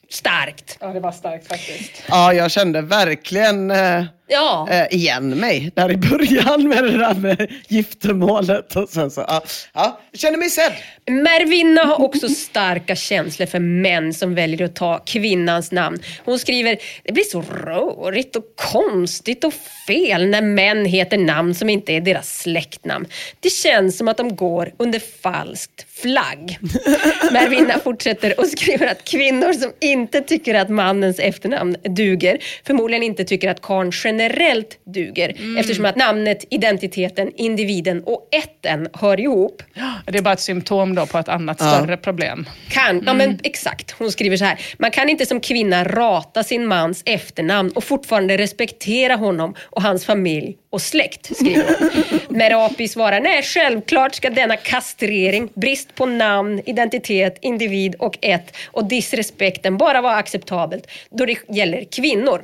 Starkt. 0.09 0.77
Ja, 0.79 0.87
det 0.87 0.99
var 0.99 1.11
starkt 1.11 1.47
faktiskt. 1.47 2.03
Ja, 2.09 2.33
jag 2.33 2.51
kände 2.51 2.81
verkligen 2.81 3.71
eh, 3.71 4.03
Ja. 4.31 4.67
eh, 4.71 4.95
igen 4.95 5.29
mig 5.29 5.71
där 5.75 5.91
i 5.91 5.97
början 5.97 6.67
med 6.67 6.83
det 6.83 6.97
där 6.97 7.15
med 7.15 7.51
giftermålet. 7.67 8.75
Och 8.75 8.89
sen 8.89 9.11
så, 9.11 9.25
ja, 9.27 9.43
ja, 9.73 9.99
känner 10.13 10.37
mig 10.37 10.49
sedd. 10.49 10.71
Mervinna 11.09 11.81
har 11.83 12.01
också 12.01 12.29
starka 12.29 12.95
känslor 12.95 13.45
för 13.45 13.59
män 13.59 14.13
som 14.13 14.35
väljer 14.35 14.65
att 14.65 14.75
ta 14.75 14.99
kvinnans 14.99 15.71
namn. 15.71 15.99
Hon 16.25 16.39
skriver, 16.39 16.77
det 17.03 17.11
blir 17.13 17.23
så 17.23 17.41
rörigt 17.41 18.35
och 18.35 18.43
konstigt 18.55 19.43
och 19.43 19.53
fel 19.87 20.27
när 20.27 20.41
män 20.41 20.85
heter 20.85 21.17
namn 21.17 21.55
som 21.55 21.69
inte 21.69 21.93
är 21.93 22.01
deras 22.01 22.39
släktnamn. 22.39 23.05
Det 23.39 23.49
känns 23.49 23.97
som 23.97 24.07
att 24.07 24.17
de 24.17 24.35
går 24.35 24.71
under 24.77 25.01
falskt 25.21 25.85
flagg. 26.01 26.57
Mervinna 27.31 27.79
fortsätter 27.79 28.39
och 28.39 28.47
skriver 28.47 28.87
att 28.87 29.03
kvinnor 29.03 29.53
som 29.53 29.71
inte 29.79 30.21
tycker 30.21 30.53
att 30.55 30.69
mannens 30.69 31.19
efternamn 31.19 31.75
duger 31.83 32.37
förmodligen 32.65 33.03
inte 33.03 33.23
tycker 33.23 33.49
att 33.49 33.61
karln 33.61 33.91
generellt 34.21 34.79
duger 34.85 35.35
eftersom 35.59 35.85
att 35.85 35.95
namnet, 35.95 36.45
identiteten, 36.49 37.31
individen 37.35 38.03
och 38.03 38.27
ätten 38.31 38.87
hör 38.93 39.19
ihop. 39.19 39.63
Det 40.05 40.17
är 40.17 40.21
bara 40.21 40.33
ett 40.33 40.39
symptom 40.39 40.95
då 40.95 41.05
på 41.05 41.17
ett 41.17 41.29
annat 41.29 41.57
större 41.57 41.97
problem. 41.97 42.49
Kan, 42.69 43.03
ja 43.05 43.13
men 43.13 43.39
exakt. 43.43 43.91
Hon 43.91 44.11
skriver 44.11 44.37
så 44.37 44.45
här. 44.45 44.59
Man 44.77 44.91
kan 44.91 45.09
inte 45.09 45.25
som 45.25 45.39
kvinna 45.39 45.83
rata 45.83 46.43
sin 46.43 46.67
mans 46.67 47.03
efternamn 47.05 47.71
och 47.71 47.83
fortfarande 47.83 48.37
respektera 48.37 49.15
honom 49.15 49.55
och 49.61 49.81
hans 49.81 50.05
familj 50.05 50.57
och 50.69 50.81
släkt, 50.81 51.35
skriver 51.35 51.75
hon. 51.79 52.19
Merapi 52.37 52.87
svarar, 52.87 53.19
nej 53.19 53.43
självklart 53.43 54.15
ska 54.15 54.29
denna 54.29 54.57
kastrering, 54.57 55.49
brist 55.55 55.95
på 55.95 56.05
namn, 56.05 56.61
identitet, 56.65 57.37
individ 57.41 57.95
och 57.95 58.17
ett 58.21 58.57
och 58.65 58.85
disrespekten 58.85 59.77
bara 59.77 60.01
vara 60.01 60.15
acceptabelt 60.15 60.87
då 61.09 61.25
det 61.25 61.35
gäller 61.49 61.85
kvinnor. 61.91 62.41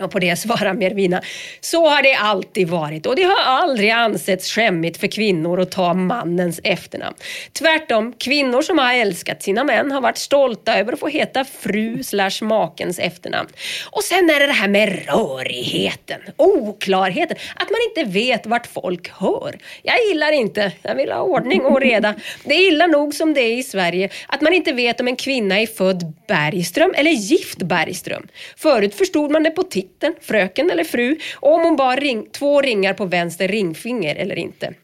Och 0.00 0.10
på 0.10 0.18
det 0.18 0.36
svarar 0.36 0.74
Mervina, 0.74 1.22
så 1.60 1.88
har 1.88 2.02
det 2.02 2.14
alltid 2.14 2.68
varit 2.68 3.06
och 3.06 3.16
det 3.16 3.22
har 3.22 3.40
aldrig 3.40 3.90
ansetts 3.90 4.52
skämmigt 4.52 5.00
för 5.00 5.06
kvinnor 5.06 5.60
att 5.60 5.70
ta 5.70 5.94
mannens 5.94 6.60
efternamn. 6.64 7.16
Tvärtom, 7.52 8.12
kvinnor 8.12 8.62
som 8.62 8.78
har 8.78 8.94
älskat 8.94 9.42
sina 9.42 9.64
män 9.64 9.90
har 9.90 10.00
varit 10.00 10.18
stolta 10.18 10.78
över 10.78 10.92
att 10.92 11.00
få 11.00 11.08
heta 11.08 11.44
fru 11.44 12.02
slash 12.02 12.42
makens 12.42 12.98
efternamn. 12.98 13.48
Och 13.90 14.02
sen 14.02 14.30
är 14.30 14.40
det 14.40 14.46
det 14.46 14.52
här 14.52 14.68
med 14.68 15.06
rörigheten, 15.06 16.20
oklarheten, 16.36 17.36
att 17.54 17.70
man 17.70 17.80
inte 17.88 18.12
vet 18.12 18.46
vart 18.46 18.66
folk 18.66 19.08
hör. 19.08 19.58
Jag 19.82 19.96
gillar 20.08 20.32
inte, 20.32 20.72
jag 20.82 20.94
vill 20.94 21.12
ha 21.12 21.20
ordning 21.20 21.60
och 21.64 21.80
reda. 21.80 22.14
Det 22.44 22.54
är 22.54 22.68
illa 22.68 22.86
nog 22.86 23.14
som 23.14 23.34
det 23.34 23.40
är 23.40 23.58
i 23.58 23.62
Sverige, 23.62 24.08
att 24.28 24.40
man 24.40 24.52
inte 24.52 24.72
vet 24.72 25.00
om 25.00 25.08
en 25.08 25.16
kvinna 25.16 25.60
är 25.60 25.66
född 25.66 26.12
Bergström 26.28 26.94
eller 26.96 27.10
gift 27.10 27.58
Bergström. 27.58 28.28
Förut 28.56 28.94
förstod 28.94 29.30
man 29.30 29.42
det 29.42 29.50
på 29.50 29.62
titeln, 29.90 30.14
fröken 30.20 30.70
eller 30.70 30.84
fru, 30.84 31.18
och 31.34 31.54
om 31.54 31.64
hon 31.64 31.76
bar 31.76 31.96
ring, 31.96 32.26
två 32.32 32.60
ringar 32.60 32.94
på 32.94 33.04
vänster 33.04 33.48
ringfinger 33.48 34.16
eller 34.16 34.38
inte. 34.38 34.74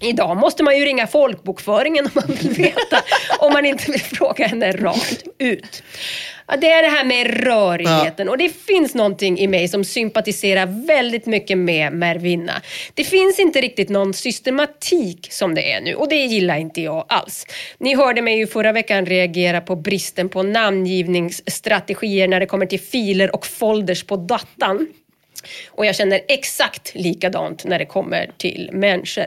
Idag 0.00 0.36
måste 0.36 0.62
man 0.62 0.78
ju 0.78 0.84
ringa 0.84 1.06
folkbokföringen 1.06 2.04
om 2.04 2.10
man 2.14 2.36
vill 2.36 2.50
veta, 2.50 2.98
om 3.38 3.52
man 3.52 3.66
inte 3.66 3.90
vill 3.90 4.00
fråga 4.16 4.46
henne 4.46 4.72
rakt 4.72 5.24
ut. 5.38 5.82
Ja, 6.48 6.56
det 6.56 6.70
är 6.70 6.82
det 6.82 6.88
här 6.88 7.04
med 7.04 7.44
rörigheten 7.44 8.28
och 8.28 8.38
det 8.38 8.48
finns 8.48 8.94
någonting 8.94 9.38
i 9.38 9.46
mig 9.46 9.68
som 9.68 9.84
sympatiserar 9.84 10.86
väldigt 10.86 11.26
mycket 11.26 11.58
med 11.58 11.92
Mervinna. 11.92 12.62
Det 12.94 13.04
finns 13.04 13.38
inte 13.38 13.60
riktigt 13.60 13.88
någon 13.88 14.14
systematik 14.14 15.28
som 15.30 15.54
det 15.54 15.72
är 15.72 15.80
nu 15.80 15.94
och 15.94 16.08
det 16.08 16.16
gillar 16.16 16.56
inte 16.56 16.80
jag 16.80 17.04
alls. 17.08 17.46
Ni 17.78 17.96
hörde 17.96 18.22
mig 18.22 18.38
ju 18.38 18.46
förra 18.46 18.72
veckan 18.72 19.06
reagera 19.06 19.60
på 19.60 19.76
bristen 19.76 20.28
på 20.28 20.42
namngivningsstrategier 20.42 22.28
när 22.28 22.40
det 22.40 22.46
kommer 22.46 22.66
till 22.66 22.80
filer 22.80 23.34
och 23.34 23.46
folders 23.46 24.04
på 24.04 24.16
datan. 24.16 24.86
Och 25.70 25.86
jag 25.86 25.96
känner 25.96 26.20
exakt 26.28 26.94
likadant 26.94 27.64
när 27.64 27.78
det 27.78 27.86
kommer 27.86 28.30
till 28.36 28.70
människor. 28.72 29.26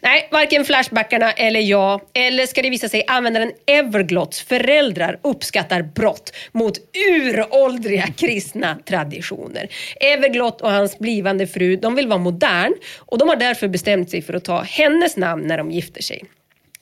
Nej, 0.00 0.28
varken 0.32 0.64
Flashbackarna 0.64 1.32
eller 1.32 1.60
jag, 1.60 2.00
eller 2.14 2.46
ska 2.46 2.62
det 2.62 2.70
visa 2.70 2.88
sig 2.88 3.04
användaren 3.06 3.52
Everglotts 3.66 4.42
föräldrar 4.42 5.18
uppskattar 5.22 5.82
brott 5.82 6.32
mot 6.52 6.78
uråldriga 7.12 8.06
kristna 8.16 8.78
traditioner. 8.84 9.68
Everglott 10.00 10.60
och 10.60 10.72
hans 10.72 10.98
blivande 10.98 11.46
fru, 11.46 11.76
de 11.76 11.94
vill 11.94 12.08
vara 12.08 12.18
modern 12.18 12.74
och 12.98 13.18
de 13.18 13.28
har 13.28 13.36
därför 13.36 13.68
bestämt 13.68 14.10
sig 14.10 14.22
för 14.22 14.34
att 14.34 14.44
ta 14.44 14.62
hennes 14.62 15.16
namn 15.16 15.42
när 15.46 15.58
de 15.58 15.70
gifter 15.70 16.02
sig. 16.02 16.24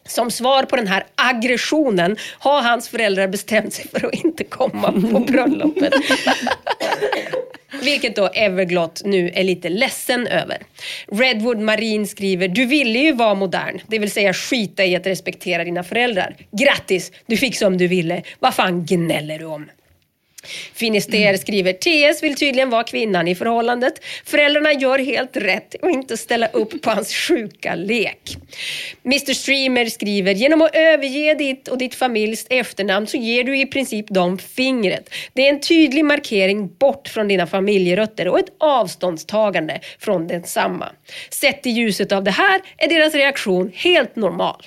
Som 0.08 0.30
svar 0.30 0.62
på 0.62 0.76
den 0.76 0.86
här 0.86 1.06
aggressionen 1.14 2.16
har 2.38 2.62
hans 2.62 2.88
föräldrar 2.88 3.28
bestämt 3.28 3.74
sig 3.74 3.88
för 3.88 4.06
att 4.06 4.14
inte 4.14 4.44
komma 4.44 4.92
på 4.92 5.18
bröllopet. 5.18 5.94
Vilket 7.82 8.16
då 8.16 8.26
Everglot 8.26 9.02
nu 9.04 9.30
är 9.34 9.44
lite 9.44 9.68
ledsen 9.68 10.26
över. 10.26 10.58
Redwood 11.12 11.58
Marine 11.58 12.06
skriver, 12.06 12.48
du 12.48 12.66
ville 12.66 12.98
ju 12.98 13.12
vara 13.12 13.34
modern, 13.34 13.80
det 13.86 13.98
vill 13.98 14.10
säga 14.10 14.32
skita 14.32 14.84
i 14.84 14.96
att 14.96 15.06
respektera 15.06 15.64
dina 15.64 15.82
föräldrar. 15.84 16.36
Grattis, 16.50 17.12
du 17.26 17.36
fick 17.36 17.56
som 17.56 17.78
du 17.78 17.88
ville. 17.88 18.22
Vad 18.38 18.54
fan 18.54 18.84
gnäller 18.86 19.38
du 19.38 19.44
om? 19.44 19.70
Finister 20.74 21.36
skriver 21.36 21.72
TS 21.72 22.22
vill 22.22 22.36
tydligen 22.36 22.70
vara 22.70 22.84
kvinnan 22.84 23.28
i 23.28 23.34
förhållandet. 23.34 24.04
Föräldrarna 24.24 24.72
gör 24.72 24.98
helt 24.98 25.36
rätt 25.36 25.74
och 25.82 25.90
inte 25.90 26.16
ställa 26.16 26.46
upp 26.46 26.82
på 26.82 26.90
hans 26.90 27.14
sjuka 27.14 27.74
lek. 27.74 28.36
Mr 29.04 29.34
Streamer 29.34 29.86
skriver 29.86 30.34
genom 30.34 30.62
att 30.62 30.76
överge 30.76 31.34
ditt 31.34 31.68
och 31.68 31.78
ditt 31.78 31.94
familjs 31.94 32.46
efternamn 32.50 33.06
så 33.06 33.16
ger 33.16 33.44
du 33.44 33.58
i 33.58 33.66
princip 33.66 34.08
dem 34.08 34.38
fingret. 34.38 35.10
Det 35.32 35.46
är 35.46 35.48
en 35.48 35.60
tydlig 35.60 36.04
markering 36.04 36.74
bort 36.78 37.08
från 37.08 37.28
dina 37.28 37.46
familjerötter 37.46 38.28
och 38.28 38.38
ett 38.38 38.52
avståndstagande 38.58 39.80
från 39.98 40.26
densamma. 40.26 40.88
Sett 41.30 41.66
i 41.66 41.70
ljuset 41.70 42.12
av 42.12 42.24
det 42.24 42.30
här 42.30 42.60
är 42.78 42.88
deras 42.88 43.14
reaktion 43.14 43.72
helt 43.74 44.16
normal. 44.16 44.62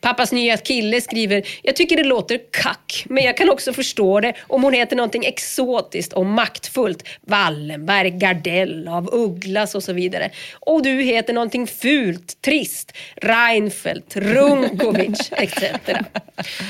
Pappas 0.00 0.32
nya 0.32 0.56
kille 0.56 1.00
skriver, 1.00 1.42
jag 1.62 1.76
tycker 1.76 1.96
det 1.96 2.04
låter 2.04 2.40
kack, 2.50 3.04
men 3.08 3.24
jag 3.24 3.36
kan 3.36 3.50
också 3.50 3.72
förstå 3.72 4.20
det 4.20 4.32
om 4.40 4.62
hon 4.62 4.72
heter 4.72 4.96
någonting 4.96 5.24
exotiskt 5.24 6.12
och 6.12 6.26
maktfullt. 6.26 7.04
Wallenberg, 7.20 8.10
Gardell, 8.10 8.88
av 8.88 9.14
Ugglas 9.14 9.74
och 9.74 9.82
så 9.82 9.92
vidare. 9.92 10.30
Och 10.60 10.82
du 10.82 11.02
heter 11.02 11.32
någonting 11.32 11.66
fult, 11.66 12.42
trist. 12.42 12.92
Reinfeldt, 13.16 14.16
Runkovic 14.16 15.30
etc. 15.36 15.64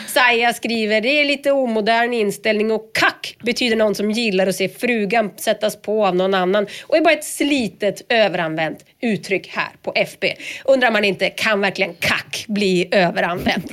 Saja 0.06 0.52
skriver, 0.52 1.00
det 1.00 1.20
är 1.20 1.24
lite 1.24 1.52
omodern 1.52 2.12
inställning 2.12 2.70
och 2.70 2.90
kack 2.94 3.36
betyder 3.42 3.76
någon 3.76 3.94
som 3.94 4.10
gillar 4.10 4.46
att 4.46 4.56
se 4.56 4.68
frugan 4.68 5.30
sättas 5.36 5.82
på 5.82 6.06
av 6.06 6.16
någon 6.16 6.34
annan 6.34 6.66
och 6.82 6.96
är 6.96 7.00
bara 7.00 7.14
ett 7.14 7.24
slitet 7.24 8.02
överanvänt 8.08 8.84
uttryck 9.04 9.48
här 9.48 9.68
på 9.82 9.92
FB. 9.94 10.24
Undrar 10.64 10.90
man 10.90 11.04
inte, 11.04 11.30
kan 11.30 11.60
verkligen 11.60 11.94
kack 11.94 12.44
bli 12.48 12.88
överanvänt? 12.90 13.72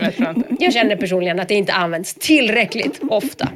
Jag 0.59 0.73
känner 0.73 0.95
personligen 0.95 1.39
att 1.39 1.47
det 1.47 1.55
inte 1.55 1.73
används 1.73 2.13
tillräckligt 2.13 2.99
ofta. 3.09 3.49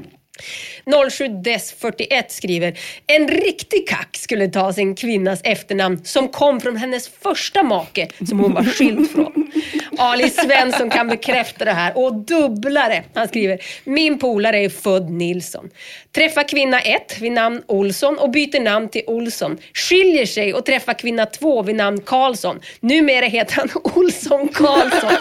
07 1.10 1.28
Des 1.28 1.72
41 1.72 2.32
skriver 2.32 2.80
En 3.08 3.28
riktig 3.28 3.90
kack 3.90 4.18
skulle 4.18 4.48
ta 4.48 4.74
sin 4.74 4.96
kvinnas 4.96 5.42
efternamn 5.44 6.02
som 6.04 6.28
kom 6.28 6.62
från 6.62 6.78
hennes 6.78 7.10
första 7.10 7.64
make 7.64 8.08
som 8.28 8.40
hon 8.40 8.54
var 8.54 8.64
skild 8.64 9.12
från. 9.12 9.52
Ali 9.98 10.30
Svensson 10.30 10.90
kan 10.90 11.08
bekräfta 11.08 11.66
det 11.66 11.72
här 11.72 11.98
och 11.98 12.16
dubbla 12.16 12.90
det. 12.90 13.04
Han 13.14 13.28
skriver 13.28 13.60
Min 13.84 14.20
polare 14.20 14.60
är 14.60 14.70
född 14.70 15.10
Nilsson. 15.10 15.70
Träffar 16.12 16.48
kvinna 16.48 16.80
1 16.80 17.22
vid 17.22 17.32
namn 17.32 17.62
Olsson 17.68 18.18
och 18.18 18.32
byter 18.32 18.60
namn 18.60 18.90
till 18.90 19.04
Olsson. 19.08 19.58
Skiljer 19.74 20.26
sig 20.26 20.54
och 20.54 20.66
träffar 20.66 20.94
kvinna 20.94 21.26
2 21.26 21.64
vid 21.64 21.76
namn 21.76 22.02
Karlsson. 22.02 22.60
Numera 22.80 23.26
heter 23.26 23.56
han 23.56 23.70
Olsson 23.84 24.48
Karlsson. 24.48 25.12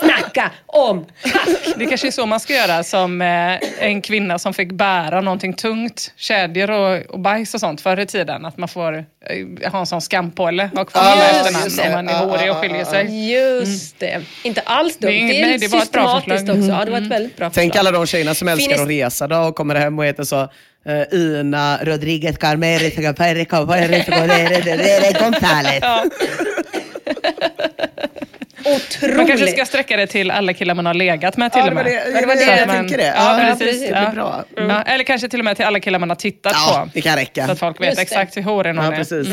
Snacka 0.00 0.50
om 0.66 1.06
kack! 1.22 1.74
Det 1.76 1.86
kanske 1.86 2.06
är 2.06 2.10
så 2.10 2.26
man 2.26 2.40
ska 2.40 2.54
göra 2.54 2.84
som 2.84 3.22
eh, 3.22 3.58
en 3.78 4.02
kvinna 4.02 4.38
som 4.38 4.54
fick 4.54 4.72
bära 4.72 5.13
någonting 5.20 5.52
tungt, 5.54 6.12
kedjor 6.16 6.70
och, 6.70 6.96
och 7.10 7.20
bajs 7.20 7.54
och 7.54 7.60
sånt 7.60 7.80
förr 7.80 8.00
i 8.00 8.06
tiden. 8.06 8.44
Att 8.44 8.56
man 8.58 8.68
får 8.68 8.92
eh, 8.94 9.70
ha 9.72 9.80
en 9.80 9.86
sån 9.86 10.00
skampåle, 10.00 10.70
ha 10.74 10.84
kvar 10.84 11.02
Ja, 11.02 11.16
med 11.16 11.52
just 11.64 11.78
efternamn 11.78 12.08
om 12.08 12.14
man 12.14 12.14
är 12.14 12.26
hårig 12.38 12.50
och 12.50 12.56
skiljer 12.56 12.84
sig. 12.84 13.32
Just 13.32 13.98
det. 13.98 14.22
Inte 14.42 14.60
alls 14.60 14.96
dumt. 14.96 15.10
Det 15.10 15.16
är 15.16 15.16
Det 15.16 15.18
inget- 15.18 15.36
är, 15.36 15.40
nej, 15.48 15.58
det 15.58 15.68
var 15.68 15.82
ett 15.82 15.92
bra 15.92 16.20
systematiskt 16.20 16.46
förslag. 16.48 16.58
också. 16.58 16.70
Ja, 16.78 16.84
det 16.84 16.90
var 16.90 16.98
ett 16.98 17.10
väldigt 17.10 17.36
bra 17.36 17.50
Tänk 17.54 17.72
förslag. 17.72 17.88
alla 17.88 17.98
de 17.98 18.06
tjejerna 18.06 18.34
som 18.34 18.48
älskar 18.48 18.76
Finnes- 18.76 18.82
att 18.82 18.88
resa 18.88 19.26
då 19.28 19.36
och 19.38 19.56
kommer 19.56 19.74
hem 19.74 19.98
och 19.98 20.04
heter 20.04 20.24
så 20.24 20.40
eh, 20.86 21.02
Ina 21.18 21.78
Rodriguez 21.82 22.38
Carmeri 22.38 22.90
Gonzales. 25.20 25.84
Otroligt. 28.64 29.16
Man 29.16 29.26
kanske 29.26 29.46
ska 29.46 29.64
sträcka 29.66 29.96
det 29.96 30.06
till 30.06 30.30
alla 30.30 30.52
killar 30.52 30.74
man 30.74 30.86
har 30.86 30.94
legat 30.94 31.36
med 31.36 31.52
till 31.52 31.60
Ja, 31.60 31.68
och 31.68 31.74
med. 31.74 31.84
det, 31.84 32.20
det 32.20 32.26
var 32.26 32.34
det 32.34 32.40
jag 32.42 32.58
Så 32.58 32.64
att 32.64 32.70
tänker 32.70 32.96
det. 32.98 33.04
Ja, 33.16 33.48
Ja, 33.48 33.56
precis. 33.58 33.80
det 33.80 33.86
blir 33.86 34.10
bra. 34.14 34.44
Ja, 34.56 34.82
eller 34.82 35.04
kanske 35.04 35.28
till 35.28 35.38
och 35.38 35.44
med 35.44 35.56
till 35.56 35.64
alla 35.64 35.80
killar 35.80 35.98
man 35.98 36.08
har 36.10 36.16
tittat 36.16 36.52
Ja, 36.66 36.80
på. 36.84 36.90
det 36.94 37.00
kan 37.00 37.16
räcka. 37.16 37.46
Så 37.46 37.52
att 37.52 37.58
folk 37.58 37.80
vet 37.80 37.98
exakt 37.98 38.36
hur 38.36 38.42
hårig 38.42 38.74
någon 38.74 38.84
Ja, 38.84 38.92
är. 38.92 38.96
precis. 38.96 39.28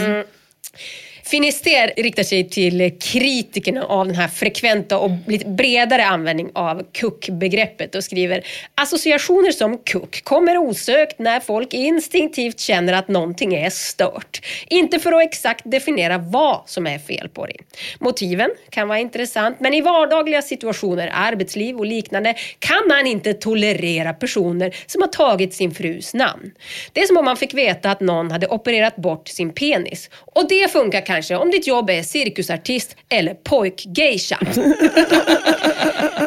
Finister 1.24 1.94
riktar 1.98 2.24
sig 2.24 2.50
till 2.50 2.98
kritikerna 3.00 3.84
av 3.84 4.08
den 4.08 4.16
här 4.16 4.28
frekventa 4.28 4.98
och 4.98 5.12
lite 5.28 5.46
bredare 5.46 6.06
användning 6.06 6.50
av 6.54 6.84
kuck-begreppet 6.92 7.96
och 7.96 8.04
skriver 8.04 8.44
Associationer 8.76 9.52
som 9.52 9.78
kuck 9.78 10.24
kommer 10.24 10.58
osökt 10.58 11.20
när 11.20 11.40
folk 11.40 11.74
instinktivt 11.74 12.60
känner 12.60 12.94
att 12.94 13.08
någonting 13.08 13.54
är 13.54 13.70
stört. 13.70 14.42
Inte 14.68 15.00
för 15.00 15.12
att 15.12 15.24
exakt 15.24 15.62
definiera 15.72 16.18
vad 16.18 16.62
som 16.66 16.88
är 16.88 17.00
fel 17.00 17.30
på 17.30 17.46
det. 17.46 17.58
Motiven 18.00 18.50
kan 18.70 18.88
vara 18.88 19.00
intressant 19.00 19.60
men 19.60 19.74
i 19.74 19.82
vardagliga 19.82 20.42
situationer, 20.42 21.12
arbetsliv 21.14 21.78
och 21.78 21.86
liknande 21.86 22.36
kan 22.60 22.88
man 22.88 23.08
inte 23.08 23.34
tolerera 23.34 24.14
personer 24.14 24.76
som 24.86 25.02
har 25.02 25.10
tagit 25.10 25.54
sin 25.54 25.72
frus 25.72 26.14
namn. 26.14 26.52
Det 26.94 27.02
är 27.02 27.06
som 27.06 27.18
om 27.18 27.26
man 27.26 27.38
fick 27.38 27.54
veta 27.54 27.92
att 27.92 28.00
någon 28.00 28.32
hade 28.32 28.48
opererat 28.48 28.96
bort 28.96 29.28
sin 29.28 29.54
penis. 29.54 30.10
Och 30.14 30.50
det 30.50 30.72
funkar 30.72 31.02
kanske 31.12 31.36
om 31.36 31.52
ditt 31.52 31.68
jobb 31.68 31.90
är 31.90 32.04
cirkusartist 32.04 32.96
eller 33.10 33.34
pojkgeisha. 33.34 34.38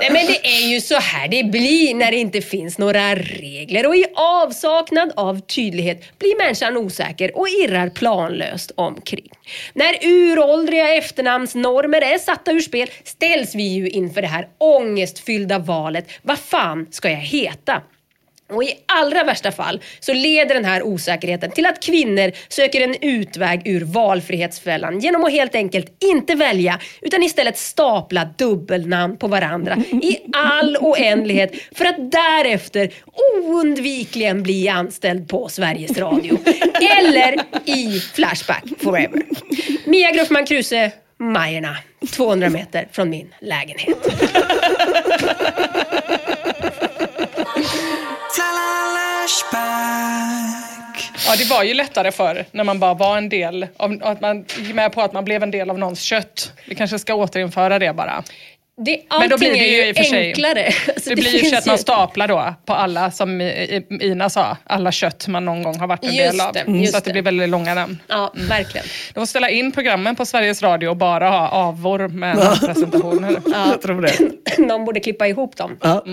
Nej 0.01 0.11
men 0.11 0.27
det 0.27 0.47
är 0.47 0.69
ju 0.69 0.81
så 0.81 0.95
här 0.95 1.29
det 1.29 1.45
blir 1.45 1.95
när 1.95 2.11
det 2.11 2.17
inte 2.17 2.41
finns 2.41 2.79
några 2.79 3.15
regler 3.15 3.87
och 3.87 3.97
i 3.97 4.05
avsaknad 4.15 5.13
av 5.17 5.41
tydlighet 5.41 6.19
blir 6.19 6.39
människan 6.39 6.77
osäker 6.77 7.37
och 7.39 7.49
irrar 7.49 7.89
planlöst 7.89 8.73
omkring. 8.75 9.29
När 9.73 9.95
uråldriga 10.03 10.95
efternamnsnormer 10.95 12.01
är 12.01 12.19
satta 12.19 12.53
ur 12.53 12.61
spel 12.61 12.91
ställs 13.05 13.55
vi 13.55 13.63
ju 13.63 13.89
inför 13.89 14.23
det 14.23 14.29
här 14.29 14.49
ångestfyllda 14.59 15.59
valet. 15.59 16.09
Vad 16.23 16.39
fan 16.39 16.87
ska 16.91 17.11
jag 17.11 17.17
heta? 17.17 17.83
Och 18.53 18.65
i 18.65 18.75
allra 18.87 19.25
värsta 19.25 19.53
fall 19.53 19.81
så 20.01 20.13
leder 20.13 20.55
den 20.55 20.65
här 20.65 20.83
osäkerheten 20.83 21.51
till 21.51 21.67
att 21.67 21.83
kvinnor 21.83 22.33
söker 22.49 22.81
en 22.81 22.97
utväg 23.01 23.63
ur 23.65 23.85
valfrihetsfällan 23.85 25.01
genom 25.01 25.25
att 25.25 25.33
helt 25.33 25.55
enkelt 25.55 25.97
inte 26.05 26.35
välja 26.35 26.81
utan 27.01 27.23
istället 27.23 27.59
stapla 27.59 28.29
dubbelnamn 28.39 29.17
på 29.17 29.27
varandra 29.27 29.77
i 30.03 30.19
all 30.33 30.77
oändlighet 30.77 31.55
för 31.73 31.85
att 31.85 32.13
därefter 32.13 32.91
oundvikligen 33.43 34.43
bli 34.43 34.69
anställd 34.69 35.29
på 35.29 35.49
Sveriges 35.49 35.99
Radio. 35.99 36.39
Eller 37.01 37.35
i 37.65 38.01
Flashback 38.01 38.65
Forever. 38.79 39.23
Mia 39.85 40.11
Gruffman 40.11 40.47
Kruse, 40.47 40.93
Majerna, 41.19 41.77
200 42.13 42.51
meter 42.51 42.89
från 42.93 43.11
min 43.11 43.35
lägenhet. 43.41 43.97
Ja, 51.27 51.37
det 51.39 51.51
var 51.51 51.63
ju 51.63 51.75
lättare 51.75 52.13
för 52.13 52.45
när 52.51 52.65
man 52.65 52.79
bara 52.79 52.95
var 52.95 53.19
en 53.19 53.29
del 53.29 53.67
av, 53.77 53.99
att 54.03 54.21
man 54.21 54.45
gick 54.59 54.75
med 54.75 54.93
på 54.93 55.01
att 55.01 55.13
man 55.13 55.25
blev 55.25 55.43
en 55.43 55.51
del 55.51 55.71
av 55.71 55.79
någons 55.79 56.01
kött. 56.01 56.53
Vi 56.69 56.75
kanske 56.75 56.99
ska 56.99 57.15
återinföra 57.15 57.79
det 57.79 57.93
bara. 57.93 58.23
Det, 58.77 59.01
Men 59.21 59.29
då 59.29 59.39
blir 59.39 59.51
det 59.51 59.57
ju 59.57 59.81
är 59.81 59.89
i 59.89 59.93
och 59.93 59.97
för 59.97 60.05
sig- 60.05 60.29
enklare. 60.29 60.67
Alltså, 60.89 61.11
det, 61.11 61.17
blir 61.17 61.45
ju 61.45 61.51
så 61.51 61.57
att 61.57 61.67
man 61.67 61.79
staplar 61.79 62.29
då 62.29 62.55
på 62.67 62.73
alla, 62.73 63.11
som 63.11 63.41
Ina 64.01 64.31
sa, 64.31 64.57
alla 64.65 64.93
kött 64.93 65.29
man 65.29 65.45
någon 65.45 65.63
gång 65.63 65.79
har 65.79 65.87
varit 65.87 66.05
en 66.05 66.15
Just 66.15 66.31
del 66.33 66.41
av. 66.41 66.53
det, 66.53 66.61
Mm. 66.61 66.81
just 66.81 66.93
så 66.93 66.99
att 66.99 67.05
det 67.05 67.09
det. 67.11 67.13
blir 67.13 67.23
väldigt 67.23 67.49
långa 67.49 67.75
namn. 67.75 67.99
Ja, 68.07 68.33
verkligen. 68.49 68.87
De 69.15 69.21
får 69.21 69.27
ställa 69.27 69.51
in 69.51 69.73
programmen 69.73 70.17
på 70.17 70.27
Sveriges 70.27 70.63
Radio 70.63 70.89
och 70.89 70.97
bara 70.97 71.29
ha 71.31 71.49
avor 71.49 72.09
med 72.09 72.37
namnpresentationer. 72.37 73.37
Jag 73.71 73.83
tror 73.83 74.01
det. 74.03 74.59
Någon 74.59 74.85
borde 74.85 75.01
klippa 75.01 75.27
ihop 75.29 75.57
dem. 75.57 75.77
Ja. 75.83 76.05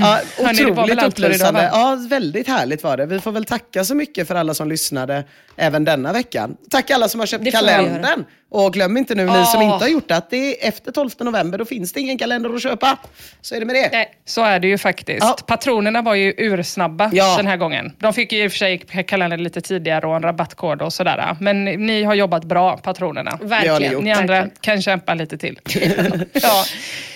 Ja, 0.00 0.18
det 0.52 0.64
var 0.64 0.64
väl 0.64 0.70
otroligt 0.72 0.92
idag, 0.92 1.06
upplysande. 1.08 1.70
Ja, 1.72 1.96
väldigt 2.10 2.48
härligt 2.48 2.82
var 2.82 2.96
det. 2.96 3.06
Vi 3.06 3.20
får 3.20 3.32
väl 3.32 3.44
tacka 3.44 3.84
så 3.84 3.94
mycket 3.94 4.28
för 4.28 4.34
alla 4.34 4.54
som 4.54 4.68
lyssnade 4.68 5.24
även 5.56 5.84
denna 5.84 6.12
veckan. 6.12 6.56
Tack 6.70 6.90
alla 6.90 7.08
som 7.08 7.20
har 7.20 7.26
köpt 7.26 7.44
Det 7.44 7.50
kalendern. 7.50 8.24
Och 8.52 8.72
glöm 8.72 8.96
inte 8.96 9.14
nu, 9.14 9.24
ni 9.26 9.46
som 9.46 9.62
Ja. 9.62 9.72
inte 9.74 9.84
har 9.84 9.88
gjort 9.90 10.08
det, 10.08 10.16
att 10.16 10.30
det 10.30 10.36
är 10.64 10.68
efter 10.68 10.92
12 10.92 11.10
november, 11.20 11.58
då 11.58 11.64
finns 11.64 11.92
det 11.92 12.00
ingen 12.00 12.18
kalender 12.18 12.54
att 12.54 12.62
köpa. 12.62 12.98
Så 13.40 13.54
är 13.54 13.60
det 13.60 13.66
med 13.66 13.74
det. 13.74 13.88
Nej. 13.92 14.14
Så 14.24 14.42
är 14.44 14.60
det 14.60 14.68
ju 14.68 14.78
faktiskt. 14.78 15.20
Ja. 15.20 15.36
Patronerna 15.46 16.02
var 16.02 16.14
ju 16.14 16.34
ursnabba 16.36 17.10
Ja. 17.12 17.36
den 17.36 17.46
här 17.46 17.56
gången. 17.56 17.92
De 17.98 18.12
fick 18.12 18.32
ju 18.32 18.44
i 18.44 18.48
och 18.48 18.52
för 18.52 18.58
sig 18.58 18.78
kalendern 19.06 19.42
lite 19.42 19.60
tidigare 19.60 20.06
och 20.06 20.16
en 20.16 20.22
rabattkod 20.22 20.82
och 20.82 20.92
sådär. 20.92 21.36
Men 21.40 21.64
ni 21.64 22.02
har 22.02 22.14
jobbat 22.14 22.44
bra, 22.44 22.76
patronerna. 22.76 23.38
Ni 23.42 23.46
Verkligen. 23.48 23.92
gjort. 23.92 24.04
Ni 24.04 24.12
andra 24.12 24.34
Verkligen. 24.34 24.56
kan 24.60 24.82
kämpa 24.82 25.14
lite 25.14 25.38
till. 25.38 25.58
ja, 26.32 26.64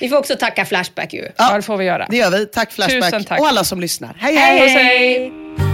Vi 0.01 0.09
får 0.09 0.16
också 0.16 0.36
tacka 0.36 0.65
Flashback 0.65 1.12
ju. 1.15 1.28
ja, 1.36 1.56
det 1.56 1.62
får 1.62 1.77
vi 1.77 1.85
göra. 1.85 2.06
Det 2.11 2.16
gör 2.16 2.31
vi. 2.31 2.47
Tack 2.47 2.73
Flashback 2.73 3.02
Tusen 3.05 3.24
tack. 3.24 3.40
och 3.40 3.47
alla 3.47 3.65
som 3.65 3.81
lyssnar. 3.81 4.16
Hej 4.19 4.36
Hej, 4.36 4.59
hej! 4.69 4.85
hej! 4.85 5.73